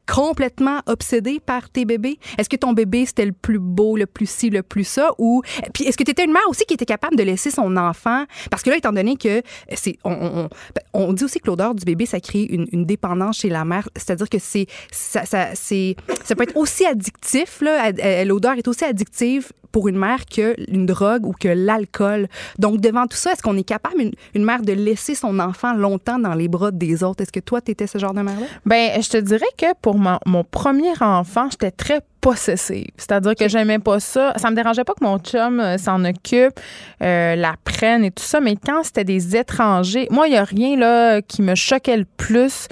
complètement 0.06 0.80
obsédé 0.86 1.40
par 1.40 1.70
tes 1.70 1.84
bébés? 1.84 2.18
Est-ce 2.38 2.48
que 2.48 2.56
ton 2.56 2.72
bébé, 2.72 3.06
c'était 3.06 3.26
le 3.26 3.32
plus 3.32 3.58
beau, 3.58 3.96
le 3.96 4.06
plus 4.06 4.28
ci, 4.28 4.50
le 4.50 4.62
plus 4.62 4.84
ça? 4.84 5.12
Ou, 5.18 5.42
est-ce 5.80 5.96
que 5.96 6.04
tu 6.04 6.10
étais 6.10 6.24
une 6.24 6.32
mère 6.32 6.42
aussi 6.48 6.64
qui 6.64 6.74
était 6.74 6.86
capable 6.86 7.16
de 7.16 7.22
laisser 7.22 7.50
son 7.50 7.76
enfant? 7.76 8.24
Parce 8.50 8.62
que 8.62 8.70
là, 8.70 8.76
étant 8.76 8.92
donné 8.92 9.16
que 9.16 9.42
c'est, 9.74 9.96
on, 10.04 10.48
on, 10.92 11.12
dit 11.12 11.24
aussi 11.24 11.40
que 11.40 11.46
l'odeur 11.46 11.74
du 11.74 11.84
bébé, 11.84 12.06
ça 12.06 12.20
crée 12.20 12.42
une, 12.44 12.84
dépendance 12.84 13.38
chez 13.38 13.48
la 13.48 13.64
mère. 13.64 13.88
C'est-à-dire 13.96 14.28
que 14.28 14.38
c'est, 14.38 14.66
ça, 14.90 15.24
c'est, 15.54 15.96
peut 16.36 16.42
être 16.42 16.56
aussi 16.56 16.84
addictif, 16.84 17.60
là. 17.60 17.92
L'odeur 18.24 18.54
est 18.54 18.68
aussi 18.68 18.84
addictive 18.84 19.52
pour 19.72 19.88
une 19.88 19.98
mère 19.98 20.26
que 20.26 20.54
une 20.70 20.86
drogue 20.86 21.26
ou 21.26 21.32
que 21.32 21.48
l'alcool. 21.48 22.28
Donc, 22.58 22.80
devant 22.80 23.06
tout 23.06 23.16
ça, 23.16 23.32
est-ce 23.32 23.42
qu'on 23.42 23.56
est 23.56 23.64
capable, 23.64 24.10
une, 24.34 24.44
mère, 24.44 24.62
de 24.62 24.72
laisser 24.72 25.14
son 25.14 25.38
enfant 25.38 25.72
longtemps 25.74 26.18
dans 26.18 26.34
les 26.34 26.48
bras 26.48 26.70
des 26.70 27.02
autres? 27.02 27.22
Est-ce 27.22 27.32
que 27.32 27.40
toi, 27.40 27.60
tu 27.60 27.72
étais 27.72 27.86
ce 27.86 27.98
genre 27.98 28.14
de 28.14 28.20
mère-là? 28.20 28.46
Ben, 28.66 29.02
je 29.02 29.08
te 29.08 29.16
dirais 29.16 29.46
que 29.56 29.66
pour 29.80 29.96
mon, 29.96 30.18
mon 30.26 30.44
premier 30.44 30.92
enfant, 31.00 31.48
j'étais 31.50 31.70
très 31.70 32.00
possessive. 32.20 32.86
C'est-à-dire 32.96 33.34
que 33.34 33.48
j'aimais 33.48 33.80
pas 33.80 33.98
ça. 34.00 34.32
Ça 34.36 34.50
me 34.50 34.56
dérangeait 34.56 34.84
pas 34.84 34.94
que 34.94 35.04
mon 35.04 35.18
chum 35.18 35.60
euh, 35.60 35.76
s'en 35.76 36.04
occupe, 36.04 36.58
euh, 37.02 37.34
la 37.34 37.54
prenne 37.64 38.04
et 38.04 38.10
tout 38.10 38.22
ça, 38.22 38.40
mais 38.40 38.56
quand 38.56 38.84
c'était 38.84 39.04
des 39.04 39.36
étrangers, 39.36 40.06
moi, 40.10 40.28
il 40.28 40.34
y 40.34 40.36
a 40.36 40.44
rien 40.44 40.76
là 40.76 41.20
qui 41.20 41.42
me 41.42 41.54
choquait 41.54 41.96
le 41.96 42.06
plus 42.16 42.68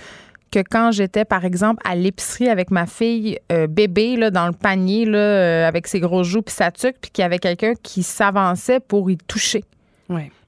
que 0.50 0.60
quand 0.68 0.90
j'étais, 0.90 1.24
par 1.24 1.44
exemple, 1.44 1.82
à 1.88 1.94
l'épicerie 1.94 2.48
avec 2.48 2.70
ma 2.70 2.86
fille 2.86 3.38
euh, 3.52 3.66
bébé 3.66 4.16
là, 4.16 4.30
dans 4.30 4.46
le 4.46 4.52
panier 4.52 5.04
là, 5.04 5.18
euh, 5.18 5.68
avec 5.68 5.86
ses 5.86 6.00
gros 6.00 6.24
joues 6.24 6.42
puis 6.42 6.54
sa 6.54 6.70
tuque, 6.70 6.96
puis 7.00 7.10
qu'il 7.10 7.22
y 7.22 7.24
avait 7.24 7.38
quelqu'un 7.38 7.74
qui 7.82 8.02
s'avançait 8.02 8.80
pour 8.80 9.10
y 9.10 9.16
toucher. 9.16 9.64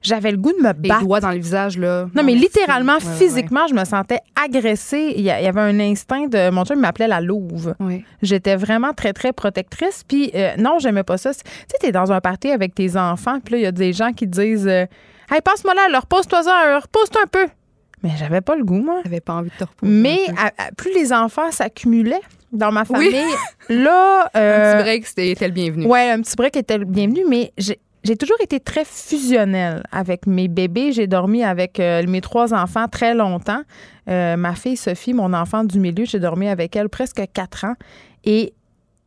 J'avais 0.01 0.31
le 0.31 0.37
goût 0.37 0.51
de 0.51 0.57
me 0.57 0.73
battre. 0.73 0.99
Les 0.99 1.05
doigts 1.05 1.21
dans 1.21 1.31
le 1.31 1.37
visage, 1.37 1.77
là. 1.77 2.07
Non, 2.13 2.23
mais 2.23 2.35
littéralement, 2.35 2.99
physiquement, 2.99 3.65
je 3.67 3.73
me 3.73 3.85
sentais 3.85 4.19
agressée. 4.35 5.13
Il 5.15 5.23
y 5.23 5.29
avait 5.31 5.61
un 5.61 5.79
instinct 5.79 6.27
de. 6.27 6.49
Mon 6.49 6.65
chum 6.65 6.81
m'appelait 6.81 7.07
la 7.07 7.21
louve. 7.21 7.73
J'étais 8.21 8.57
vraiment 8.57 8.91
très, 8.91 9.13
très 9.13 9.31
protectrice. 9.31 10.03
Puis, 10.05 10.31
euh, 10.35 10.51
non, 10.57 10.79
j'aimais 10.79 11.03
pas 11.03 11.17
ça. 11.17 11.33
Tu 11.33 11.39
sais, 11.39 11.77
t'es 11.79 11.93
dans 11.93 12.11
un 12.11 12.19
party 12.19 12.51
avec 12.51 12.75
tes 12.75 12.97
enfants, 12.97 13.39
puis 13.39 13.53
là, 13.53 13.59
il 13.59 13.63
y 13.63 13.67
a 13.67 13.71
des 13.71 13.93
gens 13.93 14.11
qui 14.11 14.27
disent 14.27 14.67
Hey, 14.67 15.41
passe-moi 15.41 15.73
là, 15.73 15.99
repose-toi 15.99 16.43
ça, 16.43 16.79
repose-toi 16.81 17.21
un 17.23 17.27
peu. 17.27 17.47
Mais 18.03 18.11
j'avais 18.17 18.41
pas 18.41 18.55
le 18.55 18.63
goût, 18.63 18.81
moi. 18.83 18.99
J'avais 19.03 19.21
pas 19.21 19.33
envie 19.33 19.49
de 19.49 19.55
te 19.55 19.63
reposer. 19.63 19.91
Mais 19.91 20.19
plus 20.75 20.93
les 20.93 21.13
enfants 21.13 21.51
s'accumulaient 21.51 22.21
dans 22.51 22.71
ma 22.71 22.85
famille, 22.85 23.15
là. 23.69 24.29
Euh, 24.35 24.73
un 24.73 24.77
petit 24.77 24.83
break, 24.83 25.07
c'était 25.07 25.47
le 25.47 25.53
bienvenu. 25.53 25.85
Ouais, 25.87 26.11
un 26.11 26.21
petit 26.21 26.35
break 26.35 26.55
était 26.55 26.77
le 26.77 26.85
bienvenu, 26.85 27.21
mais 27.27 27.51
j'ai 27.57 28.15
toujours 28.17 28.37
été 28.41 28.59
très 28.59 28.85
fusionnelle 28.85 29.83
avec 29.91 30.27
mes 30.27 30.47
bébés. 30.47 30.91
J'ai 30.91 31.07
dormi 31.07 31.43
avec 31.43 31.79
euh, 31.79 32.05
mes 32.07 32.21
trois 32.21 32.53
enfants 32.53 32.87
très 32.87 33.15
longtemps. 33.15 33.61
Euh, 34.09 34.37
ma 34.37 34.53
fille 34.53 34.77
Sophie, 34.77 35.13
mon 35.13 35.33
enfant 35.33 35.63
du 35.63 35.79
milieu, 35.79 36.05
j'ai 36.05 36.19
dormi 36.19 36.47
avec 36.47 36.75
elle 36.75 36.89
presque 36.89 37.23
quatre 37.33 37.65
ans. 37.65 37.75
Et 38.23 38.53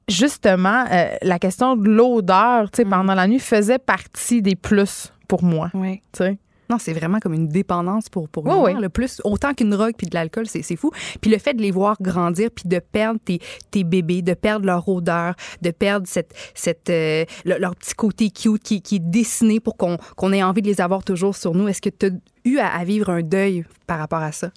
justement, 0.08 0.84
la 1.22 1.38
question 1.38 1.76
de 1.76 1.88
l'odeur, 1.88 2.70
tu 2.70 2.78
sais, 2.78 2.84
mm. 2.84 2.90
pendant 2.90 3.14
la 3.14 3.26
nuit 3.26 3.38
faisait 3.38 3.78
partie 3.78 4.42
des 4.42 4.56
plus 4.56 5.12
pour 5.28 5.44
moi. 5.44 5.70
Oui. 5.74 6.02
Tu 6.12 6.24
sais. 6.24 6.38
Non, 6.70 6.78
c'est 6.78 6.92
vraiment 6.92 7.20
comme 7.20 7.34
une 7.34 7.48
dépendance 7.48 8.08
pour, 8.08 8.28
pour 8.28 8.44
le 8.46 8.88
plus 8.88 9.20
autant 9.24 9.54
qu'une 9.54 9.70
drogue 9.70 9.94
puis 9.96 10.06
de 10.06 10.14
l'alcool, 10.14 10.46
c'est 10.46 10.76
fou. 10.76 10.90
Puis 11.20 11.30
le 11.30 11.38
fait 11.38 11.54
de 11.54 11.62
les 11.62 11.70
voir 11.70 11.96
grandir 12.00 12.50
puis 12.50 12.68
de 12.68 12.78
perdre 12.78 13.20
tes, 13.24 13.40
tes 13.70 13.84
bébés, 13.84 14.22
de 14.22 14.34
perdre 14.34 14.66
leur 14.66 14.88
odeur, 14.88 15.34
de 15.62 15.70
perdre 15.70 16.06
cette, 16.06 16.34
cette 16.54 16.90
euh, 16.90 17.24
leur 17.44 17.74
petit 17.76 17.94
côté 17.94 18.30
cute 18.30 18.62
qui, 18.62 18.82
qui 18.82 18.96
est 18.96 19.00
dessiné 19.00 19.60
pour 19.60 19.76
qu'on 19.76 19.96
qu'on 20.16 20.32
ait 20.32 20.42
envie 20.42 20.62
de 20.62 20.68
les 20.68 20.80
avoir 20.80 21.04
toujours 21.04 21.36
sur 21.36 21.54
nous. 21.54 21.68
Est-ce 21.68 21.82
que 21.82 21.90
tu 21.90 22.06
as 22.06 22.10
eu 22.44 22.58
à, 22.58 22.84
vivre 22.84 23.10
un 23.10 23.22
deuil 23.22 23.64
par 23.86 23.98
rapport 23.98 24.22
à 24.22 24.32
ça? 24.32 24.50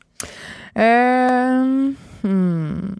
Euh, 0.77 1.91
hmm. 2.23 2.95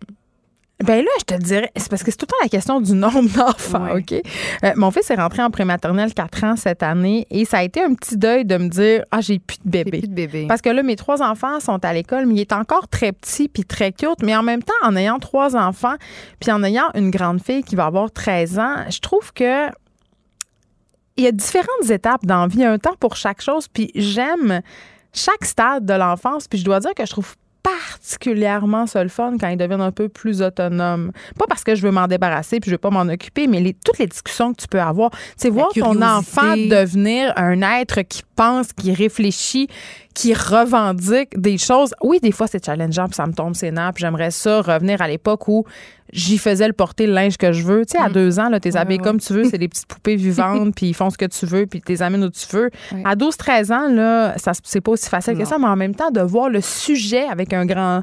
Ben 0.86 1.04
là, 1.04 1.12
je 1.20 1.26
te 1.26 1.34
dirais, 1.34 1.70
c'est 1.76 1.90
parce 1.90 2.04
que 2.04 2.12
c'est 2.12 2.16
tout 2.16 2.26
le 2.26 2.32
temps 2.32 2.44
la 2.44 2.48
question 2.48 2.80
du 2.80 2.94
nombre 2.94 3.28
d'enfants, 3.36 3.98
OK? 3.98 4.14
Euh, 4.14 4.72
mon 4.78 4.92
fils 4.92 5.12
est 5.12 5.16
rentré 5.16 5.44
en 5.44 5.50
prématernelle 5.50 6.14
4 6.14 6.44
ans 6.46 6.56
cette 6.56 6.84
année 6.84 7.28
et 7.30 7.44
ça 7.44 7.58
a 7.58 7.64
été 7.64 7.84
un 7.84 7.94
petit 7.94 8.16
deuil 8.16 8.46
de 8.46 8.56
me 8.56 8.70
dire, 8.70 9.04
ah, 9.12 9.20
j'ai 9.20 9.40
plus 9.40 9.58
de 9.58 9.70
bébé. 9.70 10.00
Plus 10.00 10.08
de 10.08 10.14
bébé. 10.14 10.46
Parce 10.48 10.62
que 10.62 10.70
là, 10.70 10.82
mes 10.82 10.96
trois 10.96 11.22
enfants 11.22 11.60
sont 11.60 11.84
à 11.84 11.92
l'école, 11.92 12.26
mais 12.28 12.36
il 12.36 12.40
est 12.40 12.54
encore 12.54 12.88
très 12.88 13.12
petit 13.12 13.50
puis 13.50 13.66
très 13.66 13.92
cute. 13.92 14.24
Mais 14.24 14.36
en 14.38 14.44
même 14.44 14.64
temps, 14.64 14.74
en 14.84 14.96
ayant 14.96 15.20
trois 15.20 15.58
enfants 15.58 15.96
puis 16.40 16.50
en 16.50 16.64
ayant 16.64 16.90
une 16.96 17.12
grande 17.12 17.42
fille 17.44 17.64
qui 17.64 17.76
va 17.76 17.86
avoir 17.86 18.10
13 18.10 18.60
ans, 18.60 18.76
je 18.90 19.00
trouve 19.00 19.34
que 19.34 19.68
il 21.18 21.26
y 21.26 21.28
a 21.28 21.34
différentes 21.34 21.90
étapes 21.90 22.26
dans 22.26 22.44
la 22.44 22.48
vie, 22.48 22.64
un 22.64 22.78
temps 22.78 22.96
pour 22.98 23.18
chaque 23.18 23.42
chose. 23.42 23.68
Puis 23.68 23.92
j'aime 23.96 24.62
chaque 25.12 25.44
stade 25.44 25.86
de 25.86 25.94
l'enfance. 25.94 26.48
Puis 26.48 26.60
je 26.60 26.64
dois 26.64 26.80
dire 26.80 26.94
que 26.96 27.06
je 27.06 27.12
trouve 27.12 27.36
particulièrement 27.64 28.88
ça 28.88 29.04
le 29.04 29.10
fun 29.10 29.38
quand 29.40 29.50
ils 29.50 29.58
deviennent 29.58 29.82
un 29.82 29.92
peu 29.92 30.10
plus 30.10 30.42
autonomes. 30.42 31.12
Pas 31.38 31.46
parce 31.48 31.64
que 31.64 31.76
je 31.76 31.82
veux 31.82 31.92
m'en 31.92 32.08
débarrasser 32.08 32.60
puis 32.60 32.70
je 32.70 32.76
veux 32.76 32.80
pas 32.80 32.90
m'en 32.90 33.02
occuper, 33.02 33.48
mais 33.48 33.60
les, 33.60 33.74
toutes 33.74 34.00
les 34.00 34.08
discussions 34.08 34.54
que 34.54 34.62
tu 34.62 34.68
peux 34.68 34.82
avoir, 34.82 35.12
c'est 35.36 35.50
voir 35.50 35.70
ton 35.74 36.02
enfant 36.02 36.56
devenir 36.56 37.34
un 37.36 37.62
être 37.62 38.02
qui 38.02 38.24
pense, 38.36 38.74
qui 38.74 38.94
réfléchit, 38.94 39.68
qui 40.14 40.34
revendique 40.34 41.40
des 41.40 41.58
choses. 41.58 41.94
Oui, 42.02 42.20
des 42.22 42.32
fois, 42.32 42.48
c'est 42.48 42.64
challengeant, 42.64 43.06
puis 43.06 43.16
ça 43.16 43.26
me 43.26 43.34
tombe 43.34 43.56
ses 43.56 43.72
nerfs, 43.72 43.94
puis 43.94 44.02
j'aimerais 44.02 44.32
ça 44.32 44.62
revenir 44.62 45.02
à 45.02 45.08
l'époque 45.08 45.48
où 45.48 45.66
j'y 46.12 46.38
faisais 46.38 46.68
le 46.68 46.74
porter 46.74 47.08
le 47.08 47.14
linge 47.14 47.38
que 47.38 47.52
je 47.52 47.64
veux. 47.64 47.86
Tu 47.86 47.92
sais, 47.92 48.04
à 48.04 48.10
mm. 48.10 48.14
deux 48.14 48.40
ans, 48.40 48.50
là, 48.50 48.60
t'es 48.60 48.76
habillé 48.76 49.00
comme 49.00 49.20
tu 49.20 49.34
veux, 49.34 49.44
c'est 49.44 49.58
des 49.60 49.68
petites 49.68 49.86
poupées 49.86 50.16
vivantes, 50.16 50.74
puis 50.76 50.88
ils 50.88 50.94
font 50.94 51.10
ce 51.10 51.18
que 51.18 51.26
tu 51.26 51.46
veux, 51.46 51.66
puis 51.66 51.82
t'es 51.82 52.02
amènes 52.02 52.24
où 52.24 52.30
tu 52.30 52.48
veux. 52.52 52.70
À 53.06 53.16
12-13 53.16 53.74
ans, 53.74 53.88
là, 53.90 54.38
ça, 54.38 54.52
c'est 54.64 54.82
pas 54.82 54.92
aussi 54.92 55.10
facile 55.10 55.38
que 55.38 55.46
ça, 55.46 55.58
mais 55.58 55.68
en 55.68 55.76
même 55.76 55.96
temps, 55.96 56.12
de 56.12 56.22
voir 56.22 56.50
le 56.50 56.62
sujet 56.62 57.24
avec 57.24 57.54
un 57.54 57.66
grand 57.66 58.02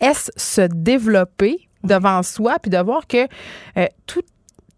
S 0.00 0.30
se 0.36 0.62
développer 0.62 1.68
devant 1.84 2.22
soi, 2.22 2.58
puis 2.60 2.70
de 2.70 2.78
voir 2.78 3.06
que 3.06 3.26
euh, 3.76 3.86
tout 4.06 4.22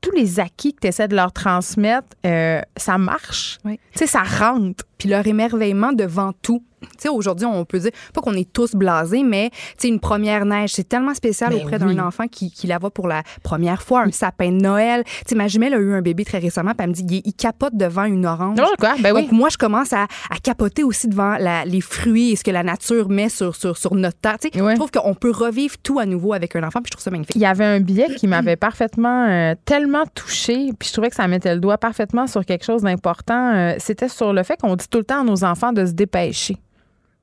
tous 0.01 0.13
les 0.13 0.41
acquis 0.41 0.73
que 0.73 0.81
tu 0.81 0.87
essaies 0.89 1.09
de 1.09 1.17
leur 1.17 1.33
transmettre, 1.33 2.09
euh, 2.25 2.61
ça 2.77 2.99
marche. 2.99 3.59
Tu 3.65 3.79
sais, 3.95 4.07
ça 4.07 4.23
rentre. 4.23 4.85
Puis 5.01 5.09
leur 5.09 5.27
émerveillement 5.27 5.93
devant 5.93 6.33
tout 6.43 6.63
sais, 6.99 7.09
aujourd'hui, 7.09 7.47
on 7.47 7.65
peut 7.65 7.79
dire, 7.79 7.91
pas 8.15 8.21
qu'on 8.21 8.35
est 8.35 8.51
tous 8.51 8.75
blasés, 8.75 9.23
mais 9.23 9.51
tu 9.51 9.59
sais, 9.79 9.89
une 9.89 10.01
première 10.01 10.45
neige, 10.45 10.71
c'est 10.73 10.89
tellement 10.89 11.15
spécial 11.15 11.51
ben 11.51 11.61
auprès 11.61 11.79
d'un 11.79 11.99
enfant 11.99 12.27
qui, 12.27 12.51
qui, 12.51 12.67
la 12.67 12.79
voit 12.79 12.91
pour 12.91 13.09
la 13.09 13.23
première 13.43 13.83
fois, 13.83 14.03
un 14.03 14.11
sapin 14.11 14.51
de 14.51 14.61
Noël. 14.61 15.05
Tu 15.05 15.13
sais, 15.29 15.35
ma 15.35 15.49
jumelle 15.49 15.75
a 15.75 15.79
eu 15.79 15.93
un 15.93 16.03
bébé 16.03 16.25
très 16.25 16.39
récemment, 16.39 16.73
puis 16.73 16.85
elle 16.85 16.91
me 16.91 16.95
dit, 16.95 17.23
il, 17.25 17.35
capote 17.35 17.75
devant 17.75 18.05
une 18.05 18.27
orange. 18.27 18.59
Quoi? 18.79 18.95
Ben 19.01 19.15
Donc, 19.15 19.33
moi, 19.33 19.49
je 19.51 19.57
commence 19.57 19.93
à, 19.93 20.05
à 20.31 20.39
capoter 20.43 20.85
aussi 20.85 21.09
devant 21.09 21.37
la, 21.39 21.65
les 21.65 21.81
fruits 21.81 22.33
et 22.33 22.37
ce 22.37 22.45
que 22.45 22.51
la 22.51 22.63
nature 22.63 23.09
met 23.09 23.29
sur, 23.29 23.57
sur, 23.57 23.77
sur 23.77 23.95
notre 23.95 24.19
terre. 24.19 24.39
Tu 24.39 24.49
sais, 24.53 24.59
je 24.59 24.75
trouve 24.77 24.91
qu'on 24.91 25.15
peut 25.15 25.31
revivre 25.31 25.77
tout 25.83 25.99
à 25.99 26.07
nouveau 26.07 26.33
avec 26.33 26.55
un 26.57 26.63
enfant, 26.63 26.81
puis 26.81 26.89
je 26.89 26.93
trouve 26.93 27.05
ça 27.05 27.11
magnifique. 27.11 27.37
Il 27.37 27.43
y 27.43 27.47
avait 27.47 27.65
un 27.65 27.81
billet 27.81 28.15
qui 28.17 28.27
m'avait 28.27 28.57
parfaitement, 28.57 29.27
euh, 29.27 29.55
tellement 29.65 30.05
touché, 30.15 30.71
puis 30.79 30.89
je 30.89 30.93
trouvais 30.93 31.11
que 31.11 31.17
ça 31.17 31.27
mettait 31.29 31.55
le 31.55 31.61
doigt 31.61 31.79
parfaitement 31.79 32.27
sur 32.27 32.45
quelque 32.45 32.65
chose 32.65 32.83
d'important. 32.83 33.55
Euh, 33.55 33.75
c'était 33.79 34.09
sur 34.09 34.33
le 34.33 34.43
fait 34.43 34.61
qu'on 34.61 34.77
dit 34.77 34.89
tout 34.91 34.99
le 34.99 35.05
temps 35.05 35.21
à 35.21 35.25
nos 35.25 35.45
enfants 35.45 35.73
de 35.73 35.87
se 35.87 35.93
dépêcher. 35.93 36.57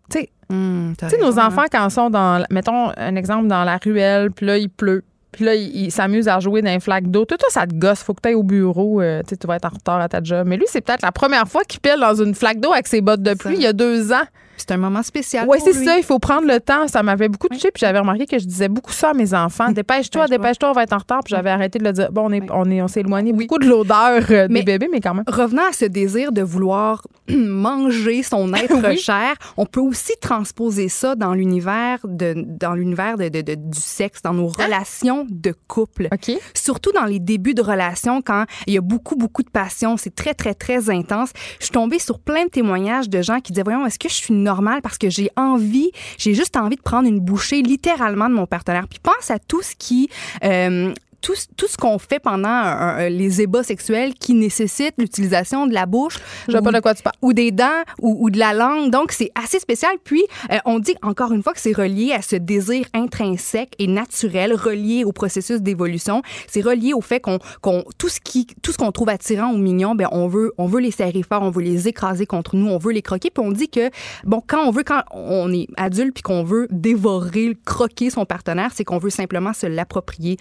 Tu 0.10 0.19
sais, 0.19 0.30
hmm, 0.49 0.94
nos 1.19 1.39
enfants, 1.39 1.65
quand 1.72 1.88
ils 1.88 1.91
sont 1.91 2.10
dans, 2.10 2.44
mettons 2.49 2.91
un 2.95 3.15
exemple, 3.15 3.48
dans 3.48 3.64
la 3.64 3.77
ruelle, 3.77 4.31
puis 4.31 4.45
là, 4.45 4.57
il 4.57 4.69
pleut. 4.69 5.03
Puis 5.31 5.45
là, 5.45 5.53
ils 5.53 5.91
s'amusent 5.91 6.30
à 6.30 6.39
jouer 6.39 6.61
dans 6.61 6.72
un 6.72 6.80
flaque 6.80 7.11
d'eau. 7.11 7.26
Tout 7.26 7.35
ça 7.49 7.68
te 7.68 7.76
gosse. 7.76 8.02
Faut 8.02 8.14
que 8.14 8.22
tu 8.22 8.30
ailles 8.30 8.35
au 8.35 8.44
bureau. 8.44 9.02
Euh, 9.02 9.22
tu 9.27 9.35
vas 9.45 9.57
être 9.57 9.65
en 9.65 9.76
retard 9.76 9.99
à 9.99 10.10
ta 10.10 10.23
job. 10.23 10.48
Mais 10.48 10.57
lui, 10.57 10.65
c'est 10.68 10.81
peut-être 10.81 11.03
la 11.03 11.11
première 11.11 11.48
fois 11.48 11.64
qu'il 11.64 11.80
pile 11.80 11.99
dans 11.99 12.15
une 12.15 12.34
flaque 12.34 12.60
d'eau 12.60 12.72
avec 12.72 12.88
ses 12.88 13.02
bottes 13.02 13.22
de 13.22 13.34
pluie 13.34 13.56
il 13.56 13.61
y 13.61 13.68
a 13.68 13.73
deux 13.73 14.11
ans. 14.14 14.26
C'est 14.57 14.71
un 14.71 14.77
moment 14.77 15.03
spécial. 15.03 15.45
Oui, 15.47 15.59
c'est 15.63 15.73
ça. 15.73 15.97
Il 15.97 16.03
faut 16.03 16.19
prendre 16.19 16.47
le 16.47 16.59
temps. 16.59 16.88
Ça 16.88 17.03
m'avait 17.03 17.29
beaucoup 17.29 17.47
touché. 17.47 17.71
Puis 17.71 17.81
j'avais 17.81 17.99
remarqué 17.99 18.25
que 18.25 18.39
je 18.39 18.45
disais 18.45 18.69
beaucoup 18.69 18.91
ça 18.91 19.11
à 19.11 19.13
mes 19.13 19.34
enfants. 19.34 19.71
Dépêche-toi, 19.71 20.27
dépêche-toi, 20.27 20.69
on 20.69 20.73
va 20.73 20.84
être 20.84 20.93
en 20.93 20.97
retard. 20.97 21.21
Puis 21.23 21.35
j'avais 21.35 21.49
arrêté 21.49 21.79
de 21.79 21.84
le 21.84 21.93
dire. 21.93 22.11
Bon, 22.11 22.25
on 22.25 22.31
est, 22.31 22.43
on 22.51 22.69
est, 22.69 22.81
on 22.81 22.88
s'est 22.88 23.01
éloigné 23.01 23.34
beaucoup 23.34 23.59
de 23.59 23.67
l'odeur 23.67 24.23
euh, 24.29 24.47
des 24.47 24.63
bébés, 24.63 24.89
mais 24.91 25.01
quand 25.01 25.13
même. 25.13 25.23
Revenant 25.27 25.63
à 25.69 25.73
ce 25.73 25.85
désir 25.85 26.31
de 26.31 26.41
vouloir 26.41 27.07
manger 27.29 28.23
son 28.23 28.53
être 28.53 28.97
cher, 28.97 29.34
on 29.57 29.65
peut 29.65 29.81
aussi 29.81 30.13
transposer 30.21 30.89
ça 30.89 31.15
dans 31.15 31.34
l'univers 31.34 31.99
de, 32.03 32.34
dans 32.38 32.73
l'univers 32.73 33.17
de, 33.17 33.29
de, 33.29 33.55
du 33.55 33.79
sexe, 33.79 34.21
dans 34.21 34.34
nos 34.34 34.49
hein? 34.49 34.65
relations 34.65 35.25
de 35.29 35.53
couple. 35.67 36.07
Surtout 36.53 36.91
dans 36.91 37.05
les 37.05 37.19
débuts 37.19 37.53
de 37.53 37.61
relations, 37.61 38.21
quand 38.21 38.45
il 38.65 38.73
y 38.73 38.77
a 38.77 38.81
beaucoup, 38.81 39.15
beaucoup 39.15 39.43
de 39.43 39.49
passion, 39.49 39.97
c'est 39.97 40.15
très, 40.15 40.34
très, 40.34 40.53
très 40.53 40.89
intense. 40.89 41.31
Je 41.59 41.65
suis 41.65 41.73
tombée 41.73 41.99
sur 41.99 42.19
plein 42.19 42.45
de 42.45 42.49
témoignages 42.49 43.09
de 43.09 43.21
gens 43.21 43.39
qui 43.39 43.51
disaient, 43.51 43.63
voyons, 43.63 43.85
est-ce 43.85 43.99
que 43.99 44.09
je 44.09 44.13
suis 44.13 44.34
normal 44.47 44.81
parce 44.81 44.97
que 44.97 45.09
j'ai 45.09 45.29
envie, 45.35 45.91
j'ai 46.17 46.33
juste 46.33 46.55
envie 46.57 46.77
de 46.77 46.81
prendre 46.81 47.07
une 47.07 47.19
bouchée 47.19 47.61
littéralement 47.61 48.29
de 48.29 48.33
mon 48.33 48.47
partenaire. 48.47 48.87
Puis 48.87 48.99
pense 48.99 49.29
à 49.29 49.39
tout 49.39 49.61
ce 49.61 49.75
qui 49.77 50.09
euh, 50.43 50.93
tout, 51.27 51.33
tout, 51.57 51.67
ce 51.67 51.75
qu'on 51.75 51.99
fait 51.99 52.19
pendant 52.19 52.95
les 53.09 53.41
ébats 53.41 53.63
sexuels 53.63 54.13
qui 54.13 54.33
nécessitent 54.33 54.95
l'utilisation 54.97 55.67
de 55.67 55.73
la 55.73 55.85
bouche. 55.85 56.19
Je 56.47 56.55
ou, 56.55 56.61
pas 56.61 56.71
de 56.71 56.79
quoi 56.79 56.95
tu 56.95 57.03
parles. 57.03 57.17
Ou 57.21 57.33
des 57.33 57.51
dents 57.51 57.83
ou, 57.99 58.15
ou 58.21 58.29
de 58.29 58.39
la 58.39 58.53
langue. 58.53 58.91
Donc, 58.91 59.11
c'est 59.11 59.31
assez 59.35 59.59
spécial. 59.59 59.91
Puis, 60.01 60.23
euh, 60.53 60.57
on 60.63 60.79
dit 60.79 60.95
encore 61.01 61.33
une 61.33 61.43
fois 61.43 61.51
que 61.51 61.59
c'est 61.59 61.75
relié 61.75 62.13
à 62.13 62.21
ce 62.21 62.37
désir 62.37 62.85
intrinsèque 62.93 63.73
et 63.77 63.87
naturel, 63.87 64.53
relié 64.53 65.03
au 65.03 65.11
processus 65.11 65.59
d'évolution. 65.61 66.21
C'est 66.47 66.61
relié 66.61 66.93
au 66.93 67.01
fait 67.01 67.19
qu'on, 67.19 67.39
qu'on 67.59 67.83
tout 67.97 68.07
ce 68.07 68.21
qui, 68.21 68.47
tout 68.61 68.71
ce 68.71 68.77
qu'on 68.77 68.93
trouve 68.93 69.09
attirant 69.09 69.51
ou 69.51 69.57
mignon, 69.57 69.95
ben 69.95 70.07
on 70.13 70.29
veut, 70.29 70.53
on 70.57 70.67
veut 70.67 70.79
les 70.79 70.91
serrer 70.91 71.23
fort, 71.23 71.41
on 71.41 71.49
veut 71.49 71.63
les 71.63 71.89
écraser 71.89 72.25
contre 72.25 72.55
nous, 72.55 72.67
on 72.67 72.77
veut 72.77 72.93
les 72.93 73.01
croquer. 73.01 73.31
Puis 73.31 73.43
on 73.45 73.51
dit 73.51 73.67
que, 73.67 73.89
bon, 74.23 74.41
quand 74.47 74.65
on 74.65 74.71
veut, 74.71 74.83
quand 74.83 75.01
on 75.11 75.51
est 75.51 75.67
adulte 75.75 76.13
puis 76.13 76.23
qu'on 76.23 76.45
veut 76.45 76.67
dévorer, 76.71 77.57
croquer 77.65 78.09
son 78.09 78.25
partenaire, 78.25 78.71
c'est 78.73 78.85
qu'on 78.85 78.97
veut 78.97 79.09
simplement 79.09 79.51
se 79.51 79.67
l'approprier, 79.67 80.37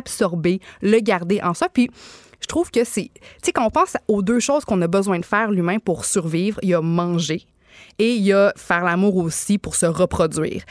l'absorber, 0.00 0.60
le 0.82 0.98
garder 1.00 1.40
en 1.42 1.54
soi. 1.54 1.68
Puis, 1.68 1.90
je 2.40 2.46
trouve 2.46 2.70
que 2.70 2.84
c'est, 2.84 3.10
tu 3.14 3.20
sais, 3.42 3.52
quand 3.52 3.66
on 3.66 3.70
pense 3.70 3.96
aux 4.08 4.22
deux 4.22 4.40
choses 4.40 4.64
qu'on 4.64 4.80
a 4.82 4.86
besoin 4.86 5.18
de 5.18 5.24
faire, 5.24 5.50
l'humain, 5.50 5.78
pour 5.78 6.04
survivre, 6.04 6.58
il 6.62 6.70
y 6.70 6.74
a 6.74 6.80
manger 6.80 7.46
et 7.98 8.14
il 8.14 8.22
y 8.22 8.32
a 8.32 8.52
faire 8.56 8.84
l'amour 8.84 9.16
aussi 9.16 9.58
pour 9.58 9.74
se 9.76 9.86
reproduire. 9.86 10.62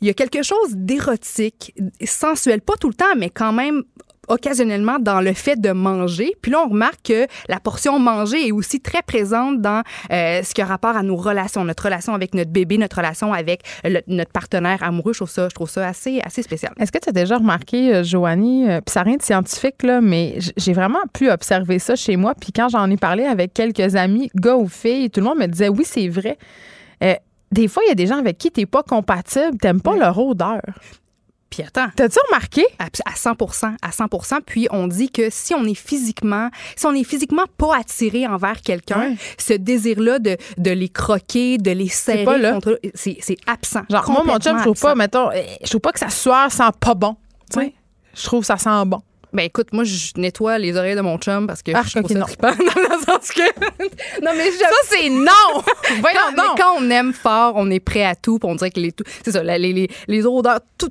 Il 0.00 0.06
y 0.06 0.10
a 0.10 0.14
quelque 0.14 0.42
chose 0.42 0.70
d'érotique, 0.72 1.74
sensuel, 2.04 2.60
pas 2.60 2.74
tout 2.76 2.88
le 2.88 2.94
temps, 2.94 3.16
mais 3.16 3.30
quand 3.30 3.52
même 3.52 3.82
occasionnellement 4.28 4.98
dans 4.98 5.20
le 5.20 5.32
fait 5.32 5.60
de 5.60 5.70
manger. 5.70 6.32
Puis 6.42 6.52
là, 6.52 6.62
on 6.64 6.70
remarque 6.70 7.02
que 7.04 7.26
la 7.48 7.60
portion 7.60 7.98
manger 7.98 8.48
est 8.48 8.52
aussi 8.52 8.80
très 8.80 9.02
présente 9.02 9.60
dans 9.60 9.82
euh, 10.12 10.42
ce 10.42 10.54
qui 10.54 10.62
a 10.62 10.66
rapport 10.66 10.96
à 10.96 11.02
nos 11.02 11.16
relations, 11.16 11.64
notre 11.64 11.84
relation 11.84 12.14
avec 12.14 12.34
notre 12.34 12.50
bébé, 12.50 12.78
notre 12.78 12.96
relation 12.96 13.32
avec 13.32 13.62
notre 14.06 14.32
partenaire 14.32 14.82
amoureux. 14.82 15.12
Je 15.12 15.18
trouve 15.18 15.30
ça, 15.30 15.48
je 15.48 15.54
trouve 15.54 15.70
ça 15.70 15.86
assez, 15.86 16.20
assez 16.20 16.42
spécial. 16.42 16.72
Est-ce 16.78 16.92
que 16.92 16.98
tu 16.98 17.08
as 17.08 17.12
déjà 17.12 17.38
remarqué, 17.38 17.94
euh, 17.94 18.04
Joanie, 18.04 18.68
euh, 18.68 18.80
puis 18.80 18.92
ça 18.92 19.00
n'a 19.00 19.04
rien 19.04 19.16
de 19.16 19.22
scientifique, 19.22 19.82
là, 19.82 20.00
mais 20.00 20.38
j'ai 20.56 20.72
vraiment 20.72 21.02
pu 21.12 21.30
observer 21.30 21.78
ça 21.78 21.96
chez 21.96 22.16
moi. 22.16 22.34
Puis 22.34 22.52
quand 22.52 22.68
j'en 22.68 22.90
ai 22.90 22.96
parlé 22.96 23.24
avec 23.24 23.54
quelques 23.54 23.96
amis, 23.96 24.30
gars 24.34 24.56
ou 24.56 24.68
filles, 24.68 25.10
tout 25.10 25.20
le 25.20 25.26
monde 25.26 25.38
me 25.38 25.46
disait 25.46 25.68
oui, 25.68 25.84
c'est 25.84 26.08
vrai. 26.08 26.38
des 27.52 27.68
fois, 27.68 27.82
il 27.86 27.88
y 27.88 27.92
a 27.92 27.94
des 27.94 28.06
gens 28.06 28.18
avec 28.18 28.38
qui 28.38 28.50
tu 28.50 28.60
n'es 28.60 28.66
pas 28.66 28.82
compatible, 28.82 29.56
tu 29.60 29.66
n'aimes 29.66 29.80
pas 29.80 29.96
leur 29.96 30.18
odeur. 30.18 30.60
Puis 31.50 31.62
attends. 31.62 31.88
T'as-tu 31.94 32.18
remarqué? 32.28 32.64
À, 32.78 32.88
100 33.14 33.30
à 33.82 33.90
100% 33.90 34.40
Puis 34.44 34.68
on 34.70 34.88
dit 34.88 35.10
que 35.10 35.30
si 35.30 35.54
on 35.54 35.64
est 35.64 35.74
physiquement, 35.74 36.50
si 36.74 36.86
on 36.86 36.92
est 36.92 37.04
physiquement 37.04 37.44
pas 37.56 37.76
attiré 37.78 38.26
envers 38.26 38.60
quelqu'un, 38.62 39.14
ce 39.38 39.54
désir-là 39.54 40.18
de, 40.18 40.36
de 40.58 40.70
les 40.70 40.88
croquer, 40.88 41.58
de 41.58 41.70
les 41.70 41.88
serrer, 41.88 42.24
c'est 42.94 43.18
c'est 43.20 43.36
absent. 43.46 43.82
Genre, 43.90 44.10
moi, 44.10 44.24
mon 44.24 44.38
chum, 44.38 44.58
je 44.58 44.62
trouve 44.62 44.80
pas, 44.80 44.94
mettons, 44.94 45.30
je 45.62 45.68
trouve 45.68 45.80
pas 45.80 45.92
que 45.92 46.00
ça 46.00 46.10
sueur 46.10 46.50
sent 46.50 46.70
pas 46.80 46.94
bon. 46.94 47.16
Oui. 47.56 47.74
Je 48.14 48.24
trouve 48.24 48.40
que 48.40 48.46
ça 48.46 48.56
sent 48.56 48.84
bon. 48.86 49.00
Ben 49.36 49.44
écoute, 49.44 49.68
moi 49.72 49.84
je 49.84 50.12
nettoie 50.16 50.56
les 50.56 50.78
oreilles 50.78 50.96
de 50.96 51.02
mon 51.02 51.18
chum 51.18 51.46
parce 51.46 51.62
que 51.62 51.70
ah, 51.74 51.82
je 51.86 51.98
trouve 51.98 52.10
ça 52.10 52.18
non. 52.18 52.26
non 54.22 54.30
mais 54.34 54.50
ça 54.50 54.66
c'est 54.84 55.10
non. 55.10 55.26
Quand, 55.86 56.32
mais 56.32 56.42
quand 56.56 56.76
on 56.78 56.88
aime 56.88 57.12
fort, 57.12 57.52
on 57.56 57.70
est 57.70 57.80
prêt 57.80 58.04
à 58.04 58.14
tout, 58.14 58.38
on 58.44 58.54
dirait 58.54 58.70
que 58.70 58.80
les 58.80 58.94
c'est 59.22 59.32
ça, 59.32 59.42
les, 59.42 59.58
les, 59.58 59.88
les 60.08 60.26
odeurs, 60.26 60.60
tout, 60.78 60.88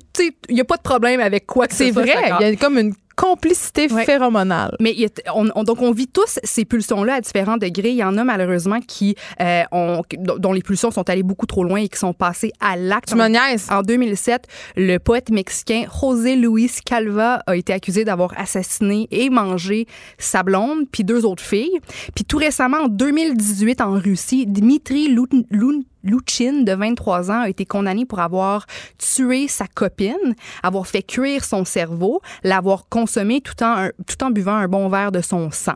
il 0.48 0.56
y 0.56 0.60
a 0.60 0.64
pas 0.64 0.76
de 0.76 0.82
problème 0.82 1.18
avec 1.18 1.46
quoi 1.46 1.66
que 1.66 1.74
c'est 1.74 1.90
vrai. 1.90 2.14
Il 2.40 2.46
y 2.46 2.50
a 2.50 2.56
comme 2.56 2.78
une 2.78 2.94
complicité 3.16 3.88
phéromonale. 3.88 4.76
Mais 4.78 4.94
on, 5.34 5.64
donc, 5.64 5.80
on 5.80 5.90
vit 5.90 6.06
tous 6.06 6.38
ces 6.44 6.64
pulsions-là 6.64 7.14
à 7.14 7.20
différents 7.20 7.56
degrés. 7.56 7.90
Il 7.90 7.96
y 7.96 8.04
en 8.04 8.16
a 8.18 8.24
malheureusement 8.24 8.80
qui 8.80 9.16
euh, 9.40 9.62
ont, 9.72 10.02
dont 10.18 10.52
les 10.52 10.62
pulsions 10.62 10.90
sont 10.90 11.08
allées 11.08 11.22
beaucoup 11.22 11.46
trop 11.46 11.64
loin 11.64 11.80
et 11.80 11.88
qui 11.88 11.98
sont 11.98 12.12
passées 12.12 12.52
à 12.60 12.76
l'acte. 12.76 13.08
Tu 13.08 13.14
me 13.16 13.72
En 13.72 13.82
2007, 13.82 14.46
le 14.76 14.98
poète 14.98 15.30
mexicain 15.30 15.84
José 16.00 16.36
Luis 16.36 16.70
Calva 16.84 17.42
a 17.46 17.56
été 17.56 17.72
accusé 17.72 18.04
d'avoir 18.04 18.38
assassiné 18.38 19.08
et 19.10 19.30
mangé 19.30 19.86
sa 20.18 20.42
blonde 20.42 20.86
puis 20.92 21.02
deux 21.02 21.24
autres 21.24 21.42
filles. 21.42 21.80
Puis 22.14 22.24
tout 22.24 22.36
récemment, 22.36 22.84
en 22.84 22.88
2018, 22.88 23.80
en 23.80 23.92
Russie, 23.92 24.46
Dmitri 24.46 25.08
Lun 25.08 25.80
Luchin, 26.06 26.62
de 26.62 26.72
23 26.72 27.30
ans, 27.30 27.40
a 27.42 27.48
été 27.48 27.66
condamné 27.66 28.06
pour 28.06 28.20
avoir 28.20 28.66
tué 28.98 29.48
sa 29.48 29.66
copine, 29.66 30.34
avoir 30.62 30.86
fait 30.86 31.02
cuire 31.02 31.44
son 31.44 31.64
cerveau, 31.64 32.20
l'avoir 32.42 32.88
consommé 32.88 33.40
tout 33.40 33.62
en, 33.62 34.30
buvant 34.30 34.54
un 34.54 34.68
bon 34.68 34.88
verre 34.88 35.12
de 35.12 35.20
son 35.20 35.50
sang. 35.50 35.74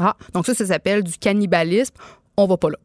Ah, 0.00 0.14
donc 0.34 0.46
ça, 0.46 0.54
ça 0.54 0.66
s'appelle 0.66 1.02
du 1.02 1.16
cannibalisme. 1.16 1.94
On 2.36 2.46
va 2.46 2.56
pas 2.56 2.70
là. 2.70 2.78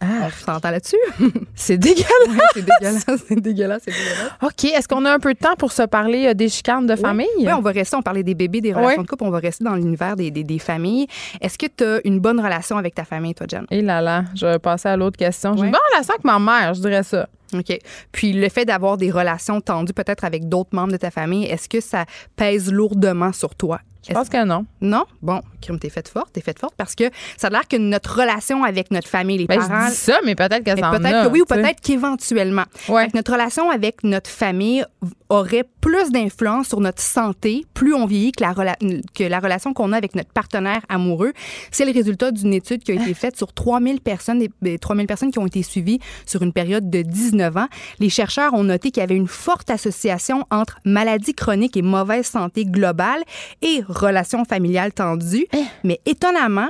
Ah, 0.00 0.28
tu 0.36 0.44
t'entends 0.44 0.70
là-dessus? 0.70 0.96
c'est 1.54 1.76
dégueulasse. 1.76 2.06
c'est 2.54 2.64
dégueulasse, 2.64 3.06
c'est 3.28 3.40
dégueulasse, 3.40 3.82
c'est 3.84 3.90
dégueulasse. 3.90 4.32
OK. 4.42 4.64
Est-ce 4.64 4.86
qu'on 4.86 5.04
a 5.04 5.12
un 5.12 5.18
peu 5.18 5.34
de 5.34 5.38
temps 5.38 5.56
pour 5.56 5.72
se 5.72 5.82
parler 5.82 6.28
euh, 6.28 6.34
des 6.34 6.48
chicanes 6.48 6.86
de 6.86 6.94
famille? 6.96 7.26
Oui, 7.38 7.52
on 7.52 7.60
va 7.60 7.70
rester, 7.70 7.96
on 7.96 8.02
parlait 8.02 8.22
des 8.22 8.34
bébés, 8.34 8.60
des 8.60 8.72
relations 8.72 9.02
de 9.02 9.08
couple, 9.08 9.24
on 9.24 9.30
va 9.30 9.38
rester 9.38 9.64
dans 9.64 9.74
l'univers 9.74 10.16
des, 10.16 10.30
des, 10.30 10.44
des, 10.44 10.58
familles. 10.58 11.06
Est-ce 11.40 11.58
que 11.58 11.66
tu 11.66 11.84
as 11.84 12.00
une 12.04 12.20
bonne 12.20 12.40
relation 12.40 12.76
avec 12.76 12.94
ta 12.94 13.04
famille, 13.04 13.34
toi, 13.34 13.46
Jen? 13.48 13.64
Et 13.70 13.78
eh 13.78 13.82
là 13.82 14.00
là, 14.00 14.24
je 14.34 14.46
vais 14.46 14.58
passer 14.58 14.88
à 14.88 14.96
l'autre 14.96 15.16
question. 15.16 15.56
J'ai 15.56 15.64
une 15.64 15.70
bonne 15.70 15.80
relation 15.92 16.14
avec 16.14 16.24
ma 16.24 16.38
mère, 16.38 16.74
je 16.74 16.80
dirais 16.80 17.02
ça. 17.02 17.28
OK. 17.54 17.78
Puis 18.12 18.32
le 18.32 18.48
fait 18.48 18.64
d'avoir 18.64 18.96
des 18.96 19.10
relations 19.10 19.60
tendues 19.60 19.92
peut-être 19.92 20.24
avec 20.24 20.48
d'autres 20.48 20.74
membres 20.74 20.92
de 20.92 20.98
ta 20.98 21.10
famille, 21.10 21.44
est-ce 21.44 21.68
que 21.68 21.80
ça 21.80 22.04
pèse 22.36 22.70
lourdement 22.72 23.32
sur 23.32 23.54
toi? 23.54 23.80
Je 24.08 24.14
pense 24.14 24.28
que 24.28 24.44
non. 24.44 24.64
Non? 24.80 25.04
Bon, 25.20 25.40
Crime, 25.60 25.78
t'es 25.78 25.90
faite 25.90 26.08
forte, 26.08 26.32
t'es 26.32 26.40
faite 26.40 26.58
forte 26.58 26.74
parce 26.76 26.94
que 26.94 27.04
ça 27.36 27.48
a 27.48 27.50
l'air 27.50 27.68
que 27.68 27.76
notre 27.76 28.20
relation 28.20 28.64
avec 28.64 28.90
notre 28.90 29.08
famille, 29.08 29.38
les 29.38 29.46
ben, 29.46 29.58
parents. 29.58 29.86
Je 29.86 29.90
dis 29.90 29.96
ça, 29.96 30.18
mais 30.24 30.34
peut-être 30.34 30.64
que 30.64 30.80
ça 30.80 30.90
Peut-être 30.90 31.24
que 31.24 31.28
oui 31.28 31.42
ou 31.42 31.44
peut-être 31.44 31.80
qu'éventuellement. 31.80 32.64
Ouais. 32.88 33.08
Notre 33.14 33.32
relation 33.32 33.70
avec 33.70 34.02
notre 34.04 34.30
famille 34.30 34.84
aurait 35.28 35.64
plus 35.88 36.10
d'influence 36.10 36.68
sur 36.68 36.80
notre 36.80 37.00
santé 37.00 37.64
plus 37.72 37.94
on 37.94 38.04
vieillit 38.04 38.32
que 38.32 38.44
la, 38.44 38.76
que 39.14 39.24
la 39.24 39.40
relation 39.40 39.72
qu'on 39.72 39.94
a 39.94 39.96
avec 39.96 40.14
notre 40.14 40.30
partenaire 40.30 40.82
amoureux. 40.90 41.32
C'est 41.70 41.86
le 41.86 41.92
résultat 41.92 42.30
d'une 42.30 42.52
étude 42.52 42.82
qui 42.82 42.92
a 42.92 42.94
été 42.96 43.14
faite 43.14 43.38
sur 43.38 43.54
3000 43.54 44.02
personnes, 44.02 44.44
des 44.60 44.78
3000 44.78 45.06
personnes 45.06 45.30
qui 45.30 45.38
ont 45.38 45.46
été 45.46 45.62
suivies 45.62 45.98
sur 46.26 46.42
une 46.42 46.52
période 46.52 46.90
de 46.90 47.00
19 47.00 47.56
ans. 47.56 47.68
Les 48.00 48.10
chercheurs 48.10 48.52
ont 48.52 48.64
noté 48.64 48.90
qu'il 48.90 49.00
y 49.00 49.04
avait 49.04 49.16
une 49.16 49.28
forte 49.28 49.70
association 49.70 50.44
entre 50.50 50.78
maladie 50.84 51.32
chronique 51.32 51.74
et 51.74 51.82
mauvaise 51.82 52.26
santé 52.26 52.66
globale 52.66 53.22
et 53.62 53.82
relations 53.88 54.44
familiales 54.44 54.92
tendues. 54.92 55.46
Eh. 55.54 55.64
Mais 55.84 56.00
étonnamment, 56.04 56.68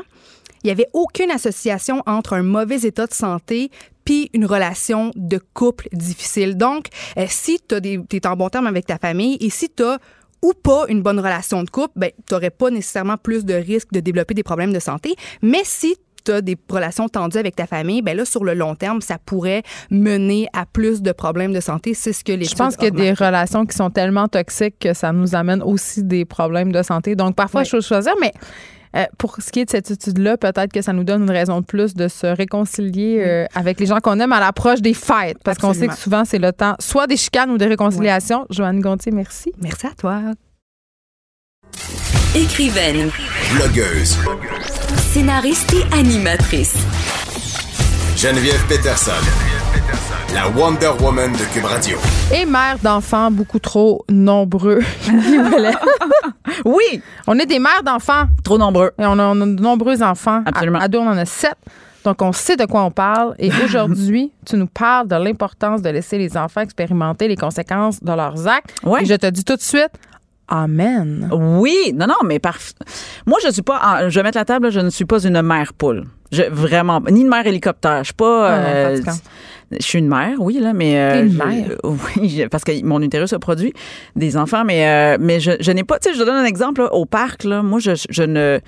il 0.62 0.66
n'y 0.66 0.70
avait 0.70 0.88
aucune 0.92 1.30
association 1.30 2.02
entre 2.06 2.34
un 2.34 2.42
mauvais 2.42 2.80
état 2.80 3.06
de 3.06 3.14
santé 3.14 3.70
puis 4.04 4.30
une 4.32 4.46
relation 4.46 5.10
de 5.16 5.38
couple 5.52 5.88
difficile. 5.92 6.56
Donc, 6.56 6.86
euh, 7.18 7.26
si 7.28 7.60
tu 7.68 7.74
es 7.76 8.26
en 8.26 8.36
bon 8.36 8.48
terme 8.48 8.66
avec 8.66 8.86
ta 8.86 8.96
famille 8.96 9.36
et 9.40 9.50
si 9.50 9.68
tu 9.68 9.82
as 9.82 9.98
ou 10.40 10.52
pas 10.54 10.86
une 10.88 11.02
bonne 11.02 11.18
relation 11.18 11.62
de 11.62 11.70
couple, 11.70 11.92
ben, 11.96 12.10
tu 12.26 12.32
n'aurais 12.32 12.50
pas 12.50 12.70
nécessairement 12.70 13.16
plus 13.16 13.44
de 13.44 13.54
risques 13.54 13.92
de 13.92 14.00
développer 14.00 14.34
des 14.34 14.42
problèmes 14.42 14.72
de 14.72 14.78
santé. 14.78 15.14
Mais 15.42 15.62
si 15.64 15.96
tu 16.24 16.32
as 16.32 16.40
des 16.40 16.56
relations 16.70 17.08
tendues 17.08 17.38
avec 17.38 17.56
ta 17.56 17.66
famille, 17.66 18.02
ben 18.02 18.16
là, 18.16 18.24
sur 18.24 18.44
le 18.44 18.54
long 18.54 18.74
terme, 18.74 19.00
ça 19.00 19.18
pourrait 19.18 19.62
mener 19.90 20.48
à 20.52 20.66
plus 20.66 21.02
de 21.02 21.12
problèmes 21.12 21.52
de 21.52 21.60
santé. 21.60 21.94
C'est 21.94 22.12
ce 22.12 22.24
que 22.24 22.32
les 22.32 22.44
Je 22.44 22.54
pense 22.54 22.76
qu'il 22.76 22.84
y 22.84 22.88
a 22.88 22.90
des 22.90 23.12
relations 23.12 23.66
qui 23.66 23.76
sont 23.76 23.90
tellement 23.90 24.28
toxiques 24.28 24.78
que 24.80 24.94
ça 24.94 25.12
nous 25.12 25.34
amène 25.34 25.62
aussi 25.62 26.02
des 26.02 26.24
problèmes 26.24 26.72
de 26.72 26.82
santé. 26.82 27.16
Donc, 27.16 27.34
parfois, 27.34 27.62
il 27.62 27.68
faut 27.68 27.80
choisir, 27.80 28.14
mais 28.20 28.32
euh, 28.96 29.04
pour 29.18 29.36
ce 29.38 29.50
qui 29.50 29.60
est 29.60 29.64
de 29.66 29.70
cette 29.70 29.90
étude-là, 29.90 30.36
peut-être 30.36 30.72
que 30.72 30.82
ça 30.82 30.92
nous 30.92 31.04
donne 31.04 31.22
une 31.22 31.30
raison 31.30 31.60
de 31.60 31.66
plus 31.66 31.94
de 31.94 32.08
se 32.08 32.26
réconcilier 32.26 33.22
euh, 33.24 33.46
avec 33.54 33.80
les 33.80 33.86
gens 33.86 33.98
qu'on 34.00 34.18
aime 34.20 34.32
à 34.32 34.40
l'approche 34.40 34.80
des 34.80 34.94
fêtes. 34.94 35.38
Parce 35.44 35.58
qu'on 35.58 35.74
sait 35.74 35.88
que 35.88 35.96
souvent, 35.96 36.24
c'est 36.24 36.38
le 36.38 36.52
temps 36.52 36.74
soit 36.78 37.06
des 37.06 37.16
chicanes 37.16 37.50
ou 37.50 37.58
des 37.58 37.66
réconciliations. 37.66 38.46
Joanne 38.50 38.80
Gontier, 38.80 39.12
merci. 39.12 39.52
Merci 39.60 39.86
à 39.86 39.92
toi. 39.96 40.20
Écrivaine. 42.34 43.10
Blogueuse. 43.56 44.16
Scénariste 44.96 45.74
et 45.74 45.94
animatrice. 45.94 46.76
Geneviève 48.16 48.64
Peterson. 48.68 49.12
La 50.34 50.48
Wonder 50.48 50.90
Woman 51.00 51.32
de 51.32 51.44
Cube 51.52 51.64
Radio. 51.64 51.98
Et 52.34 52.46
mère 52.46 52.78
d'enfants 52.82 53.30
beaucoup 53.30 53.58
trop 53.58 54.04
nombreux. 54.08 54.80
oui. 56.64 57.02
On 57.26 57.38
est 57.38 57.46
des 57.46 57.58
mères 57.58 57.82
d'enfants. 57.84 58.24
Trop 58.42 58.58
nombreux. 58.58 58.92
Et 58.98 59.04
on 59.04 59.18
a, 59.18 59.34
de 59.34 59.60
nombreux 59.60 60.02
enfants. 60.02 60.42
Absolument. 60.46 60.78
À, 60.78 60.88
deux, 60.88 60.98
on 60.98 61.08
en 61.08 61.18
a 61.18 61.24
sept. 61.24 61.56
Donc, 62.04 62.22
on 62.22 62.32
sait 62.32 62.56
de 62.56 62.64
quoi 62.64 62.82
on 62.82 62.90
parle. 62.90 63.34
Et 63.38 63.50
aujourd'hui, 63.64 64.32
tu 64.46 64.56
nous 64.56 64.68
parles 64.68 65.08
de 65.08 65.16
l'importance 65.16 65.82
de 65.82 65.90
laisser 65.90 66.18
les 66.18 66.36
enfants 66.36 66.62
expérimenter 66.62 67.28
les 67.28 67.36
conséquences 67.36 68.02
de 68.02 68.12
leurs 68.12 68.46
actes. 68.46 68.74
Ouais. 68.84 69.02
Et 69.02 69.06
je 69.06 69.14
te 69.14 69.26
dis 69.26 69.44
tout 69.44 69.56
de 69.56 69.62
suite, 69.62 69.90
Amen. 70.48 71.28
Oui, 71.32 71.92
non, 71.94 72.06
non, 72.06 72.16
mais 72.24 72.38
parfait. 72.38 72.74
Moi, 73.26 73.38
je 73.44 73.50
suis 73.50 73.62
pas. 73.62 74.08
je 74.08 74.18
vais 74.18 74.22
mettre 74.22 74.38
la 74.38 74.44
table. 74.44 74.70
je 74.70 74.80
ne 74.80 74.90
suis 74.90 75.04
pas 75.04 75.20
une 75.20 75.40
mère 75.42 75.74
poule. 75.74 76.04
Je, 76.32 76.42
vraiment, 76.50 77.00
ni 77.10 77.22
une 77.22 77.28
mère 77.28 77.46
hélicoptère. 77.46 77.98
Je 77.98 78.04
suis 78.04 78.14
pas. 78.14 78.48
Ah, 78.48 78.58
euh, 78.58 79.00
je 79.70 79.84
suis 79.84 79.98
une 79.98 80.08
mère, 80.08 80.36
oui, 80.38 80.58
là, 80.60 80.72
mais. 80.72 80.98
Euh, 80.98 81.26
une 81.26 81.36
mère? 81.36 81.76
oui, 82.16 82.46
parce 82.50 82.64
que 82.64 82.84
mon 82.84 83.02
utérus 83.02 83.32
a 83.34 83.38
produit 83.38 83.72
des 84.16 84.36
enfants, 84.36 84.64
mais, 84.64 84.88
euh, 84.88 85.18
mais 85.20 85.40
je, 85.40 85.52
je 85.60 85.70
n'ai 85.72 85.84
pas. 85.84 85.98
Tu 85.98 86.10
sais, 86.10 86.18
je 86.18 86.24
donne 86.24 86.36
un 86.36 86.44
exemple, 86.44 86.88
au 86.92 87.04
parc, 87.04 87.44
là. 87.44 87.62
Moi, 87.62 87.78
je, 87.78 87.92
je 88.08 88.22
ne 88.22 88.60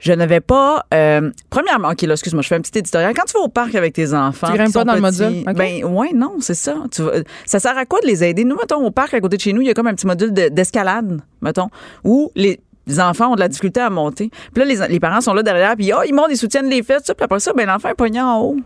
je 0.00 0.12
n'avais 0.12 0.40
pas. 0.40 0.84
Euh, 0.92 1.30
premièrement, 1.50 1.90
ok, 1.90 2.02
là, 2.02 2.14
excuse-moi, 2.14 2.42
je 2.42 2.48
fais 2.48 2.56
un 2.56 2.60
petit 2.60 2.78
éditorial. 2.78 3.14
Quand 3.14 3.26
tu 3.26 3.34
vas 3.34 3.44
au 3.44 3.48
parc 3.48 3.74
avec 3.74 3.92
tes 3.92 4.12
enfants, 4.14 4.48
tu 4.50 4.54
grimpes 4.54 4.72
pas 4.72 4.84
dans 4.84 4.94
le 4.94 5.00
module. 5.00 5.44
Ben 5.54 5.84
ouais, 5.84 6.10
non, 6.14 6.36
c'est 6.40 6.54
ça. 6.54 6.74
Tu 6.90 7.02
ça 7.44 7.60
sert 7.60 7.76
à 7.76 7.84
quoi 7.84 8.00
de 8.00 8.06
les 8.06 8.24
aider? 8.24 8.44
Nous, 8.44 8.56
mettons, 8.56 8.84
au 8.84 8.90
parc 8.90 9.14
à 9.14 9.20
côté 9.20 9.36
de 9.36 9.42
chez 9.42 9.52
nous, 9.52 9.60
il 9.60 9.68
y 9.68 9.70
a 9.70 9.74
comme 9.74 9.86
un 9.86 9.94
petit 9.94 10.06
module 10.06 10.32
d'escalade, 10.32 11.20
mettons, 11.40 11.68
où 12.04 12.32
les 12.34 12.60
les 12.86 12.98
enfants 12.98 13.32
ont 13.32 13.34
de 13.34 13.40
la 13.40 13.48
difficulté 13.48 13.80
à 13.80 13.90
monter. 13.90 14.30
Puis 14.52 14.64
là, 14.64 14.64
les, 14.64 14.88
les 14.88 14.98
parents 15.00 15.20
sont 15.20 15.34
là 15.34 15.42
derrière, 15.42 15.76
puis 15.76 15.92
oh, 15.94 16.00
ils 16.04 16.14
montent, 16.14 16.30
ils 16.30 16.36
soutiennent 16.36 16.68
les 16.68 16.82
fesses, 16.82 17.02
puis 17.04 17.14
après 17.24 17.38
ça, 17.38 17.52
ben 17.52 17.66
l'enfant 17.66 17.90
est 17.90 17.94
pogné 17.94 18.20
en 18.20 18.40
haut. 18.40 18.56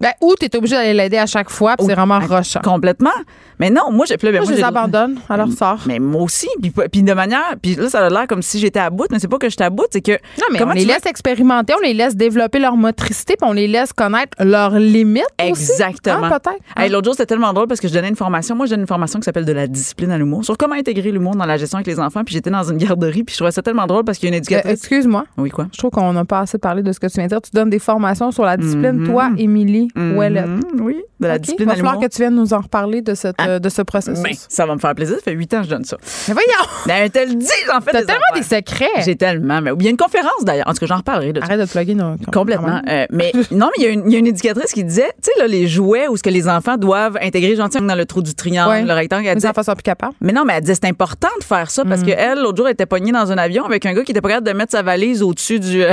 Ben, 0.00 0.12
ou 0.20 0.34
tu 0.38 0.44
es 0.44 0.56
obligé 0.56 0.76
d'aller 0.76 0.92
l'aider 0.92 1.16
à 1.16 1.26
chaque 1.26 1.48
fois, 1.48 1.74
puis 1.76 1.86
c'est 1.86 1.94
vraiment 1.94 2.18
ben, 2.18 2.26
rochant. 2.26 2.60
Complètement. 2.62 3.10
Mais 3.58 3.70
non, 3.70 3.90
moi, 3.90 4.04
j'ai 4.06 4.18
plus. 4.18 4.30
Ben, 4.30 4.42
moi, 4.42 4.50
je 4.50 4.56
les 4.56 4.62
abandonne 4.62 5.18
à 5.28 5.36
leur 5.38 5.50
sort. 5.50 5.80
Mais 5.86 5.98
moi 5.98 6.22
aussi. 6.22 6.48
Puis, 6.60 6.70
puis 6.70 7.02
de 7.02 7.12
manière. 7.14 7.54
Puis 7.62 7.76
là, 7.76 7.88
ça 7.88 8.04
a 8.04 8.10
l'air 8.10 8.26
comme 8.26 8.42
si 8.42 8.58
j'étais 8.58 8.80
à 8.80 8.90
bout, 8.90 9.06
mais 9.10 9.18
c'est 9.18 9.28
pas 9.28 9.38
que 9.38 9.48
j'étais 9.48 9.64
à 9.64 9.70
bout, 9.70 9.86
c'est 9.90 10.02
que. 10.02 10.12
Non, 10.12 10.46
mais 10.52 10.62
on 10.62 10.70
les 10.70 10.84
laisse 10.84 11.06
expérimenter, 11.06 11.72
on 11.74 11.82
les 11.82 11.94
laisse 11.94 12.14
développer 12.14 12.58
leur 12.58 12.76
motricité, 12.76 13.36
puis 13.40 13.48
on 13.48 13.54
les 13.54 13.68
laisse 13.68 13.92
connaître 13.92 14.36
leurs 14.44 14.78
limites. 14.78 15.24
Exactement. 15.38 16.24
Ah, 16.24 16.40
peut-être. 16.40 16.60
Hein? 16.76 16.88
L'autre 16.88 17.06
jour, 17.06 17.14
c'était 17.14 17.26
tellement 17.26 17.52
drôle 17.54 17.66
parce 17.66 17.80
que 17.80 17.88
je 17.88 17.94
donnais 17.94 18.08
une 18.08 18.16
formation. 18.16 18.54
Moi, 18.54 18.66
je 18.66 18.72
donne 18.72 18.80
une 18.80 18.86
formation 18.86 19.18
qui 19.18 19.24
s'appelle 19.24 19.46
de 19.46 19.52
la 19.52 19.66
discipline 19.66 20.10
à 20.10 20.18
l'humour, 20.18 20.44
sur 20.44 20.58
comment 20.58 20.74
intégrer 20.74 21.10
l'humour 21.10 21.36
dans 21.36 21.46
la 21.46 21.56
gestion 21.56 21.78
avec 21.78 21.86
les 21.86 22.00
enfants. 22.00 22.22
Puis 22.22 22.34
j'étais 22.34 22.50
dans 22.50 22.64
une 22.64 22.76
garderie, 22.76 23.24
puis 23.24 23.32
je 23.32 23.38
trouvais 23.38 23.50
ça 23.50 23.62
tellement 23.62 23.86
drôle 23.86 24.04
parce 24.04 24.18
qu'il 24.18 24.28
y 24.28 24.32
a 24.32 24.36
une 24.36 24.42
éducatrice. 24.42 24.70
Euh, 24.70 24.74
excuse-moi. 24.74 25.24
Oui, 25.38 25.48
quoi? 25.48 25.68
Je 25.72 25.78
trouve 25.78 25.90
qu'on 25.90 26.12
n'a 26.12 26.26
pas 26.26 26.40
assez 26.40 26.58
parlé 26.58 26.82
de 26.82 26.92
ce 26.92 27.00
que 27.00 27.06
tu 27.06 27.14
viens 27.14 27.24
de 27.24 27.30
dire. 27.30 27.40
Tu 27.40 27.50
donnes 27.52 27.70
des 27.70 27.78
formations 27.78 28.30
sur 28.30 28.44
la 28.44 28.58
discipline, 28.58 29.06
toi, 29.06 29.30
Émilie 29.38 29.85
mm 29.94 30.60
oui, 30.80 31.02
de 31.20 31.26
la 31.26 31.38
discipline. 31.38 31.68
Il 31.68 31.70
va 31.70 31.76
falloir 31.76 31.98
que 31.98 32.06
tu 32.06 32.18
viennes 32.18 32.34
nous 32.34 32.52
en 32.52 32.60
reparler 32.60 33.02
de, 33.02 33.14
cette, 33.14 33.36
ah. 33.38 33.58
de 33.58 33.68
ce 33.68 33.82
processus. 33.82 34.22
Ben, 34.22 34.32
ça 34.48 34.66
va 34.66 34.74
me 34.74 34.80
faire 34.80 34.94
plaisir. 34.94 35.16
Ça 35.16 35.22
fait 35.22 35.32
huit 35.32 35.52
ans 35.54 35.58
que 35.58 35.64
je 35.64 35.70
donne 35.70 35.84
ça. 35.84 35.96
Mais 36.28 36.34
voyons! 36.34 36.70
Ben, 36.86 37.10
te 37.10 37.18
le 37.18 37.34
dis, 37.34 37.46
j'en 37.66 37.80
fais 37.80 37.92
T'as 37.92 38.04
tellement 38.04 38.20
des 38.34 38.42
secrets. 38.42 39.02
J'ai 39.04 39.16
tellement. 39.16 39.60
Mais, 39.62 39.70
il 39.78 39.84
y 39.84 39.88
a 39.88 39.90
une 39.90 39.96
conférence 39.96 40.44
d'ailleurs. 40.44 40.68
En 40.68 40.72
tout 40.72 40.80
cas, 40.80 40.86
j'en 40.86 40.96
reparlerai. 40.96 41.32
De 41.32 41.40
Arrête 41.40 41.60
de 41.60 41.66
plugger. 41.66 41.96
Complètement. 42.32 42.80
Euh, 42.88 43.06
mais 43.10 43.32
non, 43.50 43.70
mais 43.76 43.84
il 43.84 44.08
y, 44.08 44.12
y, 44.12 44.16
a 44.16 44.18
une 44.18 44.26
éducatrice 44.26 44.72
qui 44.72 44.84
disait, 44.84 45.12
tu 45.22 45.30
sais, 45.30 45.40
là, 45.40 45.46
les 45.46 45.66
jouets 45.66 46.08
où 46.08 46.16
ce 46.16 46.22
que 46.22 46.30
les 46.30 46.48
enfants 46.48 46.76
doivent 46.76 47.18
intégrer 47.20 47.56
gentiment 47.56 47.86
dans 47.86 47.94
le 47.94 48.06
trou 48.06 48.22
du 48.22 48.34
triangle, 48.34 48.86
le 48.86 48.94
rectangle. 48.94 49.28
les 49.34 49.46
enfants 49.46 49.62
sont 49.62 49.74
plus 49.74 49.82
capables. 49.82 50.14
Mais 50.20 50.32
non, 50.32 50.44
mais 50.44 50.54
elle 50.54 50.60
disait, 50.60 50.74
c'est 50.74 50.88
important 50.88 51.28
de 51.38 51.44
faire 51.44 51.70
ça 51.70 51.84
parce 51.84 52.02
mm. 52.02 52.06
qu'elle, 52.06 52.38
l'autre 52.42 52.56
jour, 52.56 52.66
elle 52.66 52.74
était 52.74 52.86
pognée 52.86 53.12
dans 53.12 53.32
un 53.32 53.38
avion 53.38 53.64
avec 53.64 53.86
un 53.86 53.94
gars 53.94 54.02
qui 54.02 54.12
était 54.12 54.20
pas 54.20 54.28
capable 54.28 54.46
de 54.46 54.52
mettre 54.52 54.72
sa 54.72 54.82
valise 54.82 55.22
au-dessus 55.22 55.60
du. 55.60 55.82
Euh, 55.82 55.92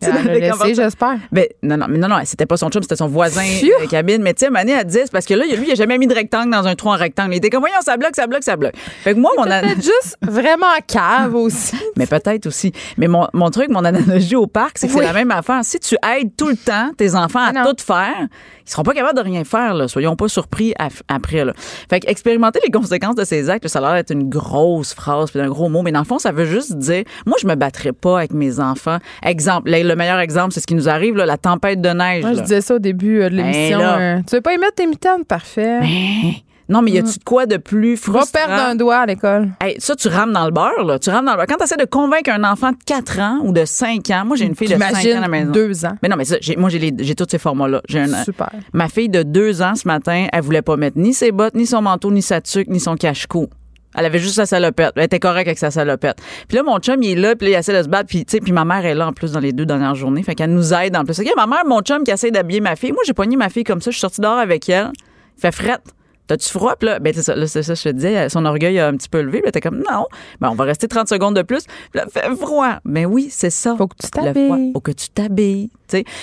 j'espère. 0.74 1.18
Ben, 1.32 1.46
non, 1.62 1.76
non, 1.76 1.86
mais 1.88 1.98
non, 1.98 2.08
non, 2.08 2.16
c'était 2.24 2.46
pas 2.46 2.56
son 2.56 2.68
chum, 2.70 2.82
c'était 2.82 2.96
son 2.96 3.08
voisin 3.08 3.19
de 3.28 3.88
cabine. 3.88 4.22
Mais 4.22 4.34
tu 4.34 4.44
sais, 4.44 4.50
Mané, 4.50 4.72
elle 4.72 4.84
dit, 4.84 4.98
parce 5.12 5.26
que 5.26 5.34
là, 5.34 5.44
lui, 5.44 5.66
il 5.66 5.72
a 5.72 5.74
jamais 5.74 5.98
mis 5.98 6.06
de 6.06 6.14
rectangle 6.14 6.50
dans 6.50 6.66
un 6.66 6.74
trou 6.74 6.88
en 6.90 6.96
rectangle. 6.96 7.34
Il 7.34 7.36
était 7.38 7.50
comme, 7.50 7.60
voyons, 7.60 7.76
ça 7.82 7.96
bloque, 7.96 8.16
ça 8.16 8.26
bloque, 8.26 8.44
ça 8.44 8.56
bloque. 8.56 8.74
Fait 9.02 9.14
que 9.14 9.18
moi, 9.18 9.30
mon 9.36 9.44
peut-être 9.44 9.82
juste 9.82 10.16
vraiment 10.22 10.66
cave 10.86 11.34
aussi. 11.34 11.76
Mais 11.96 12.06
peut-être 12.06 12.46
aussi. 12.46 12.72
Mais 12.96 13.08
mon, 13.08 13.26
mon 13.32 13.50
truc, 13.50 13.68
mon 13.70 13.84
analogie 13.84 14.36
au 14.36 14.46
parc, 14.46 14.78
c'est 14.78 14.86
que 14.86 14.92
c'est 14.92 15.02
la 15.02 15.12
même 15.12 15.30
affaire. 15.30 15.60
Si 15.62 15.78
tu 15.80 15.96
aides 16.16 16.30
tout 16.36 16.48
le 16.48 16.56
temps 16.56 16.90
tes 16.96 17.14
enfants 17.14 17.44
à 17.44 17.52
tout 17.52 17.84
faire, 17.84 18.28
ils 18.70 18.72
seront 18.72 18.84
pas 18.84 18.94
capables 18.94 19.18
de 19.18 19.24
rien 19.24 19.42
faire, 19.42 19.74
là. 19.74 19.88
Soyons 19.88 20.14
pas 20.14 20.28
surpris 20.28 20.74
après, 21.08 21.44
là. 21.44 21.52
Fait 21.88 21.98
que 21.98 22.08
expérimenter 22.08 22.60
les 22.64 22.70
conséquences 22.70 23.16
de 23.16 23.24
ces 23.24 23.50
actes, 23.50 23.66
ça 23.66 23.80
a 23.80 23.82
l'air 23.82 23.94
d'être 23.94 24.12
une 24.12 24.28
grosse 24.28 24.94
phrase 24.94 25.32
puis 25.32 25.40
un 25.40 25.48
gros 25.48 25.68
mot. 25.68 25.82
Mais 25.82 25.90
dans 25.90 25.98
le 25.98 26.04
fond, 26.04 26.20
ça 26.20 26.30
veut 26.30 26.44
juste 26.44 26.76
dire, 26.76 27.02
moi, 27.26 27.36
je 27.42 27.48
me 27.48 27.56
battrais 27.56 27.90
pas 27.90 28.18
avec 28.18 28.32
mes 28.32 28.60
enfants. 28.60 28.98
Exemple, 29.24 29.72
le 29.72 29.94
meilleur 29.96 30.20
exemple, 30.20 30.52
c'est 30.52 30.60
ce 30.60 30.68
qui 30.68 30.76
nous 30.76 30.88
arrive, 30.88 31.16
là, 31.16 31.26
la 31.26 31.36
tempête 31.36 31.80
de 31.80 31.88
neige. 31.88 32.22
Moi, 32.22 32.34
je 32.34 32.42
disais 32.42 32.60
ça 32.60 32.76
au 32.76 32.78
début 32.78 33.22
euh, 33.22 33.28
de 33.28 33.36
ben 33.36 33.50
l'émission. 33.50 33.80
Euh, 33.80 34.18
tu 34.28 34.36
veux 34.36 34.40
pas 34.40 34.52
y 34.52 34.58
mettre 34.58 34.76
tes 34.76 34.86
mitaines? 34.86 35.24
Parfait. 35.24 35.80
Ben, 35.80 36.32
non, 36.70 36.82
mais 36.82 36.92
y 36.92 36.98
a-tu 36.98 37.18
de 37.18 37.24
quoi 37.24 37.46
de 37.46 37.56
plus 37.56 37.96
frustrant? 37.96 38.40
Va 38.40 38.46
perdre 38.46 38.64
un 38.64 38.74
doigt 38.76 38.98
à 38.98 39.06
l'école. 39.06 39.50
ça, 39.78 39.96
tu 39.96 40.08
rames 40.08 40.32
dans 40.32 40.44
le 40.44 40.52
beurre, 40.52 40.84
là. 40.84 40.98
Tu 40.98 41.10
rames 41.10 41.26
dans 41.26 41.32
le 41.32 41.36
beurre. 41.36 41.46
Quand 41.48 41.56
tu 41.56 41.64
essaies 41.64 41.76
de 41.76 41.84
convaincre 41.84 42.30
un 42.30 42.44
enfant 42.44 42.70
de 42.70 42.76
4 42.86 43.18
ans 43.18 43.40
ou 43.42 43.52
de 43.52 43.64
5 43.64 44.08
ans, 44.10 44.24
moi, 44.24 44.36
j'ai 44.36 44.46
une 44.46 44.54
fille 44.54 44.68
de 44.68 44.78
5 44.78 44.94
ans 44.94 45.18
à 45.18 45.20
la 45.20 45.28
maison. 45.28 45.50
2 45.50 45.84
ans. 45.84 45.96
Mais 46.02 46.08
non, 46.08 46.16
mais 46.16 46.24
ça, 46.24 46.36
moi, 46.56 46.70
j'ai 46.70 47.14
tous 47.14 47.26
ces 47.28 47.38
formats-là. 47.38 47.82
Super. 48.24 48.50
Ma 48.72 48.88
fille 48.88 49.08
de 49.08 49.22
2 49.22 49.62
ans, 49.62 49.74
ce 49.74 49.86
matin, 49.86 50.28
elle 50.32 50.42
voulait 50.42 50.62
pas 50.62 50.76
mettre 50.76 50.98
ni 50.98 51.12
ses 51.12 51.32
bottes, 51.32 51.54
ni 51.54 51.66
son 51.66 51.82
manteau, 51.82 52.10
ni 52.10 52.22
sa 52.22 52.40
tuque, 52.40 52.68
ni 52.68 52.80
son 52.80 52.94
cache-cou. 52.94 53.48
Elle 53.96 54.04
avait 54.04 54.20
juste 54.20 54.36
sa 54.36 54.46
salopette. 54.46 54.92
Elle 54.94 55.02
était 55.02 55.18
correcte 55.18 55.48
avec 55.48 55.58
sa 55.58 55.72
salopette. 55.72 56.18
Puis 56.46 56.56
là, 56.56 56.62
mon 56.62 56.78
chum, 56.78 57.02
il 57.02 57.18
est 57.18 57.20
là, 57.20 57.34
puis 57.34 57.48
là, 57.48 57.56
il 57.56 57.58
essaie 57.58 57.76
de 57.76 57.82
se 57.82 57.88
battre. 57.88 58.06
Puis, 58.06 58.24
tu 58.24 58.36
sais, 58.36 58.40
puis 58.40 58.52
ma 58.52 58.64
mère 58.64 58.86
est 58.86 58.94
là, 58.94 59.08
en 59.08 59.12
plus, 59.12 59.32
dans 59.32 59.40
les 59.40 59.52
deux 59.52 59.66
dernières 59.66 59.96
journées. 59.96 60.22
Fait 60.22 60.36
qu'elle 60.36 60.54
nous 60.54 60.72
aide 60.72 60.96
en 60.96 61.04
plus. 61.04 61.18
OK, 61.18 61.26
ma 61.36 61.48
mère, 61.48 61.64
mon 61.66 61.80
chum 61.80 62.04
qui 62.04 62.12
essaie 62.12 62.30
d'habiller 62.30 62.60
ma 62.60 62.76
fille. 62.76 62.92
Moi, 62.92 63.02
j'ai 63.04 63.14
pogné 63.14 63.36
ma 63.36 63.48
fille 63.48 63.64
comme 63.64 63.80
ça. 63.80 63.90
Je 63.90 63.96
suis 63.96 64.00
sortie 64.00 64.20
dehors 64.20 64.38
avec 64.38 64.68
elle. 64.68 64.90
Il 65.36 65.40
fait 65.40 65.50
frette. 65.50 65.82
T'as-tu 66.30 66.48
froid? 66.48 66.76
Puis 66.76 66.86
là, 66.86 67.00
ben, 67.00 67.12
c'est 67.12 67.24
ça, 67.24 67.34
là, 67.34 67.44
c'est 67.48 67.64
ça, 67.64 67.74
je 67.74 67.82
te 67.82 67.88
disais, 67.88 68.28
son 68.28 68.44
orgueil 68.44 68.78
a 68.78 68.86
un 68.86 68.96
petit 68.96 69.08
peu 69.08 69.20
levé. 69.20 69.42
Puis 69.42 69.50
t'es 69.50 69.60
comme, 69.60 69.78
non, 69.78 70.06
ben, 70.40 70.48
on 70.48 70.54
va 70.54 70.62
rester 70.62 70.86
30 70.86 71.08
secondes 71.08 71.34
de 71.34 71.42
plus. 71.42 71.64
Puis 71.64 72.00
là, 72.00 72.06
fait 72.06 72.32
froid. 72.36 72.78
Ben 72.84 73.04
oui, 73.04 73.26
c'est 73.32 73.50
ça. 73.50 73.74
Faut 73.76 73.88
que 73.88 73.96
tu 74.00 74.08
t'habilles. 74.08 74.70
Faut 74.72 74.80
que 74.80 74.92
tu 74.92 75.08
t'habilles. 75.08 75.70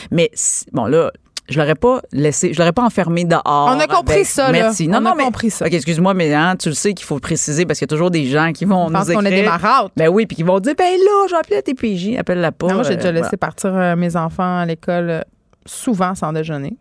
Mais, 0.10 0.32
bon, 0.72 0.86
là, 0.86 1.12
je 1.50 1.60
l'aurais 1.60 1.76
pas 1.76 2.00
laissé, 2.14 2.54
je 2.54 2.58
l'aurais 2.58 2.72
pas 2.72 2.84
enfermé 2.84 3.26
dehors. 3.26 3.44
On 3.46 3.78
a 3.82 3.86
compris 3.86 4.24
ça, 4.24 4.46
là. 4.46 4.52
Merci. 4.54 4.88
Non, 4.88 5.00
on 5.02 5.08
a 5.08 5.16
mais, 5.16 5.26
compris 5.26 5.50
ça. 5.50 5.66
OK, 5.66 5.74
excuse-moi, 5.74 6.14
mais 6.14 6.34
hein, 6.34 6.56
tu 6.58 6.70
le 6.70 6.76
sais 6.76 6.94
qu'il 6.94 7.06
faut 7.06 7.20
préciser 7.20 7.66
parce 7.66 7.80
qu'il 7.80 7.86
y 7.86 7.90
a 7.90 7.94
toujours 7.94 8.12
des 8.12 8.28
gens 8.28 8.54
qui 8.54 8.64
vont 8.64 8.88
je 8.88 8.94
nous 8.94 9.00
pense 9.00 9.12
qu'on 9.12 9.26
est 9.26 9.42
des 9.42 9.44
maraudes. 9.44 9.92
Ben 9.98 10.08
oui, 10.08 10.26
puis 10.26 10.38
qui 10.38 10.44
vont 10.44 10.62
dire, 10.62 10.76
ben 10.78 10.86
là, 10.86 11.28
j'ai 11.30 11.36
appelé 11.36 11.56
la 11.58 11.62
TPJ, 11.64 12.18
appelle-la 12.18 12.54
pas. 12.54 12.74
moi, 12.74 12.84
j'ai 12.84 12.96
déjà 12.96 13.10
euh, 13.10 13.12
laissé 13.12 13.36
partir 13.36 13.76
euh, 13.76 13.98
mes 13.98 14.16
enfants 14.16 14.60
à 14.60 14.66
l'école 14.66 15.10
euh, 15.10 15.22
souvent 15.66 16.16
sans 16.16 16.32
déjeuner. 16.32 16.78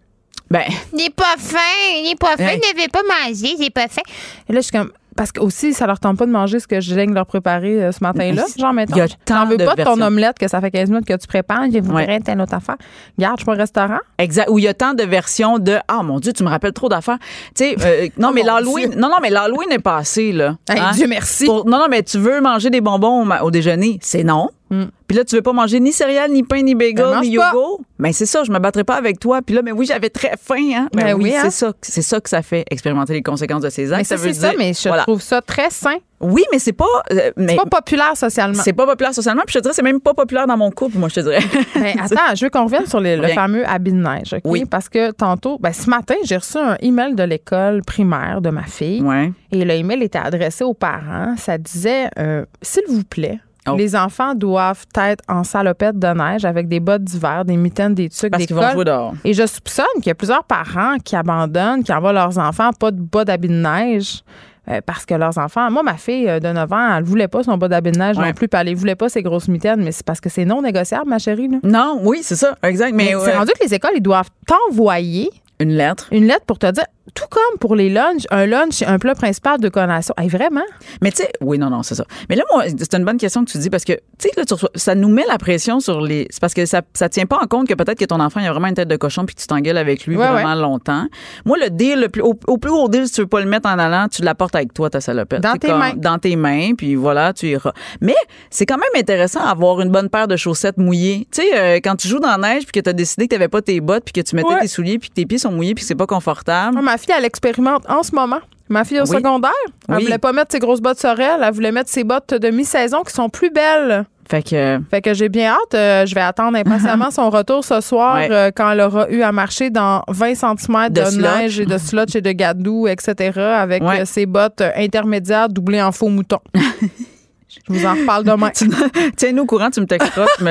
Ben. 0.50 0.64
Il 0.92 0.98
n'est 0.98 1.10
pas 1.10 1.36
faim, 1.38 1.58
il 1.96 2.08
n'est 2.08 2.14
pas 2.14 2.36
faim, 2.36 2.52
il 2.54 2.76
n'avait 2.76 2.88
pas 2.88 3.02
mangé, 3.02 3.54
il 3.54 3.60
n'est 3.60 3.70
pas 3.70 3.88
faim. 3.88 4.02
Et 4.48 4.52
là, 4.52 4.60
je 4.60 4.66
suis 4.66 4.72
comme, 4.72 4.92
parce 5.16 5.32
que 5.32 5.40
aussi, 5.40 5.72
ça 5.72 5.86
leur 5.86 5.98
tente 5.98 6.18
pas 6.18 6.26
de 6.26 6.30
manger 6.30 6.60
ce 6.60 6.68
que 6.68 6.80
je 6.80 6.94
viens 6.94 7.06
de 7.06 7.14
leur 7.14 7.26
préparer 7.26 7.82
euh, 7.82 7.90
ce 7.90 7.98
matin-là. 8.02 8.44
Genre, 8.56 8.72
mettons, 8.72 8.96
t'en 9.24 9.46
veux 9.46 9.56
pas 9.56 9.74
de 9.74 9.82
ton 9.82 10.00
omelette 10.00 10.38
que 10.38 10.46
ça 10.46 10.60
fait 10.60 10.70
15 10.70 10.90
minutes 10.90 11.06
que 11.06 11.16
tu 11.16 11.26
prépares, 11.26 11.64
je 11.72 11.78
voudrais 11.78 12.06
ouais. 12.06 12.20
telle 12.20 12.40
autre 12.40 12.54
affaire. 12.54 12.76
Garde, 13.18 13.38
je 13.38 13.40
suis 13.40 13.46
pas 13.46 13.54
au 13.54 13.56
restaurant. 13.56 13.98
Exact. 14.18 14.48
Où 14.50 14.58
il 14.58 14.64
y 14.64 14.68
a 14.68 14.74
tant 14.74 14.92
de 14.92 15.02
versions 15.02 15.58
de 15.58 15.78
Ah 15.88 16.02
mon 16.02 16.20
Dieu, 16.20 16.32
tu 16.34 16.44
me 16.44 16.50
rappelles 16.50 16.74
trop 16.74 16.88
d'affaires. 16.88 17.18
Tu 17.54 17.64
sais, 17.64 17.76
euh, 17.82 18.08
non, 18.18 18.28
oh 18.30 18.34
mais 18.34 18.42
l'Halloween, 18.42 18.94
non, 18.96 19.08
non, 19.08 19.16
mais 19.22 19.30
l'Halloween 19.30 19.72
est 19.72 19.78
passé, 19.78 20.32
là. 20.32 20.56
Hein? 20.68 20.92
Dieu 20.92 21.06
merci. 21.08 21.46
non, 21.46 21.64
non, 21.64 21.86
mais 21.88 22.02
tu 22.02 22.18
veux 22.18 22.40
manger 22.42 22.68
des 22.68 22.82
bonbons 22.82 23.26
au 23.42 23.50
déjeuner? 23.50 23.98
C'est 24.02 24.22
non. 24.22 24.50
Mm. 24.70 24.84
Puis 25.06 25.16
là, 25.16 25.24
tu 25.24 25.36
veux 25.36 25.42
pas 25.42 25.52
manger 25.52 25.78
ni 25.78 25.92
céréales, 25.92 26.32
ni 26.32 26.42
pain, 26.42 26.62
ni 26.62 26.74
bagel, 26.74 27.06
ben, 27.06 27.20
ni 27.20 27.28
yogourt? 27.28 27.80
Mais 27.98 28.12
c'est 28.12 28.26
ça, 28.26 28.42
je 28.42 28.50
me 28.50 28.58
battrai 28.58 28.82
pas 28.82 28.96
avec 28.96 29.20
toi. 29.20 29.40
Puis 29.40 29.54
là, 29.54 29.62
mais 29.62 29.72
oui, 29.72 29.86
j'avais 29.86 30.10
très 30.10 30.32
faim. 30.40 30.72
Hein? 30.74 30.88
Ben, 30.92 31.14
oui, 31.14 31.30
c'est 31.30 31.46
hein. 31.46 31.50
ça, 31.50 31.72
c'est 31.80 32.02
ça 32.02 32.20
que 32.20 32.28
ça 32.28 32.42
fait, 32.42 32.64
expérimenter 32.70 33.12
les 33.12 33.22
conséquences 33.22 33.62
de 33.62 33.70
ces 33.70 33.92
actes. 33.92 34.00
Mais 34.00 34.16
ça, 34.16 34.18
c'est 34.18 34.32
ça, 34.32 34.52
mais 34.58 34.72
je 34.72 35.02
trouve 35.02 35.22
ça 35.22 35.40
très 35.40 35.70
sain. 35.70 35.96
Oui, 36.18 36.44
mais 36.50 36.58
c'est 36.58 36.72
pas. 36.72 36.86
Euh, 37.12 37.30
c'est 37.36 37.56
pas 37.56 37.66
populaire 37.66 38.16
socialement. 38.16 38.62
C'est 38.62 38.72
pas 38.72 38.86
populaire 38.86 39.14
socialement. 39.14 39.42
Puis 39.46 39.52
je 39.52 39.58
te 39.58 39.62
dirais, 39.62 39.74
c'est 39.74 39.82
même 39.82 40.00
pas 40.00 40.14
populaire 40.14 40.46
dans 40.46 40.56
mon 40.56 40.70
couple, 40.70 40.96
moi, 40.98 41.08
je 41.10 41.16
te 41.16 41.20
dirais. 41.20 41.44
Mais 41.74 41.94
ben, 41.94 42.00
attends, 42.04 42.34
je 42.34 42.44
veux 42.44 42.50
qu'on 42.50 42.64
revienne 42.64 42.86
sur 42.86 43.00
le 43.00 43.28
fameux 43.28 43.68
habit 43.68 43.92
de 43.92 43.98
neige. 43.98 44.34
Oui. 44.44 44.64
Parce 44.64 44.88
que 44.88 45.10
tantôt, 45.12 45.58
ben, 45.58 45.72
ce 45.72 45.88
matin, 45.90 46.14
j'ai 46.24 46.38
reçu 46.38 46.58
un 46.58 46.76
email 46.80 47.14
de 47.14 47.22
l'école 47.22 47.82
primaire 47.82 48.40
de 48.40 48.50
ma 48.50 48.64
fille. 48.64 49.02
Ouais. 49.02 49.30
Et 49.52 49.64
le 49.64 49.74
email 49.74 50.02
était 50.02 50.18
adressé 50.18 50.64
aux 50.64 50.74
parents. 50.74 51.34
Ça 51.36 51.58
disait, 51.58 52.08
euh, 52.18 52.44
s'il 52.62 52.84
vous 52.88 53.04
plaît, 53.04 53.38
Oh. 53.66 53.76
Les 53.76 53.96
enfants 53.96 54.34
doivent 54.34 54.84
être 54.96 55.22
en 55.28 55.44
salopette 55.44 55.98
de 55.98 56.08
neige 56.08 56.44
avec 56.44 56.68
des 56.68 56.80
bottes 56.80 57.04
d'hiver, 57.04 57.44
des 57.44 57.56
mitaines, 57.56 57.94
des 57.94 58.08
tucs, 58.08 58.30
Parce 58.30 58.42
des 58.42 58.46
qu'ils 58.46 58.56
vont 58.56 58.70
jouer 58.70 58.84
dehors. 58.84 59.14
Et 59.24 59.32
je 59.32 59.46
soupçonne 59.46 59.86
qu'il 59.96 60.06
y 60.06 60.10
a 60.10 60.14
plusieurs 60.14 60.44
parents 60.44 60.98
qui 61.04 61.16
abandonnent, 61.16 61.82
qui 61.82 61.92
envoient 61.92 62.12
leurs 62.12 62.38
enfants 62.38 62.70
pas 62.72 62.90
de 62.90 63.00
bas 63.00 63.24
d'habits 63.24 63.48
de 63.48 63.54
neige. 63.54 64.22
Euh, 64.68 64.80
parce 64.84 65.06
que 65.06 65.14
leurs 65.14 65.38
enfants, 65.38 65.70
moi, 65.70 65.84
ma 65.84 65.94
fille 65.94 66.26
de 66.26 66.52
9 66.52 66.72
ans, 66.72 66.96
elle 66.96 67.04
voulait 67.04 67.28
pas 67.28 67.44
son 67.44 67.56
bas 67.56 67.68
d'habit 67.68 67.92
de 67.92 67.98
neige 67.98 68.18
non 68.18 68.32
plus, 68.32 68.48
puis 68.48 68.60
elle 68.60 68.74
voulait 68.74 68.96
pas 68.96 69.08
ses 69.08 69.22
grosses 69.22 69.46
mitaines, 69.46 69.80
mais 69.80 69.92
c'est 69.92 70.04
parce 70.04 70.20
que 70.20 70.28
c'est 70.28 70.44
non 70.44 70.60
négociable, 70.60 71.08
ma 71.08 71.20
chérie. 71.20 71.48
Non, 71.62 72.00
oui, 72.02 72.18
c'est 72.22 72.34
ça, 72.34 72.56
exact. 72.64 72.92
Mais, 72.92 73.12
mais 73.14 73.24
c'est 73.24 73.36
rendu 73.36 73.52
que 73.52 73.64
les 73.64 73.74
écoles, 73.74 73.92
ils 73.94 74.02
doivent 74.02 74.30
t'envoyer 74.44 75.30
une 75.60 75.70
lettre. 75.70 76.08
Une 76.10 76.26
lettre 76.26 76.44
pour 76.46 76.58
te 76.58 76.68
dire, 76.70 76.84
tout 77.14 77.24
comme 77.30 77.58
pour 77.60 77.76
les 77.76 77.88
lunchs, 77.88 78.24
un 78.30 78.46
lunch, 78.46 78.82
un 78.82 78.98
plat 78.98 79.14
principal 79.14 79.60
de 79.60 79.68
connaissance. 79.68 80.14
Hey, 80.18 80.28
vraiment? 80.28 80.64
Mais 81.02 81.10
tu 81.10 81.18
sais, 81.18 81.30
oui, 81.40 81.58
non, 81.58 81.70
non, 81.70 81.82
c'est 81.82 81.94
ça. 81.94 82.04
Mais 82.28 82.36
là, 82.36 82.44
moi, 82.52 82.64
c'est 82.68 82.94
une 82.94 83.04
bonne 83.04 83.18
question 83.18 83.44
que 83.44 83.50
tu 83.50 83.58
dis 83.58 83.70
parce 83.70 83.84
que, 83.84 83.92
tu 84.18 84.28
sais, 84.28 84.56
ça 84.74 84.94
nous 84.94 85.08
met 85.08 85.24
la 85.28 85.38
pression 85.38 85.80
sur 85.80 86.00
les. 86.00 86.26
C'est 86.30 86.40
parce 86.40 86.54
que 86.54 86.66
ça, 86.66 86.82
ça 86.94 87.08
tient 87.08 87.26
pas 87.26 87.38
en 87.42 87.46
compte 87.46 87.68
que 87.68 87.74
peut-être 87.74 87.98
que 87.98 88.04
ton 88.04 88.20
enfant, 88.20 88.40
il 88.40 88.46
a 88.46 88.52
vraiment 88.52 88.68
une 88.68 88.74
tête 88.74 88.88
de 88.88 88.96
cochon 88.96 89.24
puis 89.24 89.34
tu 89.34 89.46
t'engueules 89.46 89.78
avec 89.78 90.06
lui 90.06 90.16
vraiment 90.16 90.54
longtemps. 90.54 91.06
Moi, 91.44 91.56
le 91.62 91.70
deal, 91.70 92.00
le 92.00 92.08
plus, 92.08 92.22
au, 92.22 92.34
plus 92.34 92.70
haut 92.70 92.88
deal, 92.88 93.06
si 93.06 93.14
tu 93.14 93.20
veux 93.22 93.26
pas 93.26 93.40
le 93.40 93.46
mettre 93.46 93.68
en 93.68 93.78
allant, 93.78 94.08
tu 94.08 94.22
l'apportes 94.22 94.56
avec 94.56 94.74
toi, 94.74 94.90
ta 94.90 95.00
salopette. 95.00 95.40
Dans 95.40 95.56
tes 95.56 95.72
mains. 95.72 95.92
Dans 95.96 96.18
tes 96.18 96.36
mains, 96.36 96.74
puis 96.76 96.94
voilà, 96.94 97.32
tu 97.32 97.46
iras. 97.46 97.72
Mais 98.00 98.14
c'est 98.50 98.66
quand 98.66 98.78
même 98.78 98.84
intéressant 98.96 99.44
d'avoir 99.44 99.80
une 99.80 99.90
bonne 99.90 100.08
paire 100.08 100.28
de 100.28 100.36
chaussettes 100.36 100.78
mouillées. 100.78 101.26
Tu 101.32 101.42
sais, 101.42 101.58
euh, 101.58 101.76
quand 101.82 101.96
tu 101.96 102.08
joues 102.08 102.20
dans 102.20 102.36
la 102.36 102.54
neige 102.54 102.64
puis 102.64 102.72
que 102.72 102.80
tu 102.80 102.90
as 102.90 102.92
décidé 102.92 103.26
que 103.26 103.34
tu 103.34 103.38
n'avais 103.38 103.48
pas 103.48 103.62
tes 103.62 103.80
bottes 103.80 104.04
puis 104.04 104.12
que 104.12 104.26
tu 104.26 104.36
mettais 104.36 104.58
tes 104.60 104.68
souliers 104.68 104.98
puis 104.98 105.08
que 105.08 105.14
tes 105.14 105.26
pieds 105.26 105.38
sont 105.38 105.52
mouillés 105.52 105.74
puis 105.74 105.82
que 105.82 105.88
c'est 105.88 105.94
pas 105.94 106.06
confortable. 106.06 106.80
ma 106.80 106.95
fille, 106.98 107.14
elle 107.16 107.24
expérimente 107.24 107.88
en 107.88 108.02
ce 108.02 108.14
moment. 108.14 108.40
Ma 108.68 108.84
fille 108.84 109.00
au 109.00 109.06
secondaire, 109.06 109.52
elle 109.88 110.02
voulait 110.02 110.18
pas 110.18 110.32
mettre 110.32 110.50
ses 110.50 110.58
grosses 110.58 110.80
bottes 110.80 110.98
sorel, 110.98 111.40
elle 111.42 111.54
voulait 111.54 111.70
mettre 111.70 111.88
ses 111.88 112.02
bottes 112.02 112.34
de 112.34 112.50
mi-saison 112.50 113.02
qui 113.02 113.12
sont 113.12 113.28
plus 113.28 113.50
belles. 113.50 114.04
Fait 114.28 114.42
que, 114.42 114.80
fait 114.90 115.02
que 115.02 115.14
j'ai 115.14 115.28
bien 115.28 115.52
hâte. 115.52 115.74
Euh, 115.74 116.04
je 116.04 116.14
vais 116.14 116.20
attendre 116.20 116.58
impatiemment 116.58 117.10
son 117.12 117.30
retour 117.30 117.64
ce 117.64 117.80
soir 117.80 118.18
euh, 118.28 118.50
quand 118.54 118.72
elle 118.72 118.80
aura 118.80 119.08
eu 119.08 119.22
à 119.22 119.30
marcher 119.30 119.70
dans 119.70 120.02
20 120.08 120.34
cm 120.34 120.88
de, 120.90 121.20
neige 121.20 121.60
et 121.60 121.66
de 121.66 121.78
slotch 121.78 122.16
et 122.16 122.20
de 122.20 122.32
gadou, 122.32 122.88
etc. 122.88 123.38
avec 123.38 123.82
euh, 123.84 124.04
ses 124.04 124.26
bottes 124.26 124.62
intermédiaires 124.74 125.48
doublées 125.48 125.82
en 125.82 125.92
faux 125.92 126.08
mouton. 126.08 126.38
Je 127.48 127.72
vous 127.72 127.86
en 127.86 127.94
reparle 127.94 128.24
demain. 128.24 128.50
Tiens-nous 129.16 129.42
au 129.42 129.46
courant, 129.46 129.70
tu 129.70 129.80
me 129.80 129.86
texteras, 129.86 130.26
tu 130.36 130.44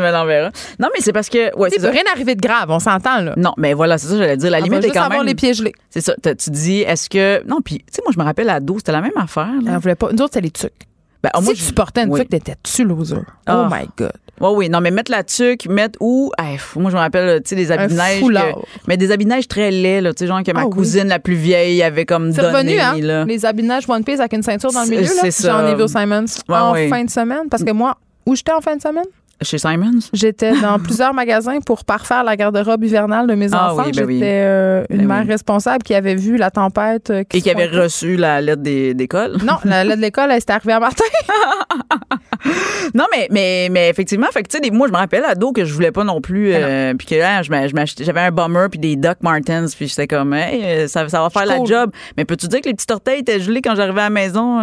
me, 0.00 0.12
l'enverras. 0.12 0.50
Non, 0.78 0.88
mais 0.92 1.00
c'est 1.00 1.12
parce 1.12 1.28
que. 1.28 1.56
Ouais, 1.56 1.70
c'est 1.70 1.88
rien 1.88 2.02
arrivé 2.12 2.34
de 2.34 2.40
grave, 2.40 2.70
on 2.70 2.80
s'entend, 2.80 3.20
là. 3.20 3.34
Non, 3.36 3.52
mais 3.56 3.72
voilà, 3.72 3.98
c'est 3.98 4.08
ça, 4.08 4.18
j'allais 4.18 4.36
dire. 4.36 4.50
La 4.50 4.60
limite 4.60 4.84
est 4.84 4.90
quand 4.90 5.08
même. 5.08 5.24
les 5.24 5.34
pieds 5.34 5.54
gelés. 5.54 5.74
C'est 5.90 6.00
ça. 6.00 6.14
Tu 6.22 6.50
dis, 6.50 6.80
est-ce 6.80 7.08
que. 7.08 7.46
Non, 7.46 7.60
puis, 7.60 7.78
tu 7.78 7.84
sais, 7.92 8.02
moi, 8.04 8.12
je 8.12 8.18
me 8.18 8.24
rappelle 8.24 8.50
à 8.50 8.60
12, 8.60 8.78
c'était 8.78 8.92
la 8.92 9.00
même 9.00 9.16
affaire. 9.16 9.52
Là. 9.62 9.72
Elle 9.74 9.78
voulait 9.78 9.94
pas. 9.94 10.08
Nous 10.12 10.22
autres, 10.22 10.34
c'était 10.34 10.40
les 10.40 10.50
tucs. 10.50 10.72
Ben, 11.22 11.30
si 11.36 11.44
moi, 11.44 11.54
tu 11.54 11.72
portais 11.72 12.04
une 12.04 12.10
oui. 12.10 12.20
tuque, 12.20 12.30
t'étais-tu 12.30 12.84
loser? 12.84 13.16
Oh 13.16 13.24
ah. 13.46 13.68
my 13.70 13.86
God. 13.96 14.12
Oui, 14.40 14.50
oui. 14.54 14.68
Non, 14.68 14.80
mais 14.80 14.90
mettre 14.90 15.10
la 15.10 15.22
tuque, 15.22 15.66
mettre 15.66 15.98
où? 16.00 16.32
moi, 16.76 16.90
je 16.90 16.96
me 16.96 17.00
rappelle, 17.00 17.42
tu 17.42 17.50
sais, 17.50 17.56
des 17.56 17.70
habits 17.70 17.94
neige. 17.94 18.22
mais 18.86 18.96
des 18.96 19.10
habits 19.12 19.26
neige 19.26 19.48
très 19.48 19.70
laids, 19.70 20.00
là. 20.00 20.14
Tu 20.14 20.20
sais, 20.20 20.26
genre 20.26 20.42
que 20.42 20.52
ma 20.52 20.62
ah 20.62 20.66
cousine 20.66 21.08
la 21.08 21.18
plus 21.18 21.34
vieille 21.34 21.82
avait 21.82 22.06
comme 22.06 22.32
donné. 22.32 22.48
Revenu, 22.48 22.80
hein? 22.80 22.96
Là. 23.00 23.24
Les 23.24 23.44
habits 23.44 23.62
neige 23.62 23.84
One 23.88 24.04
Piece 24.04 24.20
avec 24.20 24.32
une 24.32 24.42
ceinture 24.42 24.72
dans 24.72 24.84
le 24.84 24.90
milieu, 24.90 25.02
là? 25.02 25.08
C'est 25.20 25.30
ça. 25.30 25.48
Jean 25.52 25.70
Neville 25.70 25.88
Simons. 25.88 26.24
en 26.48 26.74
fin 26.88 27.04
de 27.04 27.10
semaine. 27.10 27.48
Parce 27.50 27.64
que 27.64 27.72
moi, 27.72 27.96
où 28.26 28.34
j'étais 28.34 28.52
en 28.52 28.60
fin 28.60 28.76
de 28.76 28.82
semaine? 28.82 29.04
Chez 29.42 29.56
Simons? 29.56 30.00
J'étais 30.12 30.52
dans 30.60 30.78
plusieurs 30.82 31.14
magasins 31.14 31.60
pour 31.60 31.84
parfaire 31.84 32.24
la 32.24 32.36
garde-robe 32.36 32.84
hivernale 32.84 33.26
de 33.26 33.34
mes 33.34 33.48
ah 33.52 33.72
enfants. 33.72 33.84
Ben 33.84 33.94
J'étais 33.94 34.42
euh, 34.44 34.84
une 34.90 35.06
ben 35.06 35.06
mère 35.06 35.26
responsable 35.26 35.82
qui 35.82 35.94
avait 35.94 36.14
vu 36.14 36.36
la 36.36 36.50
tempête. 36.50 37.08
Euh, 37.08 37.24
qui 37.24 37.38
Et 37.38 37.42
qui 37.42 37.50
avait 37.50 37.66
reçu 37.66 38.16
la 38.16 38.42
lettre 38.42 38.62
d'école? 38.62 39.38
Non, 39.42 39.54
la 39.64 39.84
lettre 39.84 39.96
de 39.96 40.02
l'école, 40.02 40.30
elle 40.30 40.40
s'était 40.40 40.52
arrivée 40.52 40.74
à 40.74 40.80
matin. 40.80 41.04
non, 42.94 43.04
mais, 43.10 43.28
mais, 43.30 43.68
mais 43.70 43.88
effectivement, 43.88 44.26
fait 44.30 44.42
que, 44.42 44.70
moi, 44.72 44.88
je 44.88 44.92
me 44.92 44.98
rappelle 44.98 45.24
ado 45.24 45.52
que 45.52 45.64
je 45.64 45.72
voulais 45.72 45.92
pas 45.92 46.04
non 46.04 46.20
plus. 46.20 46.52
Euh, 46.52 46.92
puis 46.94 47.06
que 47.06 47.14
là, 47.14 47.40
j'avais 47.42 48.20
un 48.20 48.30
bomber 48.30 48.66
puis 48.70 48.78
des 48.78 48.96
Doc 48.96 49.18
Martens, 49.22 49.74
puis 49.74 49.88
j'étais 49.88 50.06
comme, 50.06 50.34
hey, 50.34 50.86
ça, 50.86 51.08
ça 51.08 51.22
va 51.22 51.30
faire 51.30 51.46
la 51.46 51.64
job. 51.64 51.90
Mais 52.18 52.26
peux-tu 52.26 52.46
dire 52.48 52.60
que 52.60 52.68
les 52.68 52.74
petits 52.74 52.92
orteils 52.92 53.20
étaient 53.20 53.40
gelés 53.40 53.62
quand 53.62 53.74
j'arrivais 53.74 54.00
à 54.00 54.04
la 54.04 54.10
maison? 54.10 54.60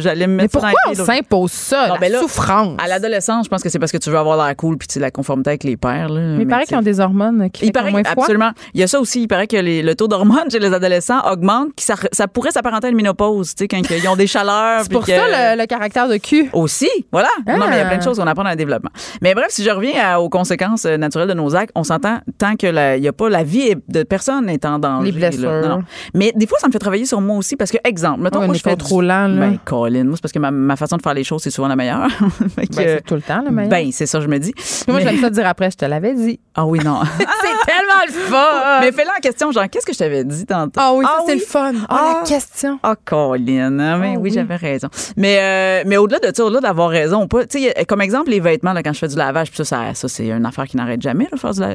J'allais 0.00 0.26
me 0.26 0.34
mettre 0.34 0.56
Mais 0.56 0.70
pourquoi 0.70 0.80
on 0.88 0.94
s'impose 0.94 1.52
ça, 1.52 1.88
la 1.88 1.98
ben 1.98 2.12
souffrance? 2.14 2.76
À 2.82 2.88
l'adolescence, 2.88 3.46
je 3.46 3.50
pense 3.50 3.62
que 3.62 3.68
c'est 3.68 3.78
parce 3.78 3.92
que 3.92 3.98
tu 3.98 4.07
tu 4.08 4.12
veux 4.12 4.18
avoir 4.18 4.44
l'air 4.44 4.56
cool 4.56 4.78
puis 4.78 4.88
la 4.98 5.10
conformité 5.10 5.50
avec 5.50 5.64
les 5.64 5.76
pères. 5.76 6.08
Là. 6.08 6.20
Mais 6.36 6.42
il 6.42 6.48
paraît 6.48 6.64
qu'ils 6.64 6.76
ont 6.76 6.82
des 6.82 7.00
hormones 7.00 7.50
qui 7.50 7.66
il 7.66 7.72
paraît, 7.72 7.90
moins 7.90 8.02
froid. 8.04 8.24
Absolument. 8.24 8.50
Il 8.74 8.80
y 8.80 8.82
a 8.82 8.86
ça 8.86 9.00
aussi. 9.00 9.22
Il 9.22 9.28
paraît 9.28 9.46
que 9.46 9.56
le 9.56 9.94
taux 9.94 10.08
d'hormones 10.08 10.38
chez 10.50 10.58
les 10.58 10.72
adolescents 10.72 11.20
augmente, 11.30 11.74
qui 11.76 11.84
ça, 11.84 11.94
ça 12.12 12.26
pourrait 12.26 12.50
s'apparenter 12.50 12.86
à 12.86 12.90
une 12.90 12.96
ménopause, 12.96 13.54
tu 13.54 13.64
sais, 13.64 13.68
quand 13.68 13.78
ils 13.78 14.08
ont 14.08 14.16
des 14.16 14.26
chaleurs. 14.26 14.82
C'est 14.82 14.92
pour 14.92 15.06
ça 15.06 15.56
le, 15.56 15.66
caractère 15.66 16.08
de 16.08 16.16
cul. 16.16 16.48
Aussi, 16.52 16.88
voilà. 17.12 17.28
Non, 17.46 17.58
mais 17.68 17.76
il 17.76 17.78
y 17.78 17.80
a 17.80 17.84
plein 17.84 17.96
de 17.96 18.02
ah. 18.02 18.04
choses 18.04 18.18
qu'on 18.18 18.26
apprend 18.26 18.44
dans 18.44 18.50
le 18.50 18.56
développement. 18.56 18.90
Mais 19.20 19.34
bref, 19.34 19.48
si 19.50 19.62
je 19.62 19.70
reviens 19.70 20.16
aux 20.16 20.30
conséquences 20.30 20.86
euh, 20.86 20.96
naturelles 20.96 21.28
de 21.28 21.34
nos 21.34 21.54
actes, 21.54 21.72
on 21.74 21.84
s'entend 21.84 22.20
tant 22.38 22.56
que 22.56 22.96
il 22.96 23.02
y 23.02 23.08
a 23.08 23.12
pas 23.12 23.28
la 23.28 23.42
vie 23.42 23.74
de 23.88 24.02
personne 24.02 24.48
est 24.48 24.64
en 24.64 24.78
danger. 24.78 25.10
Les 25.10 25.12
blessures. 25.12 25.80
Mais 26.14 26.32
des 26.34 26.46
fois, 26.46 26.58
ça 26.58 26.68
me 26.68 26.72
fait 26.72 26.78
travailler 26.78 27.04
sur 27.04 27.20
moi 27.20 27.36
aussi 27.36 27.56
parce 27.56 27.70
que, 27.70 27.78
exemple, 27.84 28.20
mettons, 28.22 28.44
moi, 28.44 28.54
je 28.54 28.60
fais 28.60 28.76
trop 28.76 29.02
lent. 29.02 29.28
Là. 29.28 29.40
Ben, 29.40 29.58
Colin, 29.64 30.04
moi, 30.04 30.14
c'est 30.16 30.22
parce 30.22 30.32
que 30.32 30.38
ma, 30.38 30.76
façon 30.76 30.96
de 30.96 31.02
faire 31.02 31.14
les 31.14 31.24
choses, 31.24 31.42
c'est 31.42 31.50
souvent 31.50 31.68
la 31.68 31.76
meilleure. 31.76 32.08
ben, 32.56 32.66
c'est 32.70 33.04
tout 33.04 33.14
le 33.14 33.22
temps 33.22 33.42
la 33.42 33.50
meilleure. 33.50 33.70
Ben, 33.70 33.90
c'est 33.98 34.06
ça, 34.06 34.20
je 34.20 34.28
me 34.28 34.38
dis. 34.38 34.54
Moi, 34.86 35.00
j'aime 35.00 35.20
ça 35.20 35.28
dire 35.28 35.46
après, 35.46 35.72
je 35.72 35.76
te 35.76 35.84
l'avais 35.84 36.14
dit. 36.14 36.38
Ah 36.54 36.64
oui, 36.64 36.78
non. 36.84 37.00
c'est 37.18 37.66
tellement 37.66 38.04
le 38.06 38.12
fun! 38.12 38.80
Mais 38.80 38.92
fais-le 38.92 39.10
en 39.10 39.20
question, 39.20 39.50
genre, 39.50 39.68
qu'est-ce 39.68 39.84
que 39.84 39.92
je 39.92 39.98
t'avais 39.98 40.22
dit 40.22 40.46
tantôt? 40.46 40.78
Ah 40.80 40.92
oui, 40.94 41.04
ça, 41.04 41.16
ah 41.18 41.22
c'est 41.26 41.34
le 41.34 41.40
fun. 41.40 41.72
Ah, 41.88 41.94
la 41.94 42.20
ah. 42.20 42.24
question. 42.24 42.78
Ah, 42.84 42.94
Colin. 43.04 43.78
Hein, 43.80 43.98
mais 43.98 44.14
ah 44.14 44.20
oui, 44.20 44.30
j'avais 44.32 44.54
raison. 44.54 44.88
Mais, 45.16 45.38
euh, 45.40 45.82
mais 45.84 45.96
au-delà 45.96 46.20
de 46.20 46.34
ça, 46.34 46.44
au-delà 46.44 46.60
d'avoir 46.60 46.90
raison, 46.90 47.26
pas, 47.26 47.40
comme 47.88 48.00
exemple, 48.00 48.30
les 48.30 48.38
vêtements, 48.38 48.72
là, 48.72 48.84
quand 48.84 48.92
je 48.92 49.00
fais 49.00 49.08
du 49.08 49.16
lavage, 49.16 49.50
puis 49.50 49.64
ça, 49.64 49.94
ça, 49.94 50.08
c'est 50.08 50.28
une 50.28 50.46
affaire 50.46 50.66
qui 50.66 50.76
n'arrête 50.76 51.02
jamais, 51.02 51.28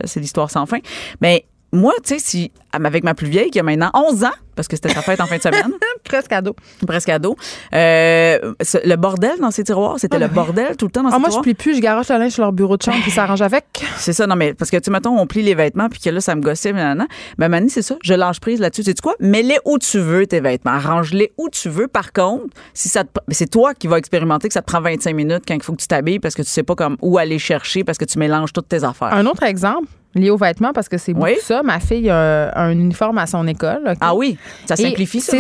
c'est 0.06 0.20
l'histoire 0.22 0.50
sans 0.50 0.66
fin. 0.66 0.80
Mais 1.20 1.46
moi, 1.74 1.94
tu 2.04 2.20
sais, 2.20 2.20
si 2.20 2.52
avec 2.72 3.04
ma 3.04 3.14
plus 3.14 3.28
vieille 3.28 3.50
qui 3.50 3.60
a 3.60 3.64
maintenant 3.64 3.92
11 3.94 4.24
ans, 4.24 4.32
parce 4.56 4.68
que 4.68 4.76
c'était 4.76 4.90
sa 4.90 5.02
fête 5.02 5.20
en 5.20 5.26
fin 5.26 5.38
de 5.38 5.42
semaine. 5.42 5.74
Presque 6.04 6.32
ado. 6.32 6.56
Presque 6.86 7.10
ado. 7.10 7.36
Euh, 7.74 8.54
le 8.84 8.96
bordel 8.96 9.40
dans 9.40 9.52
ses 9.52 9.64
tiroirs, 9.64 10.00
c'était 10.00 10.20
le 10.20 10.28
bordel 10.28 10.76
tout 10.78 10.86
le 10.86 10.92
temps 10.92 11.02
dans 11.02 11.10
ses 11.10 11.16
ah, 11.16 11.20
moi, 11.20 11.30
tiroirs. 11.30 11.44
Moi, 11.46 11.52
je 11.52 11.54
plie 11.54 11.54
plus, 11.54 11.76
je 11.76 11.82
garoche 11.82 12.10
le 12.10 12.18
linge 12.18 12.32
sur 12.32 12.44
leur 12.44 12.52
bureau 12.52 12.78
de 12.78 12.84
chambre 12.84 13.00
puis 13.02 13.12
s'arrange 13.12 13.42
avec. 13.42 13.66
C'est 13.98 14.14
ça, 14.14 14.28
non, 14.28 14.36
mais 14.36 14.54
parce 14.54 14.70
que, 14.70 14.78
tu 14.78 14.92
mettons, 14.92 15.18
on 15.18 15.26
plie 15.26 15.42
les 15.42 15.56
vêtements 15.56 15.90
puis 15.90 16.00
que 16.00 16.10
là, 16.10 16.22
ça 16.22 16.36
me 16.36 16.42
gossait, 16.42 16.74
maintenant. 16.74 17.08
Ben, 17.38 17.50
Mani, 17.50 17.70
c'est 17.70 17.82
ça, 17.82 17.96
je 18.04 18.14
lâche 18.14 18.40
prise 18.40 18.60
là-dessus. 18.60 18.84
C'est 18.84 19.00
quoi? 19.02 19.16
Mets-les 19.20 19.58
où 19.66 19.78
tu 19.80 20.00
veux, 20.00 20.28
tes 20.28 20.40
vêtements. 20.40 20.72
Arrange-les 20.72 21.32
où 21.38 21.50
tu 21.50 21.70
veux. 21.70 21.88
Par 21.88 22.14
contre, 22.14 22.46
si 22.74 22.90
ça 22.90 23.04
c'est 23.30 23.50
toi 23.50 23.74
qui 23.74 23.88
vas 23.88 23.98
expérimenter 23.98 24.48
que 24.48 24.54
ça 24.54 24.62
te 24.62 24.68
prend 24.68 24.82
25 24.82 25.16
minutes 25.16 25.44
quand 25.48 25.56
il 25.56 25.64
faut 25.64 25.74
que 25.74 25.82
tu 25.82 25.88
t'habilles 25.88 26.20
parce 26.20 26.36
que 26.36 26.42
tu 26.42 26.50
sais 26.50 26.64
pas 26.64 26.76
comme 26.76 26.98
où 27.02 27.18
aller 27.18 27.40
chercher 27.40 27.84
parce 27.84 27.98
que 27.98 28.06
tu 28.06 28.20
mélanges 28.20 28.54
toutes 28.54 28.68
tes 28.68 28.84
affaires. 28.84 29.14
Un 29.14 29.26
autre 29.26 29.44
exemple, 29.44 29.88
lié 30.16 30.30
aux 30.30 30.38
vêtements 30.38 30.74
parce 30.74 30.90
que 30.90 30.98
c'est 30.98 31.14
beaucoup 31.14 31.28
ça. 31.42 31.64
Ma 31.64 31.80
fille 31.80 32.10
a 32.10 32.58
un 32.58 32.72
uniforme 32.72 33.18
à 33.18 33.28
son 33.28 33.48
école. 33.48 33.94
Ah 34.00 34.16
oui, 34.16 34.38
ça 34.66 34.76
simplifie 34.76 35.22
ça. 35.22 35.38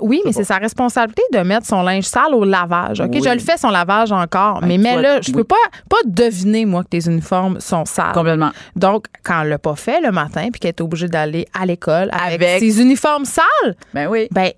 oui, 0.00 0.20
mais 0.24 0.32
c'est 0.32 0.44
sa 0.44 0.58
responsabilité 0.58 1.22
de 1.32 1.38
mettre 1.40 1.66
son 1.66 1.82
linge 1.82 2.04
sale 2.04 2.34
au 2.34 2.44
lavage. 2.44 3.00
Ok, 3.00 3.22
je 3.22 3.30
le 3.30 3.38
fais 3.38 3.56
son 3.56 3.70
lavage 3.70 4.12
encore, 4.12 4.60
mais 4.62 4.78
mais 4.78 5.00
là, 5.00 5.20
je 5.20 5.32
peux 5.32 5.44
pas 5.44 5.54
pas 5.88 5.96
deviner 6.04 6.64
moi 6.64 6.82
que 6.84 6.88
tes 6.88 7.06
uniformes 7.06 7.60
sont 7.60 7.84
sales. 7.84 8.12
Complètement. 8.12 8.50
Donc 8.76 9.06
quand 9.22 9.42
elle 9.42 9.48
l'a 9.48 9.58
pas 9.58 9.76
fait 9.76 10.00
le 10.00 10.10
matin 10.10 10.48
puis 10.52 10.60
qu'elle 10.60 10.70
est 10.70 10.80
obligée 10.80 11.08
d'aller 11.08 11.46
à 11.58 11.66
l'école 11.66 12.10
avec, 12.12 12.42
avec, 12.42 12.60
ses 12.60 12.80
uniformes 12.80 13.24
sales, 13.24 13.74
ben 13.92 14.08
oui. 14.08 14.28
Ben 14.30 14.50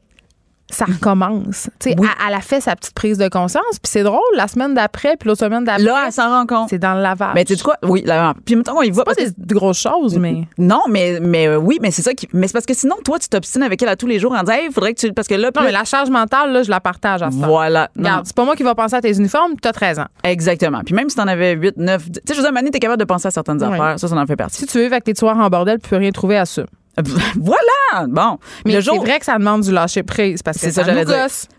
ça 0.68 0.84
recommence. 0.84 1.70
Tu 1.78 1.90
sais, 1.90 1.96
elle, 2.26 2.34
a 2.34 2.40
fait 2.40 2.60
sa 2.60 2.74
petite 2.74 2.94
prise 2.94 3.18
de 3.18 3.28
conscience, 3.28 3.78
puis 3.82 3.90
c'est 3.90 4.02
drôle, 4.02 4.20
la 4.34 4.48
semaine 4.48 4.74
d'après, 4.74 5.16
puis 5.16 5.28
l'autre 5.28 5.40
semaine 5.40 5.64
d'après. 5.64 5.84
Là, 5.84 6.04
elle 6.06 6.12
s'en 6.12 6.28
rend 6.28 6.46
compte. 6.46 6.70
C'est 6.70 6.78
dans 6.78 6.94
le 6.94 7.02
lavage. 7.02 7.34
Mais 7.34 7.44
tu 7.44 7.54
sais 7.54 7.62
quoi? 7.62 7.76
Oui, 7.82 8.02
là, 8.04 8.34
puis 8.44 8.56
mettons, 8.56 8.82
il 8.82 8.92
va. 8.92 9.04
pas 9.04 9.14
des 9.14 9.54
grosses 9.54 9.80
choses, 9.80 10.18
mais. 10.18 10.42
Non, 10.58 10.82
mais, 10.88 11.20
mais 11.20 11.46
euh, 11.46 11.56
oui, 11.56 11.78
mais 11.80 11.90
c'est 11.90 12.02
ça 12.02 12.14
qui. 12.14 12.28
Mais 12.32 12.48
c'est 12.48 12.52
parce 12.52 12.66
que 12.66 12.74
sinon, 12.74 12.96
toi, 13.04 13.18
tu 13.18 13.28
t'obstines 13.28 13.62
avec 13.62 13.80
elle 13.82 13.88
à 13.88 13.96
tous 13.96 14.06
les 14.06 14.18
jours 14.18 14.32
en 14.32 14.42
disant, 14.42 14.58
il 14.64 14.72
faudrait 14.72 14.94
que 14.94 15.00
tu. 15.00 15.12
Parce 15.12 15.28
que 15.28 15.34
là. 15.34 15.50
Non, 15.54 15.62
mais 15.62 15.72
la 15.72 15.84
charge 15.84 16.10
mentale, 16.10 16.52
là, 16.52 16.62
je 16.62 16.70
la 16.70 16.80
partage 16.80 17.22
à 17.22 17.30
ça. 17.30 17.46
Voilà. 17.46 17.88
Regarde, 17.96 18.26
c'est 18.26 18.36
pas 18.36 18.44
moi 18.44 18.56
qui 18.56 18.62
va 18.62 18.74
penser 18.74 18.96
à 18.96 19.00
tes 19.00 19.16
uniformes, 19.16 19.52
tu 19.60 19.68
as 19.68 19.72
13 19.72 20.00
ans. 20.00 20.06
Exactement. 20.24 20.80
Puis 20.84 20.94
même 20.94 21.08
si 21.08 21.16
t'en 21.16 21.28
avais 21.28 21.52
8, 21.52 21.76
9. 21.76 22.04
Tu 22.04 22.12
sais, 22.12 22.20
je 22.30 22.34
veux 22.34 22.42
dire, 22.42 22.52
Mané, 22.52 22.70
t'es 22.70 22.80
capable 22.80 23.00
de 23.00 23.04
penser 23.04 23.28
à 23.28 23.30
certaines 23.30 23.62
affaires. 23.62 23.98
Ça, 23.98 24.08
ça 24.08 24.16
en 24.16 24.26
fait 24.26 24.36
partie. 24.36 24.58
Si 24.58 24.66
tu 24.66 24.78
veux 24.78 24.86
avec 24.86 25.04
tes 25.04 25.14
soirs 25.14 25.38
en 25.38 25.48
bordel, 25.48 25.78
tu 25.80 25.88
peux 25.88 25.96
rien 25.96 26.10
trouver 26.10 26.36
à 26.36 26.44
ça. 26.44 26.64
voilà! 27.36 28.06
Bon. 28.08 28.38
Mais 28.64 28.80
c'est 28.80 28.96
vrai 28.96 29.18
que 29.18 29.24
ça 29.24 29.38
demande 29.38 29.62
du 29.62 29.72
lâcher 29.72 30.02
prise 30.02 30.42
parce 30.42 30.58
que 30.58 30.70
ça, 30.70 30.84
ça, 30.84 30.92
nous 30.92 31.10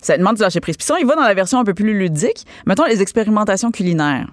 Ça 0.02 0.18
demande 0.18 0.36
du 0.36 0.42
lâcher 0.42 0.60
prise. 0.60 0.78
Puis 0.78 0.86
ça, 0.86 0.96
il 1.00 1.06
va 1.06 1.16
dans 1.16 1.24
la 1.24 1.34
version 1.34 1.60
un 1.60 1.64
peu 1.64 1.74
plus 1.74 1.98
ludique. 1.98 2.46
Mettons 2.66 2.86
les 2.86 3.02
expérimentations 3.02 3.72
culinaires. 3.72 4.28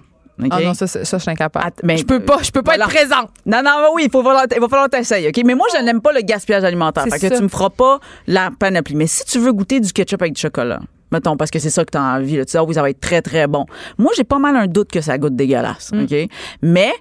Ah 0.51 0.59
non, 0.59 0.73
ça, 0.73 0.85
ça, 0.85 0.99
je 1.03 1.17
suis 1.17 1.31
incapable. 1.31 1.71
mais, 1.83 1.97
je 1.97 2.05
peux 2.05 2.19
pas, 2.19 2.39
je 2.41 2.51
peux 2.51 2.61
pas 2.61 2.75
être 2.75 2.87
présente. 2.87 3.29
Non, 3.45 3.61
non, 3.63 3.71
oui, 3.93 4.03
il, 4.05 4.11
faut 4.11 4.21
falloir, 4.21 4.45
il 4.53 4.59
va 4.59 4.67
falloir 4.67 4.89
t'essayer, 4.89 5.29
OK? 5.29 5.41
Mais 5.45 5.55
moi, 5.55 5.67
je 5.73 5.81
n'aime 5.81 6.01
pas 6.01 6.11
le 6.11 6.21
gaspillage 6.21 6.63
alimentaire. 6.63 7.05
Fait 7.09 7.29
que 7.29 7.37
tu 7.37 7.41
me 7.41 7.47
feras 7.47 7.69
pas 7.69 7.99
la 8.27 8.51
panoplie. 8.57 8.95
Mais 8.95 9.07
si 9.07 9.23
tu 9.25 9.39
veux 9.39 9.53
goûter 9.53 9.79
du 9.79 9.93
ketchup 9.93 10.21
avec 10.21 10.33
du 10.33 10.41
chocolat, 10.41 10.81
mettons, 11.11 11.37
parce 11.37 11.51
que 11.51 11.59
c'est 11.59 11.69
ça 11.69 11.85
que 11.85 11.91
tu 11.91 11.97
as 11.97 12.01
envie, 12.01 12.35
tu 12.37 12.43
sais, 12.47 12.57
ah 12.57 12.63
oui, 12.63 12.73
ça 12.73 12.81
va 12.81 12.89
être 12.89 12.99
très, 12.99 13.21
très 13.21 13.47
bon. 13.47 13.65
Moi, 13.97 14.11
j'ai 14.17 14.25
pas 14.25 14.39
mal 14.39 14.57
un 14.57 14.67
doute 14.67 14.91
que 14.91 14.99
ça 14.99 15.17
goûte 15.17 15.35
dégueulasse, 15.35 15.91
mm. 15.93 16.03
OK? 16.03 16.29
Mais 16.61 16.91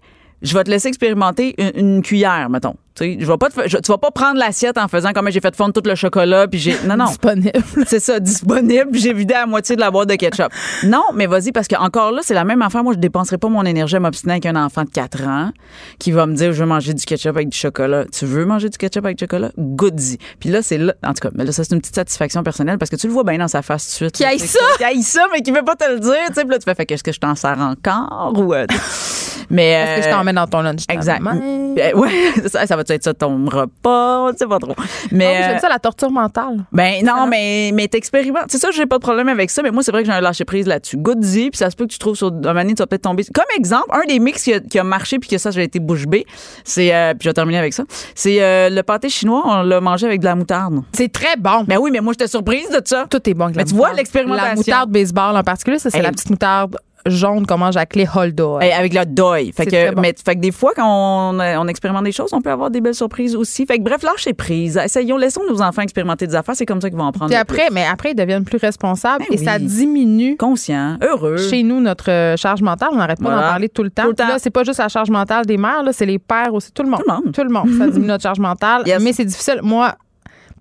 je 0.42 0.56
vais 0.56 0.62
te 0.62 0.70
laisser 0.70 0.88
expérimenter 0.88 1.56
une, 1.76 2.02
cuillère, 2.02 2.48
mettons. 2.50 2.76
Tu 2.94 3.16
je 3.18 3.26
vais 3.26 3.36
pas 3.36 3.48
tu 3.50 3.90
vas 3.90 3.98
pas 3.98 4.12
prendre 4.12 4.38
l'assiette 4.38 4.78
en 4.78 4.86
faisant 4.86 5.12
comme 5.12 5.28
j'ai 5.28 5.40
fait 5.40 5.56
fondre 5.56 5.72
tout 5.72 5.82
le 5.84 5.96
chocolat 5.96 6.46
puis 6.46 6.60
j'ai 6.60 6.76
non 6.86 6.96
non. 6.96 7.06
disponible. 7.06 7.50
C'est 7.86 7.98
ça, 7.98 8.20
disponible, 8.20 8.90
j'ai 8.92 9.12
vidé 9.12 9.34
à 9.34 9.46
moitié 9.46 9.74
de 9.74 9.80
la 9.80 9.90
boîte 9.90 10.08
de 10.08 10.14
ketchup. 10.14 10.52
non, 10.84 11.02
mais 11.12 11.26
vas-y 11.26 11.50
parce 11.50 11.66
que 11.66 11.74
encore 11.74 12.12
là, 12.12 12.20
c'est 12.22 12.34
la 12.34 12.44
même 12.44 12.62
affaire. 12.62 12.84
Moi, 12.84 12.94
je 12.94 13.00
dépenserai 13.00 13.36
pas 13.38 13.48
mon 13.48 13.64
énergie 13.64 13.96
à 13.96 14.00
m'obstiner 14.00 14.34
avec 14.34 14.46
un 14.46 14.54
enfant 14.54 14.84
de 14.84 14.90
4 14.90 15.26
ans 15.26 15.50
qui 15.98 16.12
va 16.12 16.26
me 16.26 16.36
dire 16.36 16.52
je 16.52 16.60
veux 16.60 16.68
manger 16.68 16.94
du 16.94 17.04
ketchup 17.04 17.30
avec 17.30 17.48
du 17.48 17.58
chocolat. 17.58 18.04
Tu 18.16 18.26
veux 18.26 18.44
manger 18.44 18.68
du 18.68 18.78
ketchup 18.78 19.04
avec 19.04 19.18
du 19.18 19.24
chocolat? 19.24 19.50
Goody. 19.58 20.18
Puis 20.38 20.50
là, 20.50 20.62
c'est 20.62 20.78
là 20.78 20.94
en 21.04 21.14
tout 21.14 21.28
cas, 21.28 21.30
mais 21.34 21.44
là 21.44 21.50
ça 21.50 21.64
c'est 21.64 21.74
une 21.74 21.80
petite 21.80 21.96
satisfaction 21.96 22.44
personnelle 22.44 22.78
parce 22.78 22.90
que 22.90 22.96
tu 22.96 23.08
le 23.08 23.12
vois 23.12 23.24
bien 23.24 23.38
dans 23.38 23.48
sa 23.48 23.62
face 23.62 23.86
tout 23.86 23.90
de 23.90 23.94
suite. 23.96 24.12
Qui 24.12 24.24
aille 24.24 24.38
ça 24.38 24.60
Qui 24.78 24.84
aille 24.84 25.02
ça 25.02 25.26
mais 25.32 25.42
qui 25.42 25.50
veut 25.50 25.64
pas 25.64 25.74
te 25.74 25.90
le 25.90 25.98
dire, 25.98 26.14
tu 26.28 26.34
sais, 26.34 26.44
là 26.44 26.58
tu 26.58 26.64
fais 26.64 26.76
fait 26.76 26.86
qu'est-ce 26.86 27.02
que 27.02 27.12
je 27.12 27.18
t'en 27.18 27.34
sers 27.34 27.58
encore 27.58 28.38
ou 28.38 28.54
euh, 28.54 28.66
mais 29.50 29.70
Est-ce 29.70 30.00
que 30.00 30.06
je 30.06 30.14
t'emmène 30.14 30.36
dans 30.36 30.46
ton 30.46 30.60
lunch 30.60 30.84
Exact. 30.88 31.20
Ben, 31.22 31.94
ouais, 31.96 32.10
ça, 32.46 32.66
ça 32.66 32.76
va 32.76 32.83
être 32.92 33.04
ça 33.04 33.14
ton 33.14 33.44
repas, 33.46 34.32
tu 34.32 34.38
sais 34.38 34.46
pas 34.46 34.58
trop. 34.58 34.74
Mais 35.10 35.38
oh, 35.40 35.44
j'aime 35.48 35.58
ça 35.58 35.68
la 35.68 35.78
torture 35.78 36.10
mentale. 36.10 36.64
Ben 36.72 37.04
non, 37.04 37.26
mais 37.26 37.70
mais 37.72 37.88
t'expérimentes. 37.88 38.46
C'est 38.48 38.58
ça, 38.58 38.70
j'ai 38.70 38.86
pas 38.86 38.96
de 38.96 39.02
problème 39.02 39.28
avec 39.28 39.50
ça, 39.50 39.62
mais 39.62 39.70
moi 39.70 39.82
c'est 39.82 39.92
vrai 39.92 40.02
que 40.02 40.06
j'ai 40.08 40.14
un 40.14 40.20
lâcher 40.20 40.44
prise 40.44 40.66
là-dessus. 40.66 40.96
Goody, 40.96 41.50
puis 41.50 41.58
ça 41.58 41.70
se 41.70 41.76
peut 41.76 41.86
que 41.86 41.92
tu 41.92 41.98
trouves 41.98 42.16
sur 42.16 42.28
un 42.28 42.52
moment 42.52 42.64
tu 42.66 42.74
vas 42.74 42.86
peut-être 42.86 43.02
tomber. 43.02 43.24
Comme 43.32 43.44
exemple, 43.56 43.88
un 43.90 44.06
des 44.06 44.18
mix 44.18 44.42
qui 44.42 44.78
a, 44.78 44.84
marché 44.84 45.18
puis 45.18 45.28
que 45.28 45.38
ça 45.38 45.50
j'ai 45.50 45.62
été 45.62 45.80
bouche 45.80 46.06
bée, 46.06 46.26
c'est 46.64 46.94
euh, 46.94 47.12
puis 47.12 47.24
je 47.24 47.28
vais 47.28 47.34
terminer 47.34 47.58
avec 47.58 47.72
ça. 47.72 47.84
C'est 48.14 48.42
euh, 48.42 48.68
le 48.70 48.82
pâté 48.82 49.08
chinois, 49.08 49.42
on 49.44 49.62
l'a 49.62 49.80
mangé 49.80 50.06
avec 50.06 50.20
de 50.20 50.26
la 50.26 50.34
moutarde. 50.34 50.80
C'est 50.92 51.12
très 51.12 51.36
bon. 51.36 51.64
Ben 51.64 51.78
oui, 51.78 51.90
mais 51.90 52.00
moi 52.00 52.12
j'étais 52.12 52.28
surprise 52.28 52.68
de 52.70 52.80
ça. 52.84 53.06
Tout 53.08 53.28
est 53.28 53.34
bon 53.34 53.44
avec 53.44 53.56
Mais 53.56 53.64
tu 53.64 53.74
vois 53.74 53.92
l'expérimentation. 53.92 54.48
La 54.48 54.54
moutarde 54.54 54.90
baseball 54.90 55.36
en 55.36 55.42
particulier, 55.42 55.78
ça 55.78 55.90
c'est 55.90 56.02
la 56.02 56.12
petite 56.12 56.30
moutarde 56.30 56.76
jaune 57.06 57.46
qu'on 57.46 57.58
mange 57.58 57.76
avec 57.76 57.96
les 57.96 58.06
Holdo. 58.12 58.56
Avec 58.56 58.94
le 58.94 59.04
deuil. 59.04 59.52
Fait 59.52 59.66
que, 59.66 60.00
mais, 60.00 60.14
fait 60.24 60.34
que 60.34 60.40
des 60.40 60.52
fois, 60.52 60.72
quand 60.74 60.86
on, 60.86 61.38
on, 61.38 61.68
expérimente 61.68 62.04
des 62.04 62.12
choses, 62.12 62.32
on 62.32 62.40
peut 62.40 62.50
avoir 62.50 62.70
des 62.70 62.80
belles 62.80 62.94
surprises 62.94 63.36
aussi. 63.36 63.66
Fait 63.66 63.78
que 63.78 63.82
bref, 63.82 64.02
lâchez 64.02 64.32
prise. 64.32 64.80
Essayons, 64.82 65.16
laissons 65.16 65.42
nos 65.48 65.60
enfants 65.62 65.82
expérimenter 65.82 66.26
des 66.26 66.34
affaires. 66.34 66.56
C'est 66.56 66.66
comme 66.66 66.80
ça 66.80 66.88
qu'ils 66.88 66.98
vont 66.98 67.04
en 67.04 67.12
prendre. 67.12 67.30
Puis 67.30 67.38
après, 67.38 67.68
mais 67.72 67.84
après, 67.84 68.12
ils 68.12 68.14
deviennent 68.14 68.44
plus 68.44 68.58
responsables 68.58 69.24
ben 69.28 69.38
et 69.38 69.44
ça 69.44 69.58
diminue. 69.58 70.36
Conscient, 70.36 70.96
heureux. 71.02 71.36
Chez 71.36 71.62
nous, 71.62 71.80
notre 71.80 72.10
euh, 72.10 72.36
charge 72.36 72.62
mentale, 72.62 72.88
on 72.92 72.96
n'arrête 72.96 73.22
pas 73.22 73.30
d'en 73.30 73.40
parler 73.40 73.68
tout 73.68 73.82
le 73.82 73.90
temps. 73.90 74.04
Tout 74.04 74.10
le 74.10 74.14
temps. 74.14 74.28
Là, 74.28 74.38
c'est 74.38 74.50
pas 74.50 74.64
juste 74.64 74.78
la 74.78 74.88
charge 74.88 75.10
mentale 75.10 75.46
des 75.46 75.56
mères, 75.56 75.82
là, 75.82 75.92
c'est 75.92 76.06
les 76.06 76.18
pères 76.18 76.52
aussi. 76.54 76.72
Tout 76.72 76.82
le 76.82 76.90
monde. 76.90 77.00
Tout 77.00 77.10
le 77.10 77.14
monde. 77.14 77.32
Tout 77.32 77.44
le 77.44 77.50
monde. 77.50 77.78
ça 77.78 77.86
diminue 77.86 78.08
notre 78.08 78.22
charge 78.22 78.38
mentale. 78.38 78.84
Mais 79.00 79.12
c'est 79.12 79.24
difficile. 79.24 79.60
Moi, 79.62 79.94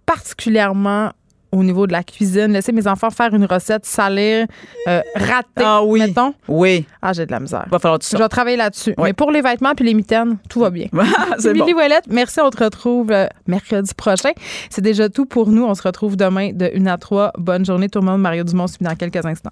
particulièrement 0.06 1.12
au 1.54 1.64
niveau 1.64 1.88
de 1.88 1.92
la 1.92 2.04
cuisine, 2.04 2.52
laisser 2.52 2.72
mes 2.72 2.88
enfants 2.88 3.12
faire 3.12 3.34
une 3.34 3.46
recette 3.46 3.86
salée, 3.86 4.46
euh, 4.88 5.02
ratée, 5.16 5.64
ah, 5.64 5.84
oui. 5.84 6.00
mettons. 6.00 6.34
Oui. 6.48 6.86
Ah, 7.02 7.14
j'ai 7.14 7.26
de 7.26 7.32
la 7.32 7.40
misère. 7.40 7.66
Va 7.70 7.80
falloir. 7.80 8.00
Je 8.02 8.18
vais 8.18 8.28
travailler 8.28 8.58
là-dessus. 8.58 8.96
Mais 8.98 9.14
pour 9.14 9.32
les 9.32 9.42
vêtements 9.42 9.74
puis 9.76 9.86
les 9.86 9.94
mitaines, 9.94 10.38
tout 10.50 10.60
va 10.60 10.72
bien. 10.72 10.88
c'est 11.38 11.54
Billy 11.54 11.74
Ouellette, 11.74 12.06
merci. 12.10 12.40
On 12.42 12.50
te 12.50 12.64
retrouve 12.64 13.12
euh, 13.12 13.28
mercredi 13.48 13.94
prochain. 13.94 14.32
C'est 14.70 14.82
déjà 14.82 15.10
tout 15.10 15.26
pour 15.26 15.50
nous. 15.50 15.64
On 15.64 15.76
se 15.76 15.84
retrouve 15.84 16.18
demain 16.18 16.52
de 16.54 16.72
1 16.76 16.86
à 16.88 16.98
3. 16.98 17.34
Bonne 17.38 17.66
journée 17.66 17.88
tout 17.88 18.00
le 18.00 18.06
monde. 18.06 18.22
Mario 18.22 18.44
Dumont 18.44 18.68
suit 18.68 18.84
dans 18.84 18.96
quelques 18.96 19.24
instants. 19.26 19.52